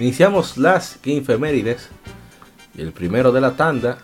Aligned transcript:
Iniciamos 0.00 0.56
las 0.56 0.98
Gamefemérides 1.04 1.90
y 2.74 2.80
el 2.80 2.90
primero 2.90 3.32
de 3.32 3.42
la 3.42 3.50
tanda 3.50 3.98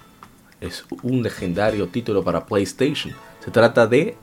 es 0.60 0.84
un 1.02 1.22
legendario 1.22 1.88
título 1.88 2.22
para 2.22 2.44
PlayStation. 2.44 3.14
Se 3.42 3.50
trata 3.50 3.86
de 3.86 4.14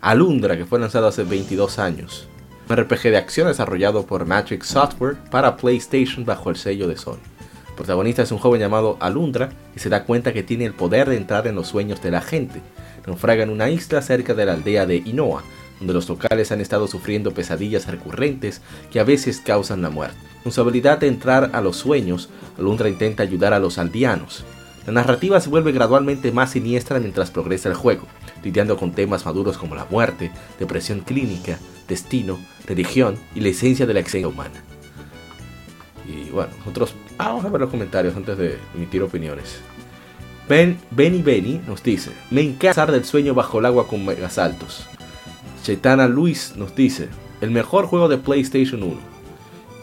Alundra, 0.00 0.56
que 0.56 0.66
fue 0.66 0.80
lanzado 0.80 1.06
hace 1.06 1.22
22 1.22 1.78
años. 1.78 2.26
Un 2.68 2.76
RPG 2.76 3.02
de 3.02 3.16
acción 3.16 3.46
desarrollado 3.46 4.06
por 4.06 4.26
Matrix 4.26 4.66
Software 4.66 5.18
para 5.30 5.56
PlayStation 5.56 6.24
bajo 6.24 6.50
el 6.50 6.56
sello 6.56 6.88
de 6.88 6.96
Sony. 6.96 7.20
El 7.68 7.74
protagonista 7.76 8.22
es 8.22 8.32
un 8.32 8.38
joven 8.38 8.60
llamado 8.60 8.96
Alundra 8.98 9.50
y 9.76 9.78
se 9.78 9.88
da 9.88 10.02
cuenta 10.02 10.32
que 10.32 10.42
tiene 10.42 10.64
el 10.64 10.74
poder 10.74 11.08
de 11.08 11.16
entrar 11.16 11.46
en 11.46 11.54
los 11.54 11.68
sueños 11.68 12.02
de 12.02 12.10
la 12.10 12.22
gente. 12.22 12.60
Naufraga 13.06 13.44
en 13.44 13.50
una 13.50 13.70
isla 13.70 14.02
cerca 14.02 14.34
de 14.34 14.46
la 14.46 14.54
aldea 14.54 14.84
de 14.84 14.96
Inoa, 14.96 15.44
donde 15.80 15.94
los 15.94 16.08
locales 16.08 16.52
han 16.52 16.60
estado 16.60 16.86
sufriendo 16.86 17.32
pesadillas 17.32 17.86
recurrentes 17.86 18.60
que 18.92 19.00
a 19.00 19.04
veces 19.04 19.40
causan 19.40 19.82
la 19.82 19.90
muerte. 19.90 20.16
Con 20.44 20.52
su 20.52 20.60
habilidad 20.60 20.98
de 20.98 21.08
entrar 21.08 21.50
a 21.52 21.60
los 21.60 21.76
sueños, 21.76 22.28
Alundra 22.58 22.88
intenta 22.88 23.22
ayudar 23.22 23.52
a 23.52 23.58
los 23.58 23.78
aldeanos. 23.78 24.44
La 24.86 24.92
narrativa 24.92 25.40
se 25.40 25.50
vuelve 25.50 25.72
gradualmente 25.72 26.32
más 26.32 26.52
siniestra 26.52 27.00
mientras 27.00 27.30
progresa 27.30 27.68
el 27.68 27.74
juego, 27.74 28.06
lidiando 28.42 28.76
con 28.76 28.92
temas 28.92 29.26
maduros 29.26 29.58
como 29.58 29.74
la 29.74 29.86
muerte, 29.86 30.30
depresión 30.58 31.00
clínica, 31.00 31.58
destino, 31.88 32.38
religión 32.66 33.16
y 33.34 33.40
la 33.40 33.48
esencia 33.48 33.86
de 33.86 33.94
la 33.94 34.00
existencia 34.00 34.28
humana. 34.28 34.62
Y 36.06 36.30
bueno, 36.30 36.50
nosotros 36.58 36.94
vamos 37.16 37.44
a 37.44 37.48
ver 37.48 37.60
los 37.60 37.70
comentarios 37.70 38.16
antes 38.16 38.36
de 38.38 38.58
emitir 38.74 39.02
opiniones. 39.02 39.60
Ben, 40.48 40.78
Benny 40.90 41.22
Benny 41.22 41.60
nos 41.66 41.82
dice, 41.82 42.10
me 42.30 42.40
encanta 42.40 42.86
del 42.86 43.04
sueño 43.04 43.34
bajo 43.34 43.60
el 43.60 43.66
agua 43.66 43.86
con 43.86 44.04
megasaltos. 44.04 44.88
Chaitana 45.62 46.06
Luis 46.08 46.54
nos 46.56 46.74
dice, 46.74 47.08
el 47.40 47.50
mejor 47.50 47.86
juego 47.86 48.08
de 48.08 48.18
PlayStation 48.18 48.82
1. 48.82 48.96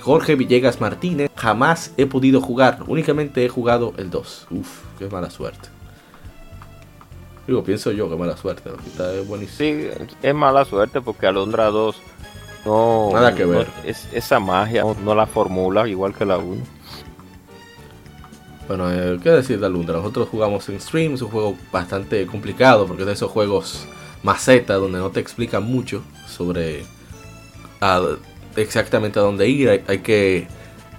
Jorge 0.02 0.36
Villegas 0.36 0.80
Martínez, 0.80 1.30
jamás 1.36 1.92
he 1.98 2.06
podido 2.06 2.40
jugarlo, 2.42 2.86
únicamente 2.88 3.44
he 3.46 3.50
jugado 3.50 3.94
el 3.98 4.10
2. 4.10 4.48
Uf, 4.52 4.80
qué 4.98 5.08
mala 5.10 5.30
suerte. 5.30 5.70
Digo, 7.46 7.64
pienso 7.64 7.92
yo 7.92 8.10
que 8.10 8.16
mala 8.16 8.36
suerte, 8.38 8.70
está 8.88 9.10
buenísimo. 9.26 9.58
Sí, 9.58 9.88
es 10.22 10.36
mala 10.36 10.66
suerte 10.66 11.02
porque 11.02 11.28
Alondra 11.28 11.66
2 11.68 11.96
no. 12.66 13.10
Nada 13.14 13.34
que 13.36 13.46
ver. 13.46 13.68
no- 13.68 13.90
es, 13.90 14.08
esa 14.12 14.40
magia 14.40 14.82
no, 14.82 14.96
no 15.04 15.16
la 15.16 15.26
formula 15.28 15.88
igual 15.88 16.14
que 16.14 16.26
la 16.26 16.38
1. 16.38 16.62
Bueno, 18.68 18.92
eh, 18.92 19.18
¿qué 19.24 19.30
decir 19.30 19.60
de 19.62 19.66
Alundra? 19.66 19.96
Nosotros 19.98 20.28
jugamos 20.30 20.68
en 20.68 20.80
stream, 20.82 21.14
es 21.14 21.22
un 21.22 21.30
juego 21.30 21.56
bastante 21.72 22.26
complicado 22.28 22.86
porque 22.86 23.04
es 23.04 23.08
de 23.08 23.14
esos 23.14 23.32
juegos 23.32 23.88
maceta 24.24 24.76
donde 24.76 25.00
no 25.00 25.10
te 25.12 25.20
explican 25.20 25.64
mucho 25.64 26.02
sobre 26.28 26.84
a- 27.82 28.16
exactamente 28.56 29.20
a 29.20 29.24
dónde 29.24 29.48
ir. 29.48 29.70
Hay, 29.70 29.84
hay 29.88 30.00
que 30.00 30.48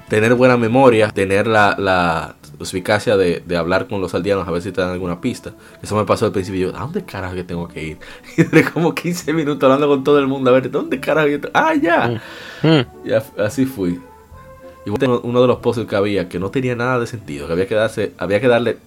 tener 0.08 0.34
buena 0.34 0.56
memoria, 0.56 1.10
tener 1.10 1.46
la, 1.46 1.74
la 1.78 2.34
eficacia 2.60 3.16
de, 3.16 3.42
de 3.46 3.56
hablar 3.56 3.86
con 3.88 4.00
los 4.00 4.14
aldeanos 4.14 4.48
a 4.48 4.50
ver 4.50 4.62
si 4.62 4.72
te 4.72 4.80
dan 4.80 4.90
alguna 4.90 5.20
pista. 5.20 5.52
Eso 5.82 5.94
me 5.96 6.04
pasó 6.04 6.26
al 6.26 6.32
principio. 6.32 6.70
Yo, 6.70 6.76
¿a 6.76 6.80
dónde 6.80 7.04
carajo 7.04 7.34
que 7.34 7.44
tengo 7.44 7.68
que 7.68 7.82
ir? 7.84 7.98
Y 8.36 8.42
duré 8.44 8.64
como 8.64 8.94
15 8.94 9.32
minutos 9.32 9.62
hablando 9.64 9.88
con 9.88 10.02
todo 10.04 10.18
el 10.18 10.26
mundo. 10.26 10.50
A 10.50 10.54
ver, 10.54 10.70
¿dónde 10.70 10.98
carajo 11.00 11.28
Ah, 11.54 11.74
ya. 11.74 12.20
Y 13.04 13.10
af- 13.10 13.38
así 13.38 13.64
fui. 13.66 14.00
Y 14.86 14.90
uno 14.90 15.40
de 15.42 15.46
los 15.46 15.58
puzzles 15.58 15.86
que 15.86 15.96
había 15.96 16.28
que 16.30 16.38
no 16.38 16.50
tenía 16.50 16.74
nada 16.74 16.98
de 16.98 17.06
sentido, 17.06 17.46
que 17.46 17.52
había 17.52 17.66
que 17.68 17.74
darse, 17.74 18.12
había 18.16 18.40
que 18.40 18.48
darle 18.48 18.78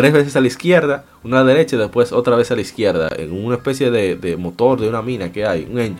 tres 0.00 0.12
veces 0.14 0.34
a 0.34 0.40
la 0.40 0.46
izquierda, 0.46 1.04
una 1.22 1.40
a 1.40 1.44
la 1.44 1.48
derecha 1.52 1.76
y 1.76 1.78
después 1.78 2.10
otra 2.12 2.34
vez 2.34 2.50
a 2.50 2.54
la 2.54 2.62
izquierda, 2.62 3.10
en 3.16 3.32
una 3.32 3.56
especie 3.56 3.90
de, 3.90 4.36
motor 4.38 4.80
de 4.80 4.88
una 4.88 5.02
mina 5.02 5.30
que 5.30 5.44
hay, 5.44 5.68
un 5.70 5.78
en- 5.78 5.96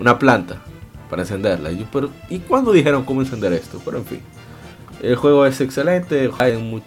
una 0.00 0.18
planta 0.18 0.62
para 1.10 1.22
encenderla. 1.22 1.70
Y 1.70 1.80
yo, 1.80 1.84
pero, 1.92 2.08
¿y 2.30 2.38
cuándo 2.38 2.72
dijeron 2.72 3.04
cómo 3.04 3.20
encender 3.20 3.52
esto? 3.52 3.80
Pero 3.84 3.98
en 3.98 4.06
fin. 4.06 4.20
El 5.02 5.16
juego 5.16 5.44
es 5.44 5.60
excelente, 5.60 6.30
hay 6.38 6.52
un, 6.54 6.82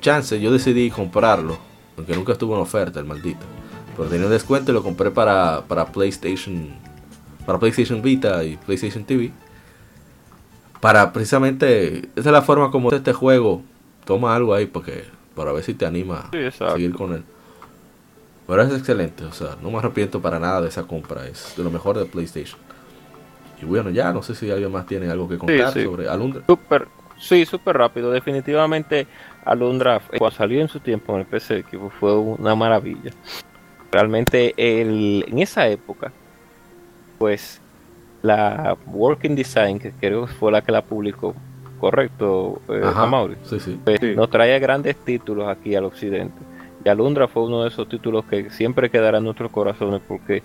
chance, 0.00 0.38
yo 0.38 0.52
decidí 0.52 0.90
comprarlo, 0.90 1.56
aunque 1.96 2.14
nunca 2.14 2.32
estuvo 2.32 2.54
en 2.54 2.60
oferta 2.60 3.00
el 3.00 3.06
maldito. 3.06 3.46
Pero 3.96 4.08
tenía 4.10 4.26
un 4.26 4.32
descuento 4.32 4.70
y 4.70 4.74
lo 4.74 4.82
compré 4.82 5.10
para, 5.10 5.62
para 5.66 5.86
PlayStation, 5.86 6.68
para 7.46 7.58
PlayStation 7.58 8.02
Vita 8.02 8.44
y 8.44 8.58
PlayStation 8.58 9.04
TV 9.04 9.32
para 10.80 11.12
precisamente 11.12 11.98
esa 12.16 12.28
es 12.30 12.32
la 12.32 12.42
forma 12.42 12.72
como 12.72 12.90
este 12.90 13.12
juego 13.12 13.62
toma 14.04 14.34
algo 14.34 14.52
ahí 14.52 14.66
porque 14.66 15.04
para 15.34 15.52
ver 15.52 15.62
si 15.62 15.74
te 15.74 15.86
anima 15.86 16.28
Sí, 16.32 16.64
a 16.64 16.72
seguir 16.72 16.94
con 16.94 17.14
él 17.14 17.22
pero 18.46 18.62
es 18.62 18.72
excelente 18.72 19.24
o 19.24 19.32
sea 19.32 19.56
no 19.62 19.70
me 19.70 19.78
arrepiento 19.78 20.20
para 20.20 20.38
nada 20.38 20.60
de 20.60 20.68
esa 20.68 20.84
compra 20.84 21.26
es 21.26 21.54
de 21.56 21.64
lo 21.64 21.70
mejor 21.70 21.98
de 21.98 22.04
PlayStation 22.06 22.58
y 23.60 23.64
bueno 23.64 23.90
ya 23.90 24.12
no 24.12 24.22
sé 24.22 24.34
si 24.34 24.50
alguien 24.50 24.72
más 24.72 24.86
tiene 24.86 25.10
algo 25.10 25.28
que 25.28 25.38
contar 25.38 25.72
sí. 25.72 25.84
sobre 25.84 26.08
Alundra 26.08 26.42
Super, 26.46 26.88
sí, 27.22 27.46
súper 27.46 27.78
rápido. 27.78 28.10
Definitivamente 28.10 29.06
Alundra, 29.44 30.00
cuando 30.18 30.36
salió 30.36 30.60
en 30.60 30.68
su 30.68 30.80
tiempo 30.80 31.14
en 31.14 31.20
el 31.20 31.26
PC, 31.26 31.64
que 31.64 31.78
fue 32.00 32.16
una 32.18 32.54
maravilla. 32.54 33.12
Realmente 33.90 34.54
el, 34.56 35.24
en 35.28 35.38
esa 35.38 35.68
época, 35.68 36.12
pues 37.18 37.60
la 38.22 38.76
Working 38.86 39.34
Design, 39.34 39.78
que 39.78 39.92
creo 39.92 40.26
que 40.26 40.32
fue 40.34 40.52
la 40.52 40.62
que 40.62 40.72
la 40.72 40.82
publicó, 40.82 41.34
correcto, 41.82 42.62
eh, 42.68 42.80
Ajá, 42.84 43.02
Amaury? 43.02 43.36
sí 43.42 43.58
sí 43.58 43.78
Pues, 43.84 43.98
Sí. 44.00 44.14
nos 44.14 44.30
trae 44.30 44.56
grandes 44.60 44.94
títulos 45.04 45.48
aquí 45.48 45.74
al 45.74 45.84
occidente. 45.84 46.38
Y 46.84 46.88
Alundra 46.88 47.26
fue 47.26 47.42
uno 47.42 47.62
de 47.62 47.68
esos 47.70 47.88
títulos 47.88 48.24
que 48.24 48.50
siempre 48.50 48.88
quedará 48.88 49.18
en 49.18 49.24
nuestros 49.24 49.50
corazones 49.50 50.00
porque 50.06 50.44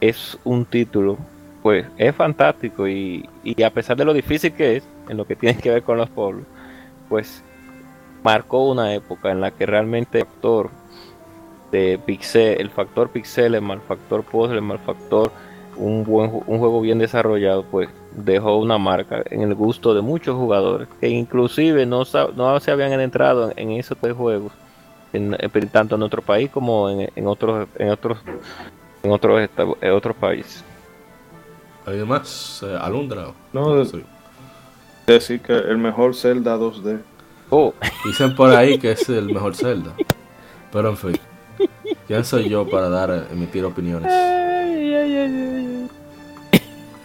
es 0.00 0.38
un 0.44 0.64
título, 0.64 1.18
pues 1.62 1.86
es 1.98 2.14
fantástico 2.16 2.88
y, 2.88 3.28
y 3.44 3.62
a 3.62 3.68
pesar 3.70 3.98
de 3.98 4.06
lo 4.06 4.14
difícil 4.14 4.52
que 4.54 4.76
es, 4.76 4.84
en 5.10 5.18
lo 5.18 5.26
que 5.26 5.36
tiene 5.36 5.60
que 5.60 5.70
ver 5.70 5.82
con 5.82 5.98
los 5.98 6.08
pueblos, 6.08 6.44
pues 7.10 7.44
marcó 8.24 8.70
una 8.70 8.94
época 8.94 9.30
en 9.30 9.42
la 9.42 9.50
que 9.50 9.66
realmente 9.66 10.20
el 10.20 10.24
factor 10.26 10.70
de 11.70 12.00
pixel, 12.04 12.60
el 12.60 12.70
factor 12.70 13.10
pixel, 13.10 13.54
el 13.54 13.62
mal 13.62 13.80
factor 13.82 14.22
puzzle, 14.24 14.56
el 14.56 14.62
mal 14.62 14.78
factor, 14.78 15.30
un 15.76 16.04
buen 16.04 16.30
un 16.46 16.58
juego 16.58 16.80
bien 16.80 16.98
desarrollado, 16.98 17.64
pues 17.64 17.88
dejó 18.14 18.56
una 18.58 18.76
marca 18.78 19.22
en 19.30 19.42
el 19.42 19.54
gusto 19.54 19.94
de 19.94 20.02
muchos 20.02 20.36
jugadores 20.36 20.88
que 21.00 21.08
inclusive 21.08 21.86
no, 21.86 22.02
no 22.36 22.60
se 22.60 22.70
habían 22.70 22.92
entrado 23.00 23.52
en, 23.56 23.70
esos 23.72 23.96
tres 23.98 24.14
juegos, 24.14 24.52
en- 25.12 25.36
en- 25.38 25.68
tanto 25.68 25.94
en 25.94 26.00
nuestro 26.00 26.20
país 26.22 26.50
como 26.50 26.90
en, 26.90 27.10
en 27.16 27.26
otros 27.26 27.68
en 27.78 27.90
otros 27.90 28.18
en 29.02 29.10
otros 29.10 29.48
en 29.80 29.92
otros 29.92 30.16
países. 30.16 30.64
¿alguien 31.86 32.06
más? 32.06 32.62
Eh, 32.64 32.78
Alundra 32.80 33.28
No, 33.52 33.74
de- 33.74 33.84
Sí. 33.86 34.04
decir 35.06 35.40
que 35.40 35.52
el 35.54 35.78
mejor 35.78 36.14
Zelda 36.14 36.56
2D. 36.56 37.00
Oh, 37.50 37.74
dicen 38.04 38.34
por 38.36 38.50
ahí 38.54 38.78
que 38.78 38.92
es 38.92 39.08
el 39.08 39.26
mejor 39.32 39.54
Zelda 39.56 39.92
pero 40.72 40.88
en 40.90 40.96
fin 40.96 41.18
¿quién 42.12 42.24
soy 42.26 42.46
yo 42.50 42.68
para 42.68 42.90
dar 42.90 43.26
emitir 43.32 43.64
opiniones? 43.64 44.12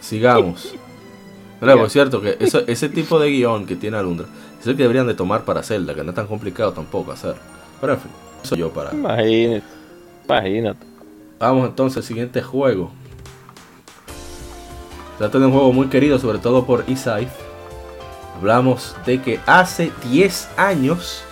Sigamos. 0.00 0.74
Mira, 1.62 1.76
por 1.78 1.88
cierto, 1.88 2.20
que 2.20 2.36
eso- 2.40 2.62
ese 2.66 2.90
tipo 2.90 3.18
de 3.18 3.30
guion 3.30 3.64
que 3.64 3.74
tiene 3.74 3.96
Alundra 3.96 4.26
es 4.60 4.66
el 4.66 4.76
que 4.76 4.82
deberían 4.82 5.06
de 5.06 5.14
tomar 5.14 5.44
para 5.46 5.62
Zelda, 5.62 5.94
que 5.94 6.04
no 6.04 6.10
es 6.10 6.14
tan 6.14 6.26
complicado 6.26 6.72
tampoco 6.72 7.10
hacer. 7.12 7.36
Pero 7.80 7.94
en 7.94 8.00
fin, 8.00 8.10
soy 8.42 8.58
yo 8.58 8.70
para. 8.70 8.92
imagínate, 8.92 9.62
imagínate. 10.26 10.86
Vamos 11.38 11.68
entonces 11.68 11.96
al 11.96 12.02
siguiente 12.04 12.42
juego. 12.42 12.90
Trata 15.16 15.38
de 15.38 15.46
un 15.46 15.52
juego 15.52 15.72
muy 15.72 15.86
querido, 15.88 16.18
sobre 16.18 16.38
todo 16.38 16.66
por 16.66 16.84
Isai. 16.86 17.28
Hablamos 18.36 18.94
de 19.06 19.22
que 19.22 19.40
hace 19.46 19.90
10 20.10 20.48
años 20.58 21.22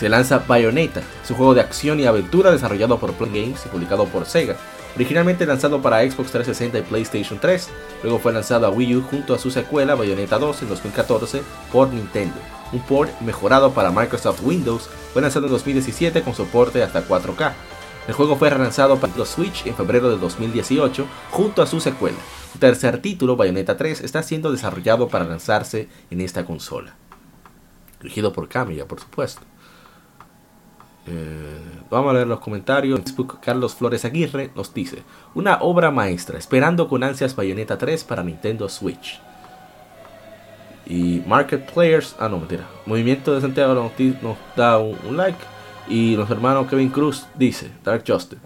se 0.00 0.08
lanza 0.08 0.38
Bayonetta. 0.48 1.02
Es 1.22 1.30
un 1.30 1.36
juego 1.36 1.52
de 1.52 1.60
acción 1.60 2.00
y 2.00 2.06
aventura 2.06 2.50
desarrollado 2.50 2.98
por 2.98 3.12
Play 3.12 3.42
Games 3.42 3.66
y 3.66 3.68
publicado 3.68 4.06
por 4.06 4.24
Sega. 4.24 4.56
Originalmente 4.96 5.44
lanzado 5.44 5.82
para 5.82 6.00
Xbox 6.00 6.32
360 6.32 6.78
y 6.78 6.82
PlayStation 6.82 7.38
3, 7.38 7.68
luego 8.02 8.18
fue 8.18 8.32
lanzado 8.32 8.66
a 8.66 8.70
Wii 8.70 8.96
U 8.96 9.02
junto 9.02 9.34
a 9.34 9.38
su 9.38 9.50
secuela 9.50 9.94
Bayonetta 9.94 10.38
2 10.38 10.62
en 10.62 10.68
2014 10.70 11.42
por 11.70 11.92
Nintendo. 11.92 12.34
Un 12.72 12.80
port 12.80 13.20
mejorado 13.20 13.72
para 13.72 13.90
Microsoft 13.90 14.40
Windows 14.42 14.88
fue 15.12 15.20
lanzado 15.20 15.46
en 15.46 15.52
2017 15.52 16.22
con 16.22 16.34
soporte 16.34 16.82
hasta 16.82 17.06
4K. 17.06 17.52
El 18.08 18.14
juego 18.14 18.36
fue 18.36 18.48
relanzado 18.48 18.96
para 18.96 19.14
los 19.18 19.28
Switch 19.28 19.66
en 19.66 19.74
febrero 19.74 20.08
de 20.08 20.16
2018 20.16 21.04
junto 21.30 21.60
a 21.60 21.66
su 21.66 21.78
secuela. 21.78 22.16
Un 22.54 22.60
tercer 22.60 23.02
título, 23.02 23.36
Bayonetta 23.36 23.76
3, 23.76 24.00
está 24.00 24.22
siendo 24.22 24.50
desarrollado 24.50 25.08
para 25.08 25.26
lanzarse 25.26 25.90
en 26.10 26.22
esta 26.22 26.46
consola. 26.46 26.94
Dirigido 28.00 28.32
por 28.32 28.48
Kamiya, 28.48 28.88
por 28.88 28.98
supuesto. 28.98 29.42
Eh, 31.10 31.82
vamos 31.90 32.10
a 32.10 32.14
leer 32.14 32.26
los 32.28 32.40
comentarios. 32.40 32.98
En 32.98 33.04
Facebook, 33.04 33.38
Carlos 33.40 33.74
Flores 33.74 34.04
Aguirre 34.04 34.50
nos 34.54 34.72
dice: 34.72 35.02
Una 35.34 35.58
obra 35.60 35.90
maestra, 35.90 36.38
esperando 36.38 36.88
con 36.88 37.02
ansias 37.02 37.34
Bayonetta 37.34 37.76
3 37.76 38.04
para 38.04 38.22
Nintendo 38.22 38.68
Switch. 38.68 39.20
Y 40.86 41.22
Market 41.26 41.72
Players, 41.72 42.16
ah, 42.18 42.28
no, 42.28 42.38
mentira. 42.38 42.64
Movimiento 42.86 43.34
de 43.34 43.40
Santiago 43.40 43.74
nos, 43.74 44.22
nos 44.22 44.36
da 44.56 44.78
un, 44.78 44.96
un 45.08 45.16
like. 45.16 45.38
Y 45.88 46.16
los 46.16 46.30
hermanos 46.30 46.68
Kevin 46.68 46.90
Cruz 46.90 47.26
dice: 47.34 47.70
Dark 47.84 48.04
Justice. 48.06 48.40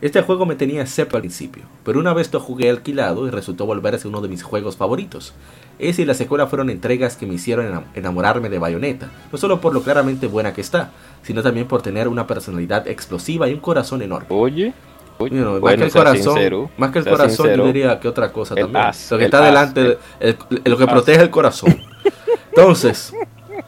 Este 0.00 0.22
juego 0.22 0.46
me 0.46 0.54
tenía 0.54 0.86
sepa 0.86 1.18
al 1.18 1.22
principio, 1.22 1.64
pero 1.84 1.98
una 2.00 2.14
vez 2.14 2.32
lo 2.32 2.40
jugué 2.40 2.70
alquilado 2.70 3.26
y 3.26 3.30
resultó 3.30 3.66
volverse 3.66 4.08
uno 4.08 4.20
de 4.22 4.28
mis 4.28 4.42
juegos 4.42 4.76
favoritos. 4.76 5.34
Ese 5.78 6.02
y 6.02 6.04
la 6.06 6.14
secuela 6.14 6.46
fueron 6.46 6.70
entregas 6.70 7.16
que 7.16 7.26
me 7.26 7.34
hicieron 7.34 7.84
enamorarme 7.94 8.48
de 8.48 8.58
Bayonetta, 8.58 9.10
no 9.30 9.36
solo 9.38 9.60
por 9.60 9.74
lo 9.74 9.82
claramente 9.82 10.26
buena 10.26 10.52
que 10.54 10.62
está, 10.62 10.90
sino 11.22 11.42
también 11.42 11.66
por 11.66 11.82
tener 11.82 12.08
una 12.08 12.26
personalidad 12.26 12.88
explosiva 12.88 13.48
y 13.48 13.52
un 13.54 13.60
corazón 13.60 14.00
enorme. 14.00 14.26
Oye, 14.30 14.72
oye 15.18 15.36
You 15.36 15.42
know, 15.42 15.60
bueno, 15.60 15.84
más 15.84 15.92
que 15.92 15.98
el 15.98 16.04
corazón, 16.04 16.34
sincero, 16.34 16.70
más 16.78 16.90
que 16.92 16.98
el 17.00 17.04
corazón 17.04 17.36
sincero. 17.36 17.56
yo 17.56 17.66
diría 17.66 18.00
que 18.00 18.08
otra 18.08 18.32
cosa 18.32 18.54
también. 18.54 18.76
as, 18.84 19.10
lo 19.10 19.18
que 19.18 19.24
está 19.26 19.38
as, 19.40 19.44
delante, 19.44 19.98
el- 20.20 20.36
el- 20.50 20.62
lo 20.70 20.78
que 20.78 20.86
protege 20.86 21.20
el 21.22 21.30
corazón. 21.30 21.76
Entonces, 22.50 23.12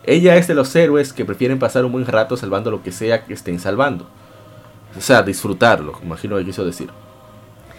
ella 0.05 0.37
es 0.37 0.49
de 0.49 0.55
los 0.55 0.75
héroes 0.75 1.13
que 1.13 1.25
prefieren 1.27 1.59
pasar 1.59 1.85
un 1.85 1.93
buen 1.93 2.07
rato 2.07 2.37
salvando 2.37 2.71
lo 2.71 2.83
que 2.83 2.91
sea 2.93 3.25
que 3.25 3.35
estén 3.35 3.59
salvando. 3.59 4.09
O 4.97 5.01
sea, 5.01 5.23
disfrutarlo, 5.23 5.95
imagino 6.03 6.37
que 6.37 6.45
quiso 6.45 6.65
decir. 6.65 6.91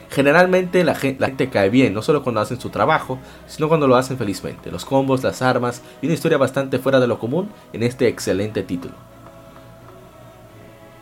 Generalmente 0.09 0.83
la 0.83 0.93
gen- 0.95 1.17
la 1.19 1.27
gente, 1.27 1.49
cae 1.49 1.69
bien, 1.69 1.93
no 1.93 2.01
solo 2.01 2.23
cuando 2.23 2.41
hacen 2.41 2.59
su 2.59 2.69
trabajo, 2.69 3.17
sino 3.47 3.67
cuando 3.67 3.87
lo 3.87 3.95
hacen 3.95 4.17
felizmente. 4.17 4.71
Los 4.71 4.85
combos, 4.85 5.23
las 5.23 5.41
armas 5.41 5.81
y 6.01 6.05
una 6.07 6.13
historia 6.13 6.37
bastante 6.37 6.77
fuera 6.79 6.99
de 6.99 7.07
lo 7.07 7.17
común 7.19 7.49
en 7.71 7.83
este 7.83 8.07
excelente 8.07 8.61
título. 8.63 8.93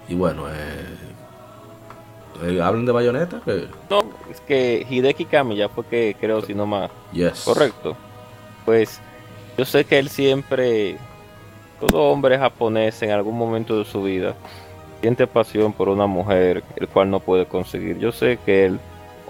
Y 0.08 0.16
bueno, 0.16 0.50
eh, 0.50 0.86
eh, 2.44 2.62
hablan 2.62 2.86
de 2.86 2.92
Bayonetta, 2.92 3.42
que 3.46 3.68
No, 3.90 4.02
es 4.30 4.40
que 4.42 4.86
Hideki 4.90 5.26
Kamiya 5.26 5.70
fue 5.70 5.86
que 5.86 6.16
creo, 6.20 6.42
si 6.42 6.54
no 6.54 6.66
más. 6.66 6.90
yes. 7.14 7.42
Correcto. 7.46 7.96
Pues 8.66 9.00
yo 9.58 9.66
sé 9.66 9.86
que 9.86 10.00
él 10.00 10.10
siempre, 10.10 10.98
todo 11.80 12.04
hombre 12.12 12.38
japonés 12.38 13.02
en 13.02 13.12
algún 13.12 13.38
momento 13.38 13.78
de 13.78 13.86
su 13.86 14.04
vida, 14.04 14.36
siente 15.02 15.28
pasión 15.28 15.74
por 15.74 15.90
una 15.90 16.06
mujer, 16.06 16.64
el 16.76 16.88
cual 16.88 17.10
no 17.10 17.20
puede 17.20 17.46
conseguir. 17.46 17.98
Yo 17.98 18.12
sé 18.12 18.38
que 18.46 18.66
él, 18.66 18.80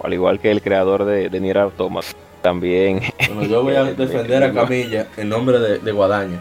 al 0.03 0.13
igual 0.13 0.39
que 0.39 0.51
el 0.51 0.61
creador 0.61 1.05
de, 1.05 1.29
de 1.29 1.39
Nier 1.39 1.57
Automata, 1.59 2.07
también 2.41 3.01
Bueno, 3.27 3.43
yo 3.43 3.63
voy 3.63 3.75
a 3.75 3.83
defender 3.93 4.43
a 4.43 4.51
Camilla 4.51 5.07
en 5.17 5.29
nombre 5.29 5.59
de, 5.59 5.79
de 5.79 5.91
Guadaña. 5.91 6.39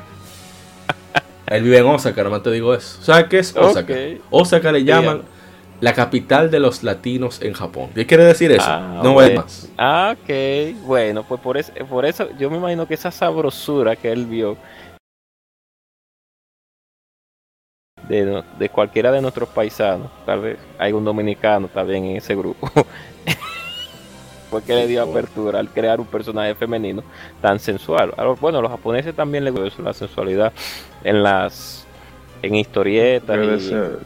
Él 1.47 1.65
vive 1.65 1.79
en 1.79 1.87
Osaka, 1.87 2.23
nomás 2.23 2.43
te 2.43 2.51
digo 2.51 2.75
eso. 2.75 3.03
¿Sabes 3.03 3.27
qué 3.27 3.41
es 3.41 3.57
Osaka? 3.57 3.95
Osaka 4.31 4.71
le 4.71 4.85
llaman 4.85 5.23
la 5.81 5.95
capital 5.95 6.51
de 6.51 6.61
los 6.61 6.85
latinos 6.85 7.41
en 7.43 7.55
Japón. 7.55 7.91
¿Qué 7.95 8.07
quiere 8.07 8.25
decir 8.25 8.53
eso? 8.53 8.67
Ah, 8.67 9.01
no 9.03 9.15
bueno. 9.15 9.31
es 9.31 9.37
más. 9.37 9.69
Ah, 9.77 10.15
ok. 10.15 10.77
Bueno, 10.87 11.25
pues 11.25 11.41
por 11.41 11.57
eso, 11.57 11.73
por 11.89 12.05
eso 12.05 12.29
yo 12.39 12.51
me 12.51 12.59
imagino 12.59 12.87
que 12.87 12.95
esa 12.95 13.11
sabrosura 13.11 13.97
que 13.97 14.13
él 14.13 14.27
vio 14.27 14.57
de, 18.11 18.43
de 18.59 18.69
cualquiera 18.69 19.13
de 19.13 19.23
nuestros 19.23 19.49
paisanos, 19.49 20.11
tal 20.27 20.41
vez 20.41 20.59
hay 20.79 20.93
un 20.93 21.05
dominicano 21.05 21.69
también 21.69 22.05
en 22.05 22.17
ese 22.17 22.35
grupo, 22.35 22.69
fue 24.51 24.63
que 24.63 24.75
le 24.75 24.87
dio 24.89 25.03
apertura 25.03 25.61
al 25.61 25.69
crear 25.71 26.01
un 26.01 26.07
personaje 26.07 26.55
femenino 26.57 27.03
tan 27.41 27.61
sensual. 27.61 28.13
Bueno, 28.41 28.61
los 28.61 28.71
japoneses 28.71 29.15
también 29.15 29.45
les 29.45 29.55
gusta 29.55 29.83
la 29.83 29.93
sensualidad 29.93 30.53
en 31.05 31.23
las 31.23 31.87
en 32.43 32.55
historietas 32.57 33.39
y-. 33.39 33.75
Eh, 33.75 33.99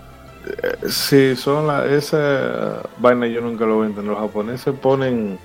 Sí, 0.90 1.36
son 1.36 1.66
la, 1.66 1.86
esa 1.86 2.82
vaina 2.98 3.26
yo 3.26 3.40
nunca 3.40 3.64
lo 3.64 3.76
voy 3.76 3.84
a 3.84 3.88
entender. 3.88 4.12
Los 4.12 4.20
japoneses 4.20 4.74
ponen 4.78 5.38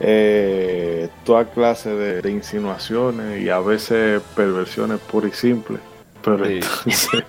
eh, 0.00 1.08
toda 1.24 1.44
clase 1.44 1.90
de, 1.90 2.22
de 2.22 2.30
insinuaciones 2.32 3.40
y 3.40 3.48
a 3.48 3.60
veces 3.60 4.20
perversiones 4.34 4.98
puras 4.98 5.32
y 5.32 5.36
simples. 5.36 5.80
Pero 6.26 6.44
Sí. 6.44 6.60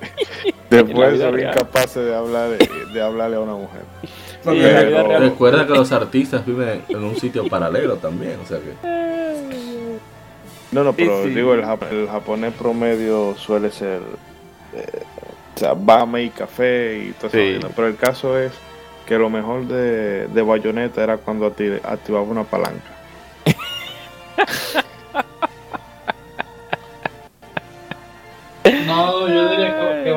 después 0.70 1.20
son 1.20 1.38
incapaces 1.40 2.04
de, 2.06 2.14
hablar, 2.14 2.50
de, 2.50 2.68
de 2.92 3.02
hablarle 3.02 3.36
a 3.36 3.40
una 3.40 3.54
mujer. 3.54 3.82
Sí, 4.02 4.08
Pero-. 4.62 5.18
Recuerda 5.18 5.66
que 5.66 5.74
los 5.74 5.92
artistas 5.92 6.44
viven 6.46 6.82
en 6.88 7.04
un 7.04 7.16
sitio 7.16 7.46
paralelo 7.48 7.96
también. 7.96 8.38
O 8.42 8.46
sea 8.46 8.58
que. 8.58 8.72
No, 10.72 10.82
no, 10.84 10.92
pero 10.94 11.22
Sí, 11.24 11.28
sí. 11.28 11.34
digo, 11.34 11.52
el, 11.54 11.62
jap- 11.62 11.90
el 11.90 12.08
japonés 12.08 12.54
promedio 12.54 13.34
suele 13.36 13.70
ser. 13.70 14.00
eh, 14.74 15.02
o 15.54 15.58
sea, 15.58 15.74
bame 15.74 16.22
y 16.24 16.30
café 16.30 17.08
y 17.08 17.12
todo 17.12 17.30
Sí. 17.30 17.56
eso. 17.58 17.68
Pero 17.76 17.88
el 17.88 17.96
caso 17.96 18.38
es 18.38 18.52
que 19.06 19.18
lo 19.18 19.28
mejor 19.28 19.66
de, 19.66 20.28
de 20.28 20.42
Bayonetta 20.42 21.02
era 21.04 21.18
cuando 21.18 21.54
acti- 21.54 21.80
activaba 21.84 22.24
una 22.24 22.44
palanca. 22.44 22.91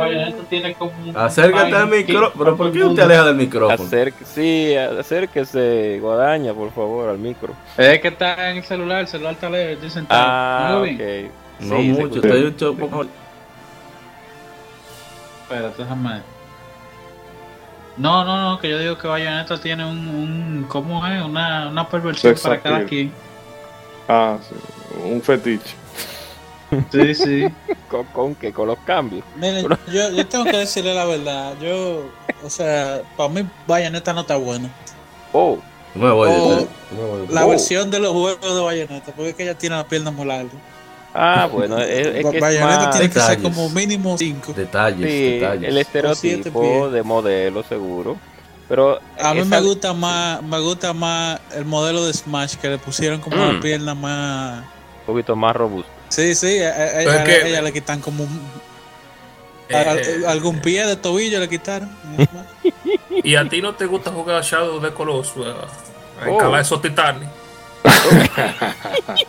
Bayonetta 0.06 0.44
tiene 0.50 0.74
como 0.76 0.92
un. 1.06 1.18
Acércate 1.18 1.76
al 1.76 1.88
micrófono. 1.88 2.44
¿Pero 2.44 2.58
por 2.58 2.72
qué 2.72 2.84
usted 2.84 3.04
aleja 3.04 3.24
del 3.26 3.36
micrófono? 3.36 3.84
Acerque- 3.90 4.26
sí, 4.26 4.76
acérquese, 4.76 6.00
Guadaña, 6.02 6.54
por 6.54 6.72
favor, 6.72 7.10
al 7.10 7.18
micro. 7.18 7.54
Es 7.78 8.00
que 8.00 8.08
está 8.10 8.50
en 8.52 8.58
el 8.58 8.64
celular, 8.64 9.02
el 9.02 9.08
celular 9.08 9.34
está 9.34 9.50
lejos, 9.50 9.74
estoy 9.74 9.90
sentado. 9.90 10.22
Ah, 10.26 10.82
¿Me 10.84 11.26
ok. 11.26 11.32
No 11.60 11.78
mucho, 11.80 12.16
estoy 12.16 12.68
un 12.68 12.78
poco. 12.78 13.06
Espérate, 15.44 15.82
déjame. 15.84 16.22
No, 17.98 18.26
no, 18.26 18.42
no, 18.52 18.60
que 18.60 18.70
yo 18.70 18.78
digo 18.80 18.98
que 18.98 19.08
Bayonetta 19.08 19.58
tiene 19.60 19.86
un. 19.86 20.08
un 20.08 20.66
¿Cómo 20.68 21.06
es? 21.08 21.24
Una, 21.24 21.70
una 21.70 21.88
perversión 21.88 22.36
para 22.44 22.60
cada 22.60 22.84
quien. 22.86 23.12
Ah, 24.08 24.38
sí, 24.48 24.56
un 25.04 25.22
fetiche. 25.22 25.76
Sí, 26.92 27.16
sí. 27.16 27.46
¿Con, 27.90 28.04
con 28.08 28.36
qué? 28.36 28.52
Con 28.54 28.68
los 28.68 28.78
cambios. 28.80 29.24
Miren, 29.36 29.68
yo, 29.92 30.10
yo 30.12 30.28
tengo 30.28 30.46
que 30.46 30.58
decirle 30.58 30.94
la 30.94 31.06
verdad. 31.06 31.54
Yo, 31.62 32.06
o 32.44 32.50
sea, 32.50 33.02
para 33.18 33.30
mí 33.30 33.48
Bayonetta 33.68 34.14
no 34.14 34.22
está 34.22 34.36
bueno. 34.38 34.70
Oh, 35.34 35.58
No 35.94 36.06
me 36.06 36.12
voy 36.12 36.30
de 36.30 36.36
Oh, 36.36 36.68
no 36.96 37.08
voy 37.08 37.28
La 37.30 37.46
Oh. 37.46 37.50
versión 37.50 37.90
de 37.92 38.00
los 38.00 38.12
juegos 38.12 38.56
de 38.56 38.62
Bayonetta, 38.62 39.12
porque 39.12 39.30
es 39.30 39.36
que 39.36 39.44
ella 39.44 39.58
tiene 39.58 39.76
la 39.76 39.88
pierna 39.88 40.12
muy 40.12 40.26
larga. 40.26 40.50
ah, 41.14 41.48
bueno, 41.52 41.78
es, 41.80 42.08
es 42.08 42.26
que 42.26 42.36
es 42.38 42.42
Bayonetta 42.42 42.78
más- 42.88 42.92
tiene 42.98 43.14
que 43.14 43.20
ser 43.20 43.42
como 43.42 43.70
mínimo 43.70 44.18
5. 44.18 44.54
Detalles, 44.54 45.10
sí, 45.10 45.30
detalles. 45.40 45.70
el 45.70 45.78
estereotipo 45.78 46.90
de 46.90 47.04
modelo, 47.04 47.64
seguro. 47.64 48.18
Pero 48.68 49.00
A 49.20 49.34
mí 49.34 49.42
esa- 49.42 49.50
me 49.50 49.62
gusta 49.62 49.94
más, 49.94 50.42
me 50.42 50.60
gusta 50.60 50.92
más 50.94 51.40
el 51.54 51.66
modelo 51.66 52.04
de 52.06 52.14
Smash 52.14 52.56
que 52.56 52.68
le 52.70 52.78
pusieron 52.80 53.22
como 53.22 53.38
Mm. 53.38 53.54
la 53.54 53.60
pierna 53.60 53.94
más. 53.96 54.64
un 55.08 55.14
poquito 55.14 55.36
más 55.36 55.56
robusto. 55.56 55.92
Sí, 56.10 56.36
sí, 56.36 56.62
a, 56.62 56.70
a- 56.70 56.74
a 56.74 57.02
ella, 57.02 57.58
es 57.58 57.64
le 57.64 57.74
quitan 57.74 58.00
como 58.02 58.24
un- 58.24 58.66
Eh, 59.68 60.20
eh, 60.22 60.24
algún 60.28 60.60
pie 60.62 60.86
de 60.86 60.96
tobillo 60.96 61.40
le 61.40 61.50
quitaron. 61.50 61.90
y 63.24 63.36
a 63.36 63.48
ti 63.50 63.62
no 63.62 63.74
te 63.74 63.86
gusta 63.88 64.12
jugar 64.12 64.44
Shadow 64.44 64.80
de 64.80 64.94
Colossus, 64.94 65.46
a, 65.48 65.50
a 65.50 66.30
Oh. 66.30 66.34
escalar 66.38 66.62
esos 66.62 66.82
titanes. 66.82 67.28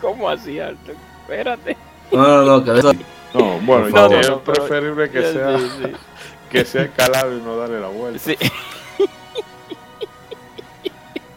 ¿Cómo 0.00 0.28
así, 0.28 0.58
Alto? 0.58 0.92
Espérate. 1.22 1.76
No, 2.12 2.26
no, 2.26 2.42
no, 2.44 2.64
que 2.64 2.78
eso. 2.78 2.92
No, 3.34 3.58
bueno, 3.60 3.86
es 3.88 3.92
No, 3.94 4.08
pero- 4.08 4.42
preferible 4.42 5.10
que 5.10 5.32
sea, 5.32 5.58
sí, 5.58 5.66
sí. 5.84 5.92
que 6.50 6.64
sea 6.64 6.82
escalado 6.84 7.36
y 7.36 7.40
no 7.40 7.56
darle 7.56 7.80
la 7.80 7.88
vuelta. 7.88 8.18
Sí. 8.24 8.36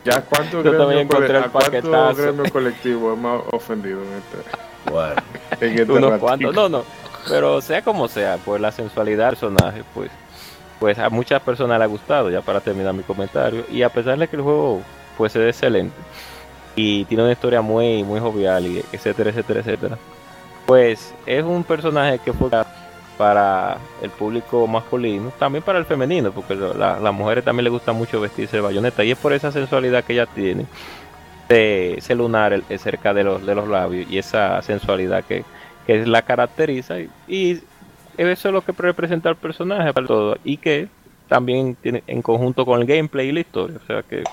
Ya 0.03 0.22
cuántos 0.22 0.63
Yo 0.63 0.77
también 0.77 1.01
encontré 1.01 1.38
el 1.38 1.51
paquetazo. 1.51 2.15
gremios 2.15 2.51
colectivos 2.51 3.17
hemos 3.17 3.43
ofendido 3.51 4.01
en 4.01 4.13
este, 4.13 4.91
Bueno, 4.91 5.22
en 5.62 5.79
este 5.79 5.91
unos 5.91 6.20
cuantos, 6.20 6.55
no, 6.55 6.70
no, 6.70 6.84
pero 7.29 7.62
sea 7.62 7.81
como 7.81 8.08
sea, 8.08 8.38
pues 8.43 8.60
la 8.60 8.72
sensualidad 8.72 9.27
del 9.27 9.38
personaje, 9.38 9.84
pues, 9.93 10.10
pues 10.79 10.98
a 10.98 11.10
muchas 11.10 11.41
personas 11.41 11.77
le 11.77 11.84
ha 11.84 11.88
gustado, 11.88 12.29
ya 12.31 12.41
para 12.41 12.62
terminar 12.62 12.93
mi 12.93 13.03
comentario, 13.03 13.63
y 13.70 13.84
a 13.84 13.89
pesar 13.89 14.17
de 14.17 14.27
que 14.27 14.36
el 14.36 14.41
juego, 14.41 14.81
pues 15.17 15.36
es 15.36 15.48
excelente, 15.48 15.96
y 16.75 17.05
tiene 17.05 17.24
una 17.24 17.34
historia 17.34 17.62
muy, 17.62 18.03
muy 18.03 18.20
jovial, 18.20 18.65
y 18.65 18.84
etcétera, 18.91 19.29
etcétera, 19.29 19.60
etcétera, 19.60 19.98
pues 20.65 21.13
es 21.27 21.43
un 21.43 21.63
personaje 21.63 22.17
que 22.20 22.34
fue 22.34 22.50
para 23.21 23.77
el 24.01 24.09
público 24.09 24.65
masculino, 24.65 25.31
también 25.37 25.63
para 25.63 25.77
el 25.77 25.85
femenino, 25.85 26.31
porque 26.31 26.55
la- 26.55 26.99
las 26.99 27.13
mujeres 27.13 27.45
también 27.45 27.65
les 27.65 27.71
gusta 27.71 27.93
mucho 27.93 28.19
vestirse 28.19 28.57
de 28.57 28.61
bayoneta 28.63 29.03
y 29.03 29.11
es 29.11 29.17
por 29.19 29.31
esa 29.31 29.51
sensualidad 29.51 30.03
que 30.03 30.13
ella 30.13 30.25
tiene, 30.25 30.65
de 31.47 31.99
ese 31.99 32.15
lunar 32.15 32.63
cerca 32.79 33.13
de 33.13 33.23
los, 33.23 33.45
de 33.45 33.53
los 33.53 33.67
labios 33.67 34.09
y 34.09 34.17
esa 34.17 34.59
sensualidad 34.63 35.23
que, 35.23 35.45
que 35.85 36.03
la 36.07 36.23
caracteriza 36.23 36.95
y, 37.27 37.61
eso 38.17 38.47
es 38.49 38.53
lo 38.53 38.61
que 38.65 38.71
representa 38.71 39.29
el 39.29 39.35
personaje 39.35 39.93
para 39.93 40.07
todo 40.07 40.37
y 40.43 40.57
que 40.57 40.87
también 41.29 41.75
tiene 41.75 42.03
en 42.07 42.23
conjunto 42.23 42.65
con 42.65 42.81
el 42.81 42.87
gameplay 42.87 43.29
y 43.29 43.33
la 43.33 43.41
historia, 43.41 43.77
o 43.83 43.85
sea 43.85 44.01
que 44.01 44.23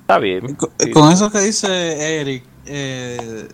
está 0.00 0.18
bien. 0.18 0.54
Con, 0.54 0.70
Sí. 0.78 0.90
con 0.90 1.12
eso 1.12 1.30
que 1.30 1.40
dice 1.40 2.20
Eric, 2.20 2.44
eh, 2.64 3.46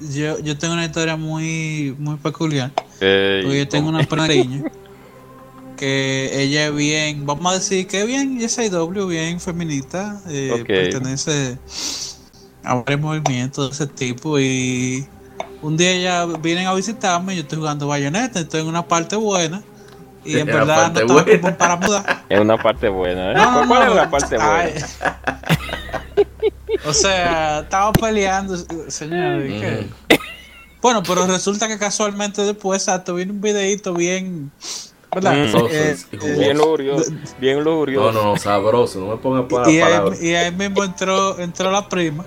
yo, 0.00 0.38
yo 0.40 0.58
tengo 0.58 0.74
una 0.74 0.84
historia 0.84 1.16
muy, 1.16 1.96
muy 1.98 2.16
peculiar. 2.16 2.70
Porque 2.98 3.58
yo 3.58 3.68
tengo 3.68 3.88
una 3.88 4.02
prima 4.08 4.28
niña 4.28 4.66
que 5.76 6.30
ella 6.42 6.66
es 6.68 6.74
bien, 6.74 7.26
vamos 7.26 7.52
a 7.52 7.54
decir 7.56 7.86
que 7.86 8.00
es 8.00 8.06
bien 8.06 8.40
SIW, 8.40 9.06
bien 9.08 9.40
feminista, 9.40 10.22
eh, 10.28 10.50
Ok. 10.62 10.66
pertenece 10.74 11.58
a 12.62 12.74
varios 12.76 13.00
movimientos 13.00 13.68
de 13.78 13.84
ese 13.84 13.92
tipo 13.94 14.38
y 14.40 15.06
un 15.62 15.76
día 15.76 15.92
ella 15.92 16.26
vienen 16.26 16.66
a 16.66 16.74
visitarme, 16.74 17.36
yo 17.36 17.42
estoy 17.42 17.58
jugando 17.58 17.86
bayoneta, 17.88 18.40
estoy 18.40 18.62
en 18.62 18.68
una 18.68 18.88
parte 18.88 19.16
buena 19.16 19.62
y 20.24 20.38
en 20.38 20.50
verdad 20.50 20.92
no 20.92 21.00
estaba 21.00 21.22
buena. 21.24 21.40
como 21.40 21.56
para 21.56 21.76
mudar. 21.76 22.10
Es 22.28 22.40
una 22.40 22.60
parte 22.60 22.88
buena, 22.88 23.32
¿eh? 23.32 23.34
No, 23.34 23.50
no, 23.62 23.68
¿Cuál 23.68 23.84
no, 23.86 23.90
es 23.90 23.94
la 23.96 24.10
parte 24.10 24.36
ay. 24.38 24.72
buena? 24.72 24.86
o 26.84 26.92
sea, 26.92 27.60
estaba 27.60 27.92
peleando, 27.92 28.56
señor. 28.88 29.46
¿y 29.46 29.54
qué? 29.60 29.86
Bueno, 30.86 31.02
pero 31.02 31.26
resulta 31.26 31.66
que 31.66 31.80
casualmente 31.80 32.42
después, 32.42 32.80
exacto, 32.80 33.16
viene 33.16 33.32
un 33.32 33.40
videito 33.40 33.92
bien. 33.92 34.52
¿Verdad? 35.12 35.32
Mm. 35.32 35.56
Eh, 35.68 35.96
eh. 36.12 36.34
Bien 36.38 36.56
lurioso, 36.56 37.10
bien 37.40 37.58
No, 37.58 37.64
lurioso. 37.64 38.12
no, 38.12 38.36
sabroso, 38.36 39.00
no 39.00 39.08
me 39.08 39.16
pongas 39.16 39.46
para 39.50 39.68
y, 39.68 39.80
ahí, 39.80 40.00
y 40.20 40.34
ahí 40.34 40.52
mismo 40.52 40.84
entró, 40.84 41.40
entró 41.40 41.72
la 41.72 41.88
prima. 41.88 42.24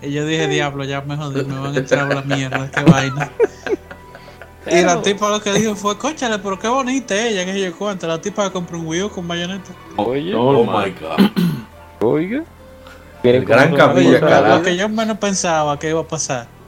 Y 0.00 0.12
yo 0.12 0.24
dije, 0.24 0.48
diablo, 0.48 0.84
ya 0.84 1.02
me 1.02 1.14
jodí, 1.14 1.44
me 1.44 1.58
van 1.58 1.74
a 1.74 1.78
entrar 1.78 2.10
a 2.10 2.14
la 2.14 2.22
mierda, 2.22 2.70
qué 2.70 2.84
vaina. 2.84 3.30
Y 4.66 4.80
la 4.80 5.02
tipa 5.02 5.28
lo 5.28 5.42
que 5.42 5.52
dijo 5.52 5.74
fue, 5.74 5.98
cóchale, 5.98 6.38
pero 6.38 6.58
qué 6.58 6.68
bonita 6.68 7.14
ella, 7.14 7.44
que 7.44 7.60
yo 7.60 7.76
cuento. 7.76 8.06
La 8.06 8.18
tipa 8.18 8.44
que 8.44 8.52
compró 8.52 8.78
un 8.78 8.86
Wii 8.86 9.02
U 9.02 9.10
con 9.10 9.28
bayoneta. 9.28 9.72
Oye, 9.96 10.34
Oh 10.34 10.64
my 10.64 10.90
god. 10.92 11.20
oiga. 12.00 12.44
El 13.22 13.44
gran 13.44 13.76
carajo. 13.76 14.56
lo 14.56 14.62
que 14.62 14.74
yo 14.74 14.88
menos 14.88 15.18
pensaba 15.18 15.78
que 15.78 15.90
iba 15.90 16.00
a 16.00 16.08
pasar. 16.08 16.59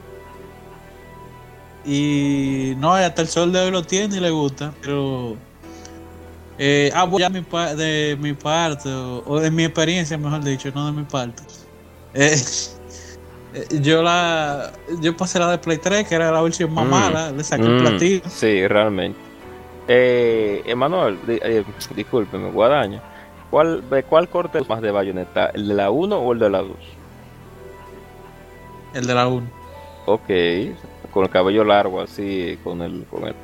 Y 1.85 2.73
no, 2.77 2.93
hasta 2.95 3.21
el 3.21 3.27
sol 3.27 3.51
de 3.51 3.59
hoy 3.59 3.71
lo 3.71 3.83
tiene 3.83 4.17
y 4.17 4.19
le 4.19 4.29
gusta, 4.31 4.73
pero. 4.81 5.35
Eh, 6.57 6.91
ah, 6.93 7.03
bueno, 7.05 7.19
ya 7.25 7.29
mi 7.29 7.41
pa- 7.41 7.73
de 7.75 8.15
mi 8.19 8.33
parte, 8.33 8.89
o, 8.89 9.23
o 9.25 9.39
de 9.39 9.49
mi 9.51 9.63
experiencia, 9.63 10.17
mejor 10.17 10.43
dicho, 10.43 10.69
no 10.73 10.85
de 10.85 10.91
mi 10.91 11.03
parte. 11.03 11.41
Eh, 12.13 12.35
eh, 13.55 13.79
yo 13.81 14.01
la. 14.03 14.71
Yo 15.01 15.17
pasé 15.17 15.39
la 15.39 15.49
de 15.49 15.57
Play 15.57 15.77
3, 15.79 16.07
que 16.07 16.15
era 16.15 16.31
la 16.31 16.41
versión 16.41 16.71
más 16.73 16.85
Mm. 16.85 16.89
mala, 16.89 17.31
le 17.31 17.43
saqué 17.43 17.65
el 17.65 17.73
Mm, 17.75 17.79
platino. 17.79 18.21
Sí, 18.29 18.67
realmente. 18.67 19.19
Eh, 19.87 20.61
Emanuel, 20.65 21.19
di- 21.27 21.39
eh, 21.41 21.65
discúlpeme, 21.95 22.49
Guadaña. 22.51 23.01
¿Cuál, 23.49 23.87
de 23.89 24.03
¿Cuál 24.03 24.29
corte 24.29 24.59
es 24.59 24.69
más 24.69 24.81
de 24.81 24.91
bayoneta? 24.91 25.47
¿El 25.47 25.67
de 25.67 25.73
la 25.73 25.91
1 25.91 26.17
o 26.19 26.31
el 26.33 26.39
de 26.39 26.49
la 26.49 26.59
2? 26.59 26.77
El 28.93 29.05
de 29.07 29.13
la 29.13 29.27
1. 29.27 29.47
Ok, 30.05 30.29
con 31.13 31.23
el 31.23 31.29
cabello 31.29 31.63
largo 31.63 32.01
así, 32.01 32.57
con 32.63 32.81
el, 32.81 33.05
con 33.05 33.27
el, 33.27 33.35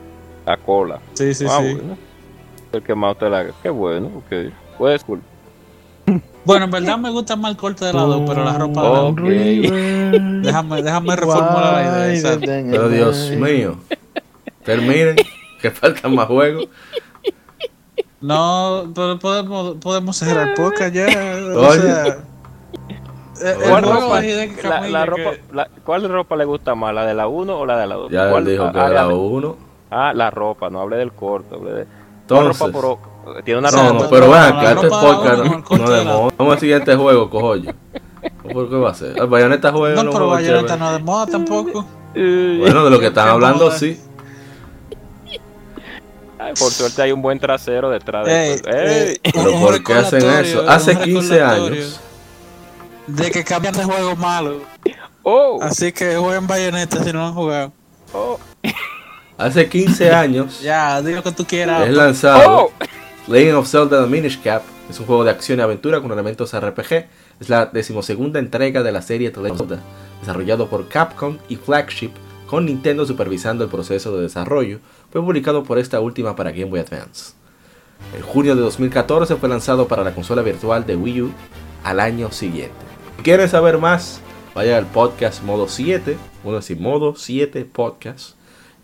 la 0.46 0.58
cola. 0.58 1.00
Sí, 1.14 1.34
sí, 1.34 1.46
ah, 1.50 1.60
sí. 1.62 1.74
bueno. 1.76 1.98
El 2.72 2.84
que 2.84 2.96
más 2.96 3.18
te 3.18 3.30
la 3.30 3.40
haga. 3.40 3.54
Qué 3.62 3.70
bueno, 3.70 4.08
ok. 4.18 4.52
Pues 4.78 4.94
disculpe. 4.94 5.26
Bueno, 6.46 6.66
en 6.66 6.72
verdad 6.72 6.98
me 6.98 7.12
gusta 7.12 7.36
más 7.36 7.52
el 7.52 7.58
corte 7.58 7.86
de 7.86 7.94
la 7.94 8.02
2, 8.02 8.24
pero 8.26 8.44
la 8.44 8.58
ropa 8.58 8.82
de 8.82 8.90
la 8.90 9.02
Ok. 9.04 9.20
1. 9.20 10.42
Déjame, 10.42 10.82
déjame 10.82 11.16
reformular 11.16 11.74
la 11.74 12.16
idea. 12.16 12.40
Pero 12.72 12.90
Dios 12.90 13.30
mío. 13.32 13.76
Terminen, 14.64 15.18
que 15.62 15.70
faltan 15.70 16.16
más 16.16 16.28
juegos. 16.28 16.68
No, 18.22 18.92
pero 18.96 19.20
podemos, 19.20 19.76
podemos 19.78 20.18
cerrar 20.18 20.50
el 20.50 20.54
podcast 20.56 20.94
ya. 20.94 21.08
O 21.56 21.68
Oye. 21.68 21.82
sea, 21.82 22.18
¿Cuál 23.40 23.84
juego 23.86 24.00
ropa, 24.02 24.22
la, 24.64 24.88
la 24.88 25.06
ropa, 25.06 25.32
que- 25.32 25.42
la- 25.54 25.70
¿Cuál 25.86 26.10
ropa 26.10 26.36
le 26.36 26.46
gusta 26.46 26.76
más? 26.76 26.94
¿La 26.94 27.06
de 27.06 27.14
la 27.14 27.28
1 27.28 27.58
o 27.60 27.66
la 27.66 27.78
de 27.78 27.88
la 27.88 27.96
2? 27.96 28.12
Ya 28.12 28.30
¿Cuál- 28.30 28.46
él 28.48 28.52
dijo 28.54 28.72
que 28.72 28.80
ah, 28.80 28.90
la- 28.90 29.08
uno. 29.08 29.56
Ah, 29.92 30.12
la 30.14 30.30
ropa, 30.30 30.70
no 30.70 30.82
hablé 30.82 30.98
del 30.98 31.12
corte. 31.14 31.56
Hablé 31.56 31.72
de, 31.74 31.86
¿cuál 32.28 32.46
Entonces. 32.48 32.60
ropa 32.60 32.72
por- 33.34 33.44
tiene 33.44 33.60
una 33.60 33.72
No, 33.72 33.78
ropa. 33.78 33.94
no, 33.94 34.00
pero 34.00 34.10
pero 34.10 34.26
no, 34.26 34.32
vean 34.32 34.56
la 34.56 34.62
que 34.62 34.72
este 34.76 34.88
podcast 34.90 35.38
no, 35.72 35.90
de 35.92 36.04
moda. 36.06 36.34
Vamos 36.38 36.54
al 36.54 36.60
siguiente 36.60 36.96
juego, 36.96 37.30
cojollo. 37.30 37.72
¿Por 38.54 38.70
qué 38.70 38.76
va 38.76 38.90
a 38.90 38.94
ser? 38.96 39.18
El 39.18 39.28
Bayonetta 39.28 39.72
juega 39.72 40.04
No, 40.04 40.12
pero 40.12 40.28
Bayonetta 40.30 40.76
no 40.78 40.88
es 40.92 40.98
de 40.98 41.04
moda 41.04 41.26
tampoco. 41.28 41.86
Bueno, 42.14 42.84
de 42.86 42.90
lo 42.90 43.00
que 43.00 43.08
están 43.08 43.26
¿Qué 43.26 43.32
hablando, 43.32 43.72
sí. 43.72 44.00
Ay, 46.42 46.54
por 46.58 46.72
suerte 46.72 47.02
hay 47.02 47.12
un 47.12 47.22
buen 47.22 47.38
trasero 47.40 47.90
detrás 47.90 48.26
de. 48.26 48.54
Ey. 48.54 48.62
ey, 48.66 49.32
Pero 49.34 49.52
¿por 49.60 49.84
qué 49.84 49.94
hacen 49.94 50.24
eso? 50.24 50.64
Hace 50.70 50.98
15 50.98 51.34
recordatorio 51.38 51.74
años. 51.76 52.00
De 53.16 53.32
que 53.32 53.44
cambian 53.44 53.74
de 53.74 53.84
juego 53.84 54.16
malo. 54.16 54.62
Oh, 55.24 55.60
Así 55.62 55.92
que 55.92 56.16
jueguen 56.16 56.48
Bayonetta 56.48 57.04
si 57.04 57.12
no 57.12 57.20
lo 57.20 57.26
han 57.28 57.34
jugado. 57.34 57.74
oh, 58.14 58.40
Hace 59.38 59.70
15 59.70 60.12
años 60.12 60.60
Ya, 60.62 61.02
di 61.02 61.14
lo 61.14 61.24
que 61.24 61.32
tú 61.32 61.46
quieras. 61.46 61.88
es 61.88 61.94
lanzado 61.96 62.66
oh. 62.66 62.72
Legend 63.28 63.58
of 63.58 63.68
Zelda 63.70 64.04
The 64.04 64.10
Minish 64.10 64.42
Cap. 64.42 64.64
Es 64.90 65.00
un 65.00 65.06
juego 65.06 65.24
de 65.24 65.32
acción 65.32 65.60
y 65.60 65.62
aventura 65.62 66.02
con 66.02 66.12
elementos 66.12 66.54
RPG. 66.58 67.06
Es 67.40 67.48
la 67.48 67.68
decimosegunda 67.68 68.40
entrega 68.40 68.82
de 68.84 68.92
la 68.92 69.02
serie 69.02 69.30
The 69.32 69.40
Legend 69.42 69.62
of 69.62 69.68
Zelda, 69.70 69.84
desarrollado 70.20 70.68
por 70.68 70.88
Capcom 70.90 71.38
y 71.48 71.56
Flagship, 71.58 72.12
con 72.48 72.66
Nintendo 72.66 73.06
supervisando 73.06 73.64
el 73.64 73.70
proceso 73.70 74.16
de 74.16 74.24
desarrollo. 74.24 74.80
Fue 75.12 75.22
publicado 75.22 75.64
por 75.64 75.78
esta 75.80 76.00
última 76.00 76.36
para 76.36 76.52
Game 76.52 76.66
Boy 76.66 76.80
Advance. 76.80 77.34
En 78.16 78.22
junio 78.24 78.56
de 78.56 78.62
2014 78.62 79.36
fue 79.36 79.48
lanzado 79.50 79.88
para 79.88 80.04
la 80.04 80.16
consola 80.16 80.42
virtual 80.42 80.86
de 80.86 80.96
Wii 80.96 81.22
U 81.22 81.32
al 81.84 82.00
año 82.00 82.32
siguiente. 82.32 82.74
Si 83.20 83.24
quieren 83.24 83.50
saber 83.50 83.78
más, 83.78 84.22
vaya 84.56 84.78
al 84.78 84.86
podcast 84.86 85.44
modo 85.44 85.68
7, 85.68 86.16
uno 86.46 86.56
decir 86.56 86.80
modo 86.80 87.16
7 87.18 87.66
podcast, 87.66 88.36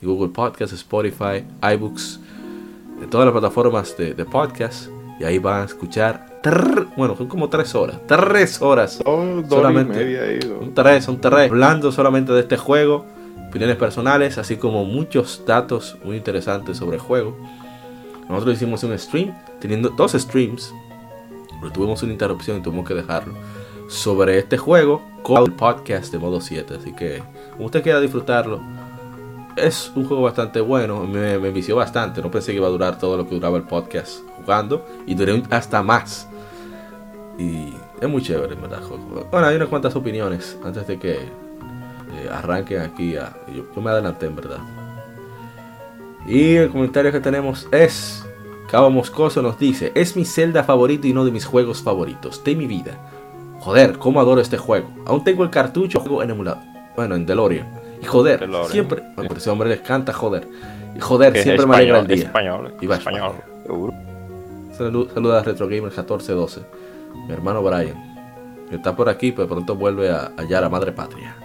y 0.02 0.06
Google 0.06 0.28
Podcast, 0.28 0.74
Spotify, 0.74 1.46
iBooks, 1.74 2.20
de 3.00 3.08
todas 3.08 3.26
las 3.28 3.32
plataformas 3.32 3.96
de, 3.96 4.14
de 4.14 4.26
podcast, 4.26 4.90
y 5.22 5.24
ahí 5.24 5.40
van 5.40 5.62
a 5.62 5.64
escuchar, 5.64 6.42
trrr, 6.44 6.88
bueno, 6.98 7.16
son 7.16 7.28
como 7.28 7.48
tres 7.48 7.74
horas, 7.76 7.96
tres 8.08 8.62
horas, 8.62 9.00
Solamente. 9.48 10.02
y 10.02 10.06
media 10.06 10.24
ahí, 10.24 10.40
dos. 10.40 10.60
son 10.60 10.74
tres, 10.74 11.06
son 11.06 11.22
tres, 11.22 11.50
hablando 11.50 11.94
solamente 11.94 12.34
de 12.34 12.42
este 12.42 12.58
juego, 12.58 13.06
opiniones 13.48 13.78
personales, 13.78 14.38
así 14.38 14.58
como 14.58 14.84
muchos 14.84 15.44
datos 15.48 15.96
muy 16.04 16.18
interesantes 16.18 16.76
sobre 16.76 16.98
el 16.98 17.02
juego. 17.02 17.38
Nosotros 18.28 18.58
hicimos 18.58 18.84
un 18.84 19.00
stream, 19.00 19.34
teniendo 19.62 19.92
dos 19.92 20.12
streams, 20.12 20.74
pero 21.62 21.72
tuvimos 21.72 22.04
una 22.04 22.12
interrupción 22.12 22.58
y 22.58 22.62
tuvimos 22.62 22.86
que 22.86 22.96
dejarlo, 22.96 23.34
sobre 23.88 24.38
este 24.40 24.58
juego 24.58 25.02
con 25.22 25.44
el 25.44 25.54
podcast 25.54 26.12
de 26.12 26.20
modo 26.20 26.42
7. 26.42 26.76
Así 26.80 26.94
que, 26.94 27.22
usted 27.60 27.84
quiera 27.84 28.00
disfrutarlo, 28.00 28.62
es 29.56 29.92
un 29.96 30.06
juego 30.06 30.24
bastante 30.24 30.60
bueno, 30.62 31.04
me, 31.04 31.38
me 31.40 31.74
bastante, 31.74 32.22
no 32.22 32.30
pensé 32.30 32.52
que 32.52 32.58
iba 32.58 32.68
a 32.68 32.72
durar 32.72 33.00
todo 33.00 33.18
lo 33.18 33.28
que 33.28 33.36
duraba 33.36 33.58
el 33.58 33.64
podcast 33.64 34.20
jugando, 34.38 34.86
y 35.06 35.16
duré 35.16 35.42
hasta 35.50 35.82
más. 35.82 36.28
Y 37.38 37.74
es 38.00 38.10
muy 38.10 38.22
chévere, 38.22 38.54
en 38.54 38.62
verdad. 38.62 38.82
Bueno, 39.32 39.48
hay 39.48 39.56
unas 39.56 39.70
cuantas 39.70 39.96
opiniones 39.96 40.58
antes 40.64 40.88
de 40.88 41.00
que 41.00 41.14
eh, 41.14 42.30
arranquen 42.32 42.82
aquí. 42.82 43.16
A, 43.18 43.36
yo, 43.54 43.66
yo 43.74 43.82
me 43.82 43.90
adelanté, 43.90 44.28
en 44.28 44.36
verdad. 44.36 44.60
Y 46.28 46.56
el 46.56 46.70
comentario 46.70 47.12
que 47.12 47.20
tenemos 47.20 47.68
es: 47.72 48.26
Cabo 48.70 48.90
Moscoso 48.90 49.42
nos 49.42 49.60
dice: 49.60 49.92
Es 49.96 50.16
mi 50.16 50.26
Zelda 50.26 50.64
favorito 50.64 51.08
y 51.08 51.12
uno 51.12 51.26
de 51.26 51.32
mis 51.32 51.46
juegos 51.46 51.82
favoritos 51.82 52.44
de 52.44 52.56
mi 52.56 52.68
vida. 52.68 53.00
Joder, 53.66 53.98
cómo 53.98 54.20
adoro 54.22 54.40
este 54.42 54.58
juego. 54.60 54.88
Aún 55.08 55.24
tengo 55.24 55.44
el 55.44 55.50
cartucho 55.50 56.00
juego 56.00 56.22
en 56.22 56.30
emulador. 56.30 56.62
Bueno, 56.96 57.16
en 57.16 57.26
DeLorean. 57.26 57.68
Y 58.00 58.06
joder, 58.06 58.40
DeLorean. 58.42 58.72
siempre. 58.72 59.02
Bueno, 59.16 59.32
ese 59.36 59.50
hombre 59.50 59.70
les 59.70 59.80
canta, 59.82 60.14
joder. 60.14 60.48
Y 60.96 61.00
joder, 61.00 61.34
siempre 61.42 61.66
me 61.66 61.76
alegra 61.78 62.00
el 62.02 62.12
español, 62.12 62.16
día. 62.16 62.26
Español, 62.28 62.74
Y 62.80 62.86
va 62.86 62.96
español. 62.98 63.32
Salud- 64.78 65.10
Saluda 65.14 65.40
a 65.40 65.44
Retro 65.44 65.66
Gamer 65.68 65.86
1412. 65.92 66.62
Mi 67.28 67.34
hermano 67.34 67.64
Brian. 67.64 67.96
Que 68.70 68.76
está 68.76 68.96
por 68.96 69.10
aquí, 69.10 69.32
pero 69.32 69.48
pronto 69.48 69.76
vuelve 69.76 70.12
a 70.12 70.32
hallar 70.38 70.64
a 70.64 70.70
Madre 70.70 70.92
Patria. 70.92 71.36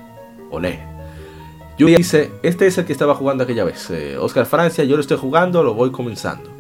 Olé. 0.51 0.79
Yulia 1.79 1.97
dice, 1.97 2.31
este 2.43 2.67
es 2.67 2.77
el 2.77 2.85
que 2.85 2.93
estaba 2.93 3.15
jugando 3.15 3.45
aquella 3.45 3.65
vez. 3.65 3.91
Eh, 3.91 4.19
Oscar 4.19 4.45
Francia, 4.45 4.85
yo 4.85 4.97
lo 4.97 5.01
estoy 5.01 5.17
jugando, 5.17 5.63
lo 5.63 5.73
voy 5.73 5.91
comenzando. 5.91 6.51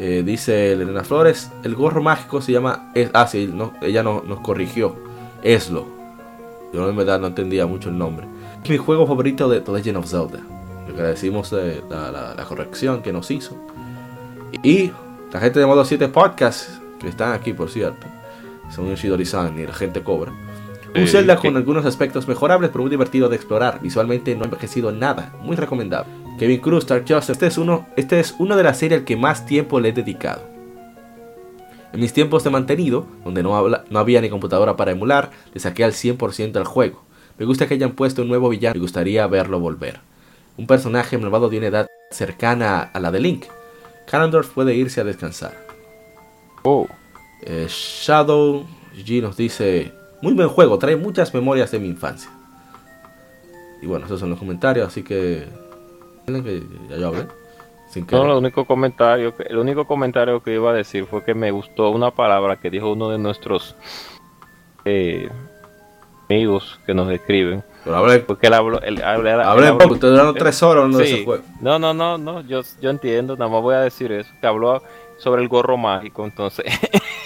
Eh, 0.00 0.22
dice 0.24 0.72
Elena 0.72 1.02
Flores, 1.02 1.50
el 1.64 1.74
gorro 1.74 2.00
mágico 2.02 2.40
se 2.40 2.52
llama... 2.52 2.90
es- 2.94 3.10
ah, 3.14 3.26
sí, 3.26 3.50
no, 3.52 3.72
ella 3.82 4.02
no- 4.04 4.22
nos 4.24 4.40
corrigió. 4.40 4.94
Eslo. 5.42 5.86
Yo 6.72 6.88
en 6.88 6.96
verdad 6.96 7.18
no 7.18 7.26
entendía 7.26 7.66
mucho 7.66 7.88
el 7.88 7.98
nombre. 7.98 8.26
Mi 8.68 8.76
juego 8.76 9.06
favorito 9.08 9.48
de 9.48 9.60
The 9.60 9.72
Legend 9.72 9.96
of 9.98 10.06
Zelda. 10.06 10.38
Le 10.86 10.94
agradecimos 10.94 11.52
eh, 11.52 11.82
la, 11.90 12.34
la- 12.36 12.44
corrección 12.44 13.02
que 13.02 13.12
nos 13.12 13.30
hizo. 13.32 13.56
Y 14.62 14.92
la 15.32 15.40
gente 15.40 15.58
de 15.58 15.66
Modo 15.66 15.84
7 15.84 16.08
Podcast, 16.08 16.70
que 17.00 17.08
están 17.08 17.32
aquí 17.32 17.52
por 17.52 17.68
cierto, 17.68 18.06
son 18.74 18.88
Yoshidori-san 18.88 19.58
y 19.58 19.66
la 19.66 19.74
gente 19.74 20.02
cobra. 20.02 20.32
Un 20.94 21.06
Sí, 21.06 21.12
Zelda 21.12 21.36
con 21.36 21.56
algunos 21.56 21.84
aspectos 21.84 22.26
mejorables, 22.28 22.70
pero 22.70 22.82
muy 22.82 22.90
divertido 22.90 23.28
de 23.28 23.36
explorar. 23.36 23.80
Visualmente 23.82 24.34
no 24.34 24.42
ha 24.42 24.44
envejecido 24.46 24.90
nada. 24.90 25.34
Muy 25.42 25.54
recomendable. 25.56 26.10
Kevin 26.38 26.60
Cruz, 26.60 26.80
Star 26.84 27.04
Joseph. 27.06 27.30
Este 27.34 27.46
es 27.46 27.58
uno, 27.58 27.86
este 27.96 28.20
es 28.20 28.34
uno 28.38 28.56
de 28.56 28.62
las 28.62 28.78
series 28.78 29.00
al 29.00 29.04
que 29.04 29.16
más 29.16 29.44
tiempo 29.46 29.80
le 29.80 29.90
he 29.90 29.92
dedicado. 29.92 30.42
En 31.92 32.00
mis 32.00 32.12
tiempos 32.12 32.44
de 32.44 32.50
mantenido, 32.50 33.06
donde 33.24 33.42
no, 33.42 33.56
habla- 33.56 33.84
no 33.90 33.98
había 33.98 34.20
ni 34.20 34.28
computadora 34.30 34.76
para 34.76 34.92
emular, 34.92 35.30
le 35.54 35.60
saqué 35.60 35.84
al 35.84 35.92
100% 35.92 36.56
al 36.56 36.64
juego. 36.64 37.02
Me 37.38 37.46
gusta 37.46 37.66
que 37.66 37.74
hayan 37.74 37.92
puesto 37.92 38.22
un 38.22 38.28
nuevo 38.28 38.48
villano, 38.48 38.74
me 38.74 38.80
gustaría 38.80 39.26
verlo 39.26 39.60
volver. 39.60 40.00
Un 40.56 40.66
personaje 40.66 41.16
malvado 41.18 41.48
de 41.48 41.58
una 41.58 41.66
edad 41.68 41.86
cercana 42.10 42.80
a 42.80 43.00
la 43.00 43.10
de 43.10 43.20
Link. 43.20 43.44
Ganondorf 44.10 44.50
puede 44.50 44.74
irse 44.74 45.00
a 45.00 45.04
descansar. 45.04 45.54
Oh, 46.64 46.86
Eh, 47.42 47.66
Shadow 47.68 48.66
G 48.96 49.22
nos 49.22 49.36
dice, 49.36 49.92
muy 50.22 50.32
buen 50.34 50.48
juego, 50.48 50.78
trae 50.78 50.96
muchas 50.96 51.32
memorias 51.34 51.70
de 51.70 51.78
mi 51.78 51.88
infancia. 51.88 52.30
Y 53.82 53.86
bueno, 53.86 54.06
esos 54.06 54.18
son 54.20 54.30
los 54.30 54.38
comentarios, 54.38 54.86
así 54.88 55.02
que... 55.02 55.46
que 56.26 56.62
ya 56.90 56.96
yo 56.96 57.08
hablé. 57.08 57.26
Sin 57.90 58.06
no, 58.10 58.24
lo 58.26 58.38
único 58.38 58.64
comentario, 58.66 59.34
que- 59.34 59.44
el 59.44 59.56
único 59.58 59.86
comentario 59.86 60.42
que 60.42 60.54
iba 60.54 60.70
a 60.70 60.74
decir 60.74 61.06
fue 61.06 61.24
que 61.24 61.34
me 61.34 61.50
gustó 61.50 61.88
una 61.90 62.10
palabra 62.10 62.56
que 62.56 62.68
dijo 62.70 62.92
uno 62.92 63.08
de 63.08 63.16
nuestros 63.18 63.74
eh, 64.84 65.28
amigos 66.28 66.78
que 66.84 66.92
nos 66.92 67.10
escriben. 67.10 67.62
Pero 67.84 67.96
hablé, 67.96 68.18
Porque 68.18 68.48
él 68.48 68.54
habló, 68.54 68.80
él, 68.82 69.00
hablé 69.02 69.30
habló- 69.32 69.90
ustedes 69.92 70.12
duraron 70.12 70.34
tres 70.38 70.62
horas 70.62 70.82
hablando 70.82 70.98
de 70.98 71.04
ese 71.04 71.24
juego. 71.24 71.42
No, 71.60 71.78
no, 71.78 71.94
no, 71.94 72.18
no, 72.18 72.40
yo, 72.42 72.60
yo 72.80 72.90
entiendo, 72.90 73.36
nada 73.36 73.50
más 73.50 73.62
voy 73.62 73.74
a 73.76 73.80
decir 73.80 74.12
eso, 74.12 74.30
que 74.40 74.46
habló 74.46 74.82
sobre 75.16 75.40
el 75.40 75.48
gorro 75.48 75.76
mágico, 75.78 76.24
entonces 76.26 76.66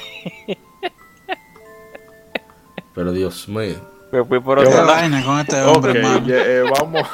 Pero 2.95 3.13
Dios 3.13 3.49
mío. 3.49 3.77
me 4.11 4.25
fui 4.25 4.41
por 4.41 4.59
Qué 4.59 4.67
otro 4.67 4.71
¿Qué 4.71 4.77
lado. 4.87 4.87
vaina 4.89 5.25
con 5.25 5.41
este 5.41 5.63
hombre, 5.63 6.03
mano? 6.03 6.27
ya, 6.27 6.37
eh, 6.37 6.63
vamos. 6.63 7.09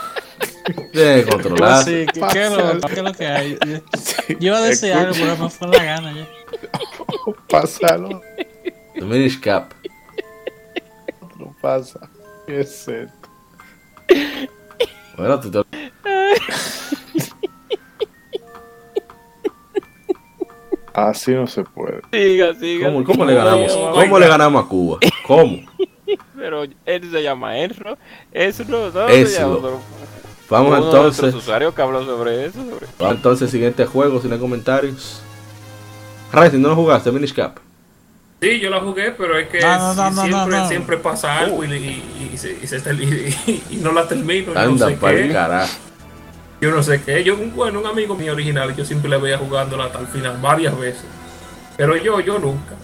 Tiene 0.93 1.25
que 1.25 1.31
controlar. 1.31 1.85
Sí, 1.85 2.07
¿qué, 2.13 2.21
qué 2.33 2.47
es 2.47 2.53
lo, 2.53 2.81
qué 2.81 2.93
es 2.95 3.03
lo 3.03 3.13
que 3.13 3.27
hay? 3.27 3.59
Yo, 4.29 4.37
iba 4.41 4.59
a 4.59 4.63
decir 4.63 4.93
algo, 4.93 5.13
pero 5.15 5.37
me 5.37 5.49
fue 5.51 5.69
la 5.69 5.83
gana 5.85 6.13
ya. 6.13 6.27
Pásalo. 7.49 8.21
The 8.95 9.01
Minish 9.03 9.41
Cap. 9.41 9.73
No 11.39 11.55
pasa. 11.63 12.01
¿Qué 12.47 12.61
es 12.61 12.89
esto? 12.89 13.29
Bueno, 15.17 15.41
tú 15.41 15.51
te- 15.51 15.65
Así 21.07 21.33
no 21.33 21.47
se 21.47 21.63
puede. 21.65 22.01
Siga, 22.13 22.55
siga. 22.55 22.87
¿Cómo, 22.89 23.05
cómo 23.05 23.25
le 23.25 23.35
ganamos? 23.35 23.77
No, 23.77 23.93
¿Cómo 23.93 24.19
le 24.19 24.27
ganamos 24.29 24.65
a 24.65 24.69
Cuba? 24.69 24.99
¿Cómo? 25.27 25.59
Pero 26.37 26.65
él 26.65 27.11
se 27.11 27.23
llama 27.23 27.59
Enro. 27.59 27.97
Eso 28.33 28.65
no, 28.67 28.91
no 28.91 29.09
Ezro. 29.09 29.27
se 29.31 29.41
llama, 29.41 29.57
pero 29.61 29.81
Vamos 30.49 30.77
entonces. 30.79 31.21
nuestros 31.21 31.35
usuarios 31.35 31.75
que 31.75 31.83
habló 31.83 32.05
sobre 32.07 32.47
eso. 32.47 32.65
sobre- 32.65 32.87
Vamos 32.99 33.17
entonces, 33.17 33.51
siguiente 33.51 33.85
juego, 33.85 34.21
sin 34.21 34.37
comentarios. 34.39 35.21
Rising, 36.33 36.61
¿no 36.61 36.69
lo 36.71 36.77
jugaste, 36.77 37.13
Minish 37.13 37.35
Cap? 37.35 37.59
Sí, 38.41 38.61
yo 38.61 38.71
la 38.71 38.81
jugué, 38.81 39.11
pero 39.13 39.37
es 39.37 39.49
que 39.49 39.61
No, 39.61 39.95
no, 39.95 39.95
no, 39.95 40.11
no, 40.11 40.23
siempre, 40.23 40.57
no, 40.57 40.63
no. 40.63 40.69
siempre 40.69 40.97
pasa 40.97 41.39
algo 41.39 41.65
y, 41.65 41.75
y- 41.75 42.31
y 42.33 42.39
se, 42.39 42.53
y 42.63 42.67
se 42.67 42.77
está- 42.77 42.93
y- 42.95 43.63
y 43.71 43.77
no 43.77 43.93
la 43.93 44.07
termino. 44.09 44.53
Anda 44.53 44.67
no 44.67 44.89
sé 44.91 44.97
para 44.97 45.19
el 45.19 45.33
carajo. 45.33 45.73
Yo 46.61 46.71
no 46.71 46.83
sé 46.83 47.03
qué. 47.03 47.23
Yo, 47.23 47.37
bueno, 47.37 47.81
un 47.81 47.87
amigo 47.87 48.15
mío 48.15 48.33
original, 48.33 48.75
yo 48.75 48.85
siempre 48.85 49.09
le 49.09 49.19
veía 49.19 49.39
jugándola 49.39 49.85
hasta 49.85 50.01
el 50.01 50.07
final 50.09 50.39
varias 50.41 50.79
veces. 50.79 51.05
Pero 51.77 51.97
yo, 51.97 52.21
yo 52.21 52.39
nunca. 52.39 52.75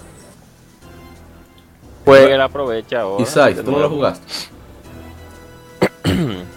Pues 2.05 2.29
él 2.29 2.41
aprovecha 2.41 3.01
ahora. 3.01 3.23
Isaac, 3.23 3.63
¿tú 3.65 3.73
no 3.73 3.79
lo 3.81 3.91
jugaste? 3.91 4.27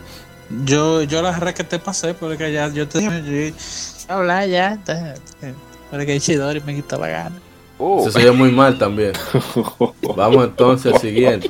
Yo, 0.66 1.04
yo 1.04 1.22
la 1.22 1.38
re 1.38 1.54
que 1.54 1.66
te 1.66 1.78
pasé, 1.78 2.14
porque 2.14 2.54
ya 2.54 2.70
yo 2.70 2.88
te 2.88 3.00
dije, 3.00 3.54
habla 4.08 4.46
ya, 4.46 4.80
porque 5.92 6.16
Ichidori 6.16 6.62
me 6.62 6.74
quitó 6.74 6.98
la 6.98 7.08
gana. 7.10 7.36
Uh, 7.78 8.10
Se 8.10 8.18
oye 8.18 8.32
muy 8.32 8.52
mal 8.52 8.78
también. 8.78 9.12
Vamos 10.16 10.46
entonces 10.46 10.94
al 10.94 11.02
siguiente. 11.02 11.50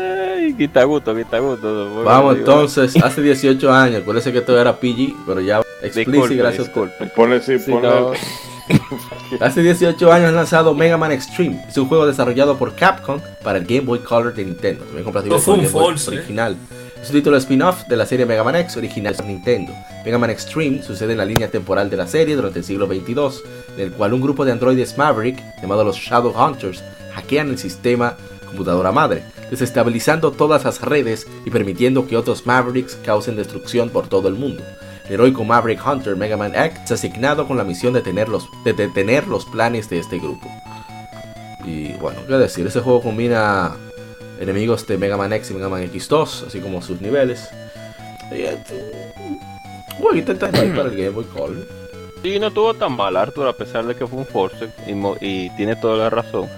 Ay, 0.00 0.54
quita 0.54 0.84
gusto, 0.84 1.14
quita 1.14 1.38
gusto. 1.38 2.02
Vamos 2.04 2.36
entonces, 2.36 2.96
hace 3.02 3.22
18 3.22 3.72
años, 3.72 4.02
acuérdense 4.02 4.32
que 4.32 4.38
esto 4.38 4.58
era 4.58 4.74
PG, 4.74 5.14
pero 5.26 5.40
ya 5.40 5.60
explícito 5.82 6.10
Disculpe, 6.10 6.36
gracias 6.36 6.60
a 6.60 6.64
disculpe. 6.64 7.06
Ponle 7.14 7.40
sí, 7.40 7.58
Si 7.58 7.70
ponle. 7.70 7.88
no, 7.88 8.12
Hace 9.40 9.62
18 9.62 10.12
años 10.12 10.28
han 10.28 10.36
lanzado 10.36 10.74
Mega 10.74 10.96
Man 10.96 11.12
Extreme. 11.12 11.64
Es 11.68 11.76
un 11.76 11.86
juego 11.86 12.06
desarrollado 12.06 12.56
por 12.56 12.74
Capcom 12.74 13.20
para 13.42 13.58
el 13.58 13.64
Game 13.64 13.80
Boy 13.82 14.00
Color 14.00 14.34
de 14.34 14.44
Nintendo. 14.44 14.84
No 14.92 15.38
fue 15.38 15.54
con 15.56 15.60
un 15.60 15.66
false, 15.66 16.14
¿eh? 16.14 16.18
original. 16.18 16.56
Es 17.00 17.08
un 17.08 17.16
título 17.16 17.36
spin-off 17.38 17.86
de 17.88 17.96
la 17.96 18.04
serie 18.04 18.26
Mega 18.26 18.44
Man 18.44 18.56
X 18.56 18.76
original 18.76 19.16
de 19.16 19.24
Nintendo. 19.24 19.72
Mega 20.04 20.18
Man 20.18 20.30
Extreme 20.30 20.82
sucede 20.82 21.12
en 21.12 21.18
la 21.18 21.24
línea 21.24 21.48
temporal 21.48 21.88
de 21.88 21.96
la 21.96 22.06
serie 22.06 22.36
durante 22.36 22.58
el 22.58 22.64
siglo 22.64 22.86
XXII, 22.86 23.42
en 23.76 23.80
el 23.84 23.92
cual 23.92 24.12
un 24.12 24.20
grupo 24.20 24.44
de 24.44 24.52
androides 24.52 24.98
Maverick, 24.98 25.42
llamados 25.62 25.86
los 25.86 25.96
Shadow 25.96 26.32
Hunters, 26.32 26.84
hackean 27.14 27.48
el 27.48 27.58
sistema 27.58 28.16
computadora 28.50 28.92
madre, 28.92 29.22
desestabilizando 29.50 30.32
todas 30.32 30.64
las 30.64 30.80
redes 30.80 31.26
y 31.44 31.50
permitiendo 31.50 32.06
que 32.06 32.16
otros 32.16 32.46
Mavericks 32.46 32.96
causen 33.04 33.36
destrucción 33.36 33.88
por 33.90 34.08
todo 34.08 34.28
el 34.28 34.34
mundo. 34.34 34.62
El 35.06 35.14
heroico 35.14 35.42
Maverick 35.44 35.84
Hunter 35.84 36.14
Mega 36.16 36.36
Man 36.36 36.54
X 36.54 36.78
es 36.84 36.92
asignado 36.92 37.48
con 37.48 37.56
la 37.56 37.64
misión 37.64 37.92
de, 37.92 38.00
tener 38.02 38.28
los- 38.28 38.48
de 38.64 38.72
detener 38.74 39.26
los 39.26 39.44
planes 39.46 39.88
de 39.90 39.98
este 39.98 40.18
grupo. 40.18 40.48
Y 41.64 41.92
bueno, 41.94 42.20
qué 42.26 42.34
decir, 42.34 42.66
ese 42.66 42.80
juego 42.80 43.02
combina 43.02 43.72
enemigos 44.40 44.86
de 44.86 44.96
Mega 44.98 45.16
Man 45.16 45.32
X 45.32 45.50
y 45.50 45.54
Mega 45.54 45.68
Man 45.68 45.82
X2, 45.90 46.46
así 46.46 46.60
como 46.60 46.80
sus 46.80 47.00
niveles. 47.00 47.48
Y, 48.32 48.44
Un 48.44 50.02
jueguito 50.04 50.32
interesante 50.32 50.70
para 50.76 50.88
el 50.88 50.96
Game 50.96 51.10
Boy 51.10 51.24
Color. 51.24 51.66
sí, 52.22 52.38
no 52.38 52.46
estuvo 52.46 52.72
tan 52.74 52.96
mal, 52.96 53.16
Arthur, 53.16 53.48
a 53.48 53.52
pesar 53.52 53.84
de 53.86 53.94
que 53.96 54.06
fue 54.06 54.18
un 54.20 54.26
Force 54.26 54.70
y 55.20 55.50
tiene 55.56 55.76
toda 55.76 55.96
la 55.96 56.10
razón. 56.10 56.48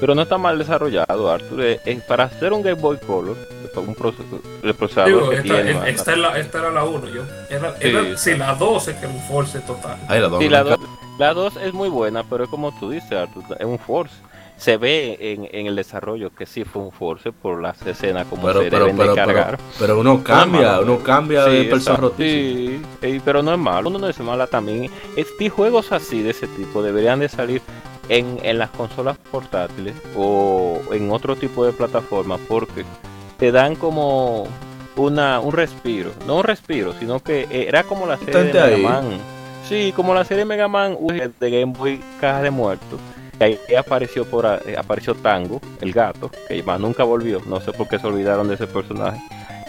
Pero 0.00 0.14
no 0.14 0.22
está 0.22 0.38
mal 0.38 0.58
desarrollado, 0.58 1.30
Arthur. 1.30 1.60
Eh, 1.62 1.80
eh, 1.84 2.00
para 2.08 2.24
hacer 2.24 2.52
un 2.52 2.62
Game 2.62 2.80
Boy 2.80 2.96
Color, 3.06 3.36
un 3.76 3.94
proceso, 3.94 4.40
el 4.62 4.74
procesador 4.74 5.08
Digo, 5.08 5.28
que 5.30 5.36
esta, 5.36 5.54
tiene. 5.62 5.70
es- 5.70 5.96
esta, 6.00 6.12
es 6.12 6.18
la- 6.18 6.38
esta 6.38 6.58
era 6.58 6.70
la 6.70 6.84
1, 6.84 7.06
yo. 7.08 7.22
Era, 7.50 7.74
era, 7.80 8.02
Sí, 8.16 8.32
sí, 8.32 8.36
la 8.38 8.54
12 8.54 8.92
que 8.94 9.00
era 9.06 9.08
un 9.10 9.20
force 9.22 9.60
total. 9.60 9.96
Ahí 10.08 10.20
la 10.20 10.28
dos. 10.28 10.38
Sí, 10.40 10.44
me 10.46 10.50
la. 10.50 10.62
2 10.64 10.78
la 11.18 11.34
dos 11.34 11.56
es 11.56 11.74
muy 11.74 11.90
buena, 11.90 12.24
pero 12.24 12.44
es 12.44 12.50
como 12.50 12.72
tú 12.80 12.90
dices, 12.90 13.12
Arthur, 13.12 13.44
es 13.58 13.66
un 13.66 13.78
Force. 13.78 14.14
Se 14.56 14.76
ve 14.78 15.16
en, 15.20 15.48
en 15.52 15.66
el 15.66 15.76
desarrollo 15.76 16.34
que 16.34 16.44
sí 16.46 16.64
fue 16.64 16.82
un 16.82 16.92
Force 16.92 17.30
por 17.32 17.60
las 17.62 17.80
escenas 17.86 18.26
como 18.26 18.46
Pero, 18.46 18.62
se 18.62 18.70
pero, 18.70 18.84
deben 18.86 18.96
pero, 18.96 19.10
de 19.10 19.16
cargar. 19.16 19.56
pero, 19.56 19.68
pero 19.78 20.00
uno 20.00 20.22
cambia, 20.24 20.72
malo. 20.72 20.82
uno 20.82 20.98
cambia 20.98 21.44
de 21.44 21.62
Sí, 21.64 21.68
persona 21.68 21.96
exacto. 21.96 22.08
rotísima. 22.08 22.88
Sí, 23.02 23.20
pero 23.24 23.42
no 23.42 23.52
es 23.52 23.58
malo, 23.58 23.88
uno 23.90 23.98
no 23.98 24.08
es 24.08 24.18
mala 24.20 24.46
también. 24.46 24.90
Este 25.16 25.48
juegos 25.50 25.92
así 25.92 26.22
de 26.22 26.30
ese 26.30 26.46
tipo 26.46 26.82
deberían 26.82 27.20
de 27.20 27.28
salir 27.30 27.62
en, 28.10 28.38
en 28.42 28.58
las 28.58 28.68
consolas 28.70 29.16
portátiles 29.30 29.94
o 30.16 30.78
en 30.92 31.10
otro 31.10 31.36
tipo 31.36 31.64
de 31.64 31.72
plataformas 31.72 32.38
porque 32.48 32.84
te 33.38 33.50
dan 33.52 33.74
como 33.76 34.46
una 34.96 35.40
un 35.40 35.52
respiro, 35.52 36.10
no 36.26 36.36
un 36.36 36.44
respiro, 36.44 36.92
sino 36.98 37.20
que 37.20 37.46
era 37.50 37.84
como 37.84 38.04
la 38.06 38.18
serie 38.18 38.34
de 38.44 38.52
Mega 38.52 38.64
ahí. 38.66 38.82
Man. 38.82 39.04
Sí, 39.66 39.92
como 39.96 40.12
la 40.14 40.24
serie 40.24 40.44
Mega 40.44 40.68
Man 40.68 40.98
de 41.40 41.50
Game 41.50 41.72
Boy 41.72 42.00
Caja 42.20 42.42
de 42.42 42.50
Muertos. 42.50 43.00
que 43.38 43.44
Ahí 43.44 43.58
apareció 43.78 44.26
por 44.26 44.44
a- 44.44 44.58
eh, 44.66 44.74
apareció 44.76 45.14
Tango, 45.14 45.60
el 45.80 45.92
gato, 45.92 46.30
que 46.48 46.62
más 46.62 46.78
nunca 46.80 47.04
volvió, 47.04 47.40
no 47.46 47.60
sé 47.60 47.72
por 47.72 47.88
qué 47.88 47.98
se 47.98 48.06
olvidaron 48.06 48.48
de 48.48 48.54
ese 48.56 48.66
personaje. 48.66 49.18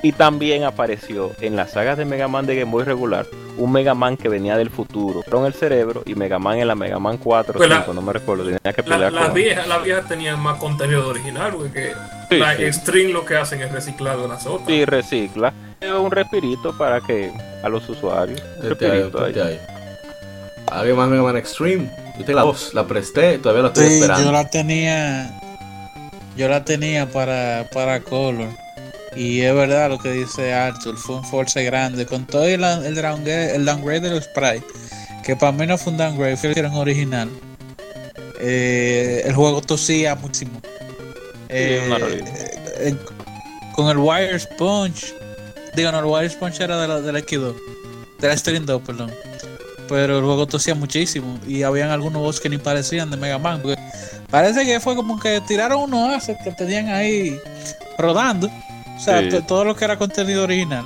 Y 0.04 0.12
también 0.14 0.64
apareció 0.64 1.32
en 1.42 1.56
las 1.56 1.72
sagas 1.72 1.98
de 1.98 2.06
Mega 2.06 2.28
Man 2.28 2.46
de 2.48 2.56
Game 2.56 2.72
Boy 2.72 2.84
regular 2.84 3.26
un 3.58 3.72
Mega 3.72 3.94
Man 3.94 4.18
que 4.18 4.30
venía 4.30 4.58
del 4.58 4.70
futuro 4.72 5.22
con 5.30 5.46
el 5.46 5.54
cerebro 5.54 6.02
y 6.08 6.16
Mega 6.16 6.40
Man 6.40 6.58
en 6.58 6.68
la 6.68 6.74
Mega 6.74 6.98
Man 6.98 7.18
4 7.18 7.54
o 7.54 7.58
Pues 7.58 7.70
la- 7.70 7.82
5, 7.82 7.94
no 7.94 8.02
me 8.02 8.14
recuerdo, 8.14 8.44
tenía 8.46 8.60
que 8.74 8.82
La- 8.82 8.96
pelear 8.96 9.14
las 9.14 9.34
viejas 9.34 9.68
las 9.68 9.84
viejas 9.84 10.08
tenían 10.08 10.40
más 10.40 10.58
contenido 10.58 11.08
original, 11.08 11.54
porque 11.54 11.94
Sí, 12.30 12.38
la 12.38 12.56
sí. 12.56 12.64
Extreme 12.64 13.12
lo 13.14 13.26
que 13.26 13.36
hacen 13.36 13.62
es 13.62 13.72
reciclar 13.72 14.18
de 14.18 14.28
las 14.28 14.46
otras. 14.48 14.68
Sí, 14.68 14.86
recicla. 14.86 15.54
Es 15.80 15.92
un 15.92 16.10
respirito 16.10 16.76
para 16.78 17.02
que 17.02 17.32
a 17.62 17.70
los 17.70 17.88
usuarios. 17.90 18.42
Respirito 18.62 19.20
ahí. 19.24 19.34
tente 19.34 19.42
ahí. 19.50 19.60
¿Alguien 20.72 20.96
más 20.96 21.10
Mega 21.10 21.24
Man 21.24 21.38
Extreme? 21.38 21.92
Yo 22.18 22.26
tengo 22.26 22.40
la 22.40 22.44
voz, 22.44 22.74
la 22.74 22.88
presté, 22.88 23.38
todavía 23.38 23.64
la 23.64 23.68
estoy 23.68 23.88
Sí, 23.88 23.94
esperando. 23.96 24.26
yo 24.26 24.32
la 24.32 24.50
tenía. 24.50 25.40
Yo 26.38 26.48
la 26.48 26.64
tenía 26.64 27.12
para, 27.12 27.68
para 27.74 28.00
Color. 28.00 28.48
Y 29.16 29.42
es 29.42 29.54
verdad 29.54 29.90
lo 29.90 30.00
que 30.00 30.12
dice 30.12 30.54
Arthur, 30.54 30.98
fue 30.98 31.18
un 31.18 31.24
force 31.24 31.64
grande. 31.64 32.06
Con 32.06 32.26
todo 32.26 32.46
el, 32.46 32.64
el, 32.64 32.96
downgrade, 32.96 33.56
el 33.56 33.66
downgrade 33.66 34.02
de 34.02 34.10
los 34.12 34.24
sprites, 34.24 34.64
que 35.24 35.36
para 35.36 35.52
mí 35.52 35.68
no 35.68 35.78
fue 35.78 35.92
un 35.92 35.98
downgrade, 35.98 36.38
fue 36.38 36.54
un 36.54 36.76
original. 36.76 37.30
Eh, 38.40 39.24
el 39.26 39.34
juego 39.34 39.62
tosía 39.62 40.16
muchísimo. 40.16 40.60
Eh, 41.50 42.24
eh, 42.78 42.96
con 43.76 43.90
el 43.90 43.98
Wire 43.98 44.40
Sponge, 44.40 45.14
Digo, 45.76 45.92
no, 45.92 46.00
el 46.00 46.06
Wild 46.06 46.32
Sponge 46.32 46.64
era 46.64 46.82
de 46.82 46.88
la, 46.88 47.02
de 47.02 47.12
la 47.12 47.20
X2. 47.20 47.56
De 48.20 48.28
la 48.28 48.38
Stream 48.38 48.66
2, 48.66 48.82
perdón. 48.82 49.12
Pero 49.88 50.20
el 50.20 50.24
juego 50.24 50.46
tosía 50.46 50.76
muchísimo. 50.76 51.40
Y 51.48 51.64
habían 51.64 51.90
algunos 51.90 52.22
boss 52.22 52.40
que 52.40 52.50
ni 52.50 52.58
parecían 52.58 53.10
de 53.10 53.18
Mega 53.18 53.38
Man. 53.38 53.62
porque 53.62 53.82
parece 54.30 54.66
que 54.66 54.80
fue 54.80 54.96
como 54.96 55.20
que 55.20 55.42
tiraron 55.42 55.82
unos 55.84 56.16
assets 56.16 56.44
que 56.44 56.52
tenían 56.52 56.90
ahí 56.90 57.40
rodando. 57.98 58.50
O 58.96 59.00
sea, 59.00 59.22
Sí. 59.22 59.30
to- 59.30 59.44
todo 59.44 59.64
lo 59.66 59.76
que 59.76 59.86
era 59.86 59.98
contenido 59.98 60.44
original. 60.44 60.86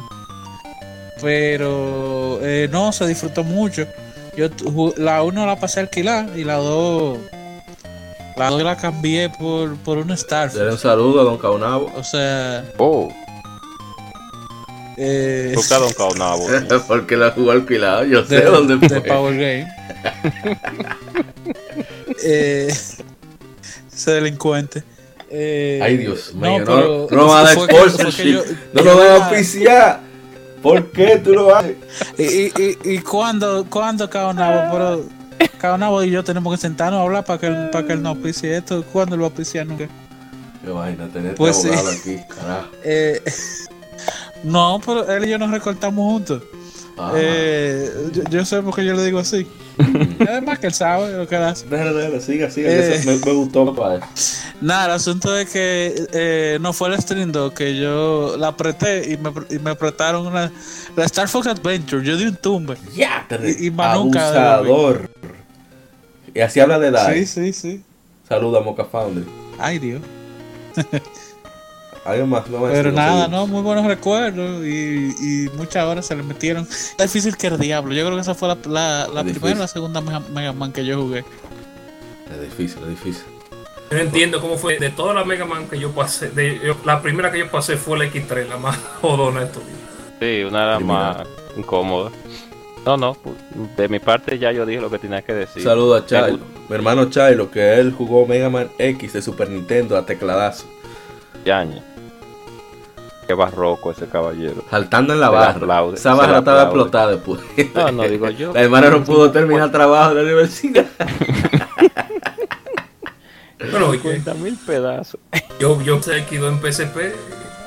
Pero 1.21 2.39
eh, 2.41 2.67
no, 2.71 2.91
se 2.91 3.07
disfrutó 3.07 3.43
mucho. 3.43 3.87
Yo 4.37 4.49
la 4.97 5.23
1 5.23 5.45
la 5.45 5.57
pasé 5.59 5.79
a 5.79 5.83
alquilar 5.83 6.27
y 6.35 6.43
la 6.43 6.55
2 6.55 7.17
la 8.35 8.49
2 8.49 8.63
la 8.63 8.75
cambié 8.75 9.29
por, 9.29 9.77
por 9.77 9.97
un 9.97 10.11
Star 10.11 10.51
Darle 10.51 10.73
un 10.73 10.77
saludo 10.77 11.21
a 11.21 11.23
Don 11.23 11.37
Caunabo. 11.37 11.89
O 11.95 12.03
sea, 12.03 12.65
Oh, 12.77 13.09
eh, 14.97 15.53
toca 15.55 15.77
Don 15.79 15.93
Caunabo. 15.93 16.45
Porque 16.87 17.15
la 17.15 17.31
jugó 17.31 17.51
alquilado. 17.51 18.03
Yo 18.03 18.25
sé 18.25 18.35
de, 18.41 18.45
dónde 18.45 18.75
de 18.75 18.89
fue. 18.89 19.01
Power 19.09 19.33
Game. 19.37 19.67
eh, 22.23 22.67
ese 23.93 24.11
delincuente. 24.11 24.83
Eh, 25.29 25.79
Ay, 25.81 25.97
Dios 25.97 26.33
mío. 26.33 26.59
No, 26.59 26.65
pero 26.65 27.07
no, 27.11 27.27
van 27.27 27.39
a 27.39 27.43
dar 27.43 27.53
sponsorship. 27.59 28.39
No 28.73 28.81
lo 28.83 28.97
van 28.97 29.07
a 29.07 29.15
auspiciar. 29.25 29.99
¿Por 30.61 30.91
qué 30.91 31.17
tú 31.23 31.33
lo 31.33 31.55
haces? 31.55 31.75
Y, 32.17 32.45
y, 32.61 32.77
y, 32.83 32.99
cuando, 32.99 33.65
cuando 33.69 34.09
Caonabo, 34.09 34.71
pero 34.71 35.03
Caonabo 35.59 36.03
y 36.03 36.11
yo 36.11 36.23
tenemos 36.23 36.53
que 36.55 36.61
sentarnos 36.61 36.99
a 36.99 37.03
hablar 37.03 37.23
para 37.25 37.39
que 37.39 37.47
él, 37.47 37.69
para 37.71 37.85
que 37.85 37.93
él 37.93 38.01
no 38.01 38.09
auspicie 38.09 38.57
esto. 38.57 38.83
¿Cuándo 38.91 39.15
lo 39.15 39.23
va 39.23 39.27
a 39.27 39.29
auspiciar 39.29 39.67
nunca? 39.67 39.87
Vaina, 40.65 41.07
tener 41.09 41.35
Pues 41.35 41.61
sí. 41.61 41.67
abogado 41.67 41.89
aquí, 41.91 42.17
carajo. 42.27 42.67
Eh, 42.83 43.21
no, 44.43 44.81
pero 44.85 45.07
él 45.11 45.25
y 45.25 45.29
yo 45.29 45.37
nos 45.37 45.51
recortamos 45.51 46.03
juntos. 46.11 46.41
Ah. 46.97 47.11
Eh, 47.15 47.89
yo, 48.13 48.23
yo 48.29 48.45
sé 48.45 48.61
por 48.61 48.73
qué 48.73 48.85
yo 48.85 48.93
le 48.93 49.03
digo 49.03 49.19
así. 49.19 49.45
Además 50.19 50.59
que 50.59 50.67
él 50.67 50.73
sabe 50.73 51.11
lo 51.17 51.27
que 51.27 51.35
él 51.35 51.43
hace. 51.43 51.65
Déjale, 51.67 51.91
déjale, 51.93 52.21
siga, 52.21 52.49
siga. 52.49 52.69
que 52.69 52.95
Eh. 52.95 53.01
me, 53.05 53.15
me 53.17 53.31
gustó, 53.33 53.75
padre. 53.75 53.99
Nada, 54.61 54.85
el 54.85 54.91
asunto 54.91 55.37
es 55.37 55.49
que 55.49 56.07
eh, 56.13 56.57
no 56.61 56.71
fue 56.71 56.87
el 56.93 57.01
Stream 57.01 57.31
2 57.33 57.51
que 57.53 57.75
yo 57.77 58.37
la 58.37 58.47
apreté 58.47 59.11
y 59.11 59.17
me, 59.17 59.31
y 59.49 59.59
me 59.59 59.71
apretaron 59.71 60.25
una, 60.27 60.49
la 60.95 61.05
Star 61.05 61.27
Fox 61.27 61.47
Adventure. 61.47 62.01
Yo 62.05 62.15
di 62.15 62.25
un 62.27 62.35
tumbe. 62.37 62.77
Ya, 62.95 63.27
Y- 63.43 63.67
y 63.67 63.73
abusador. 63.77 65.09
Y 66.33 66.39
así 66.39 66.59
habla 66.61 66.79
de 66.79 66.87
edad. 66.87 67.13
Sí, 67.13 67.25
sí, 67.25 67.51
sí. 67.53 67.83
Saluda 68.27 68.59
a 68.59 68.61
Mocha 68.61 68.85
Foundry. 68.85 69.25
Ay, 69.59 69.79
Dios. 69.79 70.01
Alguien 72.05 72.29
más, 72.29 72.43
Pero 72.71 72.91
nada, 72.91 73.27
no, 73.27 73.47
muy 73.47 73.63
buenos 73.63 73.83
recuerdos 73.87 74.63
y, 74.63 75.15
y 75.19 75.49
muchas 75.57 75.85
horas 75.85 76.05
se 76.05 76.15
le 76.15 76.21
metieron. 76.21 76.67
Es 76.97 76.97
difícil 76.97 77.35
que 77.35 77.47
el 77.47 77.57
diablo. 77.57 77.95
Yo 77.95 78.05
creo 78.05 78.15
que 78.15 78.21
esa 78.21 78.35
fue 78.35 78.47
la, 78.47 79.07
la, 79.11 79.23
primera 79.23 79.55
o 79.55 79.59
la 79.59 79.67
segunda 79.67 80.01
Mega, 80.01 80.19
Mega 80.19 80.53
Man 80.53 80.71
que 80.71 80.85
yo 80.85 81.01
jugué. 81.01 81.25
Es 82.31 82.41
difícil, 82.41 82.83
es 82.83 82.89
difícil. 82.89 83.23
Yo 83.89 83.97
no 83.97 84.03
entiendo 84.03 84.39
cómo 84.39 84.55
fue 84.57 84.77
de 84.77 84.91
todas 84.91 85.15
las 85.15 85.25
Mega 85.25 85.45
Man 85.45 85.67
que 85.67 85.79
yo 85.79 85.91
pasé. 85.91 86.29
De, 86.29 86.59
yo- 86.63 86.77
la 86.85 87.01
primera 87.01 87.31
que 87.31 87.39
yo 87.39 87.49
pasé 87.49 87.75
fue 87.75 87.97
la 87.97 88.05
X3, 88.05 88.49
la 88.49 88.57
más 88.57 88.77
jodona 89.01 89.41
de 89.41 89.47
tu 89.47 89.59
vida. 89.61 89.77
Sí, 90.19 90.43
una 90.43 90.61
de 90.61 90.71
las 90.73 90.81
más 90.81 91.27
incómodas. 91.57 92.13
No, 92.85 92.97
no, 92.97 93.17
de 93.77 93.89
mi 93.89 93.97
parte 93.97 94.37
ya 94.37 94.51
yo 94.51 94.63
dije 94.67 94.79
lo 94.79 94.91
que 94.91 94.99
tenía 94.99 95.23
que 95.23 95.33
decir. 95.33 95.63
Saludo 95.63 95.95
a 95.95 96.05
Chilo. 96.05 96.37
Mi 96.69 96.75
hermano 96.75 97.09
Chilo, 97.09 97.49
que 97.49 97.79
él 97.79 97.91
jugó 97.91 98.27
Mega 98.27 98.51
Man 98.51 98.69
X 98.77 99.13
de 99.13 99.23
Super 99.23 99.49
Nintendo 99.49 99.97
a 99.97 100.05
tecladazo. 100.05 100.65
Yaña. 101.43 101.83
Qué 103.27 103.33
barroco 103.33 103.91
ese 103.91 104.05
caballero. 104.07 104.63
Saltando 104.69 105.13
en 105.13 105.19
la 105.19 105.29
barra. 105.29 105.51
aplaude, 105.55 105.95
Esa 105.95 106.13
barra 106.13 106.39
estaba 106.39 106.63
explotada 106.63 107.11
después. 107.13 107.39
No, 107.73 107.91
no, 107.91 108.03
digo 108.03 108.29
yo. 108.29 108.53
La 108.53 108.61
hermana 108.61 108.89
no 108.91 109.03
pudo 109.03 109.31
terminar 109.33 109.65
el 109.65 109.71
trabajo 109.71 110.09
de 110.13 110.15
la 110.15 110.21
universidad. 110.23 110.85
Bueno, 113.71 113.87
oye, 113.87 113.99
50 113.99 114.33
mil 114.35 114.57
pedazos. 114.57 115.19
yo, 115.59 115.81
yo 115.81 116.01
sé 116.01 116.23
que 116.25 116.35
en 116.35 116.59
PSP 116.61 116.97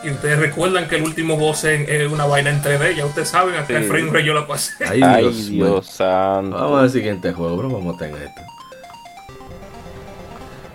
y 0.05 0.11
ustedes 0.11 0.39
recuerdan 0.39 0.87
que 0.87 0.97
el 0.97 1.03
último 1.03 1.37
boss 1.37 1.65
es 1.65 2.13
una 2.13 2.25
vaina 2.25 2.51
en 2.51 2.63
3D. 2.63 2.95
Ya 2.95 3.05
ustedes 3.07 3.29
saben, 3.31 3.55
el 3.57 3.67
Sí. 3.67 3.89
frame 3.89 4.11
rate 4.13 4.25
yo 4.25 4.35
la 4.35 4.47
pasé. 4.47 4.85
Ay, 4.87 5.01
Ay, 5.03 5.23
Dios, 5.25 5.37
Dios, 5.49 5.51
mío. 5.51 5.83
santo. 5.83 6.57
Vamos 6.57 6.83
al 6.83 6.91
siguiente 6.91 7.33
juego, 7.33 7.57
bro. 7.57 7.69
Vamos 7.71 7.97
a 7.97 7.99
tener 7.99 8.23
esto. 8.23 8.41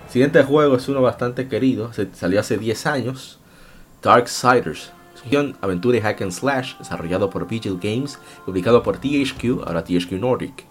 Siguiente 0.10 0.44
juego 0.44 0.76
es 0.76 0.88
uno 0.90 1.02
bastante 1.02 1.48
querido. 1.48 1.94
se- 1.94 2.14
salió 2.14 2.40
hace 2.42 2.58
10 2.58 2.86
años. 2.86 3.40
Darksiders. 4.04 4.92
Acción, 5.24 5.56
aventura 5.62 5.98
y 5.98 6.02
hack 6.02 6.22
and 6.22 6.32
slash. 6.32 6.78
Desarrollado 6.78 7.30
por 7.30 7.48
Vigil 7.48 7.80
Games. 7.82 8.20
Publicado 8.46 8.84
por 8.84 8.98
THQ, 8.98 9.66
ahora 9.66 9.84
THQ 9.84 10.12
Nordic. 10.14 10.66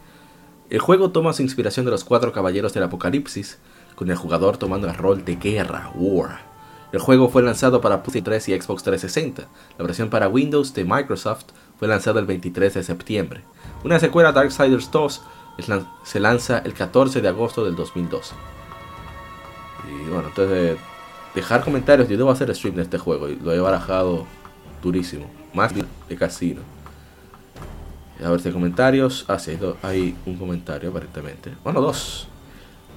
El 0.71 0.79
juego 0.81 1.11
toma 1.11 1.33
su 1.33 1.43
inspiración 1.43 1.85
de 1.85 1.91
los 1.91 2.05
cuatro 2.05 2.33
caballeros 2.33 2.73
del 2.75 2.83
apocalipsis. 2.85 3.59
Con 3.95 4.11
el 4.11 4.17
jugador 4.17 4.57
tomando 4.57 4.89
el 4.89 4.95
rol 4.95 5.25
de 5.25 5.37
guerra, 5.37 5.91
War. 5.95 6.41
El 6.93 6.99
juego 7.01 7.29
fue 7.31 7.43
lanzado 7.43 7.81
para 7.81 8.03
PlayStation 8.03 8.25
3 8.25 8.49
y 8.49 8.61
Xbox 8.61 8.83
360. 8.83 9.49
La 9.79 9.85
versión 9.85 10.11
para 10.11 10.29
Windows 10.29 10.75
de 10.75 10.85
Microsoft 10.85 11.45
fue 11.79 11.89
lanzada 11.89 12.21
el 12.21 12.27
23 12.27 12.75
de 12.75 12.83
septiembre. 12.83 13.43
Una 13.85 13.99
secuela 13.99 14.33
Darksiders 14.33 14.91
2 14.91 15.23
es 15.59 15.69
lan- 15.69 15.89
se 16.05 16.21
lanza 16.21 16.59
el 16.59 16.75
14 16.75 17.21
de 17.23 17.29
agosto 17.29 17.65
del 17.65 17.77
2012. 17.77 18.35
Y 19.89 20.09
bueno, 20.11 20.29
entonces 20.29 20.79
dejar 21.35 21.65
comentarios. 21.65 22.09
Yo 22.09 22.17
debo 22.17 22.31
hacer 22.31 22.55
stream 22.55 22.77
de 22.77 22.83
este 22.83 22.99
juego 22.99 23.29
y 23.29 23.37
lo 23.37 23.53
he 23.53 23.61
barajado 23.61 24.27
durísimo. 24.83 25.27
Más 25.55 25.73
de 25.75 26.17
casino. 26.17 26.63
A 28.25 28.31
ver 28.31 28.41
si 28.41 28.49
hay 28.49 28.55
comentarios. 28.55 29.25
Ah, 29.29 29.39
sí, 29.39 29.59
hay 29.83 30.17
un 30.27 30.37
comentario 30.37 30.91
aparentemente. 30.91 31.53
Bueno, 31.65 31.81
dos. 31.81 32.29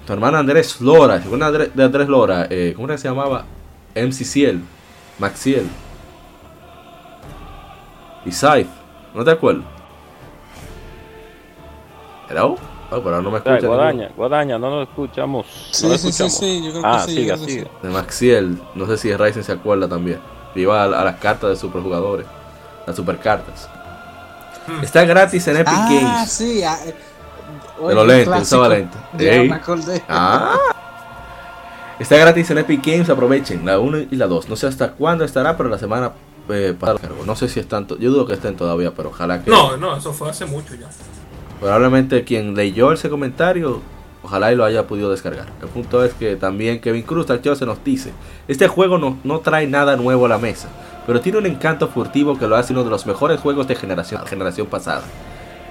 Tu 0.05 0.13
hermana 0.13 0.37
Andrés 0.39 0.79
Lora, 0.81 1.15
Andrés, 1.15 1.75
de 1.75 1.83
Andrés 1.83 2.07
Lora, 2.07 2.47
eh, 2.49 2.73
¿cómo 2.75 2.87
era 2.87 2.95
que 2.95 3.01
se 3.01 3.07
llamaba? 3.07 3.45
MC 3.95 4.23
Ciel, 4.23 4.61
Maxiel 5.17 5.65
y 8.23 8.31
Scythe. 8.31 8.69
¿No 9.15 9.23
te 9.23 9.31
acuerdas? 9.31 9.65
¿Hello? 12.29 12.57
Oh, 12.97 13.03
pero 13.03 13.21
no 13.21 13.29
me 13.31 13.37
Ay, 13.37 13.43
escucha. 13.45 13.67
Guadaña, 13.67 14.09
Guadaña, 14.15 14.57
no 14.57 14.69
nos 14.69 14.87
escuchamos. 14.89 15.45
Sí, 15.71 15.85
no 15.85 15.91
nos 15.93 16.01
sí, 16.01 16.11
sí, 16.11 16.23
escuchamos. 16.23 16.37
sí, 16.37 16.63
yo 16.63 16.71
creo 16.71 16.81
que 16.81 16.87
ah, 16.87 16.99
sí, 17.05 17.15
yo 17.15 17.21
siga, 17.21 17.33
creo 17.35 17.45
que 17.47 17.51
siga. 17.53 17.65
sí. 17.65 17.71
De 17.87 17.89
Maxiel, 17.93 18.61
no 18.75 18.85
sé 18.87 18.97
si 18.97 19.15
Ryzen 19.15 19.43
se 19.43 19.51
acuerda 19.51 19.87
también. 19.87 20.19
Iba 20.55 20.81
a, 20.83 20.85
a 20.85 21.03
las 21.03 21.15
cartas 21.17 21.49
de 21.49 21.55
superjugadores, 21.57 22.25
las 22.87 22.95
supercartas. 22.95 23.69
Está 24.81 25.03
gratis 25.05 25.47
en 25.47 25.57
Epic 25.57 25.73
Ah, 25.75 25.87
Games. 25.91 26.31
sí. 26.31 26.63
ah, 26.63 26.77
eh, 26.85 26.95
De 27.87 27.93
los 27.95 28.07
lentes, 28.07 28.41
usaba 28.41 28.69
lentes. 28.69 28.99
Me 29.13 29.53
acordé. 29.53 30.01
Ah. 30.09 30.55
Está 31.99 32.17
gratis 32.17 32.49
en 32.51 32.57
Epic 32.57 32.85
Games, 32.85 33.09
aprovechen 33.09 33.65
la 33.65 33.79
1 33.79 33.97
y 34.11 34.15
la 34.15 34.27
2. 34.27 34.49
No 34.49 34.55
sé 34.55 34.67
hasta 34.67 34.91
cuándo 34.93 35.23
estará, 35.23 35.55
pero 35.55 35.69
la 35.69 35.77
semana 35.77 36.11
eh, 36.49 36.75
pasada. 36.79 36.99
No 37.25 37.35
sé 37.35 37.47
si 37.47 37.59
están, 37.59 37.87
to- 37.87 37.97
yo 37.97 38.11
dudo 38.11 38.25
que 38.25 38.33
estén 38.33 38.55
todavía, 38.57 38.91
pero 38.95 39.09
ojalá 39.09 39.41
que. 39.43 39.49
No, 39.49 39.77
no, 39.77 39.95
eso 39.97 40.11
fue 40.13 40.29
hace 40.29 40.45
mucho 40.45 40.73
ya. 40.75 40.87
Probablemente 41.59 42.23
quien 42.23 42.55
leyó 42.55 42.91
ese 42.91 43.09
comentario, 43.09 43.81
ojalá 44.23 44.51
y 44.51 44.55
lo 44.55 44.65
haya 44.65 44.87
podido 44.87 45.11
descargar. 45.11 45.47
El 45.61 45.67
punto 45.69 46.03
es 46.03 46.13
que 46.13 46.35
también 46.35 46.79
Kevin 46.81 47.03
Cruz 47.03 47.29
al 47.29 47.41
se 47.55 47.65
nos 47.65 47.83
dice, 47.83 48.11
este 48.47 48.67
juego 48.67 48.97
no, 48.97 49.17
no 49.23 49.39
trae 49.39 49.67
nada 49.67 49.95
nuevo 49.95 50.25
a 50.25 50.29
la 50.29 50.37
mesa, 50.37 50.69
pero 51.07 51.21
tiene 51.21 51.37
un 51.37 51.45
encanto 51.45 51.87
furtivo 51.87 52.37
que 52.37 52.47
lo 52.47 52.55
hace 52.55 52.73
uno 52.73 52.83
de 52.83 52.89
los 52.89 53.05
mejores 53.05 53.39
juegos 53.39 53.67
de 53.67 53.75
generación, 53.75 54.25
generación 54.25 54.67
pasada. 54.67 55.03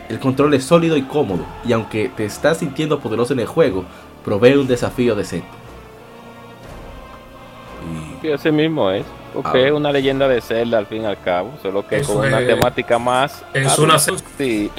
El 0.09 0.19
control 0.19 0.53
es 0.55 0.65
sólido 0.65 0.97
y 0.97 1.03
cómodo, 1.03 1.45
y 1.65 1.73
aunque 1.73 2.11
te 2.15 2.25
estás 2.25 2.59
sintiendo 2.59 3.01
poderoso 3.01 3.33
en 3.33 3.41
el 3.41 3.47
juego, 3.47 3.85
provee 4.25 4.55
un 4.55 4.67
desafío 4.67 5.15
decente. 5.15 5.49
Y 8.23 8.29
ese 8.29 8.51
mismo 8.51 8.91
es. 8.91 9.05
Porque 9.35 9.65
Ah. 9.65 9.67
es 9.67 9.73
una 9.73 9.93
leyenda 9.93 10.29
de 10.29 10.41
Zelda 10.41 10.79
al 10.79 10.87
fin 10.87 11.03
y 11.03 11.07
al 11.07 11.21
cabo. 11.21 11.53
Solo 11.61 11.87
que 11.87 11.99
Eso 11.99 12.15
con 12.15 12.27
una 12.27 12.39
temática 12.39 12.99
más. 12.99 13.45
Es 13.53 13.79
una 13.79 13.99
Sí. 13.99 14.71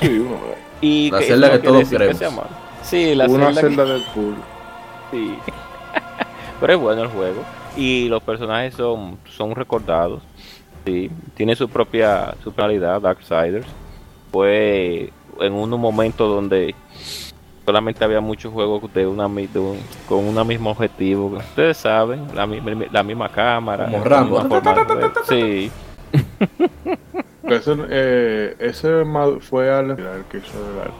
Y 0.86 1.10
La 1.12 1.20
que 1.20 1.26
Zelda 1.26 1.48
eso 1.48 1.62
que 1.62 1.68
todos 1.68 1.90
queremos. 1.90 2.44
Sí, 2.84 3.16
la 3.16 3.26
Una 3.26 3.54
celda 3.54 3.84
que- 3.86 3.92
del 3.92 4.04
cool. 4.14 4.36
sí. 5.12 5.36
Pero 6.62 6.74
es 6.74 6.80
bueno 6.80 7.02
el 7.04 7.10
juego. 7.10 7.42
Y 7.76 8.08
los 8.08 8.22
personajes 8.24 8.76
son, 8.76 9.18
son 9.36 9.56
recordados. 9.56 10.22
Sí. 10.86 11.10
Tiene 11.36 11.56
su 11.56 11.68
propia 11.68 12.36
su 12.44 12.52
personalidad, 12.52 13.02
Darksiders. 13.02 13.66
Fue 14.32 15.12
en 15.40 15.54
un 15.54 15.70
momento 15.72 16.28
donde 16.28 16.76
solamente 17.66 18.04
había 18.06 18.22
muchos 18.22 18.54
juegos 18.54 18.94
de 18.94 19.08
una, 19.08 19.28
de 19.28 19.60
un- 19.60 19.80
con 20.08 20.20
un 20.24 20.48
mismo 20.48 20.70
objetivo. 20.70 21.28
Ustedes 21.38 21.78
saben, 21.78 22.28
la, 22.36 22.48
la 22.92 23.04
misma 23.04 23.28
cámara. 23.30 23.86
Como 23.90 24.04
Rambo. 24.04 24.40
Sí. 25.28 25.72
Ese, 27.48 27.76
eh, 27.90 28.56
ese 28.60 29.04
fue 29.42 29.72
al 29.72 29.92
el 29.92 30.26
que 30.30 30.38
hizo 30.38 30.58
el 30.74 30.80
arte. 30.80 30.94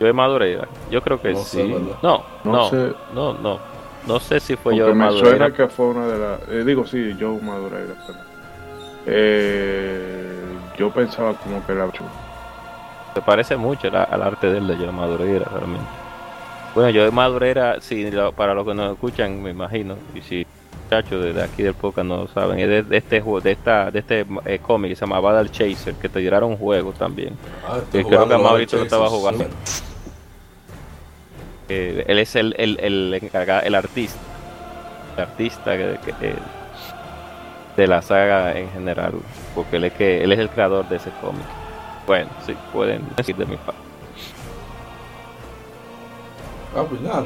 Yo 0.00 0.06
de 0.06 0.12
Madureira. 0.12 0.68
Yo 0.90 1.00
creo 1.02 1.20
que 1.20 1.32
No 1.32 1.38
sí. 1.38 1.74
no, 2.02 2.24
No 2.44 2.52
no, 2.52 2.68
sé. 2.68 2.92
no, 3.14 3.34
no. 3.34 3.58
No 4.06 4.18
sé 4.20 4.40
si 4.40 4.54
fue 4.56 4.72
Porque 4.72 4.78
yo 4.78 4.86
de 4.88 4.94
me 4.94 5.04
Madureira. 5.04 5.28
suena 5.30 5.54
que 5.54 5.68
fue 5.68 5.86
una 5.86 6.06
de 6.08 6.18
las. 6.18 6.40
eh, 6.48 6.64
digo, 6.66 6.84
sí, 6.86 7.16
Joe 7.18 7.40
Madureira. 7.40 7.94
pero- 8.06 8.18
Eh, 9.06 10.40
yo 10.78 10.90
pensaba 10.90 11.34
como 11.34 11.64
que 11.64 11.72
era 11.72 11.90
chulo. 11.92 12.08
Se 13.14 13.20
parece 13.22 13.56
mucho 13.56 13.88
al, 13.88 13.96
al 13.96 14.22
arte 14.22 14.48
de 14.50 14.58
él 14.58 14.66
de 14.66 14.90
Madureira, 14.92 15.44
realmente. 15.52 15.86
Bueno, 16.74 16.90
yo 16.90 17.04
de 17.04 17.10
Madureira, 17.10 17.80
sí, 17.80 18.10
lo- 18.10 18.32
para 18.32 18.54
los 18.54 18.66
que 18.66 18.74
nos 18.74 18.92
escuchan, 18.94 19.42
me 19.42 19.50
imagino, 19.50 19.96
y 20.14 20.20
si 20.22 20.46
muchachos 20.92 21.24
de, 21.24 21.32
de 21.32 21.42
aquí 21.42 21.62
del 21.62 21.72
podcast 21.74 22.06
no 22.06 22.26
saben, 22.28 22.58
es 22.58 22.68
de, 22.68 22.82
de 22.82 22.96
este 22.98 23.20
juego, 23.22 23.40
de 23.40 23.52
esta, 23.52 23.90
de 23.90 24.00
este 24.00 24.26
eh, 24.44 24.58
cómic 24.58 24.90
que 24.90 24.96
se 24.96 25.00
llama 25.00 25.20
Battle 25.20 25.50
Chaser, 25.50 25.94
que 25.94 26.08
te 26.08 26.20
tiraron 26.20 26.50
un 26.50 26.56
juego 26.58 26.92
también. 26.92 27.34
Ah, 27.66 27.78
estoy 27.78 28.04
creo 28.04 28.28
que 28.28 28.36
Maurito 28.36 28.76
lo 28.76 28.82
estaba 28.82 29.08
jugando. 29.08 29.44
sí. 29.64 29.82
Eh, 31.70 32.04
él 32.06 32.18
es 32.18 32.36
el, 32.36 32.54
el, 32.58 32.78
el, 32.80 33.14
encargado- 33.14 33.62
el 33.64 33.74
artista, 33.74 34.18
el 35.16 35.22
artista 35.22 35.76
que, 35.78 35.98
que- 36.20 36.34
de 37.76 37.86
la 37.86 38.02
saga 38.02 38.52
en 38.58 38.70
general, 38.72 39.12
porque 39.54 39.76
él 39.76 39.84
es 39.84 39.94
que 39.94 40.22
él 40.22 40.30
es 40.32 40.38
el 40.38 40.50
creador 40.50 40.86
de 40.90 40.96
ese 40.96 41.10
cómic. 41.22 41.46
Bueno, 42.06 42.28
sí, 42.44 42.54
pueden 42.70 43.00
decir 43.16 43.34
de 43.36 43.46
mi 43.46 43.56
parte. 43.56 43.80
Ah, 46.76 46.84
pues 46.86 47.00
nada, 47.00 47.24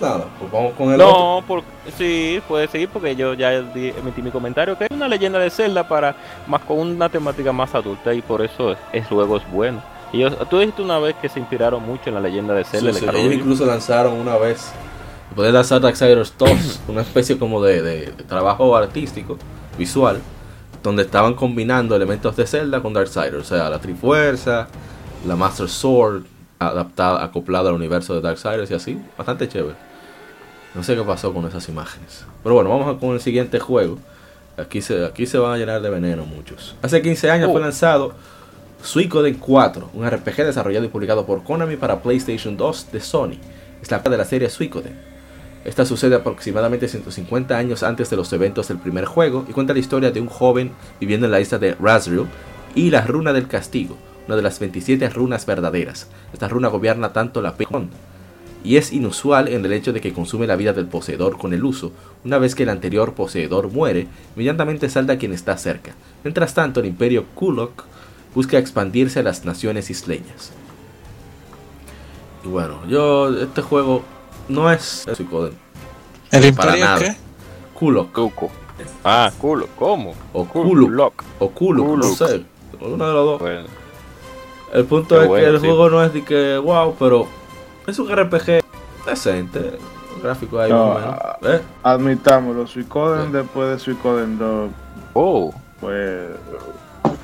nada. 0.00 0.26
Pues 0.38 0.50
vamos 0.52 0.72
con 0.74 0.92
el 0.92 1.00
otro. 1.00 1.06
No, 1.40 1.44
por, 1.46 1.62
sí, 1.98 2.40
puede 2.48 2.68
seguir 2.68 2.88
porque 2.88 3.16
yo 3.16 3.34
ya 3.34 3.52
emití 3.54 4.22
mi 4.22 4.30
comentario 4.30 4.76
que 4.78 4.84
es 4.84 4.90
una 4.90 5.08
leyenda 5.08 5.38
de 5.38 5.50
Zelda 5.50 5.86
para 5.88 6.14
más 6.46 6.60
con 6.62 6.78
una 6.78 7.08
temática 7.08 7.52
más 7.52 7.74
adulta 7.74 8.14
y 8.14 8.22
por 8.22 8.42
eso 8.42 8.72
es, 8.72 8.78
es 8.92 9.10
luego 9.10 9.36
es 9.38 9.50
bueno. 9.50 9.82
Y 10.12 10.18
yo- 10.20 10.30
tú 10.30 10.58
dijiste 10.58 10.82
una 10.82 10.98
vez 10.98 11.14
que 11.20 11.28
se 11.28 11.40
inspiraron 11.40 11.82
mucho 11.84 12.04
en 12.08 12.14
la 12.14 12.20
leyenda 12.20 12.54
de 12.54 12.64
Sí, 12.64 12.70
Zelda. 12.72 12.92
sí, 12.92 13.06
de 13.06 13.20
ellos 13.20 13.34
incluso 13.34 13.64
lanzaron 13.66 14.12
una 14.14 14.36
vez, 14.36 14.70
después 15.30 15.46
de 15.46 15.52
lanzar 15.52 15.80
Darksiders 15.80 16.34
2, 16.38 16.80
una 16.88 17.00
especie 17.02 17.38
como 17.38 17.62
de, 17.62 17.82
de- 17.82 18.06
de 18.12 18.22
trabajo 18.24 18.76
artístico, 18.76 19.38
visual, 19.78 20.20
donde 20.82 21.02
estaban 21.02 21.34
combinando 21.34 21.96
elementos 21.96 22.36
de 22.36 22.46
Zelda 22.46 22.80
con 22.82 22.92
Darksiders, 22.92 23.36
o 23.36 23.44
sea, 23.44 23.70
la 23.70 23.78
Trifuerza, 23.78 24.68
la 25.26 25.34
Master 25.36 25.68
Sword, 25.68 26.24
adaptada, 26.68 27.24
acoplada 27.24 27.70
al 27.70 27.74
universo 27.74 28.14
de 28.14 28.20
Darksiders 28.20 28.70
y 28.70 28.74
así, 28.74 28.98
bastante 29.16 29.48
chévere. 29.48 29.76
No 30.74 30.82
sé 30.82 30.96
qué 30.96 31.02
pasó 31.02 31.32
con 31.34 31.46
esas 31.46 31.68
imágenes. 31.68 32.24
Pero 32.42 32.54
bueno, 32.54 32.70
vamos 32.70 32.98
con 32.98 33.10
el 33.10 33.20
siguiente 33.20 33.58
juego. 33.58 33.98
Aquí 34.56 34.80
se, 34.80 35.04
aquí 35.04 35.26
se 35.26 35.38
van 35.38 35.52
a 35.52 35.56
llenar 35.56 35.82
de 35.82 35.90
veneno 35.90 36.24
muchos. 36.24 36.76
Hace 36.82 37.02
15 37.02 37.30
años 37.30 37.50
fue 37.50 37.60
Oh. 37.60 37.64
lanzado 37.64 38.14
Suicoden 38.82 39.34
4, 39.34 39.90
un 39.94 40.08
RPG 40.08 40.36
desarrollado 40.44 40.84
y 40.84 40.88
publicado 40.88 41.24
por 41.24 41.44
Konami 41.44 41.76
para 41.76 42.02
PlayStation 42.02 42.56
2 42.56 42.92
de 42.92 43.00
Sony. 43.00 43.36
Es 43.80 43.90
la 43.90 43.98
parte 43.98 44.10
de 44.10 44.18
la 44.18 44.24
serie 44.24 44.50
Suicoden. 44.50 44.98
Esta 45.64 45.84
sucede 45.86 46.16
aproximadamente 46.16 46.88
150 46.88 47.56
años 47.56 47.84
antes 47.84 48.10
de 48.10 48.16
los 48.16 48.32
eventos 48.32 48.66
del 48.68 48.78
primer 48.78 49.04
juego 49.04 49.44
y 49.48 49.52
cuenta 49.52 49.72
la 49.72 49.78
historia 49.78 50.10
de 50.10 50.20
un 50.20 50.26
joven 50.26 50.72
viviendo 50.98 51.26
en 51.26 51.32
la 51.32 51.40
isla 51.40 51.58
de 51.58 51.76
Razriel 51.76 52.26
y 52.74 52.90
la 52.90 53.02
runa 53.02 53.32
del 53.32 53.46
castigo, 53.46 53.96
una 54.32 54.38
de 54.38 54.42
las 54.44 54.60
27 54.60 55.10
runas 55.10 55.44
verdaderas. 55.44 56.08
Esta 56.32 56.48
runa 56.48 56.68
gobierna 56.68 57.12
tanto 57.12 57.42
la 57.42 57.54
Pejón 57.54 57.90
y 58.64 58.78
es 58.78 58.90
inusual 58.90 59.48
en 59.48 59.62
el 59.62 59.74
hecho 59.74 59.92
de 59.92 60.00
que 60.00 60.14
consume 60.14 60.46
la 60.46 60.56
vida 60.56 60.72
del 60.72 60.86
poseedor 60.86 61.36
con 61.36 61.52
el 61.52 61.62
uso. 61.62 61.92
Una 62.24 62.38
vez 62.38 62.54
que 62.54 62.62
el 62.62 62.70
anterior 62.70 63.12
poseedor 63.12 63.70
muere, 63.70 64.06
inmediatamente 64.34 64.88
salta 64.88 65.14
a 65.14 65.18
quien 65.18 65.34
está 65.34 65.58
cerca. 65.58 65.92
Mientras 66.24 66.54
tanto, 66.54 66.80
el 66.80 66.86
imperio 66.86 67.26
Kulok 67.34 67.84
busca 68.34 68.56
expandirse 68.56 69.20
a 69.20 69.22
las 69.22 69.44
naciones 69.44 69.90
isleñas. 69.90 70.52
Y 72.44 72.48
bueno, 72.48 72.86
yo, 72.88 73.36
este 73.38 73.60
juego 73.60 74.02
no 74.48 74.72
es 74.72 75.04
Suicoden. 75.14 75.52
¿El 76.30 76.54
Para 76.54 76.78
Imperio 76.78 76.84
nada. 76.86 76.98
qué? 77.00 77.16
Kulok. 77.74 78.18
Ah, 79.04 79.30
culo, 79.38 79.68
¿cómo? 79.78 80.14
o 80.32 80.46
lock. 80.88 81.22
o 81.38 81.50
Kuluk, 81.50 81.98
no 81.98 82.14
sé. 82.14 82.44
Uno 82.80 83.06
de 83.06 83.12
los 83.12 83.26
dos. 83.26 83.40
Bueno, 83.40 83.81
El 84.72 84.84
punto 84.86 85.16
Qué 85.16 85.22
es 85.22 85.28
bueno, 85.28 85.44
que 85.44 85.50
el 85.54 85.60
sí. 85.60 85.66
juego 85.66 85.90
no 85.90 86.02
es 86.04 86.12
de 86.14 86.24
que 86.24 86.58
wow, 86.58 86.94
pero 86.98 87.26
es 87.86 87.98
un 87.98 88.08
RPG 88.14 88.62
decente. 89.06 89.78
Gráfico 90.22 90.58
ahí 90.60 90.70
No, 90.70 90.94
más 90.94 90.96
o 90.96 91.00
menos. 91.42 91.60
¿Eh? 91.60 91.64
Admitámoslo, 91.82 92.66
Suicoden 92.66 93.26
Sí. 93.26 93.32
después 93.32 93.68
de 93.70 93.78
Suicoden 93.78 94.38
2 94.38 94.70
oh, 95.14 95.52
pues 95.80 96.28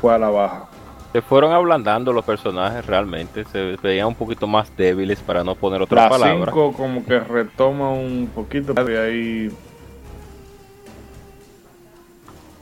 fue 0.00 0.14
a 0.14 0.18
la 0.18 0.28
baja. 0.30 0.64
se 1.12 1.22
fueron 1.22 1.52
ablandando 1.52 2.12
los 2.12 2.24
personajes 2.24 2.84
realmente, 2.84 3.44
se 3.44 3.76
veían 3.82 4.08
un 4.08 4.14
poquito 4.14 4.46
más 4.46 4.74
débiles 4.76 5.20
para 5.20 5.42
no 5.44 5.54
poner 5.54 5.80
otra 5.82 6.02
La 6.04 6.08
palabra. 6.11 6.52
5 6.52 6.72
como 6.74 7.04
que 7.04 7.18
retoma 7.20 7.90
un 7.92 8.30
poquito 8.34 8.74
y 8.90 8.94
ahí 8.96 9.50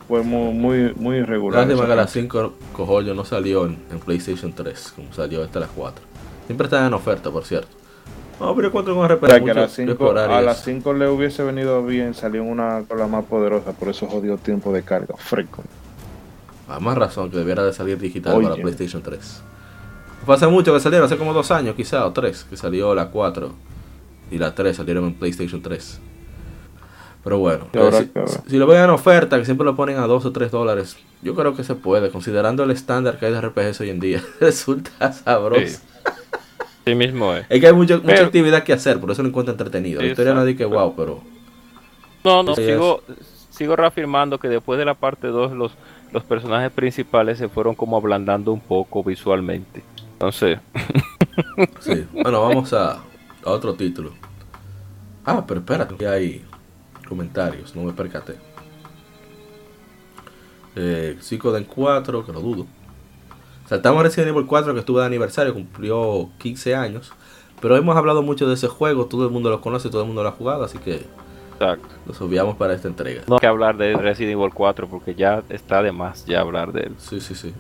fue 0.09 0.23
muy 0.23 0.53
muy, 0.53 0.95
muy 0.95 1.17
irregular. 1.19 1.67
Lástima 1.67 1.83
que 1.83 1.89
la 1.89 1.97
parte. 1.97 2.13
5 2.13 2.53
cojollo 2.73 3.15
no 3.15 3.25
salió 3.25 3.67
en, 3.67 3.79
en 3.91 3.99
PlayStation 3.99 4.53
3, 4.53 4.93
como 4.97 5.13
salió 5.13 5.45
esta 5.45 5.61
la 5.61 5.67
4. 5.69 6.05
Siempre 6.47 6.67
están 6.67 6.87
en 6.87 6.95
oferta, 6.95 7.31
por 7.31 7.45
cierto. 7.45 7.77
No, 8.39 8.55
pero 8.55 8.71
un 8.71 9.09
RPG 9.09 9.25
O 9.25 9.27
sea, 9.27 9.41
que 9.41 9.51
a 9.51 9.55
las 9.55 9.73
5 9.73 9.91
explorar 9.93 10.31
y 10.31 10.33
a 10.33 10.37
eso. 10.37 10.47
las 10.47 10.65
5 10.65 10.93
le 10.95 11.09
hubiese 11.09 11.43
venido 11.43 11.85
bien 11.85 12.15
salir 12.15 12.41
una 12.41 12.85
cola 12.87 13.07
más 13.07 13.25
poderosa, 13.25 13.73
por 13.73 13.89
eso 13.89 14.07
jodió 14.07 14.37
tiempo 14.37 14.73
de 14.73 14.83
carga. 14.83 15.15
Freco. 15.17 15.63
A 16.69 16.79
más 16.81 16.99
razón 16.99 17.31
que 17.31 17.39
debiera 17.39 17.65
de 17.65 17.73
salir 17.73 17.99
digital 17.99 18.37
Oye. 18.37 18.49
para 18.49 18.61
PlayStation 18.61 19.03
3. 19.03 19.43
Fue 20.25 20.35
hace 20.35 20.47
mucho 20.49 20.75
que 20.75 20.81
salieron, 20.81 21.07
hace 21.07 21.17
como 21.17 21.33
dos 21.33 21.51
años 21.51 21.75
quizá, 21.77 22.05
o 22.05 22.13
tres, 22.13 22.45
que 22.49 22.57
salió 22.57 22.95
la 22.95 23.09
4 23.09 23.53
y 24.31 24.39
la 24.39 24.55
3 24.55 24.77
salieron 24.77 25.05
en 25.05 25.15
PlayStation 25.15 25.63
3. 25.63 26.01
Pero 27.27 27.41
bueno, 27.41 27.67
eh, 27.73 28.09
si, 28.47 28.57
lo 28.57 28.69
ven 28.69 28.85
en 28.85 28.91
oferta, 28.91 29.37
que 29.37 29.45
siempre 29.45 29.65
lo 29.65 29.75
ponen 29.75 29.99
a 29.99 30.07
2 30.07 30.27
o 30.27 30.31
3 30.31 30.49
dólares, 30.49 30.97
yo 31.23 31.35
creo 31.35 31.57
que 31.57 31.65
se 31.65 31.75
puede, 31.75 32.11
considerando 32.13 32.63
el 32.63 32.71
estándar 32.71 33.19
que 33.19 33.27
hay 33.27 33.33
de 33.33 33.41
RPGs 33.41 33.81
hoy 33.81 33.91
en 33.91 33.99
día. 33.99 34.23
Resulta 34.41 35.13
sabroso. 35.13 35.61
Sí. 35.67 35.77
Sí 36.87 36.95
mismo 36.95 37.35
es. 37.35 37.45
Es 37.49 37.61
que 37.61 37.67
hay 37.67 37.73
mucho- 37.73 38.01
mucha 38.01 38.23
actividad 38.27 38.63
que 38.63 38.73
hacer, 38.73 39.01
por 39.01 39.11
eso 39.11 39.25
lo 39.25 39.29
encuentro 39.31 39.51
entretenido. 39.51 40.01
La 40.01 40.07
historia 40.07 40.35
no 40.35 40.41
es 40.43 40.47
de 40.47 40.55
que 40.55 40.67
wow, 40.67 40.95
pero 40.95 41.21
No, 42.23 42.45
no, 42.45 42.55
sigo, 42.55 43.03
sigo 43.51 43.75
reafirmando 43.75 44.39
que 44.39 44.47
después 44.49 44.79
de 44.79 44.85
la 44.85 44.95
parte 44.95 45.27
2 45.27 45.51
los, 45.51 45.73
los 46.13 46.23
personajes 46.23 46.71
principales 46.71 47.39
se 47.39 47.49
fueron 47.49 47.75
como 47.75 47.97
ablandando 47.97 48.53
un 48.53 48.61
poco 48.61 49.03
visualmente. 49.03 49.83
Entonces, 50.13 50.61
sí. 51.81 52.07
Bueno, 52.13 52.41
vamos 52.41 52.73
a, 52.73 52.93
a 52.93 53.51
otro 53.51 53.75
título. 53.75 54.13
Ah, 55.25 55.45
pero 55.45 55.59
espérate, 55.59 55.97
que 55.97 56.07
hay 56.07 56.45
comentarios, 57.07 57.75
no 57.75 57.85
me 57.85 57.93
percaté. 57.93 58.37
Eh, 60.75 61.17
Psychoden 61.21 61.65
4, 61.65 62.27
que 62.27 62.33
lo 62.33 62.41
dudo. 62.41 62.67
Saltamos 63.67 64.01
a 64.01 64.03
Resident 64.05 64.29
Evil 64.29 64.47
4 64.47 64.75
que 64.75 64.81
estuvo 64.81 65.01
de 65.01 65.07
aniversario, 65.07 65.55
cumplió 65.55 66.29
15 66.39 66.75
años. 66.75 67.13
Pero 67.61 67.77
hemos 67.77 67.97
hablado 67.97 68.23
mucho 68.23 68.47
de 68.47 68.55
ese 68.55 68.69
juego, 68.69 69.07
todo 69.07 69.25
el 69.25 69.31
mundo 69.31 69.51
lo 69.51 69.61
conoce, 69.61 69.89
todo 69.89 70.03
el 70.03 70.07
mundo 70.07 70.23
lo 70.23 70.29
ha 70.29 70.33
jugado, 70.33 70.65
así 70.65 70.79
que 70.79 71.07
exacto. 71.55 71.89
los 72.07 72.21
obviamos 72.21 72.57
para 72.57 72.75
esta 72.75 72.89
entrega. 72.89 73.23
No 73.27 73.37
hay 73.37 73.41
que 73.41 73.47
hablar 73.47 73.77
de 73.79 73.97
Resident 73.97 74.39
Evil 74.39 74.53
4 74.53 74.87
porque 74.89 75.15
ya 75.15 75.43
está 75.49 75.83
de 75.83 75.91
más 75.91 76.27
ya 76.27 76.41
hablar 76.41 76.73
de 76.73 76.83
él. 76.83 76.95
Sí, 76.99 77.21
sí, 77.21 77.35
sí. 77.35 77.55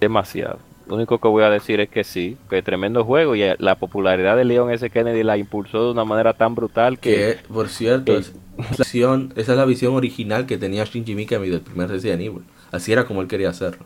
Demasiado. 0.00 0.58
Lo 0.86 0.94
único 0.94 1.18
que 1.18 1.26
voy 1.26 1.42
a 1.42 1.50
decir 1.50 1.80
es 1.80 1.88
que 1.88 2.04
sí, 2.04 2.36
que 2.48 2.62
tremendo 2.62 3.04
juego 3.04 3.34
y 3.34 3.42
la 3.58 3.74
popularidad 3.74 4.36
de 4.36 4.44
Leon 4.44 4.70
S. 4.70 4.88
Kennedy 4.90 5.24
la 5.24 5.36
impulsó 5.36 5.84
de 5.86 5.90
una 5.90 6.04
manera 6.04 6.32
tan 6.34 6.54
brutal 6.54 6.98
que... 7.00 7.14
Que, 7.42 7.52
por 7.52 7.68
cierto, 7.68 8.12
que- 8.12 8.18
es 8.18 8.32
la 8.58 8.84
visión- 8.84 9.32
esa 9.36 9.52
es 9.52 9.58
la 9.58 9.64
visión 9.64 9.94
original 9.96 10.46
que 10.46 10.58
tenía 10.58 10.84
Shinji 10.84 11.14
Mikami 11.16 11.48
del 11.48 11.60
primer 11.60 11.90
Resident 11.90 12.22
Evil. 12.22 12.44
Así 12.70 12.92
era 12.92 13.04
como 13.04 13.20
él 13.20 13.26
quería 13.26 13.50
hacerlo. 13.50 13.84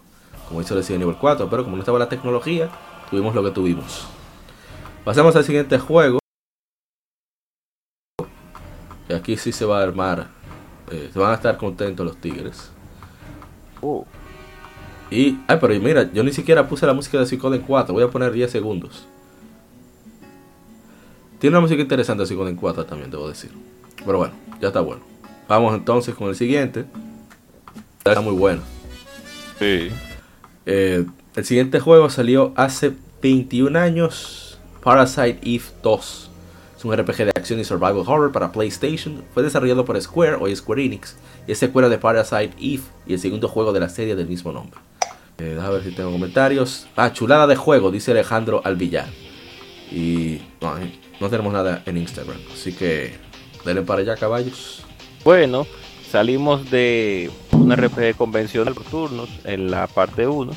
Como 0.49 0.61
hizo 0.61 0.75
Resident 0.75 1.03
Evil 1.05 1.17
4, 1.19 1.49
pero 1.49 1.65
como 1.65 1.77
no 1.77 1.83
estaba 1.83 1.99
la 1.99 2.09
tecnología, 2.09 2.69
tuvimos 3.09 3.35
lo 3.35 3.43
que 3.45 3.51
tuvimos. 3.51 4.07
Pasamos 5.05 5.35
al 5.37 5.45
siguiente 5.45 5.79
juego. 5.79 6.19
Y 9.09 9.13
aquí 9.15 9.37
sí 9.39 9.53
se 9.53 9.65
va 9.65 9.81
a 9.81 9.83
armar. 9.83 10.29
eh, 10.93 11.09
se 11.13 11.19
van 11.19 11.31
a 11.31 11.35
estar 11.35 11.57
contentos 11.57 12.05
los 12.05 12.17
tigres. 12.19 12.71
Uh, 13.81 14.05
Y, 15.11 15.39
ay, 15.49 15.59
pero 15.61 15.79
mira, 15.81 16.11
yo 16.13 16.23
ni 16.23 16.33
siquiera 16.33 16.69
puse 16.69 16.87
la 16.87 16.95
música 16.95 17.19
de 17.19 17.27
Psychoden 17.27 17.63
4. 17.63 17.93
Voy 17.93 18.05
a 18.05 18.09
poner 18.09 18.33
10 18.33 18.51
segundos. 18.51 19.07
Tiene 21.39 21.57
una 21.57 21.63
música 21.63 21.83
interesante 21.83 22.25
Psychoden 22.27 22.57
4 22.57 22.87
también, 22.87 23.11
debo 23.11 23.29
decir. 23.29 23.51
Pero 24.05 24.19
bueno, 24.19 24.35
ya 24.61 24.69
está 24.69 24.81
bueno. 24.81 25.03
Vamos 25.49 25.75
entonces 25.75 26.15
con 26.15 26.29
el 26.29 26.37
siguiente. 26.37 26.85
Está 27.99 28.21
muy 28.21 28.35
bueno. 28.35 28.63
sí. 29.59 29.91
Eh, 30.67 31.05
el 31.37 31.45
siguiente 31.45 31.79
juego 31.81 32.11
salió 32.11 32.53
hace 32.57 32.93
21 33.23 33.79
años. 33.79 34.59
Parasite 34.83 35.39
Eve 35.43 35.65
2. 35.83 36.31
Es 36.77 36.85
un 36.85 36.97
RPG 36.97 37.17
de 37.17 37.33
acción 37.37 37.61
y 37.61 37.65
survival 37.65 38.03
horror 38.07 38.33
para 38.33 38.51
PlayStation. 38.53 39.23
Fue 39.33 39.43
desarrollado 39.43 39.85
por 39.85 40.01
Square, 40.01 40.37
hoy 40.41 40.55
Square 40.57 40.85
Enix. 40.85 41.17
Y 41.47 41.53
es 41.53 41.59
secuela 41.59 41.89
de 41.89 41.99
Parasite 41.99 42.53
Eve 42.59 42.83
y 43.07 43.15
el 43.15 43.21
segundo 43.21 43.49
juego 43.49 43.73
de 43.73 43.81
la 43.81 43.89
serie 43.89 44.17
del 44.17 44.27
mismo 44.27 44.53
nombre. 44.53 44.81
Eh, 45.41 45.55
déjame 45.55 45.75
ver 45.77 45.85
si 45.85 45.91
tengo 45.93 46.13
comentarios. 46.13 46.87
Ah, 46.97 47.13
chulada 47.15 47.47
de 47.47 47.57
juego, 47.57 47.91
dice 47.91 48.11
Alejandro 48.11 48.61
Alvillar. 48.63 49.07
Y 49.91 50.43
no, 50.61 50.77
eh, 50.77 50.93
no 51.19 51.31
tenemos 51.31 51.53
nada 51.53 51.83
en 51.87 51.97
Instagram. 51.97 52.37
Así 52.53 52.75
que 52.75 53.15
denle 53.65 53.81
para 53.83 54.03
allá, 54.03 54.17
caballos. 54.17 54.85
Bueno, 55.25 55.67
salimos 56.11 56.71
de 56.71 57.31
un 57.53 57.75
RPG 57.75 58.17
convencional 58.17 58.75
por 58.75 58.85
turnos 58.85 59.31
en 59.45 59.71
la 59.71 59.87
parte 59.87 60.27
1 60.27 60.53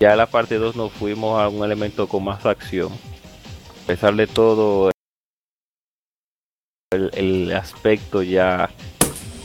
Ya 0.00 0.12
en 0.12 0.18
la 0.18 0.26
parte 0.26 0.56
2 0.56 0.76
nos 0.76 0.92
fuimos 0.92 1.38
a 1.40 1.48
un 1.48 1.62
elemento 1.62 2.08
con 2.08 2.24
más 2.24 2.46
acción. 2.46 2.92
A 3.84 3.86
pesar 3.86 4.14
de 4.16 4.26
todo, 4.26 4.90
el, 6.90 7.10
el 7.14 7.52
aspecto 7.54 8.22
ya, 8.22 8.70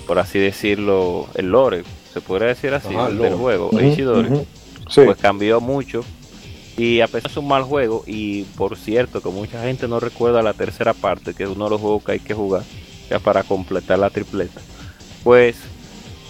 por 0.07 0.17
así 0.17 0.39
decirlo, 0.39 1.27
el 1.35 1.47
lore, 1.49 1.83
se 2.13 2.21
podría 2.21 2.47
decir 2.49 2.73
así, 2.73 2.93
Ajá, 2.93 3.07
el 3.07 3.17
del 3.17 3.31
lore. 3.31 3.35
juego, 3.35 3.69
ujú. 3.69 4.45
Pues 5.05 5.17
cambió 5.17 5.59
mucho. 5.61 6.03
Y 6.77 7.01
a 7.01 7.07
pesar 7.07 7.31
de 7.31 7.39
un 7.39 7.47
mal 7.47 7.63
juego, 7.63 8.03
y 8.07 8.43
por 8.57 8.77
cierto, 8.77 9.21
que 9.21 9.29
mucha 9.29 9.61
gente 9.63 9.87
no 9.87 9.99
recuerda 9.99 10.41
la 10.41 10.53
tercera 10.53 10.93
parte, 10.93 11.33
que 11.33 11.43
es 11.43 11.49
uno 11.49 11.65
de 11.65 11.71
los 11.71 11.81
juegos 11.81 12.03
que 12.03 12.13
hay 12.13 12.19
que 12.19 12.33
jugar, 12.33 12.63
ya 13.09 13.19
para 13.19 13.43
completar 13.43 13.99
la 13.99 14.09
tripleta, 14.09 14.61
pues 15.23 15.57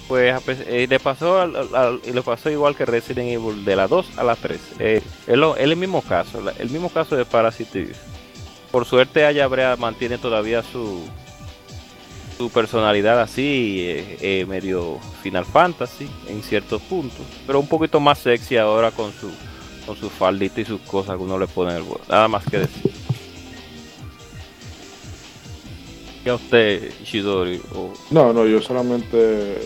pues 0.07 0.35
eh, 0.67 0.87
le 0.89 0.99
pasó 0.99 1.39
al- 1.39 2.01
pasó 2.25 2.49
igual 2.49 2.75
que 2.75 2.85
Resident 2.85 3.29
Evil 3.29 3.63
de 3.63 3.75
la 3.77 3.87
2 3.87 4.05
a 4.17 4.23
la 4.25 4.35
3 4.35 4.59
eh, 4.79 5.01
es, 5.25 5.37
lo- 5.37 5.55
es 5.55 5.63
el 5.63 5.77
mismo 5.77 6.01
caso 6.01 6.41
el 6.59 6.69
mismo 6.69 6.89
caso 6.89 7.15
de 7.15 7.23
Parasite 7.23 7.93
por 8.71 8.85
suerte 8.85 9.23
Ayabrea 9.23 9.77
mantiene 9.77 10.17
todavía 10.17 10.63
su 10.63 10.99
su 12.41 12.49
personalidad 12.49 13.21
así 13.21 13.85
eh, 13.87 14.17
eh, 14.19 14.45
medio 14.47 14.97
Final 15.21 15.45
Fantasy 15.45 16.09
en 16.27 16.41
ciertos 16.41 16.81
puntos 16.81 17.23
pero 17.45 17.59
un 17.59 17.67
poquito 17.67 17.99
más 17.99 18.17
sexy 18.17 18.57
ahora 18.57 18.89
con 18.89 19.11
su 19.11 19.29
con 19.85 19.95
su 19.95 20.09
faldita 20.09 20.59
y 20.59 20.65
sus 20.65 20.81
cosas 20.81 21.17
que 21.17 21.23
uno 21.23 21.37
le 21.37 21.45
pone 21.45 21.69
en 21.69 21.77
el 21.77 21.83
juego 21.83 22.01
nada 22.09 22.27
más 22.27 22.43
que 22.45 22.57
decir 22.57 22.91
¿Y 26.25 26.29
a 26.29 26.33
usted 26.33 26.91
Ishidori 27.03 27.61
o 27.75 27.93
No, 28.09 28.33
no, 28.33 28.47
yo 28.47 28.59
solamente 28.59 29.59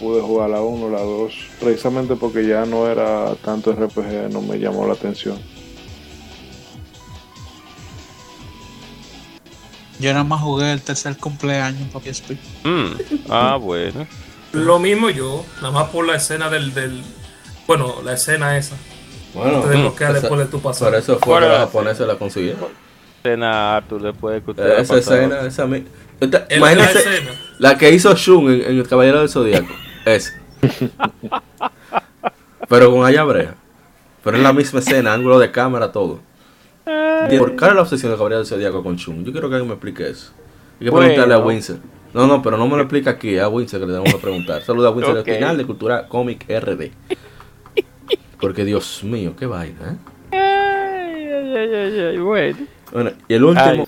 pude 0.00 0.20
jugar 0.20 0.50
la 0.50 0.62
1, 0.62 0.90
la 0.90 1.02
2, 1.02 1.32
precisamente 1.60 2.16
porque 2.16 2.44
ya 2.44 2.66
no 2.66 2.88
era 2.88 3.36
tanto 3.36 3.72
RPG, 3.72 4.32
no 4.32 4.40
me 4.40 4.58
llamó 4.58 4.86
la 4.86 4.94
atención. 4.94 5.38
Yo 10.00 10.12
nada 10.12 10.24
más 10.24 10.40
jugué 10.40 10.72
el 10.72 10.80
tercer 10.82 11.16
cumpleaños 11.16 11.88
para 11.92 12.04
PSP. 12.04 12.32
Mm, 12.64 12.86
ah 13.30 13.56
bueno 13.60 14.06
Lo 14.52 14.78
mismo 14.78 15.10
yo, 15.10 15.44
nada 15.56 15.70
más 15.72 15.88
por 15.90 16.06
la 16.06 16.16
escena 16.16 16.48
del. 16.50 16.72
del 16.74 17.02
bueno, 17.66 17.96
la 18.04 18.14
escena 18.14 18.56
esa. 18.56 18.76
Bueno, 19.34 19.60
Te 19.60 19.68
desbloquea 19.68 20.08
esa- 20.10 20.20
después 20.20 20.40
de 20.40 20.46
tu 20.46 20.60
por 20.60 20.72
pasado. 20.72 20.96
eso 20.96 21.12
fue 21.18 21.20
¿Cuál 21.20 21.42
que 21.44 21.48
los 21.50 21.58
la 21.58 21.64
japoneses 21.66 22.06
la 22.06 22.14
consiguieron. 22.16 22.68
escena 23.18 23.76
Arthur 23.76 24.02
después 24.02 24.42
que 24.42 24.50
usted 24.50 24.66
Eh, 24.66 24.80
Esa 24.80 24.96
escena, 24.98 25.40
esa 25.42 25.66
mi- 25.66 25.84
Esta- 26.18 26.46
la 26.50 26.56
Imagínense 26.56 26.98
escena. 26.98 27.30
la 27.58 27.78
que 27.78 27.90
hizo 27.92 28.14
Shun 28.16 28.50
en, 28.52 28.60
en 28.62 28.78
El 28.78 28.88
Caballero 28.88 29.20
del 29.20 29.28
Zodíaco. 29.28 29.72
Es. 30.04 30.34
Pero 32.68 32.90
con 32.90 33.04
Ayabrea. 33.04 33.54
Pero 34.22 34.36
es 34.36 34.42
la 34.42 34.52
misma 34.52 34.80
escena, 34.80 35.12
ángulo 35.14 35.38
de 35.38 35.50
cámara, 35.50 35.92
todo. 35.92 36.20
¿Por 36.84 37.56
qué 37.56 37.66
la 37.74 37.82
obsesión 37.82 38.12
Caballero 38.12 38.38
del 38.38 38.46
Zodíaco 38.46 38.82
con 38.82 38.96
Shun? 38.96 39.24
Yo 39.24 39.32
quiero 39.32 39.48
que 39.48 39.54
alguien 39.56 39.68
me 39.68 39.74
explique 39.74 40.08
eso. 40.08 40.32
Hay 40.80 40.84
que 40.86 40.90
Bueno. 40.90 41.06
preguntarle 41.08 41.34
a 41.34 41.38
Winsor. 41.38 41.76
No, 42.14 42.26
no, 42.26 42.42
pero 42.42 42.56
no 42.56 42.66
me 42.66 42.76
lo 42.76 42.82
explica 42.82 43.10
aquí, 43.10 43.38
a 43.38 43.48
Winsor 43.48 43.80
que 43.80 43.86
le 43.86 43.92
damos 43.92 44.12
a 44.14 44.18
preguntar. 44.18 44.62
Saluda 44.62 44.88
a 44.88 44.90
Winsor 44.90 45.16
Ok. 45.18 45.24
del 45.26 45.34
final 45.36 45.56
de 45.58 45.66
Cultura 45.66 46.08
Comic 46.08 46.44
RD. 46.48 46.90
Porque 48.40 48.64
Dios 48.64 49.04
mío, 49.04 49.34
qué 49.38 49.46
vaina, 49.46 49.92
¿eh? 49.92 49.96
Ay, 50.32 51.28
ay, 51.28 51.56
ay, 51.56 51.74
ay, 51.74 51.98
ay, 52.00 52.18
bueno. 52.18 52.56
Bueno, 52.92 53.10
y 53.28 53.34
el 53.34 53.44
último 53.44 53.86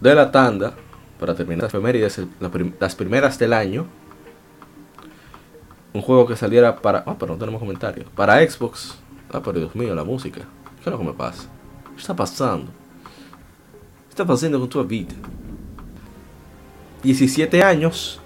de 0.00 0.14
la 0.14 0.32
tanda, 0.32 0.72
para 1.20 1.34
terminar 1.34 1.64
las 1.64 1.74
efemérides, 1.74 2.20
la 2.40 2.48
prim- 2.48 2.72
las 2.80 2.96
primeras 2.96 3.38
del 3.38 3.52
año, 3.52 3.86
un 5.92 6.00
juego 6.00 6.26
que 6.26 6.34
saliera 6.36 6.74
para... 6.76 7.04
Ah, 7.06 7.14
pero 7.18 7.34
no 7.34 7.38
tenemos 7.38 7.60
comentarios. 7.60 8.06
Para 8.16 8.38
Xbox. 8.48 8.98
Ah, 9.30 9.40
pero 9.44 9.58
Dios 9.60 9.74
mío, 9.76 9.94
la 9.94 10.04
música. 10.04 10.40
¿Qué 10.82 10.86
es 10.86 10.90
lo 10.90 10.98
que 10.98 11.04
me 11.04 11.12
pasa? 11.12 11.48
¿Qué 11.94 12.00
está 12.00 12.16
pasando? 12.16 12.66
¿Qué 12.66 14.10
está 14.10 14.26
pasando 14.26 14.58
con 14.58 14.68
tu 14.68 14.84
vida? 14.84 15.14
17 17.02 17.62
años 17.62 18.20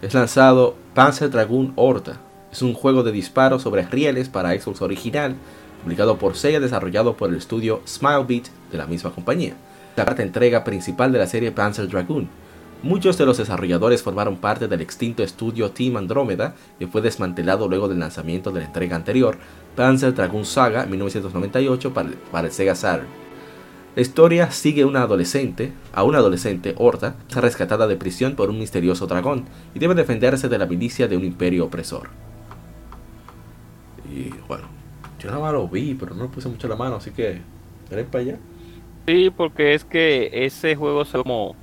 es 0.00 0.14
lanzado 0.14 0.74
Panzer 0.94 1.30
Dragoon 1.30 1.72
Horta. 1.76 2.20
Es 2.50 2.62
un 2.62 2.74
juego 2.74 3.02
de 3.02 3.12
disparos 3.12 3.62
sobre 3.62 3.86
rieles 3.86 4.28
para 4.28 4.58
Xbox 4.58 4.82
original, 4.82 5.36
publicado 5.82 6.18
por 6.18 6.36
Sega, 6.36 6.60
desarrollado 6.60 7.16
por 7.16 7.30
el 7.30 7.36
estudio 7.36 7.82
Smilebeat 7.86 8.48
de 8.70 8.78
la 8.78 8.86
misma 8.86 9.10
compañía. 9.10 9.54
La 9.96 10.04
cuarta 10.04 10.22
entrega 10.22 10.64
principal 10.64 11.12
de 11.12 11.18
la 11.18 11.26
serie 11.26 11.52
Panzer 11.52 11.88
Dragoon. 11.88 12.28
Muchos 12.82 13.16
de 13.16 13.26
los 13.26 13.38
desarrolladores 13.38 14.02
formaron 14.02 14.36
parte 14.36 14.66
del 14.66 14.80
extinto 14.80 15.22
estudio 15.22 15.70
Team 15.70 15.96
Andromeda, 15.96 16.54
que 16.78 16.88
fue 16.88 17.00
desmantelado 17.00 17.68
luego 17.68 17.88
del 17.88 18.00
lanzamiento 18.00 18.50
de 18.50 18.60
la 18.60 18.66
entrega 18.66 18.96
anterior, 18.96 19.38
Panzer 19.76 20.14
Dragoon 20.14 20.44
Saga 20.44 20.86
1998 20.86 21.94
para 21.94 22.10
para 22.30 22.46
el 22.48 22.52
Sega 22.52 22.74
Saturn. 22.74 23.22
La 23.94 24.00
historia 24.00 24.50
sigue 24.50 24.86
una 24.86 25.02
adolescente, 25.02 25.72
a 25.92 26.02
una 26.02 26.18
adolescente 26.18 26.74
Horta, 26.78 27.14
rescatada 27.34 27.86
de 27.86 27.96
prisión 27.96 28.36
por 28.36 28.48
un 28.48 28.58
misterioso 28.58 29.06
dragón 29.06 29.44
y 29.74 29.80
debe 29.80 29.94
defenderse 29.94 30.48
de 30.48 30.58
la 30.58 30.64
milicia 30.64 31.08
de 31.08 31.16
un 31.18 31.24
imperio 31.24 31.66
opresor. 31.66 32.08
Y 34.10 34.30
bueno, 34.48 34.64
yo 35.18 35.28
nada 35.28 35.42
más 35.42 35.52
lo 35.52 35.68
vi, 35.68 35.94
pero 35.94 36.14
no 36.14 36.22
le 36.24 36.28
puse 36.30 36.48
mucho 36.48 36.68
la 36.68 36.76
mano, 36.76 36.96
así 36.96 37.10
que 37.10 37.42
ven 37.90 38.06
para 38.06 38.24
allá. 38.24 38.38
Sí, 39.06 39.30
porque 39.36 39.74
es 39.74 39.84
que 39.84 40.30
ese 40.32 40.74
juego 40.74 41.04
se 41.04 41.18
como 41.18 41.54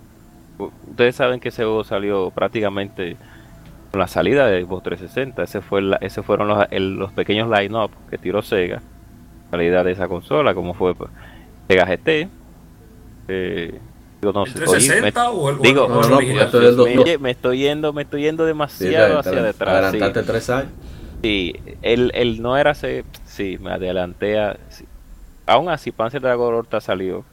ustedes 0.87 1.15
saben 1.15 1.39
que 1.39 1.49
ese 1.49 1.63
juego 1.63 1.83
salió 1.83 2.29
prácticamente 2.31 3.17
con 3.91 3.99
la 3.99 4.07
salida 4.07 4.47
de 4.47 4.63
Xbox 4.63 4.83
360. 4.83 5.43
Ese 5.43 5.61
fue 5.61 5.81
la- 5.81 5.97
ese 5.97 6.21
fueron 6.23 6.47
los, 6.47 6.65
el- 6.71 6.95
los 6.95 7.11
pequeños 7.13 7.49
line-up 7.49 7.91
que 8.09 8.17
tiró 8.17 8.41
Sega, 8.41 8.81
salida 9.51 9.83
de 9.83 9.91
esa 9.91 10.07
consola, 10.07 10.53
como 10.53 10.73
fue 10.73 10.93
pues, 10.95 11.09
Sega 11.67 11.85
GT. 11.85 12.29
Eh, 13.27 13.79
digo, 14.21 14.33
no 14.33 14.45
¿El 14.45 14.51
sé, 14.51 14.57
oye, 14.59 14.65
360 14.87 15.29
o 15.31 15.49
el, 15.49 15.55
o 15.55 15.57
el- 15.57 15.61
digo, 15.63 15.87
no, 15.87 16.01
no, 16.01 16.17
me, 17.19 17.31
estoy 17.31 17.59
yendo, 17.59 17.93
me 17.93 18.01
estoy 18.03 18.21
yendo 18.23 18.43
Sí, 18.43 18.47
demasiado 18.47 19.19
hacia 19.19 19.31
adel- 19.33 19.43
detrás. 19.43 19.69
sí. 19.91 19.97
Adelantaste 19.97 20.23
tres 20.31 20.49
años. 20.49 20.71
Sí, 21.21 21.53
él, 21.81 22.11
él 22.15 22.41
no 22.41 22.57
era 22.57 22.71
ese. 22.71 23.03
Sí, 23.25 23.57
me 23.61 23.71
adelanté 23.71 24.39
a. 24.39 24.57
sí. 24.69 24.85
Aún 25.45 25.67
así, 25.69 25.91
Panzer 25.91 26.21
Dragon 26.21 26.53
Horta 26.53 26.79
salió 26.79 27.23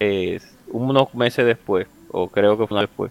eh, 0.00 0.40
unos 0.68 1.12
meses 1.14 1.44
después, 1.44 1.86
o 2.10 2.28
creo 2.28 2.56
que 2.56 2.66
fue 2.66 2.74
una 2.76 2.82
después, 2.82 3.10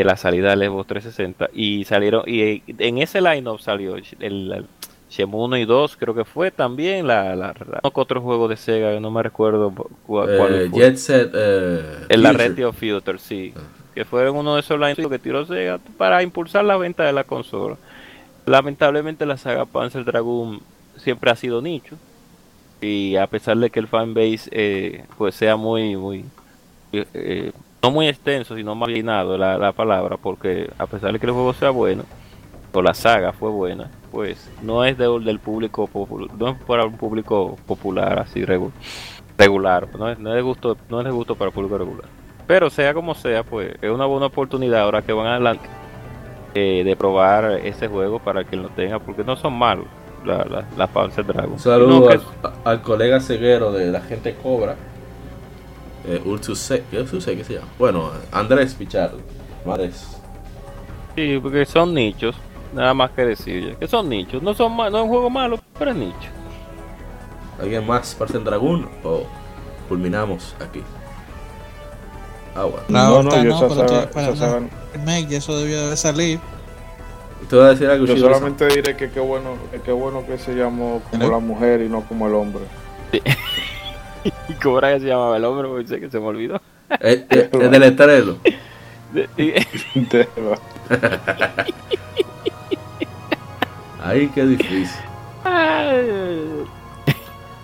de 0.00 0.04
la 0.04 0.16
salida 0.16 0.50
del 0.54 0.68
Xbox 0.68 0.86
360. 0.88 1.50
Y 1.54 1.84
salieron. 1.84 2.22
Y 2.26 2.62
en 2.78 2.98
ese 2.98 3.20
lineup 3.20 3.60
salió 3.60 3.96
el, 3.96 4.04
el 4.20 4.66
Shenmue 5.10 5.44
1 5.44 5.56
y 5.58 5.64
2, 5.64 5.96
creo 5.96 6.14
que 6.14 6.24
fue 6.24 6.50
también. 6.50 7.06
La, 7.06 7.34
la, 7.36 7.54
la- 7.70 7.80
otro 7.82 8.20
juego 8.20 8.48
de 8.48 8.56
Sega, 8.56 8.98
no 9.00 9.10
me 9.10 9.22
recuerdo 9.22 9.70
cu- 9.70 9.90
cuál, 10.06 10.28
Eh, 10.30 10.68
fue. 10.70 10.80
Jet 10.80 10.96
Set. 10.96 11.30
Eh, 11.34 11.82
El 12.08 12.22
la 12.22 12.30
Future. 12.32 12.48
Red 12.48 12.66
of 12.66 12.76
Future, 12.78 13.18
sí. 13.18 13.54
Que 13.94 14.04
fueron 14.04 14.36
uno 14.36 14.54
de 14.54 14.60
esos 14.60 14.78
lineups 14.78 15.08
que 15.08 15.18
tiró 15.18 15.46
Sega 15.46 15.78
para 15.96 16.22
impulsar 16.22 16.64
la 16.64 16.76
venta 16.76 17.04
de 17.04 17.12
la 17.12 17.24
consola. 17.24 17.76
Lamentablemente 18.44 19.24
la 19.26 19.36
saga 19.38 19.64
Panzer 19.64 20.04
Dragoon 20.04 20.60
siempre 20.96 21.30
ha 21.30 21.36
sido 21.36 21.62
nicho. 21.62 21.96
Y 22.80 23.16
a 23.16 23.26
pesar 23.26 23.56
de 23.56 23.70
que 23.70 23.80
el 23.80 23.88
fanbase 23.88 24.50
eh, 24.50 25.04
pues 25.16 25.34
sea 25.34 25.56
muy, 25.56 25.96
muy, 25.96 26.24
eh, 26.92 27.06
eh, 27.14 27.52
no 27.86 27.90
muy 27.92 28.08
extenso, 28.08 28.56
sino 28.56 28.74
más 28.74 28.88
llenado 28.88 29.38
la, 29.38 29.56
la 29.58 29.72
palabra, 29.72 30.16
porque 30.16 30.68
a 30.78 30.86
pesar 30.86 31.12
de 31.12 31.18
que 31.18 31.26
el 31.26 31.32
juego 31.32 31.52
sea 31.52 31.70
bueno, 31.70 32.02
o 32.72 32.82
la 32.82 32.92
saga 32.94 33.32
fue 33.32 33.50
buena, 33.50 33.90
pues 34.12 34.50
no 34.62 34.84
es 34.84 34.98
de- 34.98 35.20
del 35.20 35.38
público 35.38 35.86
popular, 35.86 36.28
no 36.38 36.48
es 36.48 36.56
para 36.66 36.84
un 36.84 36.96
público 36.96 37.56
popular 37.66 38.18
así 38.18 38.44
regu- 38.44 38.70
regular, 39.38 39.88
no 39.98 40.10
es, 40.10 40.18
no 40.18 40.30
es 40.30 40.36
de 40.36 40.42
gusto, 40.42 40.76
no 40.90 40.98
es 41.00 41.04
de 41.06 41.10
gusto 41.12 41.34
para 41.36 41.48
el 41.48 41.54
público 41.54 41.78
regular. 41.78 42.04
Pero 42.46 42.68
sea 42.70 42.92
como 42.94 43.14
sea, 43.14 43.42
pues 43.44 43.74
es 43.80 43.90
una 43.90 44.04
buena 44.06 44.26
oportunidad 44.26 44.80
ahora 44.82 45.02
que 45.02 45.12
van 45.12 45.26
adelante 45.26 45.66
eh, 46.54 46.82
de 46.84 46.96
probar 46.96 47.60
ese 47.64 47.88
juego 47.88 48.18
para 48.18 48.44
quien 48.44 48.62
lo 48.62 48.68
tenga, 48.70 48.98
porque 48.98 49.24
no 49.24 49.36
son 49.36 49.54
malos 49.56 49.86
la, 50.24 50.44
la, 50.44 50.64
la 50.76 50.86
Panzer 50.86 51.24
Dragon. 51.26 51.52
Un 51.52 51.58
saludo 51.58 52.00
No, 52.00 52.06
que- 52.08 52.14
al, 52.14 52.52
al 52.64 52.82
colega 52.82 53.20
ceguero 53.20 53.72
de 53.72 53.90
la 53.90 54.00
gente 54.00 54.34
Cobra. 54.34 54.74
Eh, 56.08 56.22
Urtuse, 56.24 56.84
¿qué 56.90 57.04
se 57.44 57.54
llama? 57.54 57.66
Bueno, 57.78 58.10
Andrés 58.32 58.74
Pichardo. 58.74 59.18
Andrés. 59.66 60.06
Sí, 61.16 61.38
porque 61.42 61.64
son 61.66 61.94
nichos, 61.94 62.36
nada 62.74 62.94
más 62.94 63.10
que 63.12 63.24
decir, 63.24 63.74
que 63.76 63.88
son 63.88 64.08
nichos, 64.08 64.42
no 64.42 64.54
son 64.54 64.76
no 64.76 64.86
es 64.86 64.92
un 64.94 65.08
juego 65.08 65.30
malo, 65.30 65.58
pero 65.78 65.90
es 65.90 65.96
nicho. 65.96 66.28
¿Alguien 67.60 67.86
más 67.86 68.14
parte 68.14 68.36
en 68.36 68.44
Dragón? 68.44 68.88
¿O 69.02 69.24
culminamos 69.88 70.54
aquí? 70.60 70.82
Ah, 72.54 72.64
bueno. 72.64 72.80
La 72.88 73.04
No, 73.04 73.16
otra 73.18 73.38
no, 73.38 73.44
yo 73.44 73.50
no, 73.50 73.56
esa 73.56 73.68
pero 73.68 73.74
saga, 73.74 73.86
tiene- 73.86 74.06
para 74.08 74.28
esa 74.28 74.30
una 74.44 74.52
saga- 74.52 74.68
remake, 74.94 75.30
y 75.30 75.34
eso 75.36 75.58
debió 75.58 75.90
de 75.90 75.96
salir. 75.96 76.38
¿Y 77.42 77.46
¿Te 77.46 77.56
voy 77.56 77.64
a 77.64 77.68
decir 77.68 77.88
algo, 77.88 78.06
yo 78.06 78.16
solamente 78.16 78.66
diré 78.66 78.96
que 78.96 79.10
qué 79.10 79.20
bueno, 79.20 79.56
que 79.70 79.80
qué 79.80 79.92
bueno 79.92 80.24
que 80.26 80.38
se 80.38 80.54
llamó 80.54 81.02
como 81.10 81.28
la 81.30 81.38
mujer 81.38 81.82
y 81.82 81.88
no 81.88 82.02
como 82.02 82.26
el 82.28 82.34
hombre. 82.34 82.62
¿Y 84.48 84.52
cómo 84.62 84.78
era 84.78 84.94
que 84.94 85.00
se 85.00 85.06
llamaba 85.06 85.36
el 85.36 85.44
hombre? 85.44 85.68
Porque 85.68 85.86
sé 85.88 86.00
que 86.00 86.10
se 86.10 86.18
me 86.20 86.26
olvidó. 86.26 86.56
Eh, 87.00 87.26
eh, 87.30 87.50
el 87.52 87.70
del 87.70 87.82
estreno. 87.82 88.36
De- 89.12 89.28
De- 89.36 90.28
Ay, 94.02 94.30
qué 94.34 94.44
difícil. 94.44 94.88
Ay, 95.44 96.64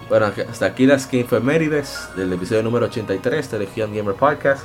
Bueno, 0.09 0.27
hasta 0.51 0.67
aquí 0.67 0.87
las 0.87 1.07
que 1.07 1.19
infemérides 1.19 2.09
del 2.17 2.33
episodio 2.33 2.63
número 2.63 2.87
83 2.87 3.51
de 3.51 3.59
Legion 3.61 3.95
Gamer 3.95 4.15
Podcast. 4.15 4.65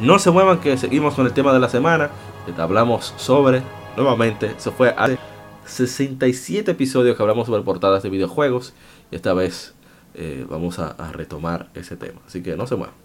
No 0.00 0.18
se 0.18 0.30
muevan 0.30 0.60
que 0.60 0.76
seguimos 0.76 1.14
con 1.14 1.26
el 1.26 1.32
tema 1.32 1.52
de 1.52 1.60
la 1.60 1.68
semana. 1.68 2.10
Que 2.46 2.60
hablamos 2.60 3.14
sobre, 3.16 3.62
nuevamente, 3.96 4.52
eso 4.58 4.70
fue 4.72 4.94
hace 4.98 5.18
67 5.66 6.70
episodios 6.72 7.16
que 7.16 7.22
hablamos 7.22 7.46
sobre 7.46 7.62
portadas 7.62 8.02
de 8.02 8.10
videojuegos. 8.10 8.74
Y 9.10 9.16
esta 9.16 9.32
vez 9.34 9.73
eh, 10.14 10.46
vamos 10.48 10.78
a, 10.78 10.88
a 10.88 11.12
retomar 11.12 11.70
ese 11.74 11.96
tema. 11.96 12.20
Así 12.26 12.42
que 12.42 12.56
no 12.56 12.66
se 12.66 12.76
muevan. 12.76 13.04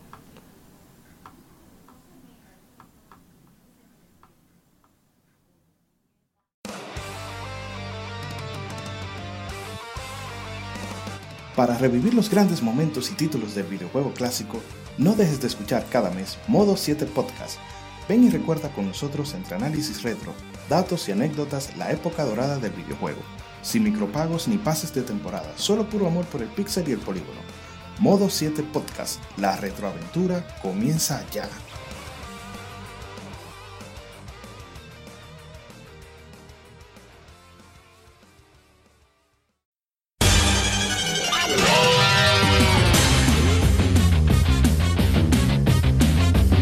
Para 11.59 11.77
revivir 11.77 12.13
los 12.13 12.29
grandes 12.29 12.63
momentos 12.63 13.11
y 13.11 13.15
títulos 13.15 13.53
del 13.53 13.65
videojuego 13.65 14.13
clásico, 14.13 14.61
no 14.97 15.13
dejes 15.13 15.41
de 15.41 15.47
escuchar 15.47 15.85
cada 15.89 16.09
mes 16.09 16.37
Modo 16.47 16.77
7 16.77 17.05
Podcast. 17.07 17.59
Ven 18.07 18.23
y 18.23 18.29
recuerda 18.29 18.69
con 18.69 18.87
nosotros 18.87 19.33
entre 19.33 19.55
análisis 19.55 20.01
retro, 20.03 20.33
datos 20.69 21.09
y 21.09 21.11
anécdotas 21.11 21.75
la 21.75 21.91
época 21.91 22.23
dorada 22.23 22.59
del 22.59 22.71
videojuego. 22.71 23.19
Sin 23.61 23.83
micropagos 23.83 24.47
ni 24.47 24.57
pases 24.57 24.93
de 24.93 25.01
temporada, 25.01 25.51
solo 25.55 25.87
puro 25.89 26.07
amor 26.07 26.25
por 26.25 26.41
el 26.41 26.47
pixel 26.47 26.87
y 26.87 26.93
el 26.93 26.99
polígono. 26.99 27.39
Modo 27.99 28.29
7 28.29 28.63
Podcast, 28.63 29.21
la 29.37 29.57
retroaventura 29.57 30.45
comienza 30.61 31.25
ya. 31.31 31.49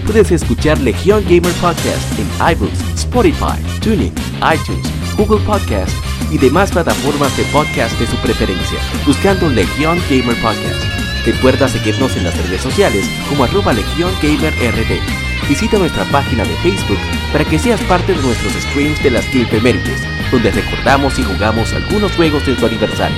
Puedes 0.08 0.32
escuchar 0.32 0.80
Legion 0.80 1.24
Gamer 1.26 1.54
Podcast 1.62 2.18
en 2.18 2.28
iBooks, 2.56 2.80
Spotify, 2.96 3.62
Tuning, 3.82 4.14
iTunes, 4.42 4.88
Google 5.16 5.46
Podcast 5.46 5.94
y 6.32 6.38
demás 6.38 6.72
plataformas 6.72 7.36
de 7.38 7.44
podcast 7.46 7.98
de 8.00 8.08
su 8.08 8.18
preferencia, 8.18 8.80
buscando 9.06 9.50
Legion 9.50 10.00
Gamer 10.10 10.36
Podcast. 10.42 10.84
Recuerda 11.26 11.68
seguirnos 11.68 12.16
en 12.16 12.24
las 12.24 12.38
redes 12.38 12.62
sociales 12.62 13.06
como 13.30 13.44
arroba 13.44 13.74
Legion 13.74 14.12
Gamer 14.22 14.54
RD. 14.54 15.48
Visita 15.48 15.78
nuestra 15.78 16.06
página 16.06 16.44
de 16.44 16.56
Facebook 16.58 17.00
para 17.32 17.46
que 17.46 17.60
seas 17.60 17.82
parte 17.82 18.14
de 18.14 18.22
nuestros 18.22 18.54
streams 18.54 19.02
de 19.04 19.12
las 19.12 19.26
Kilpemérides, 19.26 20.02
donde 20.32 20.52
recordamos 20.52 21.18
y 21.20 21.24
jugamos 21.24 21.74
algunos 21.74 22.12
juegos 22.16 22.46
de 22.46 22.58
su 22.58 22.66
aniversario. 22.66 23.18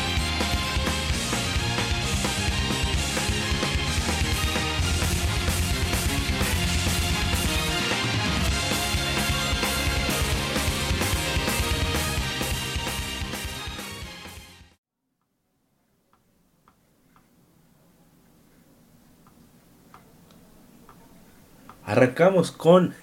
Arrancamos 22.01 22.51
con 22.51 22.95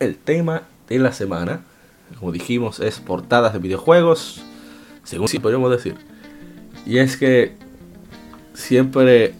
el 0.00 0.18
tema 0.18 0.64
de 0.90 0.98
la 0.98 1.14
semana. 1.14 1.62
Como 2.20 2.30
dijimos, 2.30 2.78
es 2.78 3.00
portadas 3.00 3.54
de 3.54 3.58
videojuegos, 3.58 4.42
según 5.02 5.28
si 5.28 5.38
podríamos 5.38 5.70
decir. 5.70 5.94
Y 6.84 6.98
es 6.98 7.16
que 7.16 7.56
siempre 8.52 9.32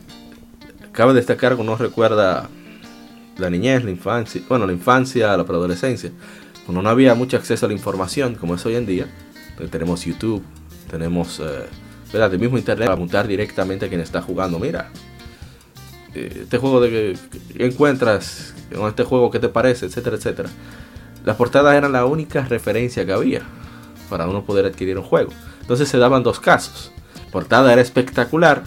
cabe 0.92 1.12
destacar 1.12 1.54
que 1.54 1.60
uno 1.60 1.76
recuerda 1.76 2.48
la 3.36 3.50
niñez, 3.50 3.84
la 3.84 3.90
infancia, 3.90 4.40
bueno, 4.48 4.66
la 4.66 4.72
infancia, 4.72 5.36
la 5.36 5.44
preadolescencia, 5.44 6.10
cuando 6.64 6.80
no 6.80 6.88
había 6.88 7.14
mucho 7.14 7.36
acceso 7.36 7.66
a 7.66 7.68
la 7.68 7.74
información 7.74 8.36
como 8.36 8.54
es 8.54 8.64
hoy 8.64 8.76
en 8.76 8.86
día. 8.86 9.06
Tenemos 9.70 10.06
YouTube, 10.06 10.42
tenemos 10.90 11.40
eh, 11.40 11.66
el 12.14 12.38
mismo 12.38 12.56
internet 12.56 12.86
para 12.86 12.94
apuntar 12.94 13.28
directamente 13.28 13.84
a 13.84 13.88
quien 13.90 14.00
está 14.00 14.22
jugando. 14.22 14.58
Mira, 14.58 14.90
este 16.14 16.58
juego 16.58 16.80
de 16.80 16.90
que 16.90 17.64
encuentras 17.64 18.54
con 18.74 18.88
este 18.88 19.04
juego, 19.04 19.30
¿qué 19.30 19.38
te 19.38 19.48
parece? 19.48 19.86
Etcétera, 19.86 20.16
etcétera. 20.16 20.48
Las 21.24 21.36
portadas 21.36 21.74
eran 21.74 21.92
la 21.92 22.04
única 22.04 22.42
referencia 22.42 23.04
que 23.04 23.12
había 23.12 23.42
para 24.08 24.26
uno 24.28 24.44
poder 24.44 24.66
adquirir 24.66 24.98
un 24.98 25.04
juego. 25.04 25.32
Entonces 25.60 25.88
se 25.88 25.98
daban 25.98 26.22
dos 26.22 26.40
casos. 26.40 26.92
La 27.24 27.30
portada 27.30 27.72
era 27.72 27.82
espectacular 27.82 28.62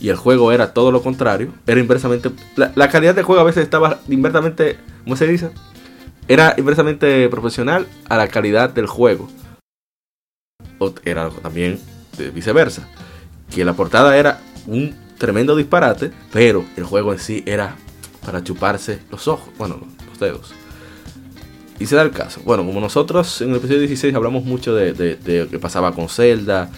y 0.00 0.10
el 0.10 0.16
juego 0.16 0.52
era 0.52 0.72
todo 0.72 0.92
lo 0.92 1.02
contrario. 1.02 1.52
Era 1.66 1.80
inversamente. 1.80 2.30
La, 2.56 2.72
la 2.74 2.88
calidad 2.88 3.14
del 3.14 3.24
juego 3.24 3.40
a 3.40 3.44
veces 3.44 3.64
estaba 3.64 4.00
inversamente. 4.08 4.78
¿Cómo 5.04 5.16
se 5.16 5.26
dice? 5.26 5.50
Era 6.28 6.54
inversamente 6.56 7.28
proporcional 7.28 7.86
a 8.08 8.16
la 8.16 8.28
calidad 8.28 8.70
del 8.70 8.86
juego. 8.86 9.28
O 10.78 10.92
era 11.04 11.30
también 11.30 11.80
viceversa. 12.34 12.88
Que 13.50 13.64
la 13.64 13.74
portada 13.74 14.16
era 14.16 14.40
un 14.66 14.94
tremendo 15.24 15.56
disparate, 15.56 16.12
pero 16.30 16.66
el 16.76 16.84
juego 16.84 17.14
en 17.14 17.18
sí 17.18 17.42
era 17.46 17.76
para 18.26 18.44
chuparse 18.44 18.98
los 19.10 19.26
ojos, 19.26 19.48
bueno, 19.56 19.80
los 20.06 20.20
dedos. 20.20 20.52
Y 21.78 21.86
se 21.86 21.96
da 21.96 22.02
el 22.02 22.10
caso. 22.10 22.42
Bueno, 22.44 22.62
como 22.66 22.78
nosotros 22.78 23.40
en 23.40 23.48
el 23.48 23.56
episodio 23.56 23.80
16 23.80 24.14
hablamos 24.14 24.44
mucho 24.44 24.74
de, 24.74 24.92
de, 24.92 25.16
de 25.16 25.44
lo 25.44 25.48
que 25.48 25.58
pasaba 25.58 25.92
con 25.94 26.10
Zelda, 26.10 26.68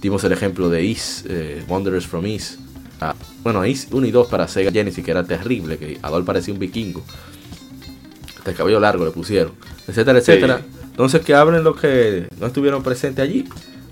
dimos 0.00 0.22
el 0.22 0.30
ejemplo 0.30 0.70
de 0.70 0.84
Is, 0.84 1.24
eh, 1.28 1.64
Wanderers 1.66 2.06
from 2.06 2.26
Is. 2.26 2.60
Ah, 3.00 3.16
bueno, 3.42 3.66
Is 3.66 3.88
1 3.90 4.06
y 4.06 4.12
2 4.12 4.28
para 4.28 4.46
Sega 4.46 4.70
Genesis, 4.70 5.04
que 5.04 5.10
era 5.10 5.24
terrible, 5.24 5.76
que 5.76 5.98
Adol 6.00 6.24
parecía 6.24 6.54
un 6.54 6.60
vikingo. 6.60 7.02
Hasta 8.38 8.52
el 8.52 8.56
cabello 8.56 8.78
largo 8.78 9.04
le 9.04 9.10
pusieron, 9.10 9.50
etcétera, 9.88 10.20
etcétera. 10.20 10.58
Sí. 10.58 10.78
Entonces 10.90 11.22
que 11.22 11.34
hablen 11.34 11.64
los 11.64 11.80
que 11.80 12.28
no 12.38 12.46
estuvieron 12.46 12.84
presentes 12.84 13.28
allí. 13.28 13.46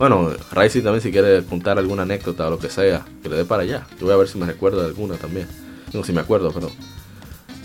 Bueno, 0.07 0.33
Rising 0.53 0.83
también 0.83 1.01
si 1.01 1.11
quiere 1.11 1.43
contar 1.45 1.79
alguna 1.79 2.03
anécdota 2.03 2.47
o 2.47 2.51
lo 2.51 2.59
que 2.59 2.69
sea, 2.69 3.07
que 3.23 3.31
le 3.31 3.37
dé 3.37 3.47
para 3.47 3.63
allá. 3.63 3.87
Yo 3.99 4.05
voy 4.05 4.13
a 4.13 4.19
ver 4.19 4.29
si 4.29 4.37
me 4.37 4.45
recuerdo 4.45 4.83
de 4.83 4.89
alguna 4.89 5.15
también. 5.15 5.49
No, 5.95 6.05
si 6.05 6.13
me 6.13 6.21
acuerdo, 6.21 6.53
pero... 6.53 6.71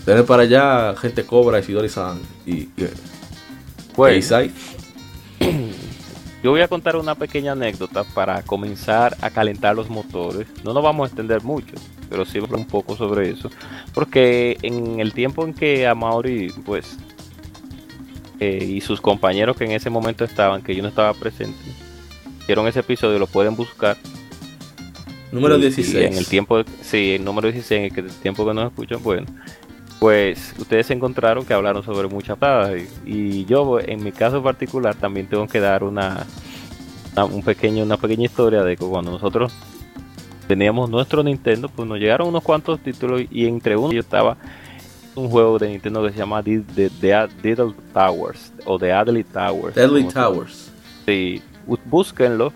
Tener 0.06 0.24
para 0.24 0.44
allá 0.44 0.96
gente 0.96 1.26
Cobra, 1.26 1.58
Isidori-san 1.58 2.18
y... 2.46 2.52
y 2.60 2.88
Pues, 3.94 4.12
Keisai. 4.14 4.50
yo 6.42 6.50
voy 6.50 6.62
a 6.62 6.68
contar 6.68 6.96
una 6.96 7.14
pequeña 7.14 7.52
anécdota 7.52 8.04
para 8.04 8.42
comenzar 8.42 9.18
a 9.20 9.28
calentar 9.28 9.76
los 9.76 9.90
motores. 9.90 10.46
No 10.64 10.72
nos 10.72 10.82
vamos 10.82 11.04
a 11.04 11.06
extender 11.08 11.42
mucho, 11.42 11.74
pero 12.08 12.24
sí 12.24 12.38
un 12.38 12.66
poco 12.66 12.96
sobre 12.96 13.28
eso. 13.28 13.50
Porque 13.92 14.56
en 14.62 14.98
el 14.98 15.12
tiempo 15.12 15.44
en 15.44 15.52
que 15.52 15.86
Amaury, 15.86 16.54
pues, 16.64 16.96
eh, 18.38 18.64
y 18.64 18.80
sus 18.80 19.02
compañeros 19.02 19.58
que 19.58 19.66
en 19.66 19.72
ese 19.72 19.90
momento 19.90 20.24
estaban, 20.24 20.62
que 20.62 20.74
yo 20.74 20.80
no 20.80 20.88
estaba 20.88 21.12
presente, 21.12 21.58
hicieron 22.50 22.66
ese 22.66 22.80
episodio, 22.80 23.16
lo 23.20 23.28
pueden 23.28 23.54
buscar. 23.54 23.96
Número 25.30 25.54
Y- 25.56 25.58
y 25.58 25.62
16. 25.62 26.04
en 26.10 26.14
el 26.18 26.26
tiempo, 26.26 26.62
sí, 26.82 27.12
el 27.12 27.24
número 27.24 27.46
16, 27.52 27.78
en 27.78 27.84
el, 27.84 27.92
que- 27.92 28.00
el 28.00 28.10
tiempo 28.20 28.44
que 28.44 28.52
nos 28.54 28.66
escuchan, 28.72 29.00
bueno, 29.04 29.26
pues 30.00 30.52
ustedes 30.58 30.86
se 30.88 30.94
encontraron 30.94 31.44
que 31.46 31.54
hablaron 31.54 31.84
sobre 31.84 32.08
muchas 32.08 32.36
palabras. 32.36 32.82
Y, 33.06 33.12
y 33.12 33.44
yo, 33.44 33.78
en 33.78 34.02
mi 34.02 34.10
caso 34.10 34.42
particular, 34.42 34.96
también 34.96 35.28
tengo 35.28 35.46
que 35.46 35.60
dar 35.60 35.84
una, 35.84 36.26
una- 37.12 37.24
un 37.26 37.42
pequeño, 37.44 37.84
una 37.84 37.96
pequeña 37.98 38.24
historia 38.24 38.64
de 38.64 38.76
que 38.76 38.84
cuando 38.84 39.12
nosotros 39.12 39.52
teníamos 40.48 40.90
nuestro 40.90 41.22
Nintendo, 41.22 41.68
pues 41.68 41.86
nos 41.88 42.00
llegaron 42.00 42.26
unos 42.26 42.42
cuantos 42.42 42.80
títulos 42.80 43.22
y 43.30 43.46
entre 43.46 43.76
uno 43.76 43.92
yo 43.92 44.00
estaba 44.00 44.36
un 45.14 45.28
juego 45.30 45.56
de 45.60 45.68
Nintendo 45.68 46.02
que 46.04 46.10
se 46.10 46.18
llama 46.18 46.42
The, 46.42 46.62
The, 46.74 46.90
The 47.00 47.28
Diddle 47.42 47.74
Towers 47.94 48.52
o 48.64 48.76
The 48.76 48.90
Adley 48.92 49.22
Towers. 49.22 49.76
Deadly 49.76 50.04
Towers. 50.08 50.72
Sí, 51.06 51.40
búsquenlo 51.66 52.52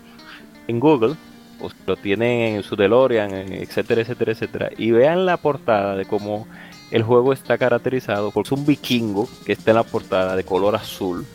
en 0.67 0.79
Google 0.79 1.15
o 1.61 1.69
lo 1.85 1.95
tienen 1.95 2.55
en 2.55 2.63
su 2.63 2.75
DeLorean, 2.75 3.31
etcétera, 3.33 4.01
etcétera, 4.01 4.31
etcétera, 4.33 4.69
y 4.77 4.91
vean 4.91 5.25
la 5.25 5.37
portada 5.37 5.95
de 5.95 6.05
cómo 6.05 6.47
el 6.91 7.03
juego 7.03 7.33
está 7.33 7.57
caracterizado 7.57 8.31
por 8.31 8.45
un 8.51 8.65
vikingo 8.65 9.27
que 9.45 9.53
está 9.53 9.71
en 9.71 9.77
la 9.77 9.83
portada 9.83 10.35
de 10.35 10.43
color 10.43 10.75
azul, 10.75 11.25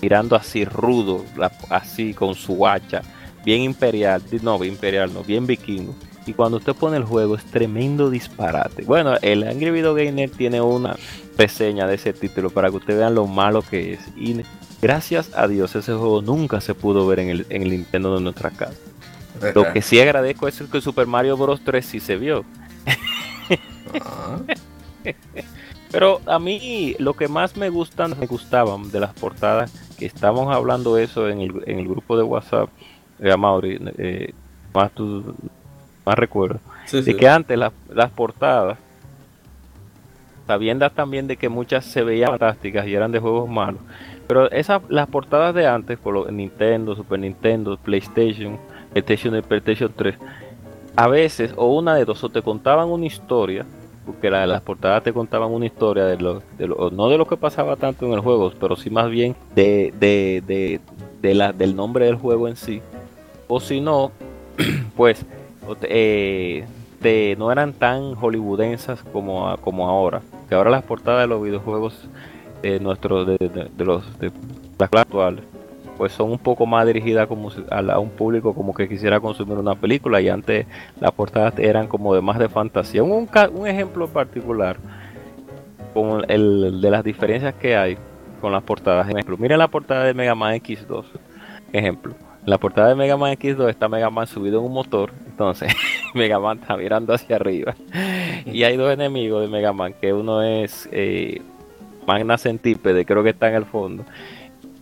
mirando 0.00 0.36
así 0.36 0.64
rudo, 0.64 1.24
así 1.70 2.14
con 2.14 2.34
su 2.34 2.66
hacha, 2.66 3.02
bien 3.44 3.62
imperial, 3.62 4.22
no, 4.42 4.58
bien 4.58 4.74
imperial, 4.74 5.12
no, 5.12 5.22
bien 5.22 5.46
vikingo. 5.46 5.94
Y 6.24 6.34
cuando 6.34 6.58
usted 6.58 6.74
pone 6.74 6.96
el 6.96 7.04
juego 7.04 7.34
es 7.34 7.44
tremendo 7.46 8.08
disparate. 8.08 8.84
Bueno, 8.84 9.14
el 9.22 9.42
Angry 9.42 9.70
Video 9.70 9.92
Gamer 9.92 10.30
tiene 10.30 10.60
una 10.60 10.96
reseña 11.36 11.86
de 11.88 11.96
ese 11.96 12.12
título 12.12 12.50
para 12.50 12.70
que 12.70 12.76
ustedes 12.76 13.00
vean 13.00 13.16
lo 13.16 13.26
malo 13.26 13.62
que 13.62 13.94
es. 13.94 14.00
Gracias 14.82 15.30
a 15.34 15.46
Dios 15.46 15.74
ese 15.76 15.94
juego 15.94 16.20
nunca 16.20 16.60
se 16.60 16.74
pudo 16.74 17.06
ver 17.06 17.20
en 17.20 17.28
el, 17.30 17.46
en 17.48 17.62
el 17.62 17.70
Nintendo 17.70 18.16
de 18.16 18.20
nuestra 18.20 18.50
casa. 18.50 18.76
Lo 19.54 19.72
que 19.72 19.80
sí 19.80 19.98
agradezco 20.00 20.46
es 20.46 20.60
que 20.60 20.80
Super 20.80 21.06
Mario 21.06 21.36
Bros. 21.36 21.62
3 21.64 21.84
sí 21.84 22.00
se 22.00 22.16
vio. 22.16 22.44
Ah. 24.04 24.38
Pero 25.92 26.20
a 26.26 26.38
mí 26.38 26.96
lo 26.98 27.14
que 27.14 27.28
más 27.28 27.56
me 27.56 27.68
gustan, 27.68 28.18
me 28.18 28.26
gustaban 28.26 28.90
de 28.90 28.98
las 28.98 29.12
portadas, 29.12 29.72
que 29.98 30.06
estamos 30.06 30.52
hablando 30.54 30.96
eso 30.96 31.28
en 31.28 31.40
el, 31.40 31.62
en 31.66 31.80
el 31.80 31.88
grupo 31.88 32.16
de 32.16 32.22
WhatsApp, 32.22 32.70
de 33.18 33.36
Mauri, 33.36 33.78
eh, 33.98 34.32
más, 34.72 34.90
tu, 34.92 35.34
más 36.06 36.14
recuerdo, 36.16 36.60
de 36.90 37.16
que 37.16 37.28
antes 37.28 37.58
las 37.58 38.10
portadas, 38.12 38.78
sabiendo 40.46 40.88
también 40.90 41.26
de 41.26 41.36
que 41.36 41.50
muchas 41.50 41.84
se 41.84 42.02
veían 42.02 42.30
fantásticas 42.30 42.86
y 42.86 42.94
eran 42.94 43.12
de 43.12 43.18
juegos 43.18 43.50
malos, 43.50 43.82
pero 44.32 44.50
esas, 44.50 44.80
las 44.88 45.08
portadas 45.08 45.54
de 45.54 45.66
antes, 45.66 45.98
por 45.98 46.14
lo, 46.14 46.30
Nintendo, 46.30 46.96
Super 46.96 47.18
Nintendo, 47.18 47.76
PlayStation, 47.76 48.58
PlayStation 48.90 49.36
y 49.36 49.42
PlayStation 49.42 49.92
3, 49.94 50.14
a 50.96 51.06
veces, 51.06 51.52
o 51.54 51.66
una 51.66 51.94
de 51.96 52.06
dos, 52.06 52.24
o 52.24 52.30
te 52.30 52.40
contaban 52.40 52.88
una 52.88 53.04
historia, 53.04 53.66
porque 54.06 54.30
las 54.30 54.62
portadas 54.62 55.02
te 55.02 55.12
contaban 55.12 55.50
una 55.50 55.66
historia 55.66 56.06
de 56.06 56.16
lo, 56.16 56.42
de 56.56 56.66
lo, 56.66 56.90
no 56.90 57.10
de 57.10 57.18
lo 57.18 57.26
que 57.26 57.36
pasaba 57.36 57.76
tanto 57.76 58.06
en 58.06 58.14
el 58.14 58.20
juego, 58.20 58.54
pero 58.58 58.74
sí 58.74 58.88
más 58.88 59.10
bien 59.10 59.36
de, 59.54 59.92
de, 60.00 60.42
de, 60.46 60.80
de 61.20 61.34
la, 61.34 61.52
del 61.52 61.76
nombre 61.76 62.06
del 62.06 62.16
juego 62.16 62.48
en 62.48 62.56
sí. 62.56 62.80
O 63.48 63.60
si 63.60 63.82
no, 63.82 64.12
pues 64.96 65.26
eh, 65.82 66.64
no 67.36 67.52
eran 67.52 67.74
tan 67.74 68.14
hollywoodensas 68.14 69.02
como, 69.12 69.54
como 69.58 69.90
ahora. 69.90 70.22
Que 70.48 70.54
ahora 70.54 70.70
las 70.70 70.84
portadas 70.84 71.20
de 71.20 71.26
los 71.26 71.42
videojuegos 71.42 72.08
de 72.62 72.80
nuestros 72.80 73.26
de, 73.26 73.70
los 73.78 74.18
de 74.18 74.30
las 74.78 74.90
actuales 74.92 75.44
pues 75.96 76.12
son 76.12 76.30
un 76.32 76.38
poco 76.38 76.66
más 76.66 76.86
dirigidas 76.86 77.26
como 77.28 77.50
a, 77.70 77.98
un 77.98 78.10
público 78.10 78.54
como 78.54 78.74
que 78.74 78.88
quisiera 78.88 79.20
consumir 79.20 79.58
una 79.58 79.74
película 79.74 80.20
y 80.20 80.28
antes 80.28 80.66
las 80.98 81.12
portadas 81.12 81.58
eran 81.58 81.86
como 81.86 82.14
de 82.14 82.22
más 82.22 82.38
de 82.38 82.48
fantasía. 82.48 83.02
Un, 83.02 83.28
un 83.54 83.66
ejemplo 83.66 84.08
particular 84.08 84.78
como 85.92 86.20
el 86.20 86.80
de 86.80 86.90
las 86.90 87.04
diferencias 87.04 87.54
que 87.54 87.76
hay 87.76 87.98
con 88.40 88.52
las 88.52 88.62
portadas. 88.62 89.08
Ejemplo, 89.08 89.36
miren 89.36 89.58
la 89.58 89.68
portada 89.68 90.04
de 90.04 90.14
Mega 90.14 90.34
Man 90.34 90.54
X2. 90.56 91.04
Ejemplo, 91.72 92.14
en 92.44 92.50
la 92.50 92.58
portada 92.58 92.88
de 92.88 92.94
Mega 92.94 93.16
Man 93.16 93.34
X2 93.34 93.70
está 93.70 93.88
Mega 93.88 94.10
Man 94.10 94.26
subido 94.26 94.58
en 94.58 94.66
un 94.66 94.72
motor, 94.72 95.12
entonces 95.26 95.72
Mega 96.14 96.40
Man 96.40 96.58
está 96.58 96.76
mirando 96.76 97.14
hacia 97.14 97.36
arriba. 97.36 97.74
Y 98.44 98.64
hay 98.64 98.76
dos 98.76 98.92
enemigos 98.92 99.42
de 99.42 99.48
Mega 99.48 99.72
Man, 99.72 99.94
que 100.00 100.12
uno 100.12 100.42
es 100.42 100.88
eh, 100.90 101.40
Magna 102.06 102.38
Centípede, 102.38 103.04
creo 103.04 103.22
que 103.22 103.30
está 103.30 103.48
en 103.48 103.54
el 103.54 103.64
fondo, 103.64 104.04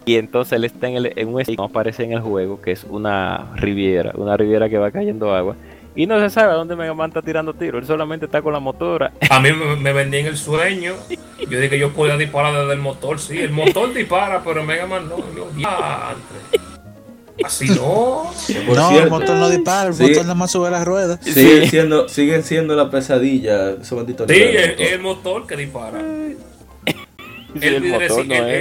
y 0.05 0.17
entonces 0.17 0.55
él 0.55 0.65
está 0.65 0.89
en, 0.89 0.97
el, 0.97 1.13
en 1.17 1.29
un 1.29 1.41
estado 1.41 1.65
aparece 1.65 2.05
en 2.05 2.13
el 2.13 2.21
juego, 2.21 2.61
que 2.61 2.73
es 2.73 2.85
una 2.85 3.53
riviera, 3.57 4.13
una 4.15 4.37
riviera 4.37 4.69
que 4.69 4.79
va 4.79 4.91
cayendo 4.91 5.35
agua. 5.35 5.57
Y 5.95 6.07
no 6.07 6.21
se 6.21 6.31
sabe 6.31 6.53
a 6.53 6.55
dónde 6.55 6.77
Mega 6.77 6.95
Man 6.95 7.11
está 7.11 7.21
tirando 7.21 7.53
tiro, 7.53 7.79
él 7.79 7.87
solamente 7.87 8.27
está 8.27 8.41
con 8.41 8.53
la 8.53 8.61
motora. 8.61 9.13
A 9.29 9.41
mí 9.41 9.51
me, 9.53 9.93
vendí 9.93 10.19
en 10.19 10.27
el 10.27 10.37
sueño. 10.37 10.95
Yo 11.39 11.59
dije 11.59 11.71
que 11.71 11.79
yo 11.79 11.93
podía 11.93 12.17
disparar 12.17 12.55
desde 12.55 12.73
el 12.73 12.79
motor, 12.79 13.19
sí. 13.19 13.39
El 13.39 13.51
motor 13.51 13.93
dispara, 13.95 14.43
pero 14.45 14.65
Mega 14.65 14.87
Man 14.87 15.09
no. 15.09 15.17
Así 17.45 17.69
no. 17.69 18.31
no, 18.75 19.01
el 19.01 19.11
motor 19.11 19.37
no 19.37 19.49
dispara, 19.49 19.91
el 19.91 19.97
motor 19.97 20.23
nada 20.23 20.35
más 20.35 20.51
sube 20.51 20.71
las 20.71 20.85
ruedas. 20.85 21.19
Siguen, 21.23 21.69
siendo, 21.69 22.09
siguen 22.09 22.43
siendo 22.45 22.77
la 22.77 22.91
pesadilla, 22.91 23.71
esos 23.81 24.07
Sí, 24.07 24.15
es 24.29 24.93
el 24.93 25.01
motor 25.01 25.47
que 25.47 25.57
dispara 25.57 26.01
el, 27.55 27.81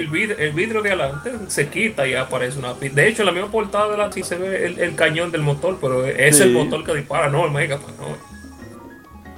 vidrio, 0.08 0.38
el, 0.38 0.52
vidrio, 0.54 0.82
de 0.82 0.90
adelante 0.90 1.32
se 1.48 1.70
quita 1.70 2.08
y 2.08 2.14
aparece 2.14 2.60
una 2.60 2.74
De 2.74 3.08
hecho, 3.08 3.22
en 3.22 3.28
la 3.28 3.32
misma 3.32 3.52
portada 3.52 3.92
de 3.92 3.98
la 3.98 4.12
sí 4.12 4.24
se 4.24 4.38
ve 4.38 4.66
el, 4.66 4.96
cañón 4.96 5.32
del 5.32 5.42
motor, 5.42 5.78
pero 5.80 6.06
es 6.06 6.40
el 6.40 6.52
motor 6.52 6.84
que 6.84 6.96
dispara, 6.96 7.30
no 7.30 7.46
el 7.46 7.52
Mega 7.52 7.78
no. 7.78 8.40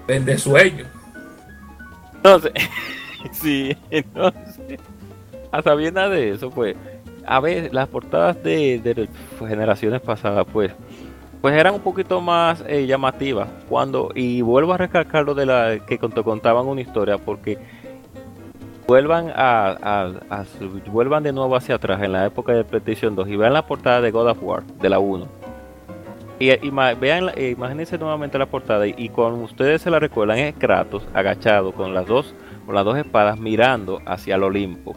Vende 0.08 0.38
sueño. 0.38 0.86
Entonces, 2.16 2.52
sí, 3.32 3.76
entonces, 3.90 4.80
a 5.52 5.62
sabienda 5.62 6.10
de 6.10 6.32
eso, 6.32 6.50
pues, 6.50 6.76
a 7.26 7.40
ver, 7.40 7.74
las 7.74 7.88
portadas 7.88 8.42
de, 8.44 8.80
de 8.84 9.08
generaciones 9.48 10.02
pasadas, 10.02 10.46
pues, 10.52 10.72
pues 11.42 11.56
eran 11.56 11.74
un 11.74 11.82
poquito 11.82 12.22
más 12.22 12.64
eh, 12.68 12.86
llamativas. 12.86 13.50
Cuando, 13.68 14.12
y 14.14 14.42
vuelvo 14.42 14.74
a 14.74 14.78
recalcar 14.78 15.26
lo 15.26 15.34
de 15.34 15.48
la 15.48 15.80
que 15.86 15.98
contaban 15.98 16.68
una 16.68 16.82
historia, 16.82 17.18
porque 17.18 17.58
vuelvan 18.88 19.32
a, 19.36 20.08
vuelvan 20.88 21.24
de 21.24 21.32
nuevo 21.32 21.56
hacia 21.56 21.76
atrás 21.76 22.02
en 22.02 22.12
la 22.12 22.26
época 22.26 22.54
de 22.54 22.64
PlayStation 22.64 23.16
2 23.16 23.28
y 23.30 23.36
vean 23.36 23.54
la 23.54 23.66
portada 23.66 24.02
de 24.02 24.12
God 24.12 24.30
of 24.30 24.44
War 24.44 24.64
de 24.64 24.90
la 24.90 25.00
1 25.00 25.28
y, 26.40 26.70
vean 27.00 27.30
eh, 27.36 27.54
imagínense 27.56 27.98
nuevamente 28.00 28.38
la 28.40 28.48
portada 28.48 28.88
y, 28.88 29.10
cuando 29.10 29.44
ustedes 29.44 29.84
se 29.84 29.92
la 29.92 30.00
recuerdan 30.00 30.40
es 30.40 30.56
Kratos 30.56 31.04
agachado 31.14 31.72
con 31.72 31.94
las 31.94 32.08
dos 32.08 32.34
con 32.66 32.74
las 32.74 32.84
dos 32.84 32.98
espadas 32.98 33.40
mirando 33.40 34.02
hacia 34.06 34.36
el 34.36 34.44
Olimpo. 34.44 34.96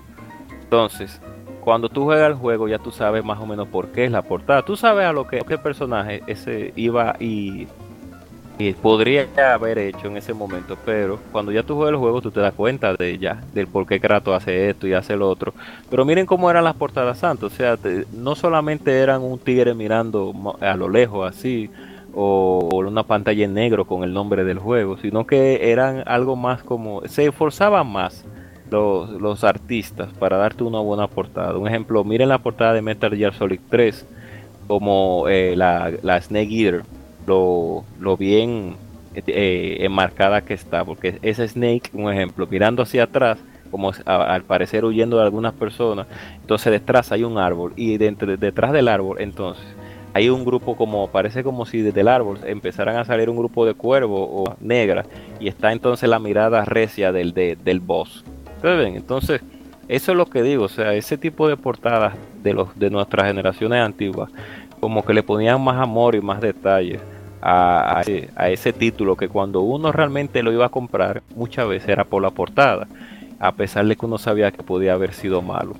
Entonces 0.62 1.20
cuando 1.60 1.88
tú 1.88 2.04
juegas 2.04 2.28
el 2.28 2.34
juego 2.34 2.68
ya 2.68 2.78
tú 2.78 2.90
sabes 2.90 3.24
más 3.24 3.38
o 3.40 3.46
menos 3.46 3.68
por 3.68 3.88
qué 3.88 4.06
es 4.06 4.10
la 4.10 4.22
portada. 4.22 4.62
Tú 4.62 4.76
sabes 4.76 5.06
a 5.06 5.12
lo 5.12 5.26
que 5.26 5.38
el 5.38 5.60
personaje 5.60 6.22
ese 6.26 6.72
iba 6.76 7.16
y 7.20 7.68
y 8.58 8.72
podría 8.72 9.26
haber 9.52 9.78
hecho 9.78 10.06
en 10.06 10.16
ese 10.16 10.32
momento, 10.32 10.76
pero 10.84 11.18
cuando 11.32 11.50
ya 11.50 11.64
tú 11.64 11.74
juegas 11.74 11.94
el 11.94 11.98
juego 11.98 12.20
tú 12.20 12.30
te 12.30 12.40
das 12.40 12.54
cuenta 12.54 12.94
de 12.94 13.18
ya, 13.18 13.42
del 13.52 13.66
por 13.66 13.86
qué 13.86 13.98
Kratos 13.98 14.34
hace 14.34 14.70
esto 14.70 14.86
y 14.86 14.94
hace 14.94 15.16
lo 15.16 15.28
otro. 15.28 15.54
Pero 15.90 16.04
miren 16.04 16.26
cómo 16.26 16.50
eran 16.50 16.64
las 16.64 16.76
portadas 16.76 17.18
santas, 17.18 17.52
o 17.52 17.54
sea, 17.54 17.76
no 18.12 18.34
solamente 18.34 18.96
eran 19.00 19.22
un 19.22 19.38
tigre 19.38 19.74
mirando 19.74 20.32
a 20.60 20.76
lo 20.76 20.88
lejos 20.88 21.28
así, 21.28 21.68
o, 22.14 22.68
una 22.72 23.02
pantalla 23.02 23.44
en 23.44 23.54
negro 23.54 23.86
con 23.86 24.04
el 24.04 24.12
nombre 24.12 24.44
del 24.44 24.58
juego, 24.60 24.98
sino 24.98 25.26
que 25.26 25.72
eran 25.72 26.04
algo 26.06 26.36
más 26.36 26.62
como, 26.62 27.02
se 27.06 27.26
esforzaban 27.26 27.88
más 27.88 28.24
los, 28.70 29.10
los 29.10 29.42
artistas 29.42 30.12
para 30.18 30.36
darte 30.36 30.62
una 30.62 30.78
buena 30.78 31.08
portada. 31.08 31.58
Un 31.58 31.66
ejemplo, 31.66 32.04
miren 32.04 32.28
la 32.28 32.38
portada 32.38 32.72
de 32.72 32.82
Metal 32.82 33.14
Gear 33.16 33.34
Solid 33.34 33.60
3, 33.68 34.06
como 34.68 35.26
eh, 35.28 35.54
la, 35.56 35.90
la 36.02 36.20
Snake 36.20 36.54
Eater 36.54 36.84
lo, 37.26 37.84
lo 38.00 38.16
bien 38.16 38.76
eh, 39.14 39.76
enmarcada 39.80 40.40
que 40.40 40.54
está, 40.54 40.84
porque 40.84 41.18
ese 41.22 41.46
Snake, 41.46 41.90
un 41.92 42.12
ejemplo, 42.12 42.46
mirando 42.50 42.82
hacia 42.82 43.04
atrás, 43.04 43.38
como 43.70 43.92
al 44.04 44.42
parecer 44.42 44.84
huyendo 44.84 45.18
de 45.18 45.22
algunas 45.22 45.52
personas, 45.52 46.06
entonces 46.40 46.72
detrás 46.72 47.12
hay 47.12 47.24
un 47.24 47.38
árbol 47.38 47.72
y 47.76 47.96
detrás 47.98 48.72
del 48.72 48.88
árbol 48.88 49.20
entonces 49.20 49.64
hay 50.14 50.28
un 50.28 50.44
grupo 50.44 50.76
como, 50.76 51.08
parece 51.08 51.42
como 51.42 51.66
si 51.66 51.82
desde 51.82 52.02
el 52.02 52.08
árbol 52.08 52.38
empezaran 52.44 52.96
a 52.96 53.04
salir 53.04 53.28
un 53.28 53.36
grupo 53.36 53.66
de 53.66 53.74
cuervos 53.74 54.28
o 54.30 54.56
negras 54.60 55.06
y 55.40 55.48
está 55.48 55.72
entonces 55.72 56.08
la 56.08 56.20
mirada 56.20 56.64
recia 56.64 57.10
del, 57.10 57.34
del 57.34 57.80
boss. 57.80 58.24
Entonces 58.62 59.42
eso 59.88 60.12
es 60.12 60.18
lo 60.18 60.26
que 60.26 60.42
digo, 60.42 60.64
o 60.64 60.68
sea, 60.68 60.94
ese 60.94 61.18
tipo 61.18 61.48
de 61.48 61.56
portadas 61.56 62.14
de, 62.42 62.54
los, 62.54 62.78
de 62.78 62.90
nuestras 62.90 63.26
generaciones 63.26 63.80
antiguas, 63.80 64.30
como 64.80 65.04
que 65.04 65.14
le 65.14 65.22
ponían 65.22 65.60
más 65.60 65.80
amor 65.80 66.14
y 66.14 66.20
más 66.20 66.40
detalles 66.40 67.00
a, 67.46 68.02
ese 68.48 68.72
título 68.72 69.16
que 69.16 69.28
cuando 69.28 69.60
uno 69.60 69.92
realmente 69.92 70.42
lo 70.42 70.50
iba 70.50 70.66
a 70.66 70.70
comprar 70.70 71.22
muchas 71.36 71.68
veces 71.68 71.90
era 71.90 72.04
por 72.04 72.22
la 72.22 72.30
portada, 72.30 72.88
a 73.38 73.52
pesar 73.52 73.86
de 73.86 73.96
que 73.96 74.06
uno 74.06 74.16
sabía 74.16 74.50
que 74.50 74.62
podía 74.62 74.94
haber 74.94 75.12
sido 75.12 75.42
malo. 75.42 75.74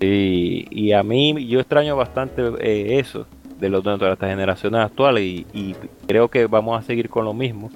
Y, 0.00 0.92
a 0.92 1.02
mí 1.02 1.46
yo 1.46 1.60
extraño 1.60 1.96
bastante 1.96 2.42
eh, 2.60 2.98
eso 2.98 3.26
de, 3.58 3.68
los, 3.68 3.84
de 3.84 3.96
las 3.98 4.18
generaciones 4.18 4.80
actuales 4.80 5.22
y, 5.24 5.76
creo 6.06 6.28
que 6.28 6.46
vamos 6.46 6.78
a 6.78 6.82
seguir 6.82 7.08
con 7.08 7.24
lo 7.24 7.34
mismo, 7.34 7.70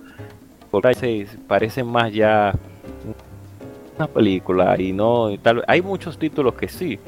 porque 0.70 0.95
se 0.95 1.27
parecen 1.49 1.87
más 1.87 2.12
ya 2.12 2.53
una 3.97 4.07
película 4.07 4.81
y 4.81 4.93
no 4.93 5.31
tal 5.41 5.64
hay 5.66 5.81
muchos 5.81 6.18
títulos 6.18 6.55
que 6.55 6.68
sí 6.68 6.99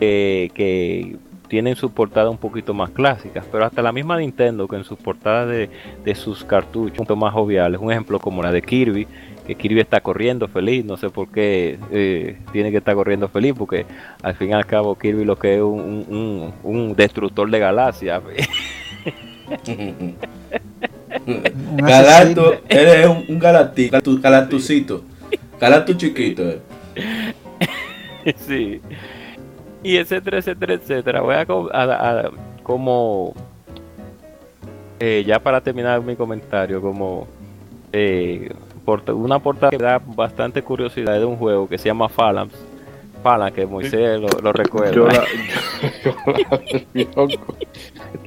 que 0.00 1.18
tienen 1.48 1.76
su 1.76 1.90
portada 1.90 2.30
un 2.30 2.38
poquito 2.38 2.74
más 2.74 2.90
clásicas, 2.90 3.44
pero 3.50 3.64
hasta 3.64 3.82
la 3.82 3.92
misma 3.92 4.18
Nintendo 4.18 4.66
que 4.66 4.76
en 4.76 4.84
sus 4.84 4.98
portadas 4.98 5.48
de, 5.48 6.14
sus 6.14 6.44
cartuchos 6.44 6.98
un 6.98 7.06
poco 7.06 7.20
más 7.20 7.32
joviales, 7.32 7.80
un 7.80 7.90
ejemplo 7.90 8.18
como 8.18 8.42
la 8.42 8.50
de 8.52 8.62
Kirby, 8.62 9.06
que 9.46 9.54
Kirby 9.54 9.80
está 9.80 10.00
corriendo 10.00 10.48
feliz, 10.48 10.84
no 10.84 10.96
sé 10.96 11.10
por 11.10 11.28
qué 11.28 11.78
eh, 11.92 12.38
tiene 12.52 12.70
que 12.70 12.78
estar 12.78 12.94
corriendo 12.94 13.28
feliz, 13.28 13.54
porque 13.56 13.84
al 14.22 14.34
fin 14.36 14.50
y 14.50 14.52
al 14.54 14.66
cabo 14.66 14.96
Kirby 14.96 15.24
lo 15.24 15.36
que 15.36 15.56
es 15.56 15.60
un, 15.62 16.94
destructor 16.96 17.50
de 17.50 17.58
galaxias. 17.58 18.22
Galacto, 21.76 22.54
eres 22.68 23.06
un, 23.06 23.24
un 23.28 23.40
galacti- 23.40 23.90
galactu- 23.90 24.20
galactucito. 24.20 25.04
Galactus 25.60 25.96
chiquito. 25.98 26.42
eh. 26.48 26.60
sí. 28.36 28.80
Y 29.84 29.96
etcétera, 29.98 30.38
etcétera, 30.38 30.74
etcétera. 30.74 31.20
Voy 31.20 31.34
a, 31.36 31.46
a- 31.72 32.20
a- 32.26 32.30
como 32.64 33.34
eh, 34.98 35.22
ya 35.26 35.38
para 35.38 35.60
terminar 35.60 36.00
mi 36.02 36.16
comentario, 36.16 36.80
como 36.80 37.28
eh, 37.92 38.50
una 39.14 39.38
portada 39.38 39.70
que 39.70 39.78
da 39.78 40.00
bastante 40.04 40.62
curiosidad 40.62 41.18
de 41.18 41.24
un 41.24 41.36
juego 41.36 41.68
que 41.68 41.78
se 41.78 41.86
llama 41.86 42.08
Phalanx. 42.08 42.54
Phalanx, 43.22 43.54
que 43.54 43.66
Moisés 43.66 44.20
lo, 44.20 44.28
lo 44.42 44.52
recuerda. 44.52 44.92
Yo 44.92 45.06
la, 45.06 45.24
yo 46.04 46.14
la 46.48 46.58
del 46.66 46.86
viejo 46.92 47.14
con, 47.14 47.56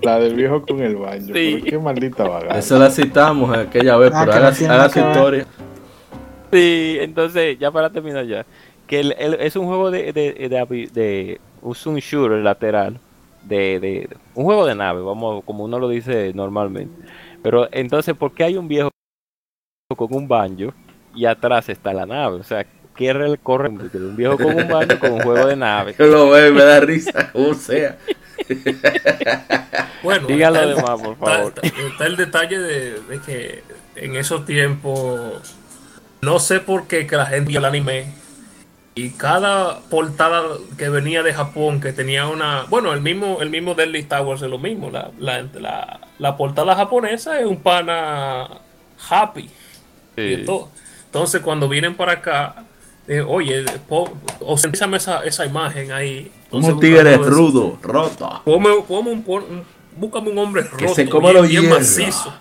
la 0.02 0.20
del 0.20 0.34
viejo 0.36 0.62
con 0.64 0.82
el 0.82 0.96
baño. 0.96 1.34
Sí. 1.34 1.64
qué 1.68 1.78
maldita 1.78 2.24
vagada. 2.28 2.58
Eso 2.60 2.80
la 2.80 2.90
citamos 2.90 3.56
aquella 3.56 3.98
vez, 3.98 4.12
Ah, 4.14 4.22
pero 4.26 4.38
haga, 4.38 4.48
haga 4.48 4.90
su 4.90 5.00
historia. 5.00 5.46
Sí, 6.52 6.98
entonces, 7.02 7.60
ya 7.60 7.70
para 7.72 7.90
terminar 7.92 8.26
ya. 8.26 8.46
Que 8.88 9.02
el- 9.02 9.16
el- 9.20 9.34
es 9.36 9.56
un 9.56 9.66
juego 9.68 9.92
de, 9.92 10.14
de, 10.14 10.32
de, 10.34 10.90
de- 10.94 11.40
un 11.86 11.96
shooter 11.98 12.40
lateral. 12.40 13.00
De, 13.44 13.80
de, 13.80 14.10
un 14.36 14.44
juego 14.44 14.66
de 14.66 14.76
nave, 14.76 15.02
vamos, 15.02 15.42
como 15.46 15.64
uno 15.64 15.80
lo 15.80 15.88
dice 15.88 16.34
normalmente. 16.34 16.94
Pero 17.42 17.70
entonces, 17.72 18.14
¿por 18.14 18.34
qué 18.34 18.44
hay 18.44 18.58
un 18.58 18.68
viejo 18.68 18.90
con 19.96 20.14
un 20.14 20.28
banjo 20.28 20.74
y 21.16 21.26
atrás 21.26 21.70
está 21.70 21.94
la 21.94 22.06
nave? 22.06 22.36
O 22.38 22.44
sea, 22.44 22.66
¿qué 22.94 23.14
re- 23.14 23.38
corre 23.38 23.70
de 23.70 23.98
un 24.06 24.18
viejo 24.18 24.36
con 24.38 24.48
un 24.54 24.68
banjo 24.68 25.00
con 25.00 25.12
un 25.14 25.22
juego 25.22 25.48
de 25.48 25.56
nave? 25.56 25.96
Yo 26.00 26.08
lo 26.08 26.30
veo 26.30 26.50
y 26.50 26.52
me 26.52 26.64
da 26.64 26.80
risa, 26.82 27.32
como 27.32 27.54
sea. 27.54 27.98
Bueno, 30.04 30.28
Diga 30.28 30.50
lo 30.52 30.58
está 30.58 30.70
el- 30.70 30.76
demás, 30.76 31.02
por 31.02 31.14
está- 31.14 31.26
favor. 31.26 31.54
Está, 31.64 31.68
está 31.88 32.06
el 32.06 32.16
detalle 32.18 32.60
de, 32.60 33.02
de 33.02 33.20
que 33.26 33.64
en 33.96 34.16
esos 34.16 34.46
tiempos, 34.46 35.56
no 36.22 36.40
sé 36.40 36.60
por 36.60 36.88
qué 36.88 37.08
que 37.08 37.16
la 37.16 37.26
gente 37.26 37.50
vio 37.50 37.60
el 37.60 37.66
anime 37.66 38.14
y 38.98 39.12
cada 39.12 39.80
portada 39.92 40.42
que 40.78 40.90
venía 40.90 41.22
de 41.24 41.34
Japón 41.34 41.80
que 41.80 41.94
tenía 41.94 42.28
una, 42.28 42.64
bueno, 42.70 42.94
el 42.94 43.02
mismo, 43.02 43.38
el 43.42 43.50
mismo 43.52 43.76
Deadly 43.76 44.04
Towers 44.04 44.42
es 44.42 44.50
lo 44.50 44.58
mismo, 44.58 44.90
la, 44.90 45.12
la, 45.20 45.44
la, 45.54 46.00
la 46.18 46.36
portada 46.36 46.76
japonesa 46.76 47.40
es 47.40 47.46
un 47.46 47.58
pana 47.62 48.48
happy 49.10 49.50
y 50.18 50.36
Sí. 50.38 50.44
todo. 50.46 50.70
Entonces 51.06 51.42
cuando 51.42 51.70
vienen 51.70 51.96
para 51.96 52.14
acá, 52.14 52.64
eh, 53.08 53.22
oye, 53.22 53.64
po- 53.88 54.12
observízame 54.42 54.98
esa, 54.98 55.24
esa 55.24 55.46
imagen 55.46 55.92
ahí. 55.92 56.32
Entonces, 56.46 56.74
Un 56.74 56.80
tigre 56.80 57.18
rudo, 57.18 57.78
roto. 57.84 58.42
Ponme- 58.46 58.84
ponme 58.88 59.12
un, 59.12 59.24
un- 59.28 59.64
búscame 59.96 60.32
un 60.32 60.38
hombre 60.40 60.64
roto, 60.64 60.94
se 60.96 61.08
coma 61.08 61.30
bien, 61.30 61.42
los 61.42 61.48
bien 61.50 61.62
hierros. 61.64 61.80
macizo. 61.80 62.34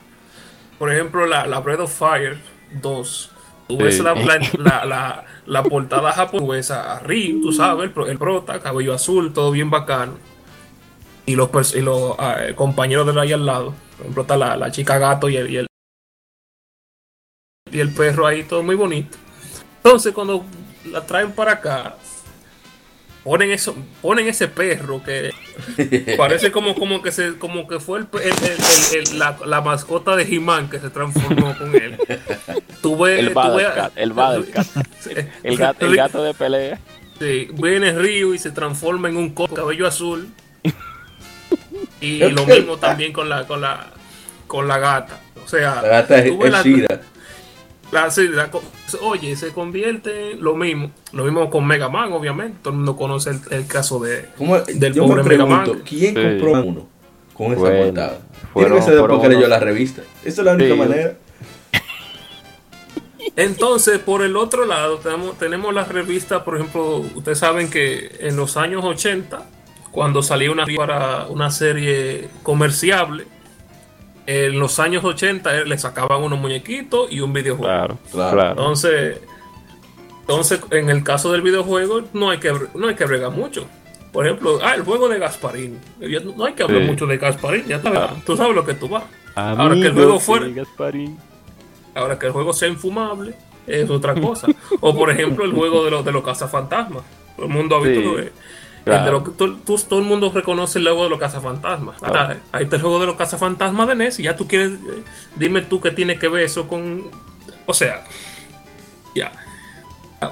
Por 0.78 0.90
ejemplo, 0.92 1.26
la, 1.26 1.46
la 1.46 1.60
Breath 1.60 1.80
of 1.80 1.92
Fire 1.98 2.38
2. 2.82 3.30
Tú 3.68 3.76
Sí. 3.76 3.82
ves 3.82 3.98
la, 4.00 4.14
la, 4.14 4.84
la, 4.84 5.24
la- 5.46 5.62
portada 5.62 6.12
japonesa, 6.12 7.00
Ryu, 7.00 7.40
tú 7.42 7.52
sabes, 7.52 7.90
el, 7.96 8.08
el 8.08 8.18
prota, 8.18 8.60
cabello 8.60 8.94
azul, 8.94 9.32
todo 9.32 9.50
bien 9.50 9.70
bacano. 9.70 10.14
Y 11.26 11.34
los, 11.34 11.74
y 11.74 11.80
los 11.80 12.14
ah, 12.18 12.38
compañeros 12.54 13.06
de 13.06 13.12
la 13.12 13.22
ahí 13.22 13.32
al 13.32 13.44
lado. 13.46 13.74
Por 13.96 14.00
ejemplo, 14.02 14.22
está 14.22 14.36
la, 14.36 14.56
la 14.56 14.70
chica 14.70 14.98
gato 14.98 15.28
y 15.28 15.36
el, 15.36 15.50
y 15.50 15.56
el, 15.56 15.66
y 17.72 17.80
el 17.80 17.92
perro 17.92 18.26
ahí, 18.26 18.44
todo 18.44 18.62
muy 18.62 18.74
bonito. 18.76 19.16
Entonces, 19.78 20.12
cuando 20.12 20.44
la 20.90 21.04
traen 21.04 21.32
para 21.32 21.52
acá, 21.52 21.96
ponen 23.26 23.50
eso, 23.50 23.76
ponen 24.00 24.28
ese 24.28 24.46
perro 24.46 25.02
que 25.04 25.32
parece 26.16 26.52
como, 26.52 26.76
como 26.76 27.02
que 27.02 27.10
se, 27.10 27.36
como 27.38 27.66
que 27.66 27.80
fue 27.80 27.98
el, 27.98 28.06
el- 28.14 28.20
el- 28.22 28.32
el- 29.02 29.08
el- 29.10 29.18
la, 29.18 29.36
la 29.44 29.60
mascota 29.62 30.14
de 30.14 30.22
He-Man 30.22 30.70
que 30.70 30.78
se 30.78 30.90
transformó 30.90 31.58
con 31.58 31.74
él. 31.74 31.98
Tú 32.80 32.96
ves, 32.96 33.18
El 33.18 33.30
Battlecat, 33.34 33.92
el. 33.96 34.12
El 35.42 35.56
gato, 35.56 35.86
el 35.86 35.96
gato 35.96 36.22
de 36.22 36.34
pelea. 36.34 36.78
Sí, 37.18 37.48
viene 37.54 37.92
Ryu 37.92 38.32
y 38.34 38.38
se 38.38 38.50
transforma 38.52 39.08
en 39.08 39.16
un 39.16 39.30
co- 39.30 39.48
cabello 39.48 39.86
azul. 39.88 40.28
Y 42.00 42.18
lo 42.30 42.46
mismo 42.46 42.76
también 42.76 43.12
con 43.12 43.28
la, 43.28 43.44
con 43.46 43.60
la, 43.60 43.88
con 44.46 44.68
la 44.68 44.78
gata. 44.78 45.18
O 45.44 45.48
sea, 45.48 45.82
La 45.82 45.88
gata 45.88 46.18
es, 46.18 46.28
tú 46.30 46.38
ves 46.38 46.46
es 46.46 46.52
la- 46.52 46.62
Shira. 46.62 47.00
La- 47.92 48.10
sí, 48.10 48.28
la 48.28 48.50
co- 48.50 48.62
oye, 49.02 49.36
se 49.36 49.52
convierte 49.52 50.32
en 50.32 50.42
lo 50.42 50.54
mismo. 50.56 50.90
Lo 51.12 51.24
mismo 51.24 51.48
con 51.50 51.66
Mega 51.66 51.88
Man, 51.88 52.12
obviamente. 52.12 52.58
Todo 52.62 52.70
el 52.72 52.76
mundo 52.78 52.96
conoce 52.96 53.30
el, 53.30 53.40
el 53.50 53.66
caso 53.66 53.98
de. 54.00 54.26
¿Cómo- 54.36 54.58
Del 54.60 54.92
yo 54.94 55.06
pobre 55.06 55.22
me 55.22 55.28
Mega 55.30 55.46
Man. 55.46 55.82
¿quién 55.84 56.14
Sí. 56.14 56.22
compró 56.22 56.62
uno 56.64 56.88
con 57.34 57.52
esa 57.52 57.60
Bueno, 57.60 57.84
portada? 57.86 58.18
Tiene 58.54 58.74
que 58.76 58.82
ser 58.82 59.28
leyó 59.30 59.48
la 59.48 59.58
revista. 59.60 60.02
Esa 60.24 60.40
es 60.40 60.44
la 60.46 60.52
única 60.54 60.72
Sí. 60.74 60.78
manera. 60.78 61.16
Entonces, 63.34 63.98
por 63.98 64.22
el 64.22 64.36
otro 64.36 64.64
lado, 64.64 64.98
tenemos, 64.98 65.36
tenemos 65.38 65.74
las 65.74 65.88
revistas, 65.88 66.42
por 66.42 66.56
ejemplo, 66.56 66.98
ustedes 67.14 67.38
saben 67.38 67.68
que 67.70 68.16
en 68.20 68.36
los 68.36 68.56
años 68.56 68.84
80, 68.84 69.42
cuando 69.90 70.22
salió 70.22 70.52
una, 70.52 70.64
para 70.76 71.26
una 71.26 71.50
serie 71.50 72.28
comerciable, 72.42 73.26
en 74.26 74.58
los 74.58 74.78
años 74.80 75.04
80 75.04 75.56
eh, 75.58 75.64
le 75.66 75.78
sacaban 75.78 76.22
unos 76.22 76.38
muñequitos 76.38 77.10
y 77.12 77.20
un 77.20 77.32
videojuego. 77.32 77.72
Claro, 77.72 77.98
Claro. 78.12 78.36
claro. 78.36 78.50
Entonces, 78.50 79.20
entonces, 80.22 80.60
en 80.72 80.90
el 80.90 81.04
caso 81.04 81.30
del 81.32 81.42
videojuego, 81.42 82.02
no 82.12 82.30
hay 82.30 82.38
que, 82.38 82.52
no 82.74 82.88
hay 82.88 82.94
que 82.96 83.04
bregar 83.04 83.30
mucho. 83.30 83.66
Por 84.12 84.26
ejemplo, 84.26 84.58
ah, 84.62 84.74
el 84.74 84.82
juego 84.82 85.08
de 85.08 85.18
Gasparín. 85.18 85.78
Ya 86.00 86.20
No 86.20 86.44
hay 86.46 86.54
que 86.54 86.62
hablar 86.62 86.82
Sí. 86.82 86.86
mucho 86.88 87.06
de 87.06 87.18
Gasparín, 87.18 87.64
ya 87.66 87.80
tú, 87.80 87.90
tú 88.24 88.36
sabes 88.36 88.54
lo 88.54 88.64
que 88.64 88.74
tú 88.74 88.88
vas. 88.88 89.04
Ahora 89.34 89.74
que 89.74 89.86
el 89.86 89.92
juego 89.92 90.18
fuera, 90.18 90.48
Gasparín. 90.48 91.18
Ahora 91.94 92.18
que 92.18 92.26
el 92.26 92.32
juego 92.32 92.52
sea 92.52 92.68
infumable, 92.68 93.34
es 93.66 93.88
otra 93.90 94.14
cosa. 94.20 94.48
o 94.80 94.94
por 94.96 95.10
ejemplo, 95.10 95.44
el 95.44 95.52
juego 95.52 95.84
de 95.84 95.90
los 95.90 96.04
de 96.04 96.12
los 96.12 96.24
cazafantasmas. 96.24 97.02
Todo 97.36 97.46
el 97.46 97.52
mundo 97.52 97.76
ha 97.76 97.80
visto 97.80 98.00
Sí, 98.00 98.06
lo 98.16 98.30
el 98.86 99.04
de 99.04 99.10
lo 99.10 99.22
tú- 99.22 99.58
todo 99.88 99.98
el 99.98 100.04
mundo 100.06 100.30
reconoce 100.32 100.78
el 100.78 100.84
juego 100.84 101.04
de 101.04 101.10
los 101.10 101.18
cazafantasmas. 101.18 101.98
Claro. 101.98 102.16
Ah, 102.18 102.36
Ahí 102.52 102.64
está 102.64 102.76
el 102.76 102.82
juego 102.82 103.00
de 103.00 103.06
los 103.06 103.16
cazafantasmas 103.16 103.88
de 103.88 103.94
NES 103.96 104.20
y 104.20 104.22
ya 104.24 104.36
tú 104.36 104.46
quieres, 104.46 104.72
eh, 104.74 105.02
dime 105.34 105.60
tú 105.62 105.80
qué 105.80 105.90
tiene 105.90 106.18
que 106.18 106.28
ver 106.28 106.44
eso 106.44 106.68
con... 106.68 107.04
O 107.66 107.74
sea, 107.74 108.04
ya. 109.14 109.32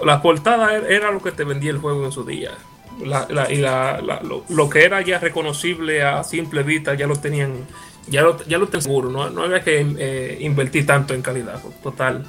La 0.05 0.23
portada 0.23 0.75
era- 0.75 0.89
era 0.89 1.11
lo 1.11 1.21
que 1.21 1.33
te 1.33 1.43
vendía 1.45 1.71
el 1.73 1.79
juego 1.79 2.05
en 2.05 2.13
su 2.13 2.25
día. 2.25 2.53
La- 3.05 3.27
la- 3.29 3.51
y 3.53 3.57
la- 3.57 4.01
la- 4.01 4.21
lo, 4.23 4.45
lo 4.49 4.71
que 4.71 4.85
era 4.85 5.01
ya 5.03 5.19
reconocible 5.19 6.05
a 6.05 6.23
simple 6.23 6.63
vista 6.63 6.95
ya 6.95 7.09
lo 7.09 7.17
tenían 7.17 7.67
ya 8.07 8.23
lo, 8.23 8.37
ya 8.45 8.59
lo 8.59 8.67
tenían 8.69 8.83
seguro 8.83 9.11
no, 9.11 9.31
no 9.31 9.43
había 9.43 9.65
que 9.65 9.81
eh, 9.99 10.39
invertir 10.43 10.87
tanto 10.87 11.13
en 11.13 11.21
calidad 11.23 11.61
total 11.83 12.25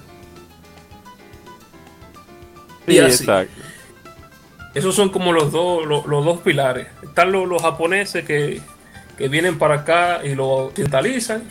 Sí, 2.87 2.93
y 2.93 2.97
así. 2.99 3.23
exacto. 3.23 3.53
Esos 4.75 4.93
son 4.93 5.09
como 5.09 5.31
los 5.33 5.51
dos 5.51 5.85
los, 5.85 6.05
los 6.05 6.23
dos 6.23 6.41
pilares 6.41 6.87
están 7.01 7.31
los, 7.31 7.47
los 7.47 7.61
japoneses 7.63 8.23
que, 8.25 8.61
que 9.17 9.27
vienen 9.29 9.57
para 9.57 9.75
acá 9.75 10.21
y 10.23 10.35
lo 10.35 10.47
occidentalizan 10.49 11.43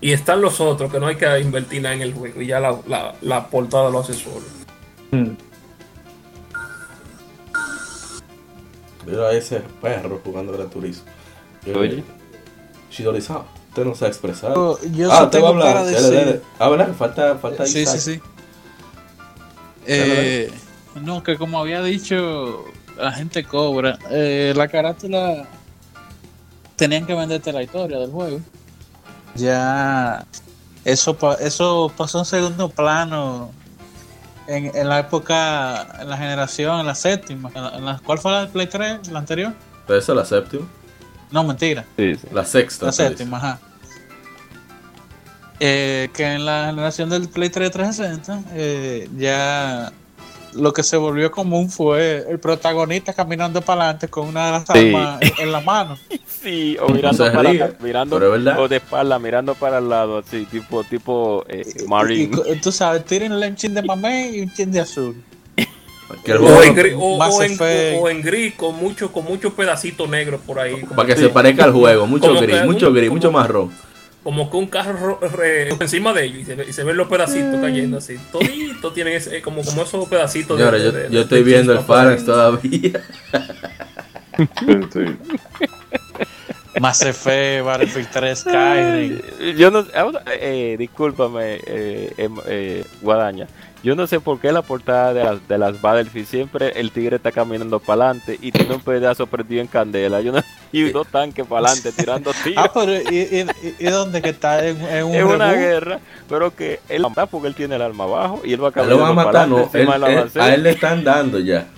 y 0.00 0.12
están 0.12 0.40
los 0.42 0.60
otros 0.60 0.92
que 0.92 1.00
no 1.00 1.06
hay 1.08 1.16
que 1.16 1.40
invertir 1.40 1.82
nada 1.82 1.94
en 1.94 2.02
el 2.02 2.12
juego 2.14 2.40
y 2.40 2.46
ya 2.46 2.60
la, 2.60 2.78
la, 2.86 3.14
la 3.22 3.46
portada 3.48 3.90
lo 3.90 3.98
hace 4.00 4.14
solo 4.14 4.44
Mm. 5.12 5.30
Mira 9.06 9.28
a 9.28 9.32
ese 9.32 9.60
perro 9.80 10.20
jugando 10.24 10.52
Gran 10.52 10.68
Turismo. 10.68 11.04
Oye. 11.76 12.02
Shidori-san, 12.90 13.42
usted 13.68 13.84
no 13.84 13.94
se 13.94 14.04
ha 14.04 14.08
expresado. 14.08 14.78
Yo, 14.82 14.88
yo 14.90 15.12
ah, 15.12 15.20
va 15.20 15.26
a 15.26 15.30
tengo 15.30 15.52
para 15.56 15.80
hablar. 15.80 15.86
decir. 15.86 16.02
Dale, 16.12 16.24
dale. 16.24 16.40
Ah, 16.58 16.68
¿verdad? 16.68 16.94
Falta, 16.98 17.36
falta 17.38 17.66
Sí, 17.66 17.80
Isaac. 17.82 17.98
sí, 18.00 18.14
sí. 18.14 18.20
Eh, 19.86 20.50
no, 21.02 21.22
que 21.22 21.36
como 21.36 21.58
había 21.60 21.82
dicho, 21.82 22.64
la 22.98 23.12
gente 23.12 23.44
cobra. 23.44 23.98
Eh, 24.10 24.52
la 24.56 24.68
carátula 24.68 25.44
tenían 26.76 27.06
que 27.06 27.14
venderte 27.14 27.52
la 27.52 27.62
historia 27.62 27.98
del 27.98 28.10
juego. 28.10 28.40
Ya 29.34 30.24
eso, 30.84 31.16
eso 31.40 31.92
pasó 31.96 32.20
en 32.20 32.24
segundo 32.24 32.68
plano 32.68 33.50
en, 34.46 34.70
en 34.74 34.88
la 34.88 35.00
época, 35.00 35.86
en 36.00 36.08
la 36.08 36.16
generación, 36.16 36.80
en 36.80 36.86
la 36.86 36.94
séptima. 36.94 37.50
En 37.54 37.62
la, 37.62 37.68
en 37.76 37.84
la- 37.84 38.00
¿Cuál 38.04 38.18
fue 38.18 38.32
la 38.32 38.42
de 38.42 38.46
Play 38.48 38.66
3? 38.66 39.08
¿La 39.08 39.18
anterior? 39.18 39.52
Esa 39.88 39.96
es 40.12 40.16
la 40.16 40.24
séptima. 40.24 40.66
No, 41.30 41.42
mentira. 41.44 41.84
Sí, 41.96 42.14
sí. 42.14 42.26
La 42.32 42.44
sexta. 42.44 42.86
La 42.86 42.90
dice. 42.92 43.08
séptima, 43.08 43.36
ajá. 43.38 43.58
Eh, 45.58 46.10
que 46.12 46.24
en 46.34 46.44
la 46.44 46.66
generación 46.66 47.08
del 47.08 47.28
Play 47.28 47.48
3 47.48 47.70
360 47.70 48.50
eh, 48.54 49.08
ya 49.16 49.90
lo 50.56 50.72
que 50.72 50.82
se 50.82 50.96
volvió 50.96 51.30
común 51.30 51.70
fue 51.70 52.24
el 52.28 52.38
protagonista 52.38 53.12
caminando 53.12 53.60
para 53.62 53.82
adelante 53.82 54.08
con 54.08 54.28
una 54.28 54.46
de 54.46 54.52
las 54.52 54.64
Sí. 54.66 54.94
armas 54.94 55.18
en, 55.38 55.52
la 55.52 55.60
mano. 55.60 55.98
Sí, 56.42 56.76
o 56.80 56.88
mirando 56.88 57.32
para 57.32 57.70
mirando 57.80 58.16
o 58.16 58.68
de 58.68 58.76
espalda, 58.76 59.18
mirando 59.18 59.54
para 59.56 59.78
el 59.78 59.88
lado, 59.88 60.18
así, 60.18 60.44
tipo, 60.44 60.84
tipo 60.84 61.44
eh, 61.48 61.64
Y, 61.80 61.88
Marine. 61.88 62.30
co- 62.36 62.44
tú 62.62 62.70
sabes, 62.70 63.04
tírenle 63.04 63.48
un 63.48 63.56
chin 63.56 63.74
de 63.74 63.82
mamé 63.82 64.30
y 64.30 64.40
un 64.42 64.52
chin 64.52 64.70
de 64.70 64.80
azul. 64.80 65.24
o, 66.08 66.62
en, 66.62 66.74
gris, 66.74 66.94
o, 66.96 68.08
en, 68.08 68.22
gris 68.22 68.54
con 68.54 68.76
muchos 68.76 69.10
con 69.10 69.24
muchos 69.24 69.52
pedacitos 69.54 70.08
negros 70.08 70.40
por 70.46 70.60
ahí. 70.60 70.84
Para 70.94 71.08
que 71.08 71.16
se 71.16 71.28
parezca 71.30 71.64
al 71.64 71.72
juego, 71.72 72.06
mucho 72.06 72.32
gris, 72.40 72.64
mucho 72.64 72.92
gris, 72.92 73.10
mucho 73.10 73.32
marrón. 73.32 73.72
Como 74.26 74.50
que 74.50 74.56
un 74.56 74.66
carro 74.66 75.20
encima 75.80 76.12
de 76.12 76.24
ellos 76.24 76.48
y 76.68 76.72
se, 76.72 76.82
ven 76.82 76.96
los 76.96 77.06
pedacitos 77.06 77.60
cayendo 77.60 77.98
así. 77.98 78.16
Todito 78.32 78.92
tienen 78.92 79.14
ese, 79.14 79.40
como, 79.40 79.62
como 79.62 79.84
esos 79.84 80.08
pedacitos. 80.08 80.58
Señora, 80.58 80.78
yo, 80.78 80.90
yo 81.08 81.20
estoy 81.20 81.44
viendo 81.44 81.72
el 81.72 81.78
Farex 81.78 82.24
todavía. 82.24 83.04
Más 86.80 87.02
Effect, 87.02 87.64
Battlefield 87.64 88.08
3, 88.10 88.38
Skyrim. 88.40 89.22
Yo 89.56 89.70
no, 89.70 89.86
eh, 90.40 90.74
discúlpame, 90.76 91.60
eh, 91.64 92.12
em, 92.16 92.34
eh, 92.48 92.84
Guadaña. 93.02 93.46
Yo 93.86 93.94
no 93.94 94.08
sé 94.08 94.18
por 94.18 94.40
qué 94.40 94.50
la 94.50 94.62
portada 94.62 95.14
de 95.14 95.22
las, 95.22 95.46
de 95.46 95.58
las 95.58 95.80
Battlefield 95.80 96.26
siempre 96.26 96.72
el 96.74 96.90
tigre 96.90 97.14
está 97.14 97.30
caminando 97.30 97.78
para 97.78 98.06
adelante 98.06 98.36
y 98.42 98.50
tiene 98.50 98.74
un 98.74 98.80
pedazo 98.80 99.28
perdido 99.28 99.62
en 99.62 99.68
candela. 99.68 100.20
Yo 100.20 100.32
no, 100.32 100.42
y 100.72 100.90
dos 100.90 101.06
tanques 101.12 101.46
para 101.46 101.68
adelante 101.68 101.92
tirando 101.92 102.32
tiros. 102.42 102.64
Ah, 102.64 102.72
pero 102.74 102.92
¿y, 102.94 103.46
y, 103.78 103.84
dónde 103.84 104.20
que 104.22 104.30
está? 104.30 104.66
¿En, 104.66 104.82
en 104.82 105.24
una 105.24 105.52
guerra, 105.52 106.00
pero 106.28 106.52
que 106.52 106.80
él 106.88 107.04
va 107.04 107.06
a 107.06 107.10
matar 107.10 107.28
porque 107.28 107.46
él 107.46 107.54
tiene 107.54 107.76
el 107.76 107.82
arma 107.82 108.02
abajo 108.02 108.40
y 108.44 108.54
él 108.54 108.64
va 108.64 108.70
a 108.70 108.72
caminando 108.72 108.96
Lo 108.96 109.04
va 109.04 109.22
a 109.22 109.24
matar, 109.24 109.48
no. 109.48 109.70
a 110.42 110.54
él 110.54 110.64
le 110.64 110.70
están 110.70 111.04
dando 111.04 111.38
ya. 111.38 111.68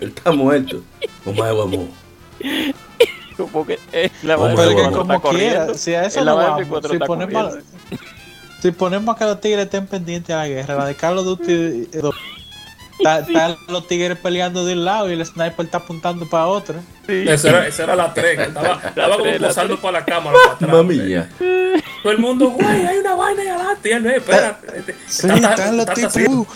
Él 0.00 0.08
está 0.08 0.32
muerto. 0.32 0.82
Como 1.24 1.42
vamos. 1.42 1.86
Porque 3.52 3.78
es 3.90 4.12
la 4.22 4.36
madre 4.36 4.76
que 4.76 4.90
como 4.90 5.20
quiera, 5.22 5.74
si 5.74 5.94
a 5.94 6.04
eso 6.04 6.24
no 6.24 6.36
vamos, 6.36 6.68
si 6.88 6.98
si 8.64 8.72
ponemos 8.72 9.14
que 9.18 9.24
los 9.26 9.38
tigres 9.42 9.66
estén 9.66 9.86
pendientes 9.86 10.34
a 10.34 10.38
la 10.38 10.48
guerra, 10.48 10.74
la 10.76 10.86
de 10.86 10.94
Carlos 10.94 11.26
Duty 11.26 11.86
Están 12.98 13.58
los 13.68 13.86
tigres 13.86 14.16
peleando 14.16 14.64
de 14.64 14.72
un 14.72 14.86
lado 14.86 15.10
y 15.10 15.12
el 15.12 15.26
sniper 15.26 15.66
está 15.66 15.76
apuntando 15.78 16.26
para 16.26 16.46
otro. 16.46 16.76
Sí. 17.06 17.26
Esa, 17.28 17.50
era, 17.50 17.66
esa 17.66 17.82
era 17.82 17.94
la 17.94 18.14
3. 18.14 18.38
Estaba, 18.38 18.80
estaba 18.86 19.18
como 19.18 19.36
posando 19.38 19.78
para 19.82 19.98
la 19.98 20.04
cámara. 20.06 20.38
Mamilla. 20.60 21.28
Todo 22.02 22.12
el 22.12 22.18
mundo, 22.18 22.52
güey, 22.52 22.86
hay 22.86 22.96
una 23.00 23.14
vaina 23.14 23.42
ahí 23.42 23.48
adelante. 23.48 23.86
Y 23.86 23.92
él 23.92 24.02
no, 24.02 24.10
espérate. 24.10 24.94
Sí, 25.08 25.28
están 25.28 25.76
los 25.76 25.86
tipos. 25.92 26.46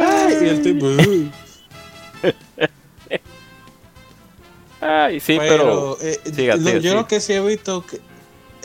¡Ay! 0.00 0.38
Y 0.40 0.48
el 0.48 0.62
tipo. 0.62 0.86
Ay, 4.80 5.20
sí, 5.20 5.36
pero. 5.38 5.98
Eh, 6.00 6.80
yo 6.80 6.94
lo 6.94 7.06
que 7.06 7.20
sí 7.20 7.34
he 7.34 7.40
visto 7.40 7.84
que, 7.84 8.00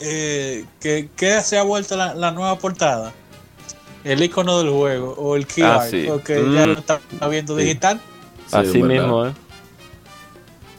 eh, 0.01 0.65
que, 0.79 1.09
que, 1.15 1.41
se 1.41 1.57
ha 1.57 1.63
vuelto 1.63 1.95
la, 1.95 2.13
la, 2.13 2.31
nueva 2.31 2.57
portada. 2.57 3.13
El 4.03 4.23
icono 4.23 4.57
del 4.57 4.71
juego 4.71 5.13
o 5.17 5.35
el 5.35 5.45
key 5.45 5.63
ah, 5.63 5.75
art, 5.75 5.93
porque 6.07 6.35
ya 6.35 6.65
no 6.65 6.73
mm. 6.73 6.77
está 6.79 7.27
viendo 7.29 7.55
digital. 7.55 8.01
Así 8.51 8.81
mismo, 8.81 9.27
¿eh? 9.27 9.33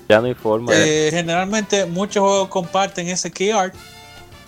Ya 0.08 0.20
no 0.20 0.26
hay 0.26 0.34
forma. 0.34 0.72
Eh, 0.74 1.08
generalmente 1.10 1.86
muchos 1.86 2.20
juegos 2.20 2.48
comparten 2.48 3.08
ese 3.08 3.30
key 3.30 3.50
art 3.50 3.74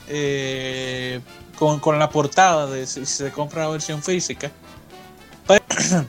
eh, 0.08 1.20
con, 1.56 1.78
con, 1.78 1.98
la 1.98 2.10
portada 2.10 2.66
de 2.66 2.86
si 2.86 3.06
se 3.06 3.30
compra 3.30 3.62
la 3.62 3.70
versión 3.70 4.02
física. 4.02 4.50
Pero 5.46 5.64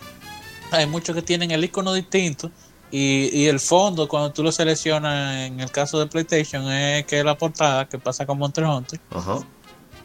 hay 0.72 0.88
muchos 0.88 1.16
que 1.16 1.22
tienen 1.22 1.52
el 1.52 1.64
icono 1.64 1.94
distinto 1.94 2.52
y, 2.98 3.48
el 3.48 3.60
fondo, 3.60 4.08
cuando 4.08 4.32
tú 4.32 4.42
lo 4.42 4.54
seleccionas, 4.54 5.48
en 5.48 5.60
el 5.60 5.70
caso 5.70 6.00
de 6.00 6.08
PlayStation, 6.08 6.72
es 6.72 7.06
que 7.06 7.20
es 7.20 7.26
la 7.26 7.38
portada 7.38 7.90
que 7.90 8.00
pasa 8.00 8.26
con 8.26 8.38
Monster 8.38 8.64
Hunter. 8.64 9.02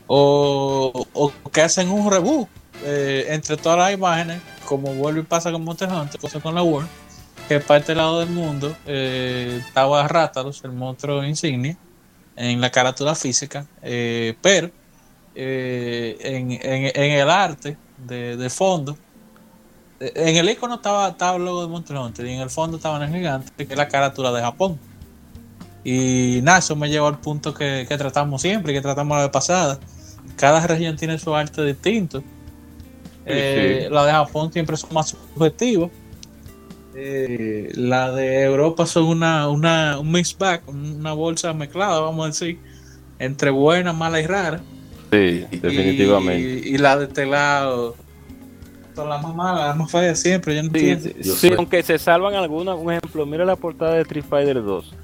O, 0.09 1.07
o, 1.13 1.33
que 1.53 1.63
hacen 1.63 1.89
un 1.89 2.11
reboot 2.11 2.49
eh, 2.83 3.27
entre 3.29 3.57
todas 3.57 3.79
las 3.79 3.93
imágenes, 3.93 4.43
como 4.65 4.93
vuelve 4.95 5.21
y 5.21 5.23
pasa 5.23 5.53
con 5.53 5.63
Monster 5.63 5.89
Hunter, 5.89 6.21
cosa 6.21 6.41
con 6.41 6.53
la 6.53 6.65
World, 6.65 6.89
que 7.47 7.61
parte 7.61 7.93
del 7.93 7.99
lado 7.99 8.19
del 8.19 8.31
mundo 8.31 8.75
eh, 8.87 9.63
estaba 9.65 10.09
Rátalos, 10.09 10.65
el 10.65 10.73
monstruo 10.73 11.23
insignia, 11.25 11.77
en 12.35 12.61
la 12.61 12.71
carátula 12.71 13.15
física, 13.15 13.67
eh, 13.83 14.35
pero 14.43 14.69
en, 15.37 16.59
en, 16.61 17.13
el 17.13 17.31
arte 17.31 17.77
de, 17.99 18.37
de 18.37 18.51
fondo 18.51 18.97
en 20.01 20.37
el 20.37 20.49
icono 20.49 20.77
estaba, 20.77 21.09
estaba 21.09 21.37
el 21.37 21.45
logo 21.45 21.63
de 21.63 21.69
Monster 21.69 21.97
Hunter 21.97 22.27
y 22.27 22.33
en 22.33 22.41
el 22.41 22.51
fondo 22.51 22.79
estaba 22.79 22.97
en 22.97 23.03
el 23.03 23.19
gigante, 23.19 23.67
que 23.67 23.73
es 23.73 23.77
la 23.77 23.89
carátula 23.89 24.33
de 24.33 24.41
Japón. 24.41 24.79
Y 25.85 26.41
nada, 26.43 26.59
eso 26.59 26.75
me 26.75 26.89
llevó 26.89 27.07
al 27.07 27.19
punto 27.19 27.53
que, 27.53 27.87
tratamos 27.87 28.43
siempre, 28.43 28.73
que 28.73 28.81
tratamos 28.81 29.17
la 29.17 29.25
vez 29.25 29.33
pasada. 29.33 29.79
Cada 30.37 30.67
región 30.67 30.97
tiene 30.97 31.19
su 31.19 31.35
arte 31.35 31.65
distinto. 31.65 32.23
Eh, 33.27 33.89
la 33.91 34.07
de 34.07 34.13
Japón 34.13 34.51
siempre 34.53 34.77
son 34.77 34.93
más 34.95 35.11
subjetivos. 35.35 35.91
Eh, 36.95 37.71
la 37.75 38.11
de 38.11 38.43
Europa 38.43 38.87
son 38.87 39.05
una, 39.05 39.49
una, 39.49 39.99
un 39.99 40.11
mix 40.11 40.37
bag, 40.37 40.63
una 40.67 41.13
bolsa 41.13 41.53
mezclada, 41.53 42.01
vamos 42.01 42.25
a 42.25 42.29
decir, 42.29 42.59
entre 43.19 43.51
buena, 43.51 43.93
mala 43.93 44.21
y 44.21 44.27
rara. 44.27 44.61
Sí, 45.13 45.47
definitivamente. 45.51 46.69
Y, 46.69 46.75
y 46.75 46.79
la 46.79 46.97
de 46.97 47.05
este 47.05 47.27
lado 47.27 47.97
la 49.07 49.19
más 49.19 49.35
mala, 49.35 49.67
la 49.69 49.75
más 49.75 49.91
fea 49.91 50.15
siempre, 50.15 50.57
yo 50.57 50.63
no 50.63 50.71
sí, 51.23 51.53
aunque 51.57 51.83
se 51.83 51.99
salvan 51.99 52.35
algunas, 52.35 52.77
un 52.77 52.93
ejemplo, 52.93 53.27
mira 53.27 53.45
la 53.45 53.57
portada 53.57 53.95
de 53.95 54.03
Street 54.03 54.25
Fighter 54.29 54.63
2, 54.63 54.95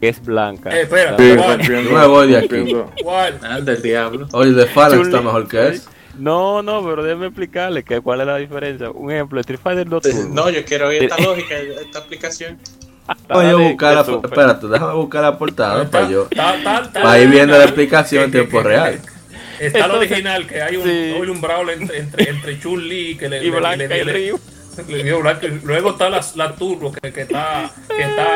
que 0.00 0.08
es 0.08 0.22
blanca. 0.22 0.70
Eh, 0.70 0.82
espera, 0.82 1.12
no 1.12 1.98
me 1.98 2.06
voy 2.06 2.28
de 2.28 2.38
aquí. 2.38 2.74
¿Cuál? 3.02 3.38
Ah, 3.42 3.60
del 3.60 3.82
diablo. 3.82 4.28
Oye, 4.32 4.52
de 4.52 4.66
Fallen 4.66 5.00
está 5.02 5.20
mejor 5.20 5.48
que 5.48 5.68
es. 5.68 5.88
No, 6.18 6.62
no, 6.62 6.84
pero 6.84 7.02
déjame 7.02 7.26
explicarle 7.26 7.82
que 7.82 8.00
cuál 8.00 8.20
es 8.20 8.26
la 8.26 8.36
diferencia. 8.36 8.90
Un 8.90 9.10
ejemplo, 9.10 9.40
Street 9.40 9.60
Fighter 9.62 9.88
2 9.88 10.28
No, 10.30 10.50
yo 10.50 10.64
quiero 10.64 10.88
oír 10.88 11.04
esta 11.04 11.18
lógica, 11.18 11.56
esta 11.56 12.00
aplicación. 12.00 12.58
Voy 13.28 13.46
a 13.46 13.56
buscar 13.56 13.94
la, 13.94 14.00
espérate, 14.00 14.66
déjame 14.68 14.94
buscar 14.94 15.22
la 15.22 15.38
portada 15.38 15.88
para 15.88 16.08
yo. 16.08 16.28
Para 16.92 17.18
ir 17.18 17.28
viendo 17.28 17.56
la 17.56 17.64
explicación 17.64 18.24
en 18.24 18.30
tiempo 18.30 18.62
real. 18.62 19.00
Está 19.60 19.84
el 19.84 19.90
original, 19.90 20.46
que 20.46 20.62
hay 20.62 20.76
un, 20.76 20.84
sí. 20.84 21.30
un 21.30 21.40
brawl 21.40 21.68
entre, 21.70 21.98
entre, 21.98 22.30
entre 22.30 22.58
Chun-Li 22.58 23.16
que 23.16 23.28
le, 23.28 23.44
y 23.44 23.50
Blanca 23.50 23.76
le, 23.76 23.88
le, 23.88 24.04
le, 24.04 24.32
le 24.88 25.04
dio 25.04 25.20
Blanca. 25.20 25.46
Luego 25.62 25.90
está 25.90 26.08
la, 26.08 26.24
la 26.36 26.54
Turbo, 26.54 26.92
que, 26.92 27.12
que 27.12 27.22
está 27.22 27.70
que 27.86 28.02
está 28.02 28.26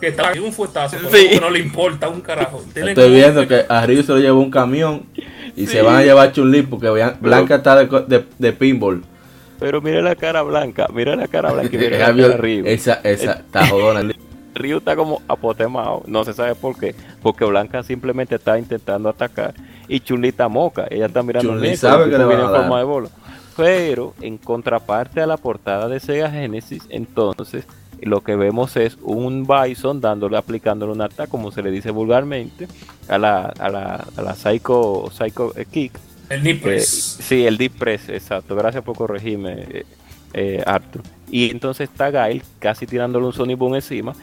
que 0.00 0.08
está 0.08 0.32
un 0.42 0.52
fuetazo, 0.52 0.96
sí. 1.12 1.28
que 1.30 1.40
no 1.40 1.50
le 1.50 1.60
importa 1.60 2.08
un 2.08 2.20
carajo. 2.20 2.64
Estoy 2.74 3.10
viendo 3.12 3.46
que 3.46 3.64
a 3.68 3.86
Ryu 3.86 4.02
se 4.02 4.12
lo 4.12 4.18
llevó 4.18 4.40
un 4.40 4.50
camión 4.50 5.04
y 5.54 5.66
sí. 5.66 5.72
se 5.72 5.82
van 5.82 5.96
a 5.96 6.02
llevar 6.02 6.28
a 6.28 6.32
Chun-Li 6.32 6.62
porque 6.62 6.90
Blanca 7.20 7.56
está 7.56 7.76
de, 7.76 8.04
de, 8.08 8.24
de 8.38 8.52
pinball. 8.52 9.04
Pero 9.60 9.80
mira 9.80 10.02
la 10.02 10.16
cara 10.16 10.42
blanca, 10.42 10.88
mira 10.92 11.14
la 11.14 11.28
cara 11.28 11.52
blanca 11.52 11.76
y 11.76 11.78
mira 11.78 11.98
la 11.98 12.06
cara 12.06 12.36
Ryu. 12.36 12.66
Esa, 12.66 12.94
esa, 13.04 13.34
está 13.34 13.68
jodona. 13.68 14.12
Ryu 14.54 14.78
está 14.78 14.96
como 14.96 15.22
apotemado, 15.28 16.02
no 16.06 16.24
se 16.24 16.32
sabe 16.32 16.54
por 16.54 16.78
qué, 16.78 16.94
porque 17.22 17.44
Blanca 17.44 17.82
simplemente 17.82 18.34
está 18.34 18.58
intentando 18.58 19.08
atacar 19.08 19.54
y 19.92 20.00
Chulita 20.00 20.48
moca, 20.48 20.86
ella 20.90 21.04
está 21.04 21.22
mirando 21.22 21.52
el 21.52 21.76
sabe 21.76 22.08
que, 22.10 22.16
viene 22.16 22.42
en 22.42 22.48
forma 22.48 22.78
de 22.78 22.84
bola. 22.84 23.08
Pero 23.58 24.14
en 24.22 24.38
contraparte 24.38 25.20
a 25.20 25.26
la 25.26 25.36
portada 25.36 25.86
de 25.86 26.00
Sega 26.00 26.30
Genesis, 26.30 26.84
entonces 26.88 27.66
lo 28.00 28.22
que 28.22 28.34
vemos 28.34 28.74
es 28.78 28.96
un 29.02 29.46
Bison 29.46 30.00
dándole, 30.00 30.38
aplicándole 30.38 30.92
un 30.92 31.02
ataque, 31.02 31.30
como 31.30 31.52
se 31.52 31.62
le 31.62 31.70
dice 31.70 31.90
vulgarmente, 31.90 32.68
a 33.06 33.18
la, 33.18 33.52
a 33.58 33.68
la, 33.68 34.06
a 34.16 34.22
la 34.22 34.34
Psycho, 34.34 35.10
Psycho 35.12 35.52
Kick. 35.70 35.92
El 36.30 36.42
Deep 36.42 36.62
Press. 36.62 37.18
Eh, 37.20 37.22
sí, 37.22 37.46
el 37.46 37.58
Deep 37.58 37.72
Press, 37.78 38.08
exacto. 38.08 38.56
Gracias 38.56 38.82
por 38.82 38.96
corregirme, 38.96 39.66
eh, 39.68 39.86
eh, 40.32 40.62
Arthur. 40.64 41.02
Y 41.30 41.50
entonces 41.50 41.90
está 41.90 42.10
Gail 42.10 42.42
casi 42.58 42.86
tirándole 42.86 43.26
un 43.26 43.34
Sonic 43.34 43.58
Boom 43.58 43.74
encima 43.74 44.14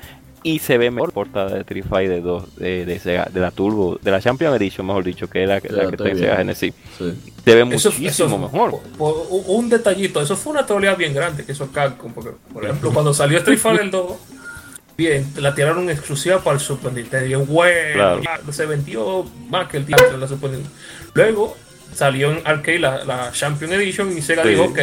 y 0.43 0.59
se 0.59 0.77
ve 0.77 0.91
mejor 0.91 1.11
portada 1.11 1.53
de 1.53 1.61
Street 1.61 1.85
Fighter 1.87 2.21
2 2.21 2.55
de, 2.55 2.85
de, 2.85 2.99
de, 2.99 3.39
la 3.39 3.51
Turbo, 3.51 3.99
de 4.01 4.11
la 4.11 4.21
Champion 4.21 4.53
Edition, 4.55 4.85
mejor 4.85 5.03
dicho, 5.03 5.29
que 5.29 5.43
es 5.43 5.47
la, 5.47 5.55
la 5.55 5.61
que 5.61 5.95
está 5.95 6.09
en 6.09 6.17
Sega 6.17 6.37
Genesis. 6.37 6.73
Se 7.43 7.55
ve 7.55 7.63
muchísimo 7.65 8.37
mejor. 8.37 8.79
un 8.97 9.69
detallito, 9.69 10.21
eso 10.21 10.35
fue 10.35 10.53
una 10.53 10.65
teoría 10.65 10.95
bien 10.95 11.13
grande 11.13 11.45
que 11.45 11.51
hizo 11.51 11.71
Capcom, 11.71 12.13
porque, 12.13 12.31
por 12.53 12.63
ejemplo, 12.63 12.91
cuando 12.93 13.13
salió 13.13 13.37
Street 13.39 13.59
Fighter 13.59 13.89
2, 13.89 14.13
bien, 14.97 15.27
la 15.37 15.53
tiraron 15.53 15.89
exclusiva 15.89 16.39
para 16.39 16.55
el 16.55 16.61
Super 16.61 16.93
Nintendo. 16.93 17.45
Bueno, 17.45 18.21
se 18.51 18.65
vendió 18.65 19.25
más 19.49 19.67
que 19.67 19.77
el 19.77 19.85
título 19.85 20.11
de 20.11 20.17
la 20.17 20.27
Super 20.27 20.51
Nintendo. 20.51 20.75
Luego 21.13 21.57
salió 21.93 22.31
en 22.31 22.41
arcade 22.45 22.79
la, 22.79 23.03
la 23.03 23.31
Champion 23.31 23.73
Edition 23.73 24.17
y 24.17 24.21
Sega 24.21 24.43
dijo, 24.43 24.65
ok 24.65 24.79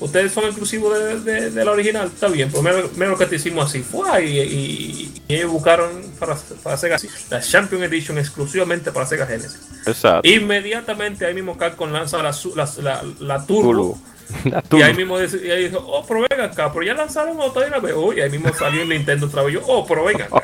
ustedes 0.00 0.32
son 0.32 0.44
exclusivos 0.44 1.24
de, 1.24 1.50
de, 1.50 1.64
la 1.64 1.72
original, 1.72 2.06
está 2.06 2.28
bien, 2.28 2.50
pero 2.50 2.62
menos, 2.62 2.90
lo 2.96 3.18
que 3.18 3.26
te 3.26 3.36
hicimos 3.36 3.66
así 3.66 3.82
fue 3.82 4.24
y, 4.24 4.38
y, 4.38 5.12
ellos 5.28 5.50
buscaron 5.50 6.02
para, 6.18 6.36
para 6.62 6.76
Sega 6.76 6.98
la 7.30 7.40
Champion 7.40 7.82
Edition 7.84 8.18
exclusivamente 8.18 8.92
para 8.92 9.06
Sega 9.06 9.26
Genesis. 9.26 9.60
Exacto. 9.86 10.28
Inmediatamente 10.28 11.24
ahí 11.24 11.34
mismo 11.34 11.56
Capcom 11.56 11.90
lanza 11.90 12.22
la, 12.22 12.34
la, 12.82 13.02
la, 13.20 13.46
Turbo. 13.46 13.98
Y 14.72 14.82
ahí 14.82 14.94
mismo 14.94 15.18
y 15.20 15.50
ahí 15.50 15.64
dijo, 15.68 15.78
oh, 15.78 16.04
pero 16.06 16.24
venga 16.28 16.44
acá, 16.44 16.72
pero 16.72 16.84
ya 16.86 16.94
lanzaron 16.94 17.38
otra 17.38 17.68
vez. 17.80 17.94
Oh, 17.94 18.12
y 18.12 18.20
ahí 18.20 18.30
mismo 18.30 18.52
salió 18.54 18.82
el 18.82 18.88
Nintendo 18.88 19.26
otra 19.26 19.42
vez. 19.42 19.54
Yo, 19.54 19.60
oh, 19.66 19.86
pero 19.86 20.04
venga 20.04 20.24
acá. 20.24 20.40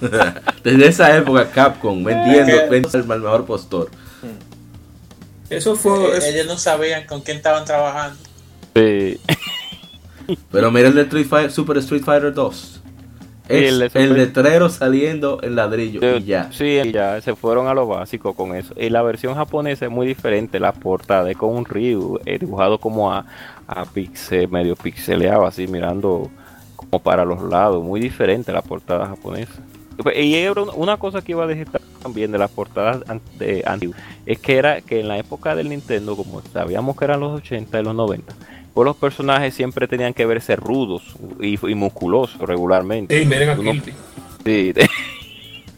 Desde 0.64 0.86
esa 0.88 1.16
época 1.16 1.48
Capcom 1.50 2.02
vendiendo, 2.02 2.68
vendiendo 2.68 3.14
el 3.14 3.20
mejor 3.20 3.46
postor. 3.46 3.90
Eso 5.50 5.76
fue. 5.76 6.18
Ellos 6.28 6.46
no 6.46 6.58
sabían 6.58 7.06
con 7.06 7.20
quién 7.20 7.36
estaban 7.36 7.64
trabajando. 7.64 8.18
Sí. 8.76 9.18
Pero 10.50 10.70
mira 10.70 10.88
el 10.88 10.94
de 10.94 11.02
Street 11.02 11.26
Fighter, 11.26 11.52
Super 11.52 11.76
Street 11.78 12.02
Fighter 12.02 12.32
2. 12.34 12.82
Es 13.48 13.94
el 13.94 14.14
letrero 14.14 14.68
saliendo 14.68 15.38
en 15.42 15.54
ladrillo 15.54 16.00
y 16.16 16.24
ya. 16.24 16.50
Sí, 16.50 16.80
y 16.84 16.90
ya 16.90 17.20
se 17.20 17.36
fueron 17.36 17.68
a 17.68 17.74
lo 17.74 17.86
básico 17.86 18.34
con 18.34 18.56
eso. 18.56 18.74
Y 18.76 18.90
la 18.90 19.02
versión 19.02 19.36
japonesa 19.36 19.84
es 19.84 19.90
muy 19.92 20.04
diferente. 20.04 20.58
La 20.58 20.72
portada 20.72 21.30
es 21.30 21.36
con 21.36 21.54
un 21.54 21.64
Ryu 21.64 22.18
eh, 22.26 22.38
dibujado 22.40 22.78
como 22.78 23.12
a, 23.12 23.24
a 23.68 23.84
pixel, 23.84 24.48
medio 24.48 24.74
pixeleado, 24.74 25.46
así 25.46 25.68
mirando 25.68 26.28
como 26.74 27.00
para 27.00 27.24
los 27.24 27.40
lados. 27.42 27.84
Muy 27.84 28.00
diferente 28.00 28.50
la 28.50 28.62
portada 28.62 29.06
japonesa. 29.06 29.52
Y 30.16 30.34
era 30.34 30.60
una- 30.60 30.96
cosa 30.96 31.22
que 31.22 31.30
iba 31.32 31.44
a 31.44 31.46
decir 31.46 31.68
también 32.02 32.32
de 32.32 32.38
las 32.38 32.50
portadas 32.50 33.02
antiguas 33.64 33.98
es 34.26 34.38
que 34.38 34.56
era 34.56 34.80
que 34.80 35.00
en 35.00 35.08
la 35.08 35.18
época 35.18 35.54
del 35.54 35.68
Nintendo, 35.70 36.16
como 36.16 36.42
sabíamos 36.52 36.96
que 36.96 37.04
eran 37.04 37.20
los 37.20 37.32
80 37.38 37.80
y 37.80 37.82
los 37.82 37.94
90, 37.94 38.34
pues 38.76 38.84
los 38.84 38.96
personajes 38.96 39.54
siempre 39.54 39.88
tenían 39.88 40.12
que 40.12 40.26
verse 40.26 40.54
rudos 40.54 41.02
y, 41.40 41.54
y 41.66 41.74
musculosos 41.74 42.38
regularmente. 42.42 43.16
Ey, 43.16 43.24
miren 43.24 43.48
a 43.48 43.52
Uno- 43.54 43.72
Kirby. 43.72 43.94
Sí, 44.44 44.72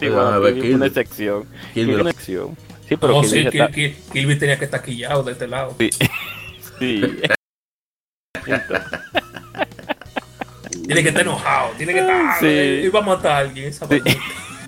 sí, 0.01 0.09
bueno, 0.09 0.21
a 0.29 0.39
ver, 0.41 0.55
Kirby 0.55 0.75
una 0.75 0.87
excepción. 0.87 1.45
Kirby 1.75 1.95
una 1.95 2.11
excepción. 2.11 2.57
Sí, 2.89 2.97
pero 2.97 3.13
No, 3.15 3.21
Kirby 3.23 3.41
sí, 3.43 3.47
está- 3.57 3.71
Kirby 3.71 4.37
tenía 4.37 4.59
que 4.59 4.65
estar 4.65 4.83
quillado 4.83 5.23
de 5.23 5.31
este 5.33 5.47
lado. 5.47 5.77
Sí. 5.79 5.91
sí. 6.81 7.03
Tiene 10.87 11.03
que 11.03 11.09
estar 11.09 11.23
enojado, 11.23 11.71
tiene 11.77 11.93
que 11.95 12.01
estar. 12.01 12.39
Sí. 12.41 12.47
eh, 12.49 12.83
Iba 12.87 12.99
a 12.99 13.03
matar 13.03 13.31
a 13.33 13.39
alguien. 13.39 13.69
Esa 13.69 13.87
Sí. 13.87 14.01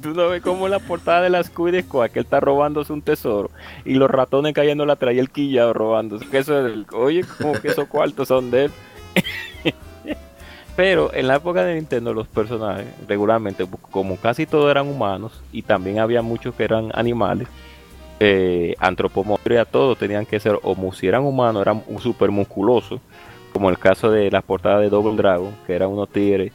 Tú 0.03 0.15
no 0.15 0.29
ves 0.29 0.43
como 0.43 0.69
la 0.69 0.79
portada 0.79 1.23
de 1.23 1.31
la 1.31 1.43
Squad 1.43 1.73
que 1.73 2.19
él 2.19 2.25
está 2.25 2.41
robándose 2.41 2.93
un 2.93 3.03
tesoro 3.03 3.51
y 3.85 3.95
los 3.95 4.11
ratones 4.11 4.55
cayendo 4.55 4.87
la 4.87 4.97
trae 4.97 5.19
el 5.19 5.31
quillado 5.31 5.73
robándose. 5.73 6.27
Que 6.27 6.43
oye, 6.93 7.25
como 7.39 7.53
que 7.53 7.69
esos 7.69 7.89
cuartos 7.89 8.29
son 8.29 8.51
de 8.51 8.67
él. 8.67 8.71
Pero 10.77 11.13
en 11.13 11.29
la 11.29 11.37
época 11.37 11.65
de 11.65 11.75
Nintendo 11.75 12.15
los 12.15 12.27
personajes 12.29 12.87
regularmente, 13.07 13.67
como 13.91 14.17
casi 14.17 14.47
todos 14.47 14.71
eran 14.71 14.89
humanos 14.89 15.43
y 15.53 15.63
también 15.63 15.99
había 15.99 16.23
muchos 16.23 16.55
que 16.55 16.65
eran 16.65 16.91
animales, 16.95 17.49
eh, 18.19 18.77
todos 19.71 19.99
tenían 19.99 20.25
que 20.25 20.41
ser, 20.41 20.59
o 20.63 20.93
si 20.93 21.07
eran 21.07 21.25
humanos, 21.25 21.63
eran 21.63 21.83
súper 21.99 22.31
musculosos, 22.31 23.01
como 23.53 23.69
el 23.69 23.79
caso 23.79 24.11
de 24.11 24.31
las 24.31 24.45
portadas 24.45 24.81
de 24.81 24.89
Double 24.89 25.17
Dragon, 25.17 25.55
que 25.67 25.75
eran 25.75 25.91
unos 25.91 26.09
tigres, 26.09 26.53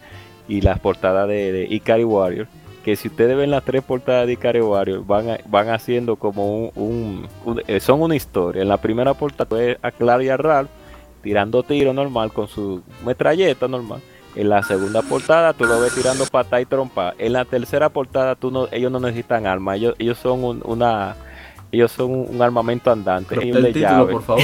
y 0.47 0.61
las 0.61 0.79
portadas 0.79 1.27
de, 1.27 1.51
de 1.51 1.65
Ikari 1.65 2.03
Warrior, 2.03 2.47
que 2.85 2.95
si 2.95 3.07
ustedes 3.07 3.35
ven 3.35 3.49
las 3.49 3.63
tres 3.63 3.81
portadas 3.81 4.27
de 4.27 4.61
Warrior, 4.61 5.03
van, 5.03 5.39
van 5.47 5.69
haciendo 5.69 6.17
como 6.17 6.55
un, 6.55 6.71
un- 6.75 7.27
un- 7.43 7.61
eh, 7.65 7.79
son 7.79 7.99
una 7.99 8.15
historia. 8.15 8.61
En 8.61 8.67
la 8.67 8.77
primera 8.77 9.15
portada 9.15 9.59
es 9.63 9.75
a 9.81 9.89
Clara 9.89 10.23
y 10.23 10.29
a 10.29 10.37
Ralph 10.37 10.69
tirando 11.23 11.63
tiro 11.63 11.93
normal 11.93 12.31
con 12.31 12.47
su 12.47 12.83
metralleta 13.03 13.67
normal. 13.67 14.01
En 14.35 14.49
la 14.49 14.61
segunda 14.61 15.01
portada 15.01 15.53
tú 15.53 15.65
lo 15.65 15.79
ves 15.81 15.95
tirando 15.95 16.27
pata 16.27 16.61
y 16.61 16.65
trompa. 16.67 17.15
En 17.17 17.33
la 17.33 17.43
tercera 17.43 17.89
portada 17.89 18.35
tú 18.35 18.51
no, 18.51 18.67
ellos 18.71 18.91
no 18.91 18.99
necesitan 18.99 19.47
armas, 19.47 19.77
ellos, 19.77 19.95
ellos 19.97 20.19
son 20.19 20.43
un, 20.43 20.61
una 20.63 21.15
ellos 21.71 21.91
son 21.91 22.11
un, 22.11 22.39
armamento 22.39 22.91
andante, 22.91 23.33
ellos 23.43 23.57
el 23.57 23.73
título, 23.73 23.81
llave. 23.89 24.11
por 24.13 24.21
favor. 24.21 24.43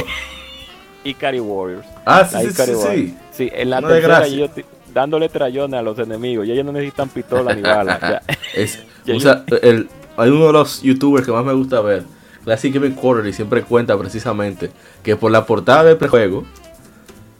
Ikari 1.03 1.39
Warriors. 1.39 1.85
Ah, 2.05 2.25
sí, 2.25 2.49
sí, 2.51 3.15
sí, 3.31 3.49
en 3.53 3.69
la 3.69 3.81
tercera 3.83 4.25
ellos 4.25 4.49
dándole 4.93 5.29
trayones 5.29 5.79
a 5.79 5.83
los 5.83 5.97
enemigos 5.99 6.45
y 6.47 6.51
ellos 6.51 6.65
no 6.65 6.71
necesitan 6.71 7.09
pistola 7.09 7.53
ni 7.55 7.61
bala. 7.61 7.99
ya. 7.99 8.21
Es, 8.55 8.79
Ya 9.05 9.15
o 9.15 9.17
yo- 9.17 9.19
sea, 9.21 9.43
el, 9.63 9.87
hay 10.17 10.29
uno 10.29 10.47
de 10.47 10.53
los 10.53 10.81
youtubers 10.83 11.25
que 11.25 11.31
más 11.31 11.43
me 11.43 11.53
gusta 11.53 11.81
ver, 11.81 12.03
Classic 12.43 12.73
Game 12.73 12.93
Quarterly, 12.93 13.33
siempre 13.33 13.63
cuenta 13.63 13.97
precisamente 13.97 14.69
que 15.03 15.15
por 15.15 15.31
la 15.31 15.45
portada 15.45 15.83
del 15.83 16.07
juego 16.09 16.43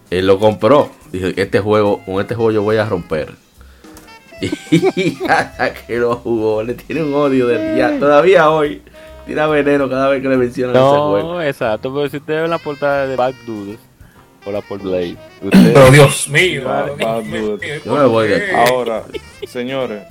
él 0.10 0.28
lo 0.28 0.39
compró. 0.39 0.89
Dice, 1.12 1.34
este 1.38 1.60
juego, 1.60 2.02
con 2.06 2.20
este 2.22 2.36
juego 2.36 2.52
yo 2.52 2.64
voy 2.64 2.78
a 2.78 2.86
romper. 2.86 3.30
Y 4.72 5.18
hasta 5.30 5.74
que 5.74 5.97
lo 5.97 6.16
jugó, 6.16 6.64
le 6.64 6.74
tiene 6.74 7.04
un 7.04 7.14
odio 7.14 7.47
del 7.47 7.76
día. 7.76 7.99
Todavía 7.99 8.49
hoy 8.49 8.82
tira 9.28 9.45
veneno 9.47 9.88
cada 9.88 10.10
vez 10.10 10.22
que 10.22 10.30
le 10.30 10.38
mencionan 10.38 10.76
ese 10.76 10.84
juego. 10.84 11.34
No, 11.34 11.41
exacto, 11.43 11.93
pero 11.93 12.10
si 12.10 12.18
ustedes 12.18 12.41
ven 12.41 12.49
la 12.49 12.58
portada 12.58 13.06
de 13.06 13.16
Bad 13.16 13.34
Dudes 13.45 13.78
o 14.46 14.52
la 14.52 14.62
por 14.62 14.80
Blade, 14.82 15.18
Pero 15.52 15.92
Dios 15.92 16.28
mío. 16.28 16.64
Dios. 17.24 17.84
Yo 17.86 17.96
me 17.96 18.06
voy 18.06 18.28
de. 18.28 18.52
Ahora, 18.56 19.04
señores, 19.48 20.04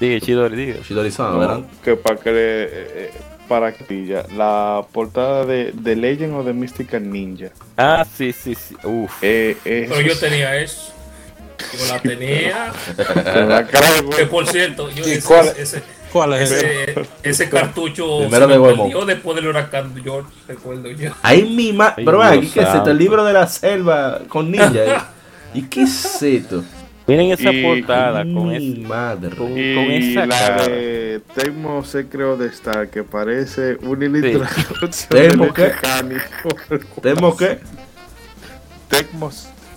Diga, 0.00 0.18
Chidori, 0.20 0.56
diga. 0.56 0.80
Shidori-san, 0.82 1.32
no, 1.32 1.38
¿verdad? 1.38 1.60
que 1.84 1.94
para 1.96 2.16
que 2.16 2.30
le- 2.32 2.62
eh, 2.64 2.68
eh, 2.72 3.10
para 3.46 3.72
que 3.74 4.24
la 4.34 4.82
portada 4.92 5.44
de, 5.44 5.72
de 5.74 5.94
Legend 5.96 6.34
of 6.36 6.46
the 6.46 6.52
Mystical 6.54 7.10
Ninja. 7.10 7.50
Ah, 7.76 8.06
sí, 8.16 8.32
sí, 8.32 8.54
sí. 8.54 8.74
Uf. 8.84 9.12
Eh, 9.20 9.56
eh, 9.64 9.86
Pero 9.88 10.00
yo 10.00 10.18
tenía 10.18 10.56
eso. 10.56 10.94
Yo 11.78 11.92
la 11.92 12.00
tenía. 12.02 12.72
con 12.96 13.48
la 13.50 13.66
cara 13.66 13.92
de 14.00 14.08
Que 14.16 14.26
por 14.26 14.46
cierto, 14.46 14.88
yo 14.90 15.06
¿Y 15.06 15.10
ese, 15.12 15.28
cuál? 15.28 15.52
ese, 15.58 15.82
¿Cuál 16.12 16.32
es 16.34 16.50
ese? 16.50 16.82
ese, 16.90 17.06
ese 17.22 17.48
cartucho 17.50 18.18
Primero 18.20 18.48
se 18.48 18.58
me 18.58 18.66
perdió 18.76 19.04
después 19.04 19.36
del 19.36 19.48
huracán 19.48 19.94
George, 20.02 20.28
recuerdo 20.48 20.90
yo. 20.90 21.12
Ay, 21.22 21.44
mi 21.54 21.72
ma... 21.72 21.94
Ay, 21.96 22.04
Pero 22.04 22.18
ven 22.18 22.28
aquí, 22.38 22.48
¿qué 22.52 22.60
es. 22.60 22.68
El 22.86 22.98
libro 22.98 23.24
de 23.24 23.32
la 23.32 23.46
selva 23.46 24.20
con 24.28 24.50
ninja. 24.50 24.72
¿eh? 24.74 24.98
¿Y 25.54 25.62
qué 25.62 25.82
es 25.82 26.22
esto? 26.22 26.62
Miren 27.06 27.32
esa 27.32 27.50
Y- 27.52 27.62
portada 27.64 28.22
con 28.22 28.48
Mi 28.48 28.56
ese. 28.72 28.80
madre. 28.86 29.36
con- 29.36 29.58
Y 29.58 29.74
con 29.74 29.84
esa 29.90 30.26
la 30.26 30.38
cara. 30.38 30.68
de 30.68 31.20
Tecmo 31.34 31.84
Secret 31.84 32.38
de 32.38 32.46
Star, 32.48 32.88
que 32.88 33.02
parece 33.02 33.76
un 33.82 34.00
ilustración 34.02 34.90
¿Tecmo 35.08 35.46
de 35.46 35.52
qué? 35.52 35.62
mecánico. 35.62 36.48
¿Temo 37.02 37.36
qué? 37.36 37.58
Tecmo 38.88 39.30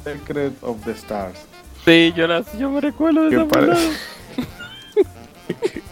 Secret 0.04 0.54
of 0.62 0.78
the 0.86 0.92
Stars. 0.92 1.40
Sí, 1.86 2.14
yo, 2.16 2.28
la- 2.28 2.44
yo 2.60 2.70
me 2.70 2.82
recuerdo 2.82 3.24
de 3.24 3.30
Que 3.30 3.36
esa 3.38 3.46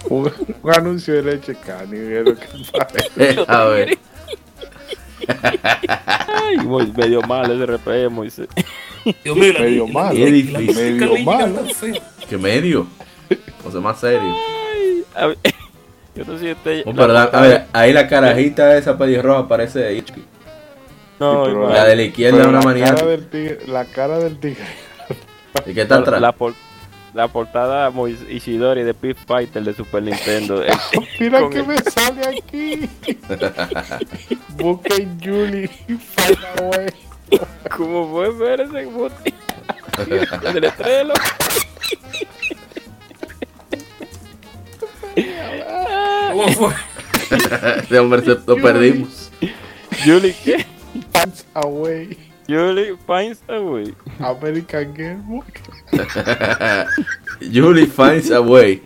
un, 0.10 0.32
un 0.64 0.72
anuncio 0.74 1.14
de 1.16 1.24
leche 1.24 1.56
cani. 1.56 1.98
es 1.98 2.26
lo 2.26 2.36
que. 2.36 3.46
A 3.48 3.66
ver. 3.66 3.98
Ay, 6.28 6.58
muy- 6.64 6.92
medio 6.96 7.22
mal 7.22 7.50
ese 7.52 7.66
RP, 7.66 8.10
Moisés. 8.10 8.48
Dios 9.24 9.36
mío, 9.38 9.54
la- 9.54 9.60
Medio 9.62 9.88
la- 9.88 9.94
la- 10.30 10.32
difícil. 10.32 10.76
Medio 10.76 11.16
fea. 11.74 11.94
¿Qué 12.30 12.38
medio? 12.38 12.88
O 13.66 13.72
sea, 13.72 13.82
más 13.82 14.00
serio. 14.00 14.36
A 15.16 15.28
ver, 15.28 15.38
yo 16.16 16.26
no 16.26 16.38
sé 16.38 16.46
si 16.46 16.52
usted. 16.52 16.84
Oh, 16.86 16.90
la 16.94 16.96
pero 17.02 17.14
la- 17.14 17.24
a 17.24 17.42
ver, 17.42 17.66
ahí 17.74 17.94
la 17.94 18.08
carajita 18.08 18.78
esa 18.78 18.98
pelirroja 18.98 19.48
parece 19.48 19.94
Ichiki. 19.96 20.24
No, 21.20 21.46
Sí. 21.46 21.52
La 21.74 21.86
de 21.86 21.96
la 21.96 22.02
izquierda 22.04 22.42
es 22.42 22.48
una 22.48 22.62
tigre, 23.30 23.60
la 23.68 23.86
cara 23.86 24.18
del 24.18 24.40
tigre. 24.40 24.66
¿Y 25.68 25.74
qué 25.74 25.82
está 25.84 25.96
la, 25.96 26.02
atrás? 26.02 26.22
la 26.22 26.32
por- 26.32 26.56
la 27.14 27.28
portada 27.28 27.90
Mois- 27.92 28.26
Ishidori 28.30 28.84
de 28.84 28.94
Pit 28.94 29.18
Fighter 29.28 29.64
de 29.64 29.74
Super 29.74 30.02
Nintendo. 30.04 30.64
El- 30.64 30.74
Mira 31.20 31.50
que 31.50 31.60
el- 31.60 31.68
me 31.68 31.78
sale 31.80 32.22
aquí. 32.40 32.90
Busquen 34.58 35.20
Julie. 35.24 35.70
¿Cómo 37.76 38.10
fue 38.12 38.34
ver 38.38 38.62
ese 38.62 38.86
bote? 38.86 39.34
Del 40.54 40.64
estreno. 40.66 41.14
¿Cómo 46.32 46.48
fue? 46.50 46.74
Ese 47.84 48.00
hombre 48.00 48.22
se 48.22 48.36
lo 48.46 48.56
perdimos. 48.58 49.32
Julie, 50.06 50.36
¿qué? 50.44 50.66
Finds 51.14 51.46
a 51.54 51.62
way. 51.68 52.18
Julie 52.58 52.98
finds 53.08 53.42
a 53.48 53.60
way. 53.60 53.94
American 54.20 54.94
Boy. 55.28 55.44
Julie 57.54 57.86
finds 57.88 58.32
a 58.32 58.42
way. 58.42 58.82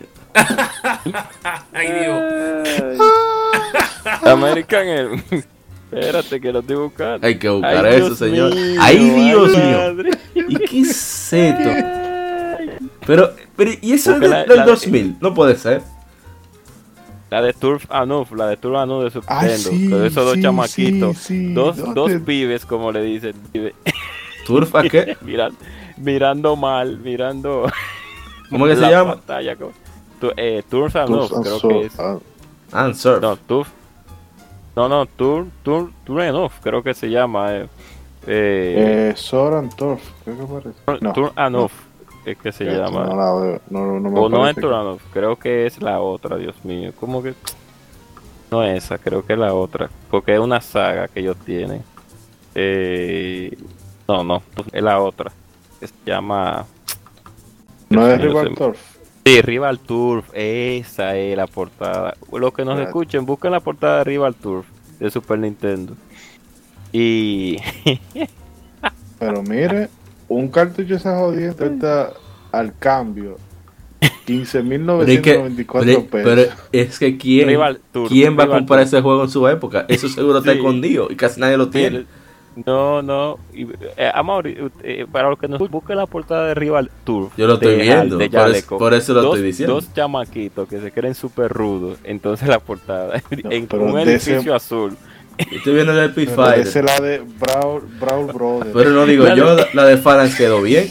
Ay, 1.72 1.92
Dios. 1.92 2.98
American 4.22 4.86
Air. 4.88 5.08
Espérate 5.92 6.40
que 6.40 6.52
lo 6.52 6.58
estoy 6.60 6.76
buscando. 6.76 7.26
Hay 7.26 7.38
que 7.38 7.48
buscar 7.48 7.86
Ay, 7.86 7.94
eso, 7.96 8.06
Dios 8.06 8.18
señor. 8.18 8.54
mío, 8.54 8.80
¡Ay, 8.82 8.98
Dios 9.10 9.52
ay, 9.54 9.62
mío! 9.62 9.78
madre. 9.78 10.10
¿Y 10.34 10.54
qué 10.56 10.80
es 10.80 11.32
esto? 11.32 11.70
Pero, 13.06 13.32
pero, 13.56 13.70
¿y 13.80 13.92
eso 13.92 14.14
es 14.14 14.20
del, 14.20 14.30
la- 14.30 14.44
del 14.44 14.56
la- 14.58 14.66
2000? 14.66 15.16
No 15.20 15.32
puede 15.32 15.54
ser. 15.56 15.82
La 17.30 17.42
de 17.42 17.52
Turf 17.52 17.86
Anuf, 17.90 18.30
la 18.32 18.46
de 18.46 18.56
Turf 18.56 18.76
Anuf 18.76 19.04
de 19.04 19.10
Super 19.10 19.28
Ah, 19.30 19.48
sí, 19.48 19.90
con 19.90 20.04
esos 20.04 20.24
dos 20.24 20.34
sí, 20.34 20.42
chamaquitos. 20.42 21.16
sí, 21.18 21.46
sí. 21.48 21.54
Dos, 21.54 21.94
dos 21.94 22.12
pibes, 22.24 22.64
como 22.64 22.92
le 22.92 23.02
dicen. 23.02 23.34
pibe- 23.52 23.74
¿Turfa 24.46 24.82
qué? 24.84 25.16
Miran- 25.22 25.56
mirando 25.96 26.54
mal, 26.54 26.98
mirando. 26.98 27.66
¿Cómo 28.50 28.66
que 28.66 28.76
se 28.76 28.80
la 28.82 28.90
llama? 28.90 29.14
pantalla. 29.16 29.56
como- 29.56 29.72
Tu- 30.20 30.32
eh, 30.36 30.62
Turf 30.70 30.94
Anuf, 30.96 31.32
creo 31.42 31.58
so- 31.58 31.68
que 31.68 31.86
es. 31.86 31.98
ah, 31.98 32.18
Answer. 32.72 33.20
No, 33.20 33.36
Turf. 33.36 33.68
No, 34.76 34.88
no, 34.88 35.06
Turf, 35.06 35.48
Turf, 35.64 35.90
Turf 36.04 36.20
Anuf, 36.28 36.52
creo 36.62 36.82
que 36.82 36.94
se 36.94 37.10
llama. 37.10 37.54
Eh, 37.56 37.66
eh, 38.28 39.10
eh, 39.10 39.12
Soran 39.16 39.68
Torf, 39.70 40.00
creo 40.24 40.38
que 40.38 40.44
parece. 40.84 41.04
No, 41.04 41.12
Turf 41.12 41.32
Anuf, 41.36 41.72
es 42.26 42.36
que 42.38 42.52
se 42.52 42.64
no 42.64 42.72
llama. 42.72 43.06
la 43.06 43.32
veo, 43.34 43.60
no, 43.70 44.00
no 44.00 44.10
me 44.10 44.20
O 44.20 44.28
no 44.28 44.46
es. 44.48 44.56
Turanoff, 44.56 45.02
creo 45.12 45.36
que 45.36 45.66
es 45.66 45.80
la 45.80 46.00
otra, 46.00 46.36
Dios 46.36 46.54
mío. 46.64 46.92
¿Cómo 46.98 47.22
que? 47.22 47.34
No 48.50 48.62
es 48.62 48.84
esa, 48.84 48.98
creo 48.98 49.24
que 49.24 49.32
es 49.32 49.38
la 49.38 49.54
otra. 49.54 49.88
Porque 50.10 50.34
es 50.34 50.40
una 50.40 50.60
saga 50.60 51.08
que 51.08 51.20
ellos 51.20 51.36
tienen. 51.44 51.82
Eh, 52.54 53.56
no, 54.08 54.22
no, 54.24 54.42
es 54.72 54.82
la 54.82 55.00
otra. 55.00 55.32
Se 55.80 55.88
llama. 56.04 56.64
No 57.90 58.06
es 58.08 58.20
Rival 58.20 58.54
Turf. 58.54 58.78
Sí, 59.24 59.40
Rival 59.42 59.78
Turf, 59.80 60.28
esa 60.32 61.16
es 61.16 61.36
la 61.36 61.46
portada. 61.46 62.14
Los 62.32 62.52
que 62.52 62.64
nos 62.64 62.74
Claro. 62.74 62.88
escuchen, 62.88 63.26
busquen 63.26 63.50
la 63.52 63.60
portada 63.60 63.98
de 63.98 64.04
Rival 64.04 64.34
Turf 64.36 64.66
de 65.00 65.10
Super 65.10 65.38
Nintendo. 65.38 65.94
Y 66.92 67.56
Pero 69.18 69.42
mire, 69.42 69.88
un 70.28 70.48
cartucho 70.48 70.88
de 70.90 70.96
esa 70.96 71.16
jodienda 71.18 71.66
está 71.66 72.12
al 72.52 72.76
cambio. 72.78 73.36
Pero 73.98 74.12
es, 74.42 75.20
que, 75.20 75.38
15.994 75.38 75.80
pero- 75.84 76.04
pesos. 76.06 76.06
pero 76.10 76.42
es 76.72 76.98
que 76.98 77.16
quién, 77.16 77.48
Rival 77.48 77.80
Tour, 77.92 78.08
quién 78.08 78.38
va 78.38 78.44
a 78.44 78.48
comprar 78.48 78.80
Tour. 78.80 78.86
ese 78.86 79.00
juego 79.00 79.24
en 79.24 79.30
su 79.30 79.46
época. 79.48 79.86
Eso 79.88 80.08
seguro 80.08 80.38
está 80.38 80.52
Sí. 80.52 80.58
escondido 80.58 81.08
y 81.10 81.16
casi 81.16 81.40
nadie 81.40 81.56
lo 81.56 81.68
tiene. 81.70 82.04
No, 82.64 83.02
no. 83.02 83.38
y, 83.52 83.66
eh, 83.98 84.10
Amaury, 84.14 84.56
eh, 84.82 85.06
para 85.12 85.28
los 85.28 85.38
que 85.38 85.46
nos 85.46 85.58
busquen 85.70 85.96
la 85.98 86.06
portada 86.06 86.46
de 86.48 86.54
Rival 86.54 86.90
Tour. 87.04 87.28
Yo 87.36 87.46
lo 87.46 87.54
estoy 87.54 87.76
de- 87.76 87.82
viendo, 87.82 88.16
de 88.16 88.30
por 88.30 88.38
eso- 88.38 88.46
Jaleco. 88.46 88.78
por 88.78 88.94
eso 88.94 89.12
lo 89.14 89.22
dos, 89.22 89.34
estoy 89.34 89.46
diciendo. 89.48 89.74
Dos 89.74 89.92
chamaquitos 89.92 90.66
que 90.68 90.80
se 90.80 90.90
creen 90.90 91.14
súper 91.14 91.52
rudos. 91.52 91.98
Entonces 92.04 92.48
la 92.48 92.58
portada 92.58 93.20
en 93.30 93.68
un 93.78 93.94
de 93.96 94.02
edificio 94.02 94.38
ese- 94.40 94.52
azul. 94.54 94.96
Yo 95.38 95.56
Estoy 95.58 95.74
viendo 95.74 95.92
el 95.92 96.10
Epic 96.10 96.30
Pero 96.30 96.42
Fighter. 96.42 96.66
esa 96.66 96.78
es 96.80 96.84
la 96.84 97.00
de 97.00 97.18
Brawl, 97.20 97.82
Brawl 98.00 98.26
Brothers. 98.32 98.70
Pero 98.74 98.90
no 98.90 99.04
digo 99.06 99.24
La 99.24 99.30
de- 99.34 99.36
yo, 99.36 99.54
la, 99.54 99.68
la 99.74 99.84
de 99.84 99.96
Phalanx 99.98 100.34
quedó 100.36 100.62
bien. 100.62 100.90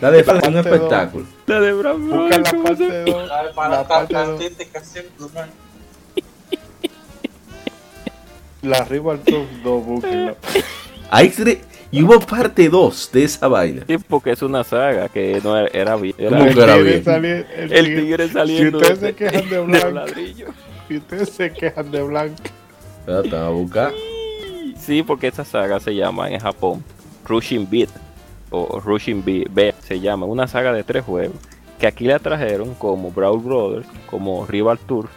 La 0.00 0.10
de 0.10 0.22
Phalanx 0.24 0.44
es 0.48 0.48
un 0.48 0.54
dos. 0.62 0.66
espectáculo. 0.66 1.26
La 1.46 1.60
de 1.60 1.72
Bravo. 1.72 1.98
Busca 1.98 2.38
la 2.38 2.62
parte 2.62 3.02
2. 3.04 3.28
La 3.28 3.86
parte 3.88 4.14
dos. 4.14 4.40
La 8.62 8.82
Rival 8.84 9.20
Turf 9.20 9.46
2, 9.62 9.84
búsquenla. 9.86 10.34
Se- 11.32 11.60
y 11.90 12.02
hubo 12.02 12.18
parte 12.18 12.68
2 12.68 13.10
de 13.12 13.24
esa 13.24 13.46
vaina. 13.46 13.84
Sí, 13.86 13.98
porque 13.98 14.32
es 14.32 14.42
una 14.42 14.64
saga 14.64 15.08
que 15.08 15.40
no 15.44 15.56
era, 15.56 15.68
era 15.68 15.96
bien. 15.96 16.14
era- 16.18 16.38
¿Cómo 16.38 16.44
que 16.52 16.60
era 16.62 16.74
tigre 16.74 16.90
bien? 16.90 17.04
sali- 17.04 17.28
el 17.28 17.72
el 17.72 17.84
tigre- 17.86 18.00
tigre 18.02 18.28
saliendo 18.30 18.78
Si 18.80 18.84
ustedes 18.92 18.98
se 19.00 19.14
quejan 19.14 19.48
de 19.48 19.56
de 19.56 19.60
blanco, 19.62 19.90
ladrillo. 19.90 20.46
si 20.88 20.96
ustedes 20.96 21.28
se 21.30 21.52
quejan 21.52 21.90
de 21.92 22.02
blanco, 22.02 22.34
Espérate, 23.06 23.36
a 23.36 23.48
buscar. 23.48 23.92
Sí, 24.78 25.02
porque 25.02 25.26
esa 25.28 25.44
saga 25.44 25.78
se 25.80 25.94
llama 25.94 26.30
en 26.30 26.40
Japón 26.40 26.82
Rushing 27.26 27.68
Beat 27.70 27.90
o 28.50 28.80
Rushing 28.80 29.22
Beat 29.24 29.74
se 29.82 30.00
llama, 30.00 30.26
una 30.26 30.46
saga 30.46 30.72
de 30.72 30.84
tres 30.84 31.04
juegos 31.04 31.36
que 31.78 31.86
aquí 31.86 32.04
la 32.06 32.18
trajeron 32.18 32.74
como 32.74 33.10
Brawl 33.10 33.40
Brothers, 33.40 33.86
como 34.10 34.46
Rival 34.46 34.78
Tour 34.78 35.08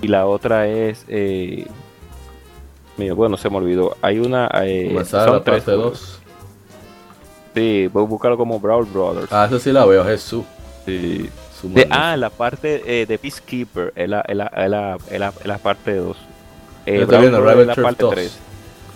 y 0.00 0.08
la 0.08 0.26
otra 0.26 0.66
es 0.66 1.04
eh, 1.08 1.66
mío, 2.96 3.14
bueno, 3.14 3.36
se 3.36 3.50
me 3.50 3.56
olvidó. 3.56 3.96
Hay 4.02 4.18
una 4.18 4.48
eh, 4.62 4.86
Comenzar 4.88 5.26
son 5.26 5.34
la 5.36 5.42
tres 5.44 5.62
parte 5.64 5.72
juegos. 5.76 6.00
2. 6.00 6.20
Sí, 7.54 7.86
voy 7.92 8.04
a 8.04 8.06
buscarlo 8.06 8.36
como 8.36 8.58
Brawl 8.60 8.84
Brothers. 8.86 9.32
Ah, 9.32 9.46
eso 9.46 9.58
sí 9.58 9.72
la 9.72 9.84
veo, 9.84 10.04
Jesús. 10.04 10.44
Sí. 10.86 11.28
De- 11.62 11.88
ah, 11.90 12.16
la 12.16 12.30
parte 12.30 12.82
eh, 12.86 13.04
de 13.06 13.18
Peacekeeper, 13.18 13.92
es 13.96 14.08
la, 14.08 14.20
es 14.20 14.36
la, 14.36 14.46
es 14.46 14.70
la, 14.70 14.96
es 15.10 15.18
la, 15.20 15.28
es 15.28 15.46
la 15.46 15.58
parte 15.58 15.94
2. 15.96 16.16
Yo 16.96 17.02
Eh, 17.02 17.06
es 17.62 17.66
la 17.66 17.74
parte 17.82 18.02
2. 18.04 18.14
3. 18.14 18.38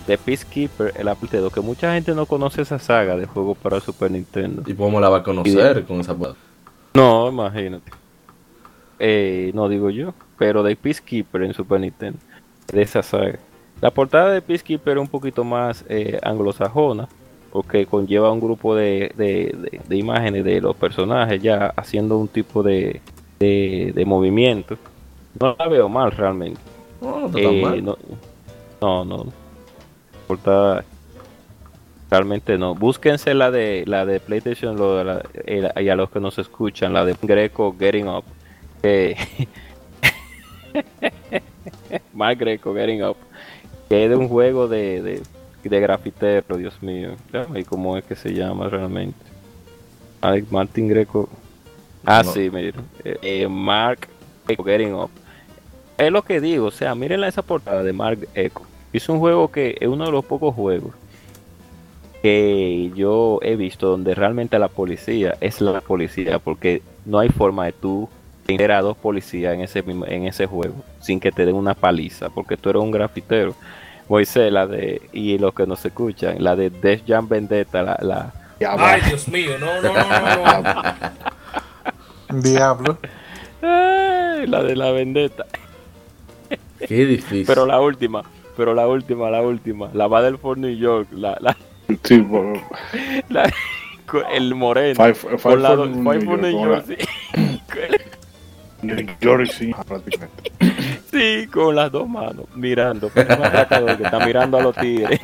De 0.07 0.17
Peacekeeper 0.17 0.93
es 0.97 1.03
la 1.05 1.15
parte 1.15 1.37
2, 1.37 1.53
que 1.53 1.61
mucha 1.61 1.93
gente 1.93 2.13
no 2.13 2.25
conoce 2.25 2.61
esa 2.63 2.77
saga 2.79 3.15
de 3.15 3.25
juegos 3.25 3.57
para 3.57 3.79
Super 3.79 4.11
Nintendo. 4.11 4.63
¿Y 4.65 4.73
cómo 4.73 4.99
la 4.99 5.09
va 5.09 5.17
a 5.19 5.23
conocer 5.23 5.83
con 5.85 5.99
esa? 6.01 6.13
No, 6.93 7.29
imagínate. 7.29 7.91
Eh, 8.99 9.51
no 9.53 9.67
digo 9.69 9.89
yo, 9.89 10.13
pero 10.37 10.63
de 10.63 10.75
Peacekeeper 10.75 11.43
en 11.43 11.53
Super 11.53 11.79
Nintendo, 11.79 12.19
de 12.71 12.81
esa 12.81 13.01
saga. 13.03 13.39
La 13.81 13.91
portada 13.91 14.31
de 14.31 14.41
Peacekeeper 14.41 14.97
es 14.97 15.01
un 15.01 15.07
poquito 15.07 15.43
más 15.43 15.83
eh, 15.89 16.19
anglosajona, 16.23 17.07
porque 17.51 17.85
conlleva 17.85 18.31
un 18.31 18.39
grupo 18.39 18.75
de, 18.75 19.11
de- 19.17 19.55
de- 19.57 19.81
de 19.87 19.95
imágenes 19.97 20.43
de 20.43 20.61
los 20.61 20.75
personajes 20.75 21.41
ya 21.41 21.73
haciendo 21.75 22.17
un 22.17 22.27
tipo 22.27 22.63
de, 22.63 23.01
de, 23.39 23.91
de 23.95 24.05
movimiento. 24.05 24.77
No 25.39 25.55
la 25.57 25.67
veo 25.67 25.89
mal 25.89 26.11
realmente. 26.11 26.59
No, 27.03 27.19
no 27.19 27.25
está 27.27 27.39
tan 27.39 27.53
Eh, 27.53 27.61
mal. 27.61 27.83
no, 27.85 27.97
no, 28.81 29.05
no. 29.05 29.25
Portada 30.27 30.83
realmente 32.09 32.57
no. 32.57 32.73
Búsquense 32.75 33.33
la 33.33 33.51
de 33.51 33.83
la 33.87 34.05
de 34.05 34.19
PlayStation 34.19 34.75
lo 34.77 34.97
de 34.97 35.03
la- 35.03 35.23
eh, 35.45 35.69
y 35.83 35.89
a 35.89 35.95
los 35.95 36.09
que 36.09 36.19
nos 36.19 36.37
escuchan, 36.39 36.93
la 36.93 37.03
de 37.05 37.15
Greco 37.21 37.75
Getting 37.77 38.07
Up. 38.07 38.23
Que 38.81 39.15
Más 42.13 42.37
Greco 42.37 42.73
Getting 42.73 43.03
Up. 43.03 43.17
Que 43.89 44.05
es 44.05 44.09
de 44.09 44.15
un 44.15 44.27
juego 44.27 44.67
de, 44.67 45.01
de, 45.01 45.21
de 45.63 45.79
grafitero, 45.79 46.57
Dios 46.57 46.81
mío. 46.81 47.11
¿Y 47.55 47.63
cómo 47.63 47.97
es 47.97 48.03
que 48.05 48.15
se 48.15 48.33
llama 48.33 48.69
realmente? 48.69 49.17
Martin 50.49 50.87
Greco. 50.87 51.29
Ah, 52.05 52.21
No. 52.23 52.31
sí, 52.31 52.49
miren. 52.49 52.81
Eh, 53.03 53.17
eh, 53.21 53.47
Mark 53.47 54.07
Greco 54.47 54.63
Getting 54.63 54.93
Up. 54.93 55.09
Es 55.97 56.11
lo 56.11 56.23
que 56.23 56.41
digo, 56.41 56.67
o 56.67 56.71
sea, 56.71 56.95
miren 56.95 57.23
esa 57.23 57.41
portada 57.41 57.83
de 57.83 57.93
Mark 57.93 58.27
Echo. 58.33 58.61
Es 58.91 59.09
un 59.09 59.19
juego 59.19 59.51
que 59.51 59.77
es 59.79 59.87
uno 59.87 60.05
de 60.05 60.11
los 60.11 60.25
pocos 60.25 60.53
juegos 60.53 60.93
que 62.21 62.89
yo 62.95 63.39
he 63.41 63.57
visto 63.57 63.87
donde 63.87 64.15
realmente 64.15 64.57
la 64.57 64.69
policía 64.69 65.35
es 65.41 65.59
la 65.59 65.81
policía, 65.81 66.39
porque 66.39 66.81
no 67.05 67.19
hay 67.19 67.27
forma 67.27 67.65
de 67.65 67.73
tú 67.73 68.07
tener 68.45 68.71
a 68.71 68.81
dos 68.81 68.95
policías 68.95 69.53
en 69.53 69.61
ese 69.61 69.79
en 69.79 70.27
ese 70.27 70.45
juego 70.45 70.75
sin 71.01 71.19
que 71.19 71.33
te 71.33 71.45
den 71.45 71.55
una 71.55 71.73
paliza, 71.73 72.29
porque 72.29 72.55
tú 72.55 72.69
eres 72.69 72.81
un 72.81 72.91
grafitero. 72.91 73.53
Moisés, 74.07 74.51
la 74.51 74.67
de, 74.67 75.01
y 75.11 75.37
los 75.37 75.53
que 75.53 75.65
nos 75.65 75.83
escuchan, 75.85 76.35
la 76.39 76.55
de 76.55 76.69
Death 76.69 77.03
Jam 77.07 77.27
Vendetta, 77.27 77.83
la, 77.83 77.97
la. 78.01 78.33
Ay, 78.77 79.01
Dios 79.01 79.27
mío, 79.27 79.57
no, 79.59 79.81
no, 79.81 79.93
no, 79.93 80.61
no, 80.61 80.61
no. 82.31 82.41
Diablo. 82.41 82.97
¡Ay! 83.61 84.47
la 84.47 84.63
de 84.63 84.75
la 84.75 84.91
vendetta. 84.91 85.45
Qué 86.87 87.05
difícil. 87.05 87.45
Pero 87.45 87.65
la 87.65 87.79
última, 87.81 88.23
pero 88.57 88.73
la 88.73 88.87
última, 88.87 89.29
la 89.29 89.41
última, 89.41 89.89
la 89.93 90.07
Battle 90.07 90.37
for 90.37 90.57
New 90.57 90.75
York, 90.75 91.07
la, 91.11 91.37
la, 91.39 91.55
Sí, 92.03 92.25
el 94.33 94.55
moreno. 94.55 94.95
Five, 94.95 95.13
five 95.15 95.37
con 95.41 95.61
la 95.63 95.69
for 95.69 95.77
do- 95.77 95.85
New 95.87 96.03
Five 96.03 96.21
for 96.25 96.41
York, 96.49 96.85
New 96.87 96.97
sí. 96.97 97.05
New 98.81 99.07
York, 99.21 99.45
sí, 99.47 99.71
prácticamente. 99.87 100.51
Sí, 101.11 101.47
con 101.47 101.75
las 101.75 101.91
dos 101.91 102.07
manos, 102.09 102.45
mirando. 102.55 103.09
Un 103.15 103.21
atracador 103.21 103.97
que 103.97 104.03
está 104.03 104.25
mirando 104.25 104.57
a 104.57 104.63
los 104.63 104.75
tigres 104.75 105.21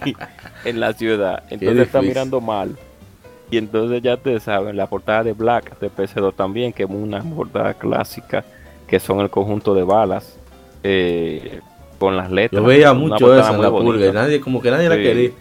en 0.63 0.79
la 0.79 0.93
ciudad. 0.93 1.43
Entonces 1.49 1.87
está 1.87 2.01
mirando 2.01 2.39
mal. 2.39 2.77
Y 3.51 3.57
entonces 3.57 4.01
ya 4.03 4.15
te 4.17 4.39
saben, 4.39 4.77
la 4.77 4.85
portada 4.87 5.23
de 5.23 5.33
Black 5.33 5.79
de 5.79 5.89
PC2 5.91 6.35
también, 6.35 6.71
que 6.71 6.83
es 6.83 6.89
una 6.89 7.21
portada 7.23 7.73
clásica, 7.73 8.45
que 8.87 8.99
son 8.99 9.19
el 9.21 9.29
conjunto 9.31 9.73
de 9.73 9.83
balas, 9.83 10.37
eh, 10.83 11.59
con 11.97 12.15
las 12.15 12.31
letras. 12.31 12.61
Yo 12.61 12.67
veía 12.67 12.93
mucho 12.93 13.37
eso 13.37 13.53
en 13.55 13.61
la 13.61 13.69
purga 13.69 14.05
y 14.07 14.11
nadie, 14.13 14.39
como 14.41 14.61
que 14.61 14.71
nadie 14.71 14.89
la 14.89 14.95
quería. 14.95 15.31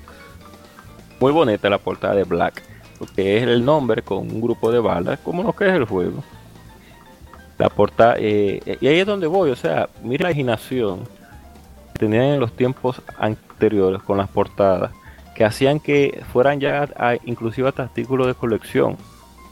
Muy 1.20 1.32
bonita 1.32 1.68
la 1.68 1.78
portada 1.78 2.14
de 2.14 2.24
Black, 2.24 2.62
porque 2.98 3.36
es 3.38 3.42
el 3.44 3.64
nombre 3.64 4.02
con 4.02 4.18
un 4.18 4.40
grupo 4.40 4.70
de 4.70 4.78
balas, 4.78 5.18
como 5.24 5.42
lo 5.42 5.52
que 5.52 5.66
es 5.68 5.74
el 5.74 5.84
juego. 5.84 6.22
La 7.58 7.68
portada, 7.68 8.14
eh, 8.18 8.60
y 8.80 8.86
ahí 8.86 9.00
es 9.00 9.06
donde 9.06 9.26
voy, 9.26 9.50
o 9.50 9.56
sea, 9.56 9.88
mira 10.02 10.24
la 10.24 10.30
imaginación 10.30 11.00
que 11.92 11.98
tenían 11.98 12.24
en 12.24 12.40
los 12.40 12.52
tiempos 12.52 13.02
anteriores 13.18 14.00
con 14.02 14.18
las 14.18 14.28
portadas, 14.28 14.92
que 15.34 15.44
hacían 15.44 15.80
que 15.80 16.22
fueran 16.32 16.60
ya 16.60 16.88
a- 16.96 17.16
inclusive 17.24 17.68
hasta 17.68 17.82
artículos 17.84 18.28
de 18.28 18.34
colección, 18.34 18.96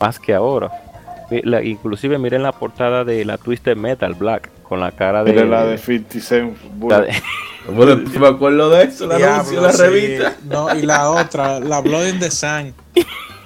más 0.00 0.20
que 0.20 0.34
ahora. 0.34 0.70
La- 1.42 1.64
inclusive 1.64 2.16
miren 2.18 2.44
la 2.44 2.52
portada 2.52 3.02
de 3.04 3.24
la 3.24 3.38
Twisted 3.38 3.76
Metal 3.76 4.14
Black, 4.14 4.50
con 4.68 4.80
la 4.80 4.92
cara 4.92 5.22
de... 5.24 5.30
Era 5.32 5.44
la 5.44 5.64
de 5.66 5.78
50 5.78 6.20
Cent. 6.20 6.56
la 6.62 6.68
Bullet. 6.74 7.06
de- 7.06 7.22
Bueno, 7.72 7.96
me 8.20 8.26
acuerdo 8.28 8.70
de 8.70 8.84
eso, 8.84 9.06
la 9.06 9.16
Diablo, 9.16 9.34
anuncio, 9.40 9.60
la 9.60 9.72
sí. 9.72 9.82
revista. 9.82 10.36
No, 10.44 10.74
y 10.76 10.82
la 10.82 11.10
otra, 11.10 11.58
la 11.60 11.80
Blood 11.80 12.06
in 12.06 12.18
the 12.20 12.30
Sun. 12.30 12.74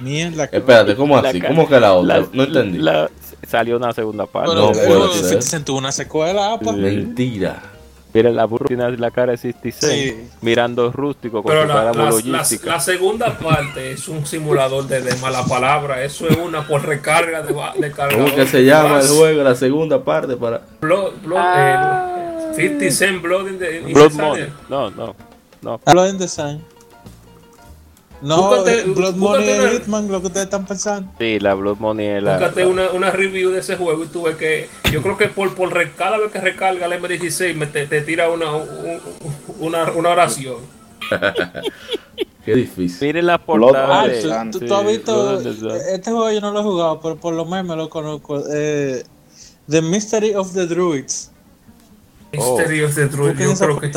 Mierda. 0.01 0.49
que- 0.49 0.57
Espérate, 0.59 0.95
¿cómo 0.97 1.21
La 1.21 1.29
así? 1.31 1.41
ca- 1.41 1.49
¿Cómo 1.49 1.69
que 1.69 1.79
la 1.81 1.93
otra? 1.95 2.19
la- 2.21 2.27
no 2.33 2.43
entendí. 2.45 2.79
la- 2.79 3.11
salió 3.47 3.77
una 3.77 3.93
segunda 3.93 4.27
parte. 4.27 4.51
Pero 4.51 4.63
No 4.63 4.71
el 4.73 4.87
puede 4.87 5.09
ser. 5.15 5.23
50 5.25 5.43
Cent 5.43 5.65
tuvo 5.67 5.79
una 5.79 5.93
secuela, 5.93 6.53
apa. 6.55 6.73
Mentira. 6.73 7.63
Mira 8.13 8.31
la 8.31 8.45
burra 8.45 8.67
tiene 8.67 8.97
la 8.97 9.11
cara 9.11 9.33
de 9.33 9.39
66, 9.39 10.13
Sí. 10.15 10.29
mirando 10.43 10.91
rústico 10.91 11.43
con 11.43 11.51
Pero 11.53 11.63
su 11.63 11.69
la, 11.69 11.75
cara 11.75 11.93
la- 11.93 12.11
la- 12.11 12.47
la 12.65 12.81
segunda 12.81 13.39
parte 13.39 13.93
es 13.93 14.09
un 14.09 14.27
simulador 14.27 14.87
de, 14.89 15.01
de 15.01 15.15
mala 15.17 15.45
palabra. 15.45 16.03
Eso 16.03 16.29
es 16.29 16.37
una 16.37 16.67
por 16.67 16.85
recarga 16.87 17.43
de, 17.43 17.53
de 17.79 17.93
cargador. 17.93 18.25
¿Cómo 18.25 18.35
que 18.35 18.47
se 18.47 18.65
llama 18.65 19.01
el 19.01 19.09
juego? 19.09 19.43
La 19.45 19.55
segunda 19.55 20.03
parte 20.03 20.37
para. 20.37 20.63
Blood, 20.81 21.13
blood, 21.25 21.41
eh, 21.57 22.53
50 22.57 22.91
Cent 22.91 23.23
Blood 23.23 23.49
in 23.49 23.59
the, 23.59 23.81
in 23.81 23.93
Blood. 23.95 24.13
Money. 24.13 24.47
No, 24.69 24.91
no, 24.91 25.15
no. 25.63 25.79
Blood 25.87 26.09
in 26.11 26.19
the 26.19 26.27
Sun. 26.29 26.61
No, 28.23 28.51
Búscate- 28.51 28.83
Blood 28.95 29.15
Money 29.17 29.47
de 29.47 29.61
una- 29.61 29.71
Hitman, 29.71 30.09
lo 30.13 30.21
que 30.21 30.27
ustedes 30.27 30.45
están 30.45 30.67
pensando. 30.67 31.11
Sí, 31.19 31.39
la 31.41 31.55
Blood 31.55 31.79
Money 31.79 32.07
es 32.07 32.23
la. 32.23 32.35
Búscate 32.39 32.67
una, 32.67 32.91
una 32.91 33.11
review 33.11 33.51
de 33.51 33.61
ese 33.61 33.77
juego 33.77 34.05
y 34.05 34.09
tú 34.09 34.23
ves 34.25 34.37
que 34.37 34.69
yo 34.93 35.03
creo 35.03 35.17
que 35.17 35.29
por, 35.29 35.55
por 35.55 35.73
cada 35.93 36.19
vez 36.19 36.31
que 36.31 36.39
recarga 36.41 36.87
el 36.87 36.93
M16 37.03 37.55
me 37.55 37.67
te, 37.67 37.87
te 37.87 38.03
tira 38.03 38.29
una, 38.29 38.53
un- 38.57 39.01
una, 39.61 39.91
una 39.93 40.09
oración. 40.11 40.57
Qué 42.45 42.55
difícil. 42.55 43.09
Miren 43.09 43.27
la 43.27 43.39
portada 43.39 44.03
Ah, 44.03 44.07
de... 44.09 44.23
tú, 44.51 44.61
tú- 44.61 44.75
has 44.75 44.87
visto. 44.87 45.41
Este 45.41 46.11
juego 46.11 46.31
yo 46.31 46.41
no 46.41 46.51
lo 46.53 46.61
he 46.61 46.63
jugado, 46.63 47.01
pero 47.01 47.17
por 47.17 47.35
lo 47.35 47.45
menos 47.45 47.77
lo 47.77 47.89
conozco. 47.91 48.43
Eh, 48.53 49.03
the 49.69 49.83
Mystery 49.83 50.35
of 50.35 50.53
the 50.55 50.67
Druids. 50.67 51.31
Mystery 52.33 52.83
of 52.83 52.95
the 52.95 53.07
Druid, 53.07 53.31
Busquen 53.31 53.49
yo 53.51 53.57
creo 53.79 53.81
que. 53.81 53.93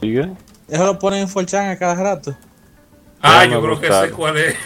¿Sigue? 0.00 0.30
Eso 0.68 0.84
lo 0.86 0.98
ponen 0.98 1.20
en 1.20 1.28
4chan 1.28 1.70
a 1.72 1.78
cada 1.78 1.94
rato. 1.94 2.36
Ah, 3.26 3.44
yo 3.46 3.62
creo 3.62 3.80
que 3.80 3.92
sé 3.92 4.10
cuál 4.10 4.36
es. 4.38 4.56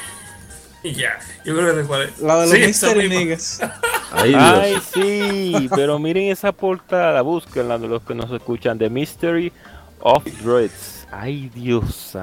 ya, 0.83 1.19
yo 1.45 1.57
creo 1.57 1.75
que 1.75 1.83
sé 1.83 1.87
cuál 1.87 2.03
es. 2.03 2.19
La 2.21 2.41
de 2.41 2.47
los 2.47 2.51
Sí, 2.51 2.67
Mystery. 2.67 3.09
Niggas. 3.09 3.61
Ay, 4.13 4.77
sí, 4.93 5.69
pero 5.75 5.99
miren 5.99 6.31
esa 6.31 6.53
portada, 6.53 7.23
búsquenla 7.23 7.79
de 7.79 7.89
los 7.89 8.03
que 8.03 8.15
nos 8.15 8.31
escuchan, 8.33 8.79
The 8.79 8.91
Mystery 8.91 9.53
of 10.01 10.25
Dreads. 10.43 11.07
Ay, 11.13 11.51
Dios. 11.55 12.17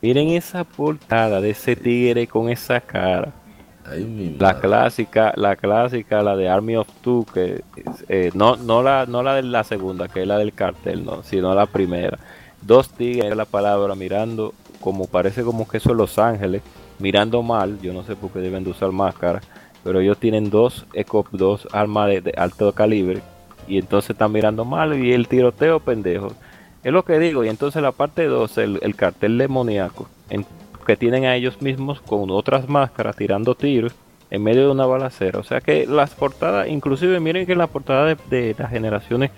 Miren 0.00 0.28
esa 0.28 0.62
portada 0.64 1.40
de 1.40 1.50
ese 1.50 1.74
tigre 1.74 2.26
con 2.28 2.48
esa 2.48 2.80
cara. 2.80 3.32
Ay, 3.84 4.04
mi 4.04 4.36
La 4.38 4.60
clásica, 4.60 5.32
la 5.36 5.56
clásica, 5.56 6.22
la 6.22 6.36
de 6.36 6.48
Army 6.48 6.76
of 6.76 6.88
Two, 7.00 7.26
que 7.32 7.64
eh, 8.08 8.30
no, 8.34 8.56
no 8.56 8.82
la, 8.82 9.06
no 9.06 9.22
la 9.22 9.34
de 9.34 9.42
la 9.42 9.64
segunda, 9.64 10.08
que 10.08 10.22
es 10.22 10.26
la 10.28 10.38
del 10.38 10.52
cartel, 10.52 11.04
no, 11.04 11.22
sino 11.22 11.54
la 11.54 11.66
primera. 11.66 12.18
Dos 12.60 12.90
tigres, 12.90 13.34
la 13.36 13.44
palabra, 13.44 13.94
mirando, 13.94 14.54
como 14.80 15.06
parece 15.06 15.42
como 15.42 15.66
que 15.68 15.78
eso 15.78 15.90
es 15.90 15.96
Los 15.96 16.18
Ángeles, 16.18 16.62
mirando 16.98 17.42
mal, 17.42 17.78
yo 17.80 17.92
no 17.92 18.02
sé 18.02 18.16
por 18.16 18.30
qué 18.30 18.40
deben 18.40 18.64
de 18.64 18.70
usar 18.70 18.92
máscara, 18.92 19.40
pero 19.84 20.00
ellos 20.00 20.18
tienen 20.18 20.50
dos 20.50 20.86
eco, 20.92 21.24
dos 21.32 21.68
armas 21.72 22.08
de, 22.08 22.34
alto 22.36 22.72
calibre, 22.72 23.20
y 23.66 23.78
entonces 23.78 24.10
están 24.10 24.32
mirando 24.32 24.64
mal 24.64 24.98
y 25.02 25.12
el 25.12 25.28
tiroteo 25.28 25.80
pendejo. 25.80 26.32
Es 26.82 26.92
lo 26.92 27.04
que 27.04 27.18
digo, 27.18 27.44
y 27.44 27.48
entonces 27.48 27.82
la 27.82 27.92
parte 27.92 28.24
2, 28.26 28.58
el, 28.58 28.78
el 28.82 28.94
cartel 28.96 29.36
demoníaco, 29.38 30.08
en- 30.30 30.46
que 30.86 30.96
tienen 30.96 31.26
a 31.26 31.36
ellos 31.36 31.60
mismos 31.60 32.00
con 32.00 32.30
otras 32.30 32.66
máscaras 32.68 33.14
tirando 33.14 33.54
tiros 33.54 33.92
en 34.30 34.42
medio 34.42 34.62
de 34.66 34.70
una 34.70 34.86
balacera. 34.86 35.38
O 35.38 35.42
sea 35.42 35.60
que 35.60 35.86
las 35.86 36.14
portadas, 36.14 36.68
inclusive 36.68 37.20
miren 37.20 37.44
que 37.46 37.54
las 37.54 37.68
portadas 37.68 38.16
de, 38.30 38.36
de 38.44 38.56
las 38.58 38.70
generaciones 38.70 39.30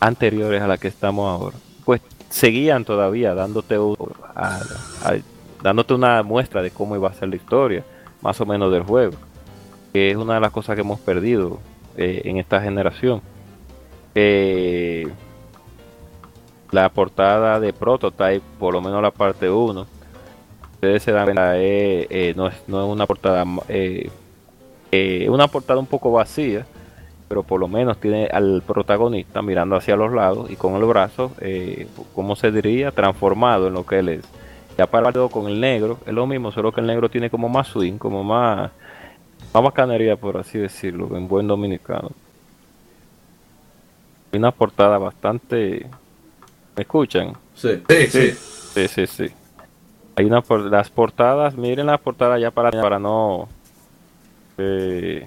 anteriores 0.00 0.62
a 0.62 0.66
la 0.66 0.78
que 0.78 0.88
estamos 0.88 1.28
ahora, 1.28 1.56
pues 1.84 2.00
seguían 2.32 2.84
todavía 2.84 3.34
dándote, 3.34 3.76
dándote 5.62 5.94
una 5.94 6.22
muestra 6.22 6.62
de 6.62 6.70
cómo 6.70 6.96
iba 6.96 7.08
a 7.08 7.12
ser 7.12 7.28
la 7.28 7.36
historia, 7.36 7.84
más 8.22 8.40
o 8.40 8.46
menos 8.46 8.72
del 8.72 8.82
juego, 8.82 9.12
que 9.92 10.10
es 10.10 10.16
una 10.16 10.34
de 10.34 10.40
las 10.40 10.50
cosas 10.50 10.74
que 10.74 10.80
hemos 10.80 10.98
perdido 10.98 11.60
eh, 11.96 12.22
en 12.24 12.38
esta 12.38 12.60
generación. 12.60 13.20
Eh, 14.14 15.06
la 16.70 16.88
portada 16.88 17.60
de 17.60 17.72
Prototype, 17.74 18.42
por 18.58 18.72
lo 18.72 18.80
menos 18.80 19.02
la 19.02 19.10
parte 19.10 19.50
1, 19.50 19.86
ustedes 20.74 21.02
se 21.02 21.12
dan 21.12 21.24
cuenta, 21.24 21.58
eh, 21.58 22.06
eh, 22.08 22.32
no, 22.34 22.46
es, 22.46 22.54
no 22.66 22.82
es 22.82 22.90
una 22.90 23.06
portada, 23.06 23.44
una 23.44 25.48
portada 25.48 25.78
un 25.78 25.86
poco 25.86 26.12
vacía, 26.12 26.66
pero 27.32 27.44
por 27.44 27.58
lo 27.58 27.66
menos 27.66 27.96
tiene 27.96 28.26
al 28.26 28.60
protagonista 28.60 29.40
mirando 29.40 29.74
hacia 29.74 29.96
los 29.96 30.12
lados 30.12 30.50
y 30.50 30.56
con 30.56 30.74
el 30.74 30.84
brazo, 30.84 31.32
eh, 31.40 31.86
¿cómo 32.14 32.36
se 32.36 32.52
diría? 32.52 32.90
Transformado 32.90 33.68
en 33.68 33.72
lo 33.72 33.86
que 33.86 34.00
él 34.00 34.10
es. 34.10 34.24
Ya 34.76 34.86
parado 34.86 35.30
con 35.30 35.46
el 35.46 35.58
negro, 35.58 35.96
es 36.04 36.12
lo 36.12 36.26
mismo, 36.26 36.52
solo 36.52 36.72
que 36.72 36.82
el 36.82 36.86
negro 36.86 37.08
tiene 37.08 37.30
como 37.30 37.48
más 37.48 37.68
swing, 37.68 37.96
como 37.96 38.22
más, 38.22 38.70
más 39.54 39.62
bacanería, 39.62 40.14
por 40.16 40.36
así 40.36 40.58
decirlo, 40.58 41.16
en 41.16 41.26
buen 41.26 41.46
dominicano. 41.46 42.10
Una 44.34 44.50
portada 44.50 44.98
bastante... 44.98 45.86
¿Me 46.76 46.82
escuchan? 46.82 47.32
Sí. 47.54 47.82
Sí, 47.88 48.06
sí. 48.08 48.30
Sí, 48.32 48.88
sí, 48.88 49.06
sí. 49.06 49.26
Hay 50.16 50.26
una 50.26 50.42
por 50.42 50.60
las 50.60 50.90
portadas, 50.90 51.56
miren 51.56 51.86
las 51.86 51.98
portadas 51.98 52.38
ya 52.38 52.50
para, 52.50 52.70
para 52.70 52.98
no 52.98 53.48
eh, 54.58 55.26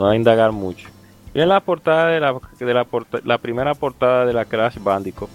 no 0.00 0.14
indagar 0.14 0.52
mucho. 0.52 0.88
Miren 1.34 1.48
la 1.50 1.60
portada 1.60 2.08
de 2.08 2.20
la 2.20 2.34
de 2.58 2.74
la, 2.74 2.84
porta- 2.84 3.20
la 3.24 3.38
primera 3.38 3.74
portada 3.74 4.26
de 4.26 4.32
la 4.32 4.44
Crash 4.44 4.78
Bandicoot 4.82 5.30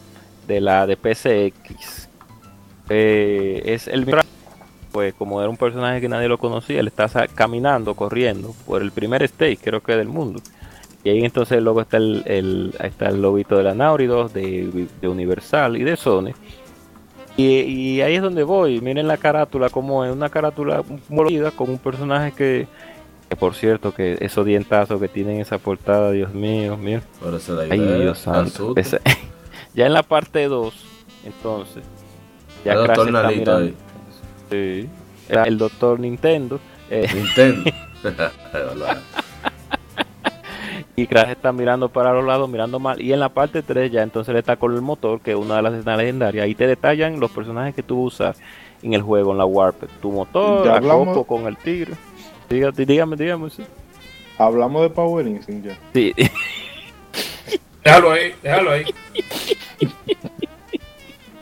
de 0.48 0.62
la 0.62 0.86
de 0.86 0.98
PCX. 0.98 2.10
Eh, 2.90 3.62
es 3.66 3.88
el 3.88 4.06
pues 4.92 5.14
como 5.14 5.42
era 5.42 5.50
un 5.50 5.58
personaje 5.58 6.00
que 6.00 6.08
nadie 6.08 6.28
lo 6.30 6.38
conocía, 6.38 6.80
él 6.80 6.88
está 6.88 7.10
caminando, 7.28 7.96
corriendo 7.96 8.54
por 8.66 8.82
el 8.82 8.92
primer 8.92 9.24
stage, 9.24 9.58
creo 9.58 9.82
que 9.82 9.96
del 9.96 10.08
mundo. 10.08 10.40
Y 11.04 11.10
ahí 11.10 11.24
entonces 11.26 11.62
luego 11.62 11.82
está 11.82 11.98
el, 11.98 12.24
el, 12.26 12.74
está 12.82 13.10
el 13.10 13.22
lobito 13.22 13.58
de 13.58 13.64
la 13.64 13.74
Nauridos, 13.74 14.34
de, 14.34 14.88
de 15.02 15.08
Universal 15.08 15.78
y 15.78 15.84
de 15.84 15.98
Sony. 15.98 16.32
Y, 17.38 17.44
y 17.60 18.02
ahí 18.02 18.16
es 18.16 18.22
donde 18.22 18.44
voy. 18.44 18.80
Miren 18.80 19.08
la 19.08 19.18
carátula, 19.18 19.70
como 19.70 20.06
es 20.06 20.14
una 20.14 20.30
carátula 20.30 20.84
molida 21.10 21.52
con 21.52 21.70
un 21.70 21.78
personaje 21.78 22.32
que, 22.32 22.68
que, 23.30 23.36
por 23.36 23.56
cierto, 23.56 23.94
que 23.94 24.18
esos 24.22 24.46
dientazos 24.46 25.02
que 25.02 25.08
tienen 25.08 25.40
esa 25.42 25.58
portada, 25.58 26.12
Dios 26.12 26.34
mío, 26.34 26.78
miren. 26.78 27.02
Ahora 27.24 27.40
se 27.40 27.54
da 27.54 27.64
Ay, 27.70 27.80
Dios 27.80 28.20
santo. 28.20 28.74
Esa- 28.76 29.00
ya 29.74 29.86
en 29.88 29.94
la 29.94 30.04
parte 30.04 30.48
2, 30.48 30.74
entonces, 31.26 31.84
ya 32.64 32.74
El 32.74 32.78
doctor 32.88 33.08
está 33.08 33.28
mirando. 33.30 33.58
ahí. 33.58 33.74
Sí. 34.52 34.90
El 35.30 35.58
doctor 35.58 36.00
Nintendo. 36.00 36.60
eh, 36.90 37.08
Nintendo. 37.14 37.72
y 40.96 41.08
Crash 41.08 41.32
está 41.32 41.52
mirando 41.52 41.90
para 41.90 42.14
los 42.14 42.24
lados, 42.24 42.48
mirando 42.50 42.80
mal. 42.80 43.02
Y 43.02 43.12
en 43.12 43.20
la 43.20 43.30
parte 43.30 43.64
3 43.64 43.92
ya 43.92 44.04
entonces 44.04 44.32
le 44.34 44.40
está 44.40 44.56
con 44.56 44.74
el 44.76 44.82
motor, 44.82 45.20
que 45.20 45.32
es 45.32 45.38
una 45.38 45.56
de 45.58 45.62
las 45.64 45.74
escenas 45.74 45.98
legendarias. 45.98 46.46
Ahí 46.46 46.56
te 46.56 46.68
detallan 46.68 47.20
los 47.20 47.32
personajes 47.32 47.74
que 47.76 47.84
tú 47.84 48.04
usas 48.04 48.38
en 48.84 48.94
el 48.94 49.02
juego, 49.02 49.32
en 49.32 49.40
la 49.40 49.46
Warp. 49.46 49.84
Tu 50.02 50.12
motor, 50.12 50.64
Ya 50.66 50.72
la 50.72 50.78
hablamos- 50.78 51.16
Coco 51.16 51.26
con 51.38 51.48
el 51.48 51.58
tigre. 51.58 51.94
Dígame, 52.50 52.86
dígame, 52.86 53.16
dígame. 53.16 53.50
Sí. 53.50 53.64
Hablamos 54.38 54.82
de 54.84 54.90
Power 54.90 55.26
Instinct 55.28 55.68
ya. 55.68 55.78
Sí. 55.94 56.14
Déjalo 57.84 58.12
ahí, 58.12 58.34
déjalo 58.42 58.72
ahí. 58.72 58.84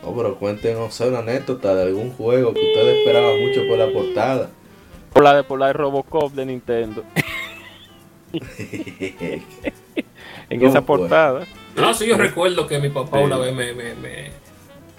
Oh, 0.02 0.14
pero 0.14 0.36
cuéntenos 0.36 1.00
una 1.00 1.20
anécdota 1.20 1.74
de 1.74 1.84
algún 1.84 2.12
juego 2.12 2.52
que 2.52 2.60
ustedes 2.60 2.98
esperaban 2.98 3.40
mucho 3.40 3.62
por 3.66 3.78
la 3.78 3.90
portada. 3.90 4.50
por, 5.12 5.22
la 5.22 5.34
de, 5.36 5.42
por 5.44 5.58
la 5.58 5.68
de 5.68 5.72
Robocop 5.72 6.32
de 6.34 6.44
Nintendo. 6.46 7.02
en 10.50 10.58
¿Cómo 10.60 10.70
esa 10.70 10.82
fue? 10.82 10.98
portada. 10.98 11.46
No, 11.76 11.94
sí, 11.94 12.06
yo 12.06 12.16
recuerdo 12.18 12.66
que 12.66 12.78
mi 12.78 12.90
papá 12.90 13.18
Sí. 13.18 13.24
una 13.24 13.38
vez 13.38 13.54
me, 13.54 13.72
me, 13.72 13.94
me, 13.94 14.30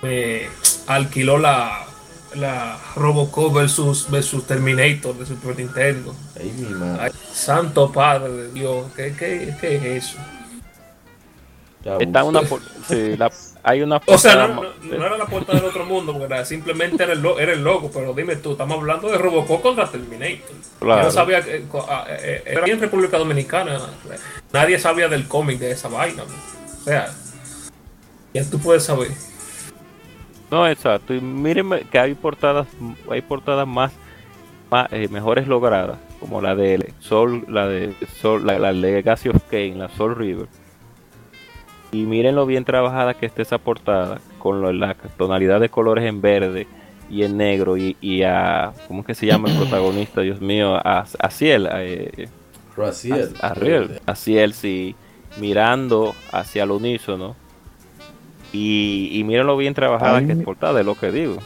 me 0.01 0.41
alquiló 0.87 1.37
la, 1.37 1.85
la 2.37 2.77
Robocop 2.95 3.53
versus, 3.53 4.09
versus 4.09 4.45
Terminator 4.45 5.15
de 5.17 5.25
Super 5.25 5.57
Nintendo. 5.57 6.15
Ay, 6.39 6.53
mi 6.57 6.69
madre. 6.73 7.03
Ay, 7.05 7.11
santo 7.33 7.91
padre 7.91 8.31
de 8.31 8.51
Dios, 8.51 8.85
¿qué, 8.95 9.13
qué, 9.17 9.55
qué 9.59 9.75
es 9.97 10.05
eso? 10.05 10.17
Está 11.99 12.23
una 12.23 12.41
sí, 12.87 13.15
la- 13.15 13.31
hay 13.61 13.83
una 13.83 14.01
O 14.07 14.17
sea, 14.17 14.47
no, 14.47 14.55
ma- 14.55 14.69
no- 14.81 14.97
no 14.97 15.05
era 15.05 15.17
la 15.17 15.27
portada 15.27 15.59
del 15.59 15.69
otro 15.69 15.85
mundo, 15.85 16.13
porque 16.13 16.25
era- 16.33 16.43
simplemente 16.43 17.03
era 17.03 17.13
el, 17.13 17.21
lo- 17.21 17.39
era 17.39 17.53
el 17.53 17.63
logo, 17.63 17.91
pero 17.93 18.11
dime 18.13 18.37
tú, 18.37 18.53
estamos 18.53 18.79
hablando 18.79 19.07
de 19.07 19.19
Robocop 19.19 19.61
contra 19.61 19.87
Terminator. 19.91 20.55
Claro. 20.79 21.01
Yo 21.01 21.05
no 21.07 21.11
sabía 21.11 21.43
que 21.43 21.63
ah, 21.87 22.05
eh, 22.09 22.41
eh, 22.43 22.43
era 22.47 22.65
en 22.65 22.79
República 22.79 23.19
Dominicana, 23.19 23.79
nadie 24.51 24.79
sabía 24.79 25.07
del 25.09 25.27
cómic 25.27 25.59
de 25.59 25.71
esa 25.71 25.87
vaina. 25.87 26.23
O 26.23 26.83
sea, 26.83 27.13
ya 28.33 28.43
tú 28.49 28.57
puedes 28.59 28.83
saber. 28.83 29.11
No, 30.51 30.67
exacto. 30.67 31.13
Y 31.13 31.21
mírenme 31.21 31.81
que 31.89 31.99
hay 31.99 32.13
portadas, 32.15 32.67
hay 33.09 33.21
portadas 33.21 33.67
más, 33.67 33.93
más, 34.71 34.91
eh, 34.93 35.07
mejores 35.09 35.47
logradas, 35.47 35.99
como 36.19 36.41
la 36.41 36.55
de 36.55 36.93
Sol, 36.99 37.45
la 37.47 37.67
de 37.67 37.93
Sol, 38.07 38.45
la, 38.45 38.59
la 38.59 38.71
Legacy 38.71 39.29
of 39.29 39.43
Kane, 39.49 39.75
la 39.75 39.89
Soul 39.89 40.15
River. 40.15 40.47
Y 41.91 42.05
miren 42.05 42.35
lo 42.35 42.45
bien 42.45 42.65
trabajada 42.65 43.13
que 43.15 43.25
está 43.25 43.41
esa 43.41 43.57
portada, 43.57 44.21
con 44.37 44.61
lo- 44.61 44.73
la 44.73 44.95
tonalidad 45.17 45.59
de 45.59 45.69
colores 45.69 46.05
en 46.05 46.21
verde 46.21 46.67
y 47.09 47.23
en 47.23 47.37
negro 47.37 47.77
y, 47.77 47.97
y 48.01 48.23
a, 48.23 48.73
¿cómo 48.87 49.01
es 49.01 49.07
que 49.07 49.15
se 49.15 49.25
llama 49.27 49.47
el 49.49 49.53
protagonista? 49.53 50.21
Dios 50.21 50.41
mío, 50.41 50.75
a, 50.75 51.05
a 51.19 51.29
Ciel, 51.31 51.67
a, 51.67 51.83
eh, 51.83 52.29
Raciel. 52.75 53.33
a, 53.41 53.47
a 53.49 53.53
Riel, 53.53 54.01
a 54.05 54.15
Ciel, 54.15 54.53
sí, 54.53 54.95
mirando 55.35 56.13
hacia 56.31 56.63
el 56.63 56.71
unísono. 56.71 57.35
Y, 58.57 59.09
y 59.19 59.23
miren 59.25 59.47
lo 59.47 59.57
bien 59.57 59.73
trabajada 59.73 60.17
Ay, 60.19 60.27
que 60.27 60.31
es 60.31 60.43
portada, 60.43 60.79
es 60.79 60.85
lo 60.85 60.95
que 60.95 61.11
digo. 61.11 61.37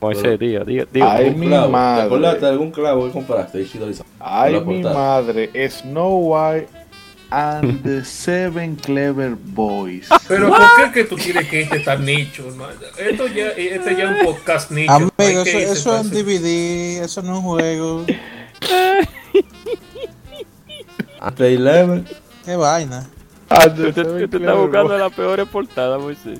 Moisés, 0.00 0.38
diga, 0.38 0.64
diga, 0.64 0.86
diga. 0.90 1.12
Ay, 1.12 1.34
mi 1.34 1.46
clavo. 1.46 1.66
¿Te 1.66 1.72
madre. 1.72 2.02
acordaste 2.06 2.40
de 2.40 2.48
algún 2.48 2.70
clavo 2.72 3.06
que 3.06 3.12
compraste? 3.12 3.66
Ay, 4.18 4.60
mi 4.60 4.82
madre, 4.82 5.50
Snow 5.70 6.18
White 6.34 6.68
and 7.30 7.82
the 7.84 8.04
Seven 8.04 8.74
Clever 8.76 9.36
Boys. 9.36 10.08
Pero 10.26 10.48
¿por 10.48 10.58
qué 10.58 10.82
es 10.86 10.92
que 10.92 11.04
tú 11.04 11.16
tienes 11.16 11.46
que 11.48 11.60
irte 11.62 11.78
tan 11.80 12.04
nicho, 12.04 12.48
hermano? 12.48 12.72
Esto 12.98 13.26
ya, 13.28 13.48
este 13.50 13.94
ya 13.94 14.10
es 14.10 14.20
un 14.20 14.24
podcast 14.26 14.70
nicho. 14.72 14.90
Amigo, 14.92 15.12
eso, 15.18 15.58
es 15.58 15.86
ese- 15.86 16.22
DVD, 16.22 17.04
eso 17.04 17.22
no 17.22 17.32
es 17.34 17.38
un 17.38 17.42
juego. 17.44 18.04
Ante 21.20 21.54
Eleven. 21.54 22.06
Qué 22.44 22.56
vaina. 22.56 23.06
Ah, 23.52 23.66
Usted, 23.66 24.06
usted 24.06 24.34
está 24.40 24.54
buscando 24.54 24.96
la 24.96 25.10
peor 25.10 25.44
portada, 25.48 25.98
Moisés. 25.98 26.38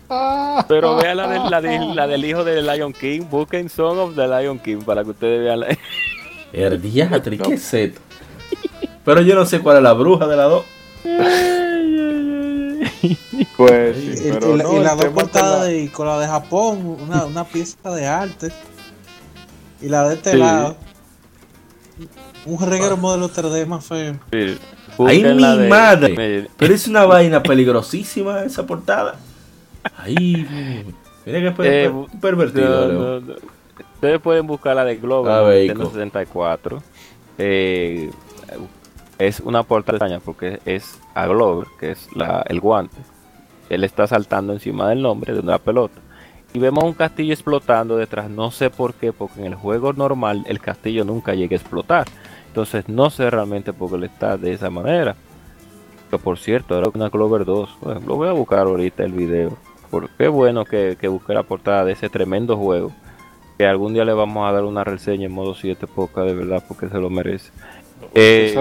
Pero 0.69 0.97
vea 0.97 1.15
la, 1.15 1.27
del- 1.29 1.51
la, 1.51 1.61
de- 1.61 1.95
la 1.95 2.07
del 2.07 2.25
hijo 2.25 2.45
de 2.45 2.63
Lion 2.63 2.93
King. 2.93 3.23
Busquen 3.29 3.69
Song 3.69 3.99
of 3.99 4.15
the 4.15 4.29
Lion 4.29 4.59
King 4.61 4.79
para 4.83 5.03
que 5.03 5.11
ustedes 5.11 5.41
vean. 5.43 5.61
La... 5.61 5.67
El 6.53 6.81
diatre, 6.81 7.37
¿qué 7.39 7.55
es 7.55 7.75
esto? 7.75 8.01
Pero 9.05 9.23
yo 9.23 9.35
no 9.35 9.45
sé 9.45 9.61
cuál 9.61 9.79
es 9.79 9.83
la 9.83 9.93
bruja 9.93 10.27
de 10.27 10.37
las 10.37 10.49
dos. 10.51 10.65
Pues 13.57 13.97
sí, 13.97 14.31
pero 14.33 14.57
la, 14.57 14.65
no, 14.65 14.77
y 14.77 14.81
las 14.85 14.97
dos 14.97 15.05
con 15.07 15.15
portadas 15.15 15.59
la- 15.61 15.65
de, 15.65 15.91
con 15.93 16.07
la 16.07 16.19
de 16.19 16.27
Japón, 16.27 16.97
una, 17.01 17.25
una 17.27 17.45
pieza 17.45 17.91
de 17.91 18.07
arte. 18.07 18.53
Y 19.83 19.89
la 19.89 20.09
de 20.09 20.15
este 20.15 20.33
Sí. 20.33 20.37
lado, 20.39 20.77
un 22.47 22.71
reguero 22.71 22.97
modelo 22.97 23.29
3D 23.31 23.67
más 23.67 23.85
feo. 23.87 24.15
Sí. 24.33 24.59
¡Ay, 25.07 25.23
Busquen 25.23 25.37
mi 25.37 25.59
de- 25.63 25.69
madre! 25.69 26.49
Pero 26.57 26.75
es 26.75 26.87
una 26.89 27.05
vaina 27.05 27.43
peligrosísima 27.43 28.43
esa 28.45 28.67
portada. 28.67 29.17
Ay, 29.97 30.47
mira 31.27 31.41
que 31.41 31.51
per- 31.53 31.67
Eh, 31.73 31.93
pervertido. 32.21 32.69
No, 32.69 32.89
Leo. 32.89 32.99
no, 32.99 33.21
no. 33.21 33.35
Ustedes 33.95 34.21
pueden 34.21 34.47
buscar 34.47 34.77
la 34.77 34.85
de 34.85 34.97
Glover 34.97 35.33
A 35.33 35.39
de 35.41 35.45
ver, 35.49 35.59
Nintendo 35.61 35.83
hijo. 35.85 35.93
64. 35.93 36.83
Eh, 37.39 38.11
es 39.19 39.41
una 39.41 39.63
portada 39.63 39.97
extraña 39.99 40.21
porque 40.21 40.61
es 40.65 40.99
a 41.15 41.27
Glover, 41.27 41.67
que 41.79 41.91
es 41.93 42.09
la, 42.15 42.43
el 42.49 42.61
guante. 42.61 42.97
Él 43.69 43.85
está 43.85 44.07
saltando 44.07 44.53
encima 44.53 44.89
del 44.89 45.03
nombre 45.03 45.33
de 45.35 45.41
una 45.41 45.59
pelota. 45.59 46.01
Y 46.53 46.59
vemos 46.59 46.83
un 46.83 46.95
castillo 46.95 47.33
explotando 47.33 47.97
detrás. 47.97 48.29
No 48.29 48.51
sé 48.51 48.71
por 48.71 48.95
qué, 48.95 49.13
porque 49.13 49.41
en 49.41 49.47
el 49.47 49.55
juego 49.55 49.93
normal 49.93 50.43
el 50.49 50.59
castillo 50.61 51.05
nunca 51.05 51.35
llega 51.35 51.55
a 51.55 51.61
explotar. 51.61 52.09
Entonces 52.51 52.89
no 52.89 53.11
sé 53.11 53.31
realmente 53.31 53.73
por 53.73 53.91
qué 53.91 53.97
él 53.97 54.05
está 54.05 54.37
de 54.37 54.53
esa 54.53 54.71
manera. 54.71 55.15
Que 56.11 56.19
por 56.19 56.37
cierto, 56.39 56.77
era 56.77 56.89
una 56.93 57.09
Clover 57.09 57.45
2. 57.45 57.71
Bueno, 57.81 58.01
lo 58.07 58.17
voy 58.17 58.29
a 58.29 58.33
buscar 58.33 58.61
ahorita 58.67 59.05
el 59.05 59.13
video. 59.13 59.57
Porque 59.91 60.09
qué 60.19 60.29
bueno 60.29 60.65
que, 60.65 60.97
que 61.01 61.07
busqué 61.09 61.33
la 61.35 61.45
portada 61.45 61.85
de 61.85 61.93
ese 61.93 62.09
tremendo 62.09 62.57
juego. 62.57 62.93
Que 63.57 63.67
algún 63.67 63.95
día 63.95 64.05
le 64.05 64.13
vamos 64.13 64.49
a 64.49 64.53
dar 64.53 64.65
una 64.65 64.83
reseña 64.83 65.27
en 65.27 65.33
modo 65.33 65.55
7 65.55 65.87
poca, 65.87 66.23
de 66.23 66.35
verdad, 66.35 66.65
porque 66.67 66.89
se 66.89 66.99
lo 66.99 67.09
merece. 67.11 67.51
Eh, 68.15 68.53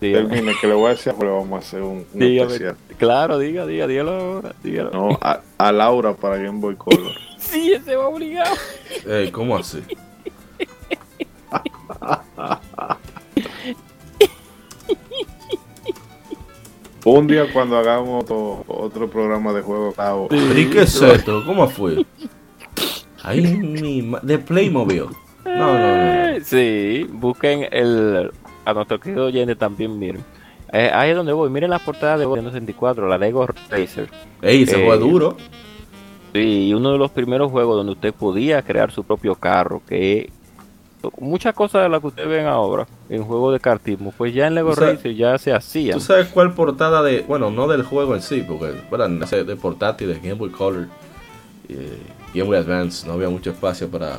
Termine, 0.00 0.52
que 0.60 0.66
le 0.68 0.74
voy 0.74 0.86
a 0.86 0.90
decir, 0.90 1.12
le 1.18 1.26
vamos 1.28 1.52
a 1.52 1.58
hacer 1.58 1.82
un, 1.82 2.04
un 2.12 2.18
dígame. 2.20 2.52
especial. 2.52 2.76
Claro, 2.98 3.38
diga, 3.38 3.66
diga, 3.66 3.86
dígalo 3.86 4.12
ahora. 4.12 4.54
Dígalo. 4.62 4.90
No, 4.92 5.18
a, 5.20 5.40
a 5.58 5.72
Laura 5.72 6.14
para 6.14 6.36
Game 6.36 6.60
Boy 6.60 6.76
Color. 6.76 7.12
Sí, 7.38 7.72
ese 7.72 7.94
va 7.96 8.08
obligado. 8.08 8.54
Ey, 9.06 9.30
¿cómo 9.30 9.56
así? 9.56 9.80
Un 17.04 17.26
día 17.26 17.46
cuando 17.52 17.78
hagamos 17.78 18.24
otro, 18.24 18.64
otro 18.66 19.08
programa 19.08 19.52
de 19.52 19.62
juego, 19.62 19.94
Laura. 19.96 20.26
¿Pero 20.28 20.58
¿Y 20.58 20.66
qué 20.68 20.82
es 20.82 21.00
esto? 21.00 21.42
¿Cómo 21.46 21.68
fue? 21.68 22.04
Ay, 23.22 23.40
mi 23.42 24.10
De 24.22 24.38
Playmobil. 24.38 25.04
No, 25.44 25.78
no, 25.78 25.78
no. 25.78 26.32
no. 26.38 26.44
Sí, 26.44 27.06
busquen 27.10 27.66
el. 27.70 28.30
A 28.64 28.74
nuestro 28.74 29.00
querido 29.00 29.26
oyente 29.26 29.56
también, 29.56 29.98
miren. 29.98 30.22
Eh, 30.72 30.90
ahí 30.92 31.10
es 31.10 31.16
donde 31.16 31.32
voy. 31.32 31.48
Miren 31.48 31.70
la 31.70 31.78
portada 31.78 32.18
de 32.18 32.26
Nintendo 32.26 32.50
64, 32.50 33.08
la 33.08 33.16
de 33.16 33.28
Ego 33.28 33.46
Racer. 33.70 34.08
Ey, 34.42 34.64
ese 34.64 34.72
Eh, 34.72 34.84
juego 34.84 34.94
es 34.94 35.00
duro. 35.00 35.36
Sí, 36.34 36.74
uno 36.74 36.92
de 36.92 36.98
los 36.98 37.10
primeros 37.10 37.50
juegos 37.50 37.76
donde 37.76 37.92
usted 37.92 38.12
podía 38.12 38.60
crear 38.60 38.90
su 38.90 39.02
propio 39.02 39.34
carro, 39.34 39.80
que 39.88 40.30
muchas 41.18 41.54
cosas 41.54 41.82
de 41.82 41.88
las 41.88 42.00
que 42.00 42.06
ustedes 42.08 42.28
ven 42.28 42.46
ahora 42.46 42.86
en 43.08 43.22
juegos 43.24 43.52
de 43.52 43.60
kartismo, 43.60 44.12
pues 44.16 44.34
ya 44.34 44.46
en 44.46 44.54
Lego 44.54 44.70
O 44.70 44.74
sea, 44.74 44.92
Racer 44.92 45.14
ya 45.14 45.38
se 45.38 45.52
hacían. 45.52 45.98
¿Tú 45.98 46.04
sabes 46.04 46.28
cuál 46.28 46.54
portada 46.54 47.02
de. 47.02 47.20
Bueno, 47.22 47.50
no 47.50 47.68
del 47.68 47.82
juego 47.82 48.14
en 48.14 48.22
sí, 48.22 48.44
porque 48.46 48.74
bueno, 48.90 49.08
de 49.08 49.56
portátil, 49.56 50.08
de 50.08 50.14
Game 50.14 50.34
Boy 50.34 50.50
Color, 50.50 50.86
eh, 51.68 51.98
Game 52.34 52.46
Boy 52.48 52.56
Advance, 52.58 53.06
no 53.06 53.14
había 53.14 53.28
mucho 53.28 53.50
espacio 53.50 53.88
para 53.88 54.18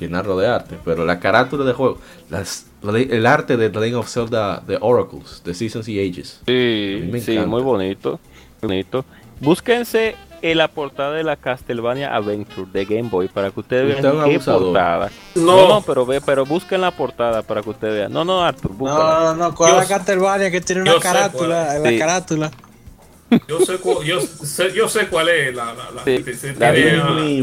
llenarlo 0.00 0.36
de 0.38 0.46
arte. 0.48 0.76
Pero 0.84 1.04
la 1.04 1.18
carátula 1.18 1.64
del 1.64 1.74
juego, 1.74 1.98
las, 2.30 2.66
la 2.82 2.92
de- 2.92 3.02
el 3.04 3.26
arte 3.26 3.56
de 3.56 3.70
The 3.70 3.80
Legend 3.80 3.96
of 4.00 4.08
Zelda, 4.08 4.62
de 4.66 4.78
Oracles, 4.80 5.42
de 5.44 5.54
Seasons 5.54 5.88
y 5.88 5.98
Ages. 6.00 6.40
Sí, 6.46 7.10
sí, 7.20 7.38
muy 7.38 7.62
bonito, 7.62 8.20
bonito. 8.60 9.04
Búsquense 9.40 10.14
en 10.42 10.58
la 10.58 10.68
portada 10.68 11.12
de 11.12 11.22
la 11.22 11.36
Castlevania 11.36 12.14
Adventure 12.14 12.66
de 12.72 12.84
Game 12.84 13.08
Boy 13.08 13.28
para 13.28 13.50
que 13.50 13.60
ustedes 13.60 13.86
vean 14.02 14.02
qué 14.02 14.20
abusador. 14.32 14.62
portada. 14.64 15.10
No. 15.36 15.42
No, 15.56 15.68
no, 15.68 15.82
pero 15.82 16.04
ve, 16.04 16.20
pero 16.20 16.44
busquen 16.44 16.80
la 16.80 16.90
portada 16.90 17.42
para 17.42 17.62
que 17.62 17.70
ustedes 17.70 17.94
vean. 17.94 18.12
No, 18.12 18.24
no, 18.24 18.42
Arthur, 18.44 18.72
No, 18.72 18.76
búscala. 18.76 19.20
no, 19.20 19.34
no, 19.36 19.54
¿cuál 19.54 19.72
es 19.72 19.76
la 19.88 19.96
Castlevania 19.96 20.50
que 20.50 20.60
tiene 20.60 20.82
una 20.82 20.98
carátula? 20.98 21.66
cuál 21.68 21.82
La 21.84 21.90
Sí. 21.90 21.98
carátula. 21.98 22.50
Yo 23.48 23.60
sé, 23.60 23.78
cu- 23.78 24.02
yo, 24.02 24.20
sé, 24.20 24.72
yo 24.74 24.88
sé 24.90 25.06
cuál 25.06 25.30
es 25.30 25.54
la, 25.54 25.72
la, 25.72 25.90
la, 25.90 26.04
Sí, 26.04 26.22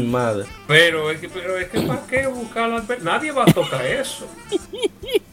madre. 0.06 0.44
pero 0.68 1.10
es 1.10 1.18
que 1.18 1.28
pero 1.28 1.56
es 1.58 1.68
que 1.68 1.80
para 1.80 2.06
qué 2.06 2.28
buscar 2.28 2.68
la 2.68 2.76
adver- 2.76 3.00
nadie 3.00 3.32
va 3.32 3.42
a 3.42 3.46
tocar 3.52 3.84
eso 3.84 4.24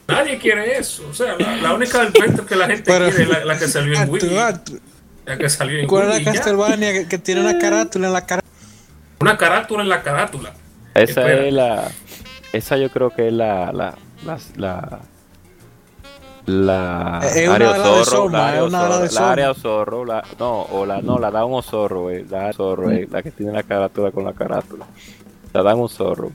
nadie 0.07 0.39
quiere 0.39 0.79
eso 0.79 1.03
o 1.09 1.13
sea 1.13 1.35
la, 1.37 1.57
la 1.57 1.73
única 1.73 2.01
adventure 2.01 2.45
que 2.47 2.55
la 2.55 2.65
gente 2.67 2.83
Pero- 2.91 3.05
quiere 3.09 3.23
es 3.23 3.29
la, 3.29 3.45
la 3.45 3.59
que 3.59 3.67
salió 3.67 3.93
en 4.01 4.09
Wii 4.09 4.21
La 5.27 5.37
que 5.37 5.49
salió 5.49 5.79
en 5.79 5.87
¿Cuál 5.87 6.03
es 6.09 6.09
Wii 6.09 6.15
la 6.15 6.21
y 6.21 6.25
ya. 6.25 6.33
Castlevania 6.41 6.93
que, 6.93 7.07
que 7.07 7.17
tiene 7.19 7.41
una 7.41 7.57
carátula 7.59 8.07
en 8.07 8.13
la 8.13 8.25
cara? 8.25 8.41
una 9.19 9.37
carátula 9.37 9.83
en 9.83 9.89
la 9.89 10.01
carátula 10.03 10.53
Esa 10.93 11.21
Espera. 11.21 11.45
es 11.45 11.53
la. 11.53 11.91
Esa 12.53 12.77
yo 12.77 12.89
creo 12.89 13.09
que 13.11 13.27
es 13.27 13.33
la. 13.33 13.71
La. 13.73 13.95
La. 14.25 14.39
La. 14.57 14.99
la 16.45 17.19
Es 17.27 17.45
una 17.47 17.55
área 17.55 17.73
de 17.73 17.77
las 17.77 17.83
de 17.83 17.93
zorro, 18.05 18.05
Soma, 18.05 18.37
la 18.37 18.47
área 18.47 18.61
es 18.61 18.67
una 18.67 18.83
de 18.83 18.89
las 18.89 19.01
de 19.01 19.09
zorro, 19.09 19.21
la 19.25 19.31
área 19.31 19.45
Soma. 19.47 19.61
zorro, 19.61 20.05
la, 20.05 20.23
no, 20.39 20.61
o 20.61 20.85
la, 20.85 21.01
no, 21.01 21.19
la 21.19 21.31
da 21.31 21.43
un 21.45 21.61
zorro, 21.61 22.09
eh, 22.09 22.25
la 22.29 22.53
zorro, 22.53 22.89
eh, 22.91 23.07
la 23.11 23.21
que 23.21 23.31
tiene 23.31 23.51
la 23.51 23.63
carátula 23.63 24.11
con 24.11 24.23
la 24.23 24.33
carátula. 24.33 24.85
La 25.53 25.61
dan 25.63 25.77
un 25.79 25.89
zorro. 25.89 26.31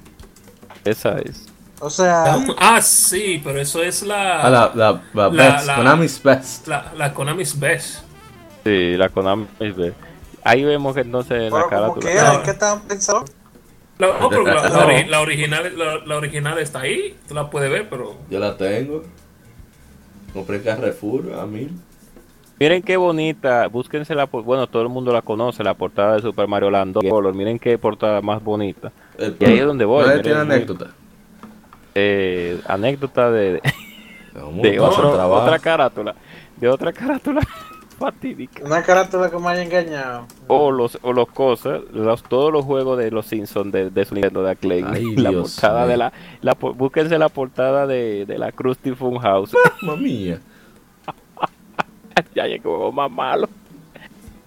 Esa 0.85 1.19
es. 1.19 1.47
O 1.81 1.91
sea, 1.91 2.37
ah 2.59 2.81
sí 2.81 3.41
pero 3.43 3.59
eso 3.61 3.83
es 3.83 4.03
la 4.05 4.41
Ah, 4.43 4.51
la, 4.51 4.71
la, 4.75 5.03
la, 5.15 5.29
La- 5.29 5.29
best, 5.55 5.67
la- 5.67 5.77
Konami's 5.77 6.23
Best. 6.23 6.69
la, 6.69 6.93
la 6.97 7.13
Konami's 7.15 7.59
Best 7.59 8.01
Sí, 8.65 8.97
la 8.97 9.09
Konami. 9.09 9.47
Ahí 10.45 10.65
vemos 10.65 10.95
que 10.95 11.01
entonces 11.03 11.53
la 11.53 11.67
carátula. 11.69 12.07
que, 12.11 12.15
No. 12.21 12.33
¿en 12.35 12.43
qué 12.43 12.51
estaban 12.51 12.81
pensando? 12.83 13.25
la, 13.99 14.19
no, 14.19 14.29
pero 14.29 14.43
la, 14.45 14.55
la 14.55 14.69
No. 14.71 14.87
ori- 14.89 15.07
la 15.07 15.21
original 15.21 15.79
la, 15.79 15.99
la 16.05 16.17
original 16.17 16.59
está 16.59 16.81
ahí 16.81 17.17
tú 17.29 17.35
la 17.35 17.49
puedes 17.51 17.71
ver 17.71 17.89
pero 17.89 18.17
Yo 18.31 18.39
la 18.41 18.57
tengo. 18.57 19.05
Compré 20.33 20.63
Carrefour 20.63 21.33
a 21.39 21.47
mil. 21.47 21.71
Miren 22.59 22.83
qué 22.83 22.97
bonita, 22.97 23.67
búsquense 23.69 24.15
la, 24.15 24.25
bueno, 24.27 24.67
todo 24.69 24.83
el 24.83 24.89
mundo 24.89 25.13
la 25.13 25.21
conoce, 25.23 25.63
la 25.65 25.75
portada 25.75 26.15
de 26.17 26.23
Super 26.23 26.47
Mario 26.49 26.71
Land 26.71 26.95
Color, 27.09 27.35
miren 27.35 27.59
qué 27.59 27.77
portada 27.77 28.21
más 28.23 28.43
bonita. 28.43 28.93
El- 29.19 29.37
Y 29.39 29.45
ahí 29.45 29.59
es 29.59 29.67
donde 29.67 29.85
voy, 29.85 30.05
miren, 30.07 30.23
tiene 30.23 30.39
anécdota. 30.41 30.87
Eh, 31.95 32.61
anécdota 32.67 33.31
de, 33.31 33.53
de- 33.55 33.63
¿Cómo 34.41 34.63
de 34.63 34.73
pasa 34.79 34.87
otro- 35.01 35.13
trabajo? 35.13 35.43
otra 35.45 35.59
carátula, 35.59 36.15
de 36.57 36.69
otra 36.69 36.93
carátula 36.93 37.41
fatídica. 38.03 38.65
Una 38.65 38.83
carátula 38.83 39.31
que 39.31 39.39
me 39.39 39.49
haya 39.49 39.63
engañado. 39.63 40.27
O 40.49 40.71
los, 40.73 40.99
o 41.03 41.13
los 41.13 41.29
cosas, 41.29 41.83
los, 41.93 42.23
todos 42.25 42.53
los 42.53 42.65
juegos 42.65 42.99
de 42.99 43.11
los 43.11 43.27
Simpsons 43.27 43.73
de, 43.73 43.91
de 43.91 44.05
su 44.05 44.15
Nintendo 44.15 44.43
de 44.43 44.51
Acclaim. 44.51 44.87
Ay, 44.89 45.17
la 45.17 45.31
Dios 45.31 45.53
portada 45.55 45.87
de 45.87 45.97
la, 45.97 46.13
la, 46.41 46.55
búsquense 46.55 47.19
la 47.19 47.29
portada 47.29 47.87
de, 47.87 48.27
de 48.27 48.39
la 48.39 48.51
Krusty 48.51 48.93
Funhouse. 48.93 49.53
Mamma 49.83 50.01
mía. 50.01 50.41
ya 52.35 52.45
qué 52.45 52.59
juego 52.61 52.91
más 52.91 53.11
malo. 53.11 53.49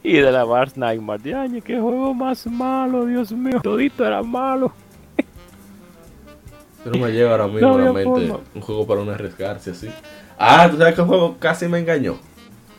Y 0.03 0.17
de 0.17 0.31
la 0.31 0.45
Mars 0.45 0.77
Nightmare. 0.77 1.21
Ya, 1.23 1.47
qué 1.61 1.79
juego 1.79 2.13
más 2.13 2.45
malo, 2.45 3.05
Dios 3.05 3.31
mío. 3.31 3.59
Todito 3.63 4.05
era 4.05 4.21
malo. 4.21 4.71
No 6.85 6.99
me 6.99 7.11
lleva 7.11 7.31
ahora 7.31 7.47
mismo 7.47 7.61
No 7.61 7.77
la 7.79 7.89
había 7.89 7.93
mente 7.93 8.27
forma. 8.27 8.43
un 8.53 8.61
juego 8.61 8.85
para 8.85 9.03
no 9.03 9.11
arriesgarse 9.11 9.71
así. 9.71 9.89
Ah, 10.37 10.67
¿tú 10.69 10.77
sabes 10.77 10.93
qué 10.93 11.01
juego 11.01 11.37
casi 11.39 11.67
me 11.67 11.79
engañó? 11.79 12.17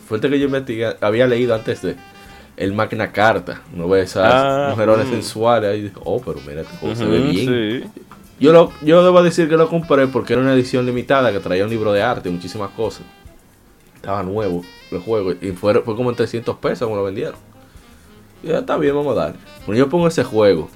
Fue 0.06 0.18
este 0.18 0.30
que 0.30 0.38
yo 0.38 0.46
investigué, 0.46 0.96
había 1.00 1.26
leído 1.26 1.54
antes 1.54 1.82
de 1.82 1.96
el 2.56 2.72
Magna 2.72 3.12
Carta. 3.12 3.62
No 3.74 3.88
ve 3.88 4.02
esas 4.02 4.24
Ah, 4.32 4.68
mujerones 4.70 5.06
mm. 5.08 5.10
sensuales 5.10 5.70
ahí. 5.70 5.82
dije, 5.82 5.94
Oh, 6.04 6.20
pero 6.20 6.38
mira, 6.46 6.62
este 6.62 6.76
juego 6.78 6.94
se 6.94 7.04
ve 7.04 7.18
bien. 7.20 7.82
sí. 7.84 8.02
Yo, 8.38 8.52
lo, 8.52 8.70
yo 8.82 9.02
debo 9.02 9.22
decir 9.22 9.48
que 9.48 9.56
lo 9.56 9.66
compré 9.68 10.06
porque 10.08 10.34
era 10.34 10.42
una 10.42 10.52
edición 10.52 10.84
limitada 10.84 11.32
que 11.32 11.40
traía 11.40 11.64
un 11.64 11.70
libro 11.70 11.92
de 11.92 12.02
arte 12.02 12.28
y 12.28 12.32
muchísimas 12.32 12.70
cosas. 12.70 13.02
Estaba 13.94 14.22
nuevo 14.22 14.62
el 14.90 14.98
juego 15.00 15.32
y 15.32 15.52
fue, 15.52 15.80
fue 15.82 15.96
como 15.96 16.10
en 16.10 16.16
300 16.16 16.56
pesos 16.58 16.86
como 16.86 16.96
lo 16.96 17.04
vendieron. 17.04 17.34
Y 18.42 18.48
ya 18.48 18.58
está 18.58 18.76
bien, 18.76 18.94
vamos 18.94 19.16
a 19.16 19.20
darle. 19.22 19.38
Cuando 19.64 19.78
yo 19.82 19.88
pongo 19.88 20.06
ese 20.08 20.22
juego, 20.22 20.68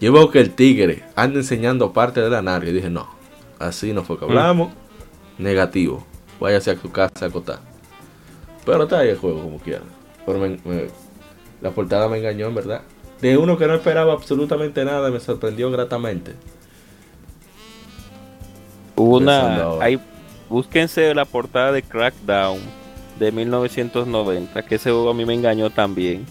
yo 0.00 0.10
veo 0.12 0.30
que 0.30 0.40
el 0.40 0.50
tigre 0.54 1.04
anda 1.16 1.38
enseñando 1.38 1.92
parte 1.92 2.20
de 2.22 2.30
la 2.30 2.40
nariz. 2.40 2.70
Y 2.70 2.72
dije, 2.72 2.88
no, 2.90 3.08
así 3.58 3.92
no 3.92 4.02
fue 4.02 4.18
que 4.18 4.24
hablamos. 4.24 4.72
Negativo. 5.38 6.04
Váyase 6.40 6.70
a 6.70 6.80
su 6.80 6.90
casa 6.90 7.26
a 7.26 7.28
acotar. 7.28 7.60
Pero 8.64 8.84
está 8.84 8.98
ahí 9.00 9.08
el 9.10 9.16
juego 9.18 9.42
como 9.42 9.58
quiera. 9.58 9.82
Pero 10.26 10.38
me- 10.38 10.58
me- 10.64 10.86
la 11.60 11.70
portada 11.70 12.08
me 12.08 12.18
engañó 12.18 12.46
en 12.48 12.54
verdad. 12.54 12.82
De 13.20 13.36
uno 13.36 13.58
que 13.58 13.66
no 13.66 13.74
esperaba 13.74 14.12
absolutamente 14.14 14.84
nada, 14.84 15.10
me 15.10 15.20
sorprendió 15.20 15.70
gratamente. 15.70 16.34
Hubo 18.96 19.16
una. 19.18 19.70
Hay, 19.80 20.00
búsquense 20.48 21.14
la 21.14 21.24
portada 21.24 21.72
de 21.72 21.82
Crackdown 21.82 22.58
de 23.18 23.32
1990, 23.32 24.62
que 24.62 24.74
ese 24.76 24.90
juego 24.90 25.10
a 25.10 25.14
mí 25.14 25.24
me 25.24 25.34
engañó 25.34 25.70
también. 25.70 26.24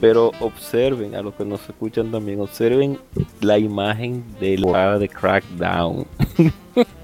Pero 0.00 0.30
observen, 0.40 1.14
a 1.14 1.22
los 1.22 1.34
que 1.34 1.44
nos 1.44 1.66
escuchan 1.68 2.10
también, 2.10 2.40
observen 2.40 2.98
la 3.40 3.58
imagen 3.58 4.24
de 4.38 4.58
la 4.58 4.98
de 4.98 5.08
Crackdown. 5.08 6.06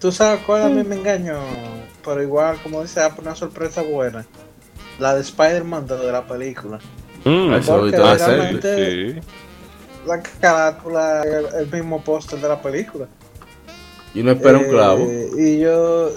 Tú 0.00 0.10
sabes 0.10 0.40
cuál 0.46 0.62
a 0.62 0.68
mí 0.68 0.82
me 0.82 0.96
engañó, 0.96 1.38
pero 2.04 2.22
igual, 2.22 2.56
como 2.62 2.82
dice, 2.82 3.00
por 3.14 3.24
una 3.24 3.34
sorpresa 3.36 3.82
buena. 3.82 4.24
La 4.98 5.14
de 5.14 5.20
Spider-Man 5.20 5.86
de 5.86 6.10
la 6.12 6.26
película. 6.26 6.78
Mm, 7.24 7.52
Eso 7.54 7.76
Porque 7.78 7.96
ahorita 7.96 8.00
va 8.02 8.10
a 8.12 8.16
realmente- 8.16 9.14
sí. 9.14 9.20
La 10.06 10.22
carátula, 10.22 11.22
el, 11.22 11.46
el 11.60 11.70
mismo 11.70 12.02
póster 12.02 12.40
de 12.40 12.48
la 12.48 12.60
película. 12.60 13.06
Y 14.14 14.22
no 14.22 14.32
espera 14.32 14.58
un 14.58 14.64
Eh, 14.64 14.68
clavo. 14.70 15.06
Y 15.38 15.58
yo. 15.60 16.10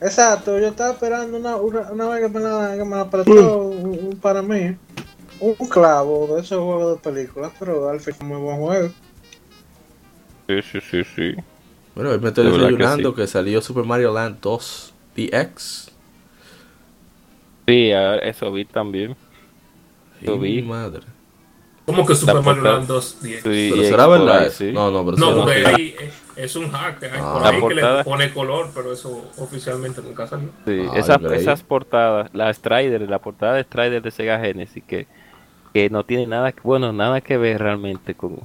Exacto, 0.00 0.58
yo 0.58 0.66
estaba 0.68 0.92
esperando 0.92 1.38
una, 1.38 1.56
una, 1.56 1.92
una 1.92 2.08
vez 2.08 2.22
que 2.22 2.28
me 2.28 2.40
la, 2.40 2.74
que 2.76 2.84
me 2.84 2.96
la 2.96 3.08
prestó 3.08 3.58
un- 3.68 3.98
un- 4.08 4.18
para 4.20 4.42
mí. 4.42 4.76
Un, 5.40 5.54
clavo 5.68 6.34
de 6.34 6.40
esos 6.42 6.58
juegos 6.58 6.96
de 7.02 7.10
películas, 7.10 7.52
pero 7.58 7.88
al 7.88 8.00
fin 8.00 8.14
fue 8.14 8.26
muy 8.26 8.38
buen 8.38 8.56
juego. 8.58 8.88
Sí, 10.48 10.60
sí, 10.72 10.78
sí, 10.90 11.02
sí. 11.16 11.34
Bueno, 11.94 12.10
hoy 12.10 12.18
me 12.18 12.28
estoy 12.28 12.46
que 12.46 12.52
desayunando 12.58 13.10
sí. 13.10 13.16
que, 13.16 13.26
salió 13.26 13.60
Super 13.60 13.84
Mario 13.84 14.12
Land 14.12 14.38
2 14.40 14.92
DX. 15.16 15.90
Sí, 17.66 17.92
a- 17.92 18.16
eso 18.16 18.50
vi 18.52 18.64
también. 18.64 19.16
Lo 20.22 20.34
Y 20.36 20.38
vi. 20.38 20.62
madre. 20.62 21.02
¿Cómo 21.86 22.04
que 22.06 22.14
Super 22.14 22.40
Mario 22.42 22.62
Land 22.62 22.86
2 22.88 23.22
10? 23.22 23.42
Sí, 23.42 23.70
Pero 23.72 23.82
será 23.84 24.06
verdad. 24.06 24.38
ahí, 24.40 24.46
eso? 24.46 24.56
sí. 24.58 24.72
No, 24.72 24.90
no, 24.90 25.04
pero 25.04 25.16
No, 25.18 25.26
será 25.26 25.36
porque 25.42 25.54
verdad. 25.60 25.74
ahí 25.76 25.94
es 26.36 26.56
un 26.56 26.70
hack 26.72 26.98
que 26.98 27.06
hay 27.06 27.12
Ah. 27.22 27.32
por 27.34 27.42
La 27.42 27.48
ahí 27.48 27.54
que 27.56 27.60
portada- 27.60 27.98
le 27.98 28.04
pone 28.04 28.32
color, 28.32 28.70
pero 28.74 28.92
eso 28.92 29.30
oficialmente 29.38 30.02
nunca 30.02 30.26
salió. 30.26 30.48
Sí, 30.66 30.86
Ah, 30.90 30.98
esas, 30.98 31.22
esas 31.32 31.62
portadas, 31.62 32.30
la 32.32 32.52
Strider, 32.52 33.02
la 33.08 33.18
portada 33.20 33.54
de 33.54 33.62
Strider 33.64 34.02
de 34.02 34.10
Sega 34.10 34.40
Genesis, 34.40 34.82
que, 34.86 35.06
que 35.72 35.90
no 35.90 36.04
tiene 36.04 36.26
nada, 36.26 36.52
que- 36.52 36.60
bueno, 36.64 36.92
nada 36.92 37.20
que 37.20 37.36
ver 37.36 37.60
realmente 37.60 38.14
con, 38.14 38.40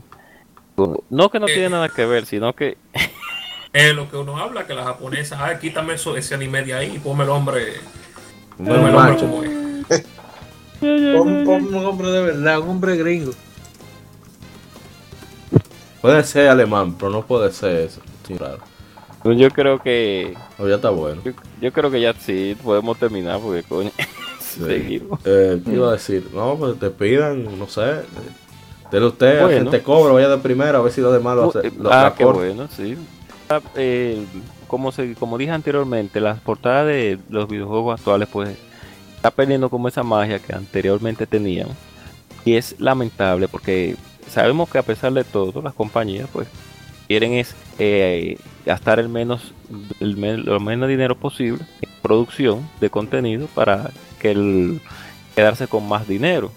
con- 0.76 1.00
no 1.10 1.30
que 1.32 1.40
no 1.40 1.48
Eh. 1.48 1.54
tiene 1.54 1.70
nada 1.70 1.88
que 1.90 2.06
ver, 2.06 2.26
sino 2.26 2.54
que 2.54 2.78
Es 3.72 3.94
lo 3.96 4.10
que 4.10 4.18
uno 4.18 4.38
habla, 4.38 4.66
que 4.66 4.74
la 4.74 4.84
japonesa, 4.84 5.46
ah, 5.46 5.60
quítame 5.60 5.94
eso, 5.94 6.18
ese 6.18 6.34
anime 6.36 6.64
de 6.64 6.74
ahí 6.74 6.96
y 6.96 7.00
ponme 7.00 7.24
el 7.24 7.30
hombre, 7.30 7.74
No, 8.58 8.74
ponme 8.74 8.90
el 8.90 8.96
hombre 8.96 9.18
como 9.18 9.44
es. 9.44 10.06
Pon, 10.80 11.44
pon 11.44 11.74
un 11.76 11.86
hombre 11.86 12.10
de 12.10 12.22
verdad, 12.22 12.60
un 12.62 12.70
hombre 12.70 12.96
gringo. 12.96 13.32
Puede 16.02 16.24
ser 16.24 16.48
alemán, 16.48 16.96
pero 16.98 17.12
no 17.12 17.22
puede 17.26 17.52
ser 17.52 17.76
eso. 17.82 18.02
Sí, 18.26 18.38
raro. 18.38 18.60
yo 19.26 19.50
creo 19.50 19.80
que 19.80 20.34
Oh, 20.58 20.68
ya 20.68 20.76
está 20.76 20.90
bueno. 20.90 21.22
yo, 21.26 21.34
yo 21.62 21.74
creo 21.74 21.92
que 21.92 22.00
ya 22.00 22.14
sí 22.14 22.56
podemos 22.64 22.98
terminar 22.98 23.40
porque 23.42 23.64
coño 23.64 23.92
Sí. 24.40 24.62
seguimos. 24.66 25.20
Eh, 25.26 25.62
¿Qué 25.64 25.72
iba 25.74 25.90
a 25.90 25.92
decir? 25.94 26.28
No, 26.34 26.56
pues 26.58 26.80
te 26.80 26.90
pidan, 26.90 27.60
no 27.60 27.68
sé. 27.68 28.02
Dele 28.90 29.06
usted, 29.08 29.42
Bueno. 29.42 29.56
gente 29.72 29.84
cobra, 29.84 30.14
vaya 30.14 30.30
de 30.30 30.38
primera, 30.38 30.80
a 30.80 30.82
ver 30.82 30.92
si 30.94 31.02
lo 31.02 31.12
demás 31.12 31.36
lo 31.36 31.50
hace. 31.50 31.68
Eh, 31.68 31.72
lo- 31.78 31.92
ah, 31.94 32.16
qué 32.18 32.24
bueno, 32.26 32.68
sí. 32.76 32.98
Eh, 33.76 34.26
como, 34.68 34.92
se, 34.92 35.16
como 35.16 35.38
dije 35.38 35.52
anteriormente, 35.52 36.22
las 36.22 36.40
portadas 36.40 36.86
de 36.86 37.18
los 37.30 37.50
videojuegos 37.50 38.00
actuales 38.00 38.30
pues 38.32 38.56
está 39.16 39.32
perdiendo 39.32 39.70
como 39.70 39.88
esa 39.88 40.04
magia 40.04 40.40
que 40.40 40.54
anteriormente 40.54 41.26
tenían. 41.26 41.68
Y 42.46 42.56
es 42.56 42.80
lamentable 42.80 43.48
porque 43.48 43.96
sabemos 44.30 44.70
que 44.70 44.78
a 44.78 44.84
pesar 44.84 45.14
de 45.14 45.24
todo, 45.24 45.62
las 45.62 45.74
compañías 45.74 46.30
pues 46.32 46.48
quieren 47.08 47.34
es 47.34 47.56
eh, 47.80 48.38
gastar 48.66 49.00
el 49.00 49.10
menos, 49.10 49.54
el 50.00 50.46
lo 50.46 50.60
menos 50.60 50.88
dinero 50.88 51.16
posible 51.16 51.66
en 51.82 51.90
producción 52.04 52.70
de 52.80 52.92
contenido 52.92 53.48
para 53.56 53.90
que 54.20 54.32
el, 54.32 54.82
quedarse 55.36 55.68
con 55.68 55.88
más 55.90 56.08
dinero. 56.08 56.52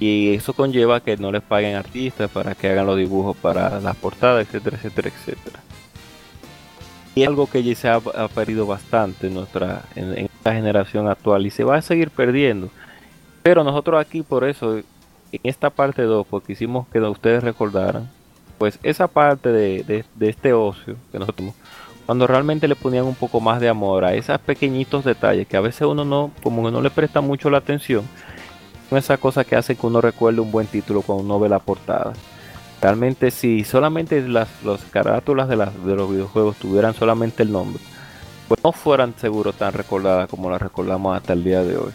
Y 0.00 0.34
eso 0.34 0.54
conlleva 0.54 1.00
que 1.00 1.16
no 1.16 1.30
les 1.30 1.42
paguen 1.42 1.76
artistas 1.76 2.28
para 2.30 2.56
que 2.56 2.68
hagan 2.68 2.86
los 2.86 2.96
dibujos 2.96 3.36
para 3.36 3.78
las 3.80 3.96
portadas, 3.96 4.44
etcétera, 4.44 4.76
etcétera, 4.76 5.08
etcétera. 5.08 5.60
Y 7.14 7.22
es 7.22 7.28
algo 7.28 7.46
que 7.48 7.62
ya 7.62 7.74
se 7.74 7.88
ha, 7.88 8.00
perdido 8.00 8.66
bastante 8.66 9.28
en 9.28 9.34
nuestra 9.34 9.82
en, 9.94 10.12
esta 10.26 10.52
generación 10.52 11.08
actual 11.08 11.46
y 11.46 11.50
se 11.50 11.64
va 11.64 11.76
a 11.76 11.82
seguir 11.82 12.10
perdiendo. 12.10 12.70
Pero 13.42 13.62
nosotros 13.62 14.00
aquí 14.00 14.22
por 14.22 14.44
eso, 14.44 14.78
en 14.78 14.84
esta 15.44 15.70
parte 15.70 16.02
2, 16.02 16.26
porque 16.28 16.54
hicimos 16.54 16.88
que 16.88 17.00
ustedes 17.00 17.44
recordaran, 17.44 18.10
pues 18.58 18.78
esa 18.82 19.06
parte 19.08 19.50
de, 19.50 19.84
de- 19.84 20.04
de 20.14 20.28
este 20.28 20.52
ocio 20.52 20.96
que 21.12 21.18
nosotros 21.18 21.52
cuando 22.06 22.26
realmente 22.26 22.68
le 22.68 22.76
ponían 22.76 23.04
un 23.06 23.14
poco 23.14 23.40
más 23.40 23.60
de 23.60 23.68
amor 23.68 24.04
a 24.04 24.14
esos 24.14 24.38
pequeñitos 24.40 25.04
detalles 25.04 25.46
que 25.46 25.56
a 25.56 25.60
veces 25.60 25.82
uno 25.82 26.04
no, 26.04 26.30
como 26.42 26.64
que 26.64 26.70
no 26.70 26.82
le 26.82 26.90
presta 26.90 27.20
mucho 27.20 27.48
la 27.48 27.58
atención, 27.58 28.04
son 28.90 28.98
esas 28.98 29.18
cosas 29.18 29.46
que 29.46 29.56
hacen 29.56 29.76
que 29.76 29.86
uno 29.86 30.00
recuerde 30.00 30.40
un 30.40 30.52
buen 30.52 30.66
título 30.66 31.00
cuando 31.02 31.24
uno 31.24 31.40
ve 31.40 31.48
la 31.48 31.58
portada. 31.60 32.12
Realmente 32.84 33.30
si 33.30 33.64
solamente 33.64 34.20
las 34.28 34.62
los 34.62 34.82
carátulas 34.84 35.48
de, 35.48 35.56
las, 35.56 35.86
de 35.86 35.96
los 35.96 36.10
videojuegos 36.10 36.56
tuvieran 36.56 36.92
solamente 36.92 37.42
el 37.42 37.50
nombre, 37.50 37.82
pues 38.46 38.62
no 38.62 38.72
fueran 38.72 39.14
seguro 39.16 39.54
tan 39.54 39.72
recordadas 39.72 40.28
como 40.28 40.50
las 40.50 40.60
recordamos 40.60 41.16
hasta 41.16 41.32
el 41.32 41.44
día 41.44 41.62
de 41.62 41.78
hoy. 41.78 41.92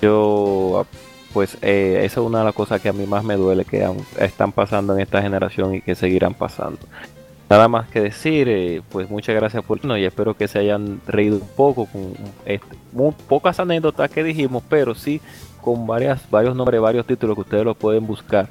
Yo, 0.00 0.86
pues 1.32 1.58
eh, 1.62 2.02
esa 2.04 2.20
es 2.20 2.26
una 2.28 2.38
de 2.38 2.44
las 2.44 2.54
cosas 2.54 2.80
que 2.80 2.88
a 2.88 2.92
mí 2.92 3.06
más 3.06 3.24
me 3.24 3.34
duele 3.34 3.64
que 3.64 3.82
aún 3.82 4.06
están 4.20 4.52
pasando 4.52 4.94
en 4.94 5.00
esta 5.00 5.20
generación 5.20 5.74
y 5.74 5.80
que 5.80 5.96
seguirán 5.96 6.34
pasando. 6.34 6.78
Nada 7.50 7.66
más 7.66 7.88
que 7.88 8.00
decir, 8.00 8.48
eh, 8.48 8.82
pues 8.90 9.10
muchas 9.10 9.34
gracias 9.34 9.64
por 9.64 9.84
no 9.84 9.98
y 9.98 10.04
espero 10.04 10.34
que 10.34 10.46
se 10.46 10.60
hayan 10.60 11.00
reído 11.08 11.38
un 11.38 11.48
poco 11.56 11.86
con 11.86 12.14
este, 12.44 12.76
muy 12.92 13.12
pocas 13.26 13.58
anécdotas 13.58 14.08
que 14.12 14.22
dijimos, 14.22 14.62
pero 14.68 14.94
sí 14.94 15.20
con 15.60 15.88
varias, 15.88 16.30
varios 16.30 16.54
nombres, 16.54 16.80
varios 16.80 17.04
títulos 17.04 17.34
que 17.34 17.40
ustedes 17.40 17.64
lo 17.64 17.74
pueden 17.74 18.06
buscar 18.06 18.48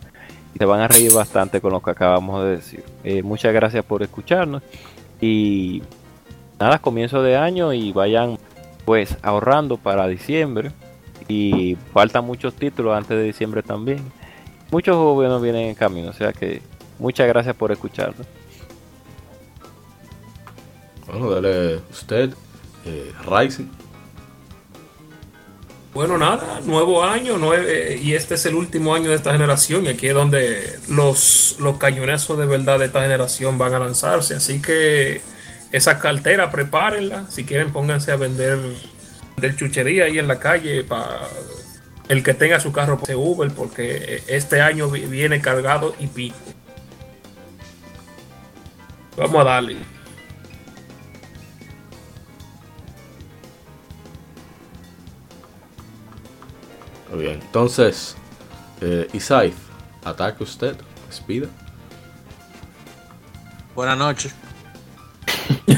se 0.58 0.66
van 0.66 0.82
a 0.82 0.88
reír 0.88 1.12
bastante 1.14 1.62
con 1.62 1.72
lo 1.72 1.82
que 1.82 1.92
acabamos 1.92 2.44
de 2.44 2.50
decir. 2.52 2.84
Eh, 3.04 3.24
muchas 3.24 3.54
gracias 3.54 3.84
por 3.84 4.04
escucharnos 4.04 4.62
y 5.20 5.82
nada, 6.60 6.80
comienzo 6.80 7.22
de 7.22 7.36
año 7.36 7.74
y 7.74 7.92
vayan 7.92 8.38
pues 8.86 9.18
ahorrando 9.22 9.78
para 9.78 10.08
diciembre 10.08 10.72
y 11.28 11.78
faltan 11.94 12.26
muchos 12.26 12.54
títulos 12.54 12.96
antes 12.96 13.18
de 13.18 13.24
diciembre 13.24 13.64
también. 13.64 14.00
Muchos 14.72 14.96
juegos 14.96 15.16
buenos 15.16 15.42
vienen 15.42 15.70
en 15.70 15.76
camino, 15.76 16.10
o 16.10 16.14
sea 16.14 16.34
que 16.34 16.62
muchas 17.00 17.28
gracias 17.28 17.56
por 17.56 17.72
escucharnos. 17.72 18.26
Bueno, 21.08 21.30
dale 21.30 21.78
usted, 21.92 22.34
eh, 22.86 23.12
Rising. 23.26 23.83
Bueno, 25.94 26.18
nada, 26.18 26.60
nuevo 26.66 27.04
año, 27.04 27.38
nueve, 27.38 28.00
y 28.02 28.16
este 28.16 28.34
es 28.34 28.46
el 28.48 28.56
último 28.56 28.96
año 28.96 29.10
de 29.10 29.16
esta 29.16 29.32
generación, 29.32 29.86
y 29.86 29.90
aquí 29.90 30.08
es 30.08 30.16
donde 30.16 30.80
los, 30.90 31.58
los 31.60 31.78
cañonazos 31.78 32.40
de 32.40 32.48
verdad 32.48 32.80
de 32.80 32.86
esta 32.86 33.02
generación 33.04 33.60
van 33.60 33.76
a 33.76 33.80
lanzarse. 33.80 34.34
Así 34.34 34.60
que 34.60 35.22
esa 35.72 36.00
cartera, 36.00 36.50
prepárenla. 36.50 37.30
Si 37.30 37.44
quieren, 37.46 37.72
pónganse 37.72 38.12
a 38.12 38.16
vender, 38.16 38.58
vender 39.38 39.56
chuchería 39.56 40.06
ahí 40.06 40.18
en 40.18 40.28
la 40.28 40.40
calle 40.40 40.84
para 40.84 41.28
el 42.10 42.24
que 42.24 42.34
tenga 42.34 42.60
su 42.60 42.72
carro 42.72 42.98
por 42.98 43.14
Uber, 43.16 43.52
porque 43.52 44.24
este 44.26 44.62
año 44.62 44.90
vi- 44.90 45.06
viene 45.06 45.42
cargado 45.42 45.96
y 46.00 46.08
pico. 46.08 46.36
Vamos 49.16 49.42
a 49.42 49.44
darle. 49.44 49.78
Muy 57.14 57.26
bien, 57.26 57.40
entonces, 57.42 58.16
eh, 58.82 59.08
Isaif, 59.14 59.54
ataque 60.04 60.44
usted, 60.44 60.76
despida. 61.08 61.48
Buenas 63.76 63.98
noches. 63.98 64.34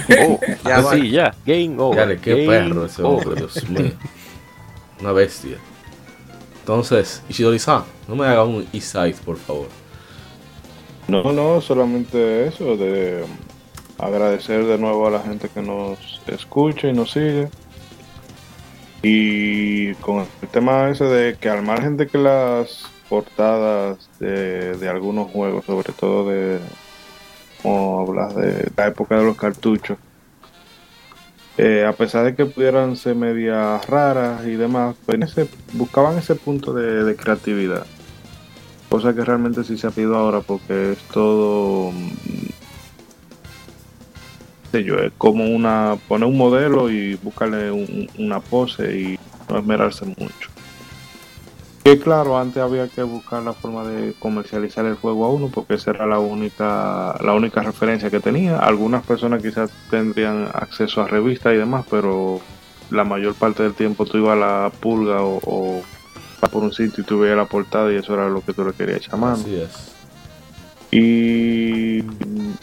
Oh, 0.08 0.40
Ya 0.64 0.78
ah, 0.78 0.82
va. 0.82 0.94
sí, 0.94 1.10
ya, 1.10 1.36
game 1.46 1.76
over. 1.80 1.98
Dale, 1.98 2.20
qué 2.20 2.46
game 2.46 2.48
perro 2.48 2.86
ese 2.86 3.02
hombre, 3.02 3.28
over. 3.28 3.38
Dios 3.40 3.70
mío. 3.70 3.92
Una 5.02 5.12
bestia. 5.12 5.58
Entonces, 6.60 7.22
Ishidori-san, 7.28 7.84
no 8.08 8.16
me 8.16 8.26
haga 8.28 8.44
un 8.44 8.68
Isaif, 8.72 9.20
por 9.22 9.38
favor. 9.38 9.68
No, 11.08 11.34
no, 11.34 11.60
solamente 11.60 12.48
eso, 12.48 12.78
de 12.78 13.26
agradecer 13.98 14.66
de 14.66 14.78
nuevo 14.78 15.08
a 15.08 15.12
la 15.12 15.20
gente 15.22 15.50
que 15.50 15.62
nos 15.62 16.22
escucha 16.28 16.88
y 16.88 16.94
nos 16.94 17.12
sigue. 17.12 17.50
Y 19.08 19.94
con 19.96 20.26
el 20.42 20.48
tema 20.48 20.90
ese 20.90 21.04
de 21.04 21.38
que 21.38 21.48
al 21.48 21.62
margen 21.62 21.96
de 21.96 22.08
que 22.08 22.18
las 22.18 22.90
portadas 23.08 24.10
de, 24.20 24.76
de 24.78 24.90
algunos 24.90 25.30
juegos, 25.30 25.64
sobre 25.64 25.94
todo 25.94 26.28
de, 26.28 26.60
como 27.62 28.00
hablas 28.00 28.36
de 28.36 28.72
la 28.76 28.88
época 28.88 29.20
de 29.20 29.26
los 29.26 29.38
cartuchos, 29.38 30.00
eh, 31.60 31.86
a 31.88 31.94
pesar 31.94 32.26
de 32.26 32.34
que 32.34 32.48
pudieran 32.48 32.96
ser 32.96 33.16
medias 33.16 33.86
raras 33.86 34.44
y 34.48 34.56
demás, 34.56 34.96
pues 35.06 35.18
en 35.18 35.24
ese, 35.24 35.48
buscaban 35.74 36.18
ese 36.18 36.34
punto 36.34 36.74
de, 36.74 37.04
de 37.04 37.16
creatividad. 37.16 37.86
Cosa 38.90 39.14
que 39.14 39.24
realmente 39.24 39.64
sí 39.64 39.78
se 39.78 39.86
ha 39.86 39.92
pedido 39.92 40.16
ahora 40.16 40.42
porque 40.42 40.94
es 40.94 40.98
todo 41.14 41.92
mm, 41.92 42.55
sé 44.76 44.84
yo, 44.84 44.96
es 44.98 45.14
como 45.18 45.46
una 45.46 45.98
poner 46.08 46.28
un 46.28 46.38
modelo 46.38 46.90
y 46.90 47.16
buscarle 47.16 47.72
una 48.18 48.40
pose 48.40 48.98
y 48.98 49.20
no 49.50 49.58
esmerarse 49.58 50.06
mucho. 50.06 50.50
Y 51.84 51.98
claro, 52.00 52.40
antes 52.40 52.64
había 52.64 52.88
que 52.88 53.04
buscar 53.04 53.44
la 53.44 53.54
forma 53.54 53.84
de 53.84 54.16
comercializar 54.18 54.86
el 54.86 54.96
juego 54.96 55.26
a 55.26 55.30
uno 55.30 55.50
porque 55.54 55.76
esa 55.76 55.92
era 55.92 56.08
la 56.08 56.18
única 56.18 57.16
la 57.22 57.34
única 57.34 57.62
referencia 57.62 58.10
que 58.10 58.20
tenía. 58.20 58.58
Algunas 58.58 59.06
personas 59.06 59.42
quizás 59.42 59.70
tendrían 59.92 60.50
acceso 60.52 61.04
a 61.04 61.08
revistas 61.08 61.54
y 61.54 61.58
demás, 61.58 61.86
pero 61.90 62.42
la 62.90 63.04
mayor 63.04 63.36
parte 63.36 63.62
del 63.62 63.76
tiempo 63.76 64.06
tú 64.06 64.18
ibas 64.18 64.34
a 64.34 64.36
la 64.36 64.72
pulga 64.80 65.22
o, 65.22 65.40
o 65.46 65.84
por 66.52 66.64
un 66.64 66.74
sitio 66.74 67.04
y 67.04 67.08
tú 67.08 67.20
veías 67.20 67.38
la 67.38 67.46
portada 67.46 67.92
y 67.92 67.98
eso 67.98 68.14
era 68.14 68.30
lo 68.30 68.42
que 68.42 68.54
tú 68.54 68.66
le 68.66 68.74
querías 68.74 69.08
llamar. 69.08 69.34
Así 69.34 69.56
es. 69.56 69.92
Y 70.92 72.04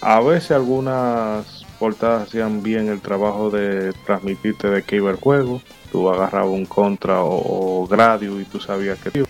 a 0.01 0.20
veces 0.20 0.52
algunas 0.52 1.61
portadas 1.83 2.29
hacían 2.29 2.63
bien 2.63 2.89
el 2.89 3.01
trabajo 3.01 3.51
de 3.51 3.93
transmitirte 4.07 4.71
de 4.71 4.85
qué 4.85 4.97
iba 4.97 5.11
el 5.11 5.17
juego. 5.17 5.61
Tú 5.91 6.09
agarrabas 6.09 6.53
un 6.53 6.65
contra 6.65 7.25
o, 7.25 7.89
Gradius 7.89 8.41
y 8.41 8.45
tú 8.45 8.61
sabías 8.61 9.01
que 9.01 9.25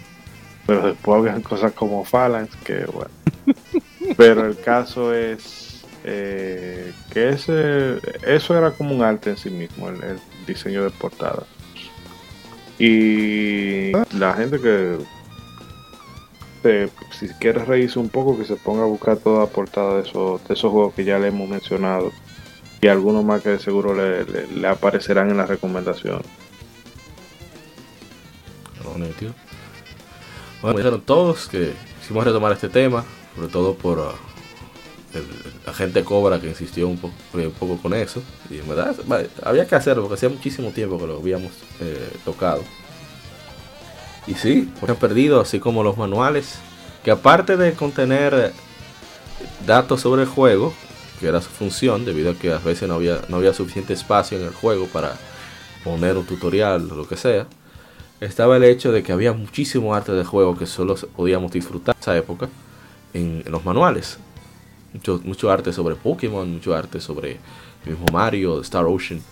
pero 0.66 0.88
después 0.88 1.18
había 1.18 1.42
cosas 1.48 1.72
como 1.72 2.04
Phalanx 2.04 2.54
que 2.56 2.84
bueno. 2.84 3.10
pero 4.18 4.44
el 4.44 4.60
caso 4.60 5.14
es 5.14 5.82
eh, 6.04 6.92
que 7.10 7.30
ese 7.30 8.00
eso 8.26 8.58
era 8.58 8.72
como 8.72 8.94
un 8.94 9.02
arte 9.02 9.30
en 9.30 9.38
sí 9.38 9.48
mismo, 9.48 9.88
el, 9.88 10.04
el 10.04 10.18
diseño 10.46 10.84
de 10.84 10.90
portada. 10.90 11.44
Y 12.78 13.92
la 14.12 14.34
gente 14.34 14.60
que 14.60 14.98
si 17.18 17.28
quieres 17.40 17.66
reírse 17.66 17.98
un 17.98 18.10
poco, 18.10 18.36
que 18.36 18.44
se 18.44 18.56
ponga 18.56 18.82
a 18.82 18.86
buscar 18.86 19.16
toda 19.16 19.40
la 19.40 19.46
portada 19.46 19.94
de 19.94 20.02
esos, 20.02 20.46
de 20.46 20.52
esos 20.52 20.70
juegos 20.70 20.92
que 20.92 21.04
ya 21.04 21.18
le 21.18 21.28
hemos 21.28 21.48
mencionado 21.48 22.12
y 22.82 22.88
algunos 22.88 23.24
más 23.24 23.40
que 23.40 23.60
seguro 23.60 23.94
le, 23.94 24.66
aparecerán 24.66 25.30
en 25.30 25.36
las 25.36 25.48
recomendaciones. 25.48 26.26
Bueno, 30.60 30.76
dijeron 30.76 31.00
todos 31.00 31.48
que 31.48 31.72
hicimos 32.02 32.24
retomar 32.24 32.52
este 32.52 32.68
tema, 32.68 33.04
sobre 33.36 33.48
todo 33.48 33.74
por 33.74 34.14
el, 35.14 35.24
la 35.64 35.72
gente 35.72 36.02
Cobra 36.02 36.40
que 36.40 36.48
insistió 36.48 36.88
un 36.88 36.98
poco, 36.98 37.78
con 37.80 37.94
eso. 37.94 38.20
Y 38.50 38.58
en 38.58 38.68
verdad 38.68 38.96
había 39.44 39.64
que 39.68 39.76
hacerlo 39.76 40.02
porque 40.02 40.16
hacía 40.16 40.28
muchísimo 40.28 40.70
tiempo 40.70 40.98
que 40.98 41.06
lo 41.06 41.18
habíamos 41.18 41.52
eh, 41.78 42.10
tocado. 42.24 42.64
Y 44.26 44.34
sí, 44.34 44.72
han 44.86 44.96
perdido, 44.96 45.40
así 45.40 45.60
como 45.60 45.84
los 45.84 45.96
manuales, 45.96 46.56
que 47.04 47.12
aparte 47.12 47.56
de 47.56 47.74
contener 47.74 48.52
datos 49.66 50.00
sobre 50.00 50.22
el 50.22 50.28
juego, 50.28 50.74
que 51.22 51.28
era 51.28 51.40
su 51.40 51.48
función, 51.48 52.04
debido 52.04 52.32
a 52.32 52.34
que 52.34 52.52
a 52.52 52.58
veces 52.58 52.88
no 52.88 52.96
había, 52.96 53.20
no 53.28 53.36
había 53.36 53.54
suficiente 53.54 53.92
espacio 53.92 54.36
en 54.36 54.44
el 54.44 54.52
juego 54.52 54.86
para 54.86 55.16
poner 55.84 56.16
un 56.16 56.26
tutorial 56.26 56.90
o 56.90 56.96
lo 56.96 57.08
que 57.08 57.16
sea, 57.16 57.46
estaba 58.20 58.56
el 58.56 58.64
hecho 58.64 58.90
de 58.90 59.04
que 59.04 59.12
había 59.12 59.32
muchísimo 59.32 59.94
arte 59.94 60.12
de 60.12 60.24
juego 60.24 60.58
que 60.58 60.66
solo 60.66 60.96
podíamos 61.16 61.52
disfrutar 61.52 61.94
en 61.94 62.00
esa 62.00 62.16
época 62.16 62.48
en, 63.14 63.44
los 63.46 63.64
manuales. 63.64 64.18
Mucho, 64.92 65.20
mucho 65.24 65.50
arte 65.50 65.72
sobre 65.72 65.94
Pokémon, 65.94 66.50
mucho 66.50 66.74
arte 66.74 67.00
sobre 67.00 67.38
el 67.84 67.90
mismo 67.92 68.06
Mario, 68.12 68.60
Star 68.60 68.84
Ocean. 68.84 69.22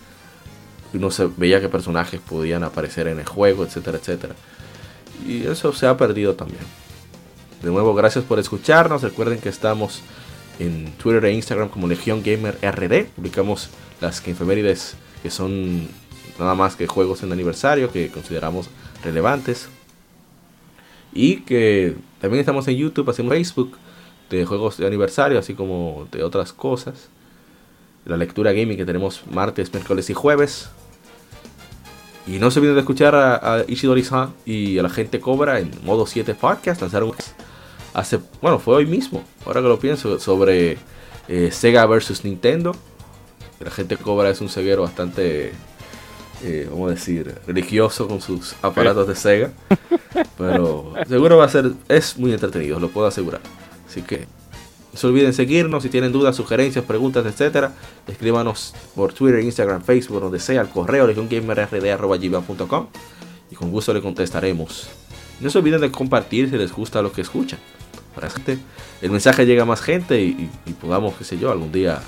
Uno 0.95 1.11
se 1.11 1.29
veía 1.37 1.61
que 1.61 1.69
personajes 1.69 2.21
podían 2.21 2.62
aparecer 2.62 3.09
en 3.09 3.19
el 3.19 3.27
juego, 3.27 3.65
etcétera, 3.65 3.99
etcétera. 3.99 4.37
Y 5.27 5.45
eso 5.45 5.73
se 5.73 5.87
ha 5.89 5.97
perdido 5.97 6.35
también. 6.35 6.62
De 7.62 7.71
nuevo, 7.71 7.95
gracias 7.95 8.25
por 8.25 8.39
escucharnos. 8.39 9.03
Recuerden 9.03 9.41
que 9.41 9.49
estamos 9.49 10.03
en 10.61 10.93
Twitter 10.93 11.24
e 11.24 11.32
Instagram 11.32 11.70
como 11.70 11.89
Legion 11.89 12.23
Gamer 12.23 12.59
RD. 12.62 13.07
Publicamos 13.16 13.70
las 14.01 14.27
efemérides 14.27 14.95
que 15.23 15.31
son 15.31 15.89
nada 16.39 16.55
más 16.55 16.77
que 16.77 16.87
juegos 16.87 17.23
en 17.23 17.32
aniversario 17.32 17.91
que 17.91 18.11
consideramos 18.11 18.69
relevantes. 19.03 19.69
Y 21.12 21.41
que 21.41 21.97
también 22.20 22.41
estamos 22.41 22.69
en 22.69 22.77
YouTube, 22.77 23.11
hacemos 23.11 23.32
Facebook 23.32 23.77
de 24.28 24.45
juegos 24.45 24.77
de 24.77 24.87
aniversario, 24.87 25.39
así 25.39 25.55
como 25.55 26.07
de 26.12 26.23
otras 26.23 26.53
cosas. 26.53 27.09
La 28.05 28.16
lectura 28.16 28.53
gaming 28.53 28.77
que 28.77 28.85
tenemos 28.85 29.23
martes, 29.31 29.73
miércoles 29.73 30.09
y 30.11 30.15
jueves. 30.15 30.69
Y 32.27 32.39
no 32.39 32.51
se 32.51 32.61
olviden 32.61 32.77
de 32.77 32.81
escuchar 32.82 33.15
a, 33.15 33.57
a 33.57 33.65
Ishidori-san 33.66 34.35
y 34.45 34.78
a 34.78 34.82
la 34.82 34.91
gente 34.91 35.20
Cobra 35.20 35.59
en 35.59 35.70
modo 35.85 36.07
7 36.07 36.35
podcast. 36.35 36.81
Lanzaron 36.81 37.12
hace, 37.95 38.21
bueno, 38.41 38.59
fue 38.59 38.77
hoy 38.77 38.87
mismo, 38.87 39.23
ahora 39.47 39.62
que 39.62 39.69
lo 39.69 39.79
pienso, 39.79 40.19
sobre 40.19 40.79
eh, 41.29 41.51
Sega 41.53 41.87
versus 41.87 42.25
Nintendo. 42.25 42.75
La 43.61 43.71
gente 43.71 43.97
Cobra 43.97 44.31
es 44.31 44.41
un 44.41 44.49
ceguero 44.49 44.83
bastante, 44.83 45.53
eh, 46.43 46.67
vamos 46.71 46.91
a 46.91 46.95
decir, 46.95 47.35
religioso 47.47 48.09
con 48.09 48.21
sus 48.21 48.55
aparatos 48.62 49.07
de 49.07 49.15
Sega. 49.15 49.53
Pero 50.39 50.95
seguro 51.09 51.37
va 51.37 51.45
a 51.45 51.49
ser, 51.49 51.73
es 51.89 52.17
muy 52.17 52.33
entretenido, 52.33 52.81
lo 52.81 52.89
puedo 52.89 53.07
asegurar. 53.07 53.41
Así 53.87 54.03
que 54.03 54.27
no 54.93 54.99
se 54.99 55.07
olviden 55.07 55.33
seguirnos. 55.33 55.83
Si 55.83 55.89
tienen 55.89 56.12
dudas, 56.12 56.37
sugerencias, 56.37 56.85
preguntas, 56.85 57.25
etcétera, 57.27 57.73
escríbanos 58.09 58.75
por 58.95 59.12
Twitter, 59.12 59.41
Instagram, 59.41 59.83
Facebook, 59.83 60.21
donde 60.21 60.41
sea, 60.41 60.61
al 60.61 60.71
correo 60.71 61.07
legiongamerrd.com 61.07 62.87
y 63.51 63.55
con 63.55 63.71
gusto 63.71 63.93
le 63.93 64.01
contestaremos. 64.01 64.89
No 65.41 65.51
se 65.51 65.59
olviden 65.59 65.81
de 65.81 65.91
compartir 65.91 66.51
si 66.51 66.57
les 66.57 66.73
gusta 66.73 67.03
lo 67.03 67.12
que 67.12 67.23
escuchan. 67.23 67.59
El 69.01 69.11
mensaje 69.11 69.47
llegue 69.47 69.61
a 69.61 69.65
más 69.65 69.81
gente 69.81 70.20
y, 70.20 70.51
podamos, 70.81 71.15
qué 71.16 71.24
sé 71.24 71.39
yo, 71.39 71.51
algún 71.51 71.73
día, 71.73 72.01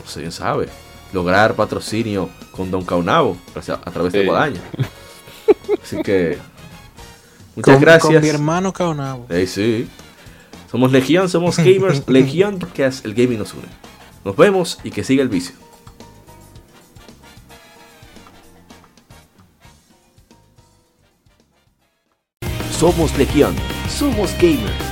no 0.00 0.10
sé, 0.10 0.20
quién 0.20 0.32
sabe, 0.32 0.68
lograr 1.12 1.54
patrocinio 1.54 2.30
con 2.50 2.70
Don 2.70 2.84
Caunabo 2.84 3.36
a 3.54 3.90
través 3.90 4.12
de 4.12 4.26
Guadaña. 4.26 4.60
Así 5.82 6.02
que, 6.02 6.38
muchas 7.56 7.80
gracias. 7.80 8.12
Con 8.12 8.22
mi 8.22 8.28
hermano 8.28 8.72
Caunabo. 8.72 9.26
sí. 9.46 9.88
Somos 10.70 10.90
Legión, 10.90 11.28
somos 11.28 11.58
gamers. 11.58 12.02
Legión 12.08 12.58
Podcast, 12.58 13.04
el 13.04 13.12
gaming 13.12 13.38
nos 13.38 13.52
une. 13.52 13.68
Nos 14.24 14.34
vemos 14.36 14.78
y 14.82 14.90
que 14.90 15.04
siga 15.04 15.22
el 15.22 15.28
vicio. 15.28 15.54
Somos 22.70 23.16
Legión, 23.18 23.54
somos 23.88 24.32
gamers. 24.40 24.91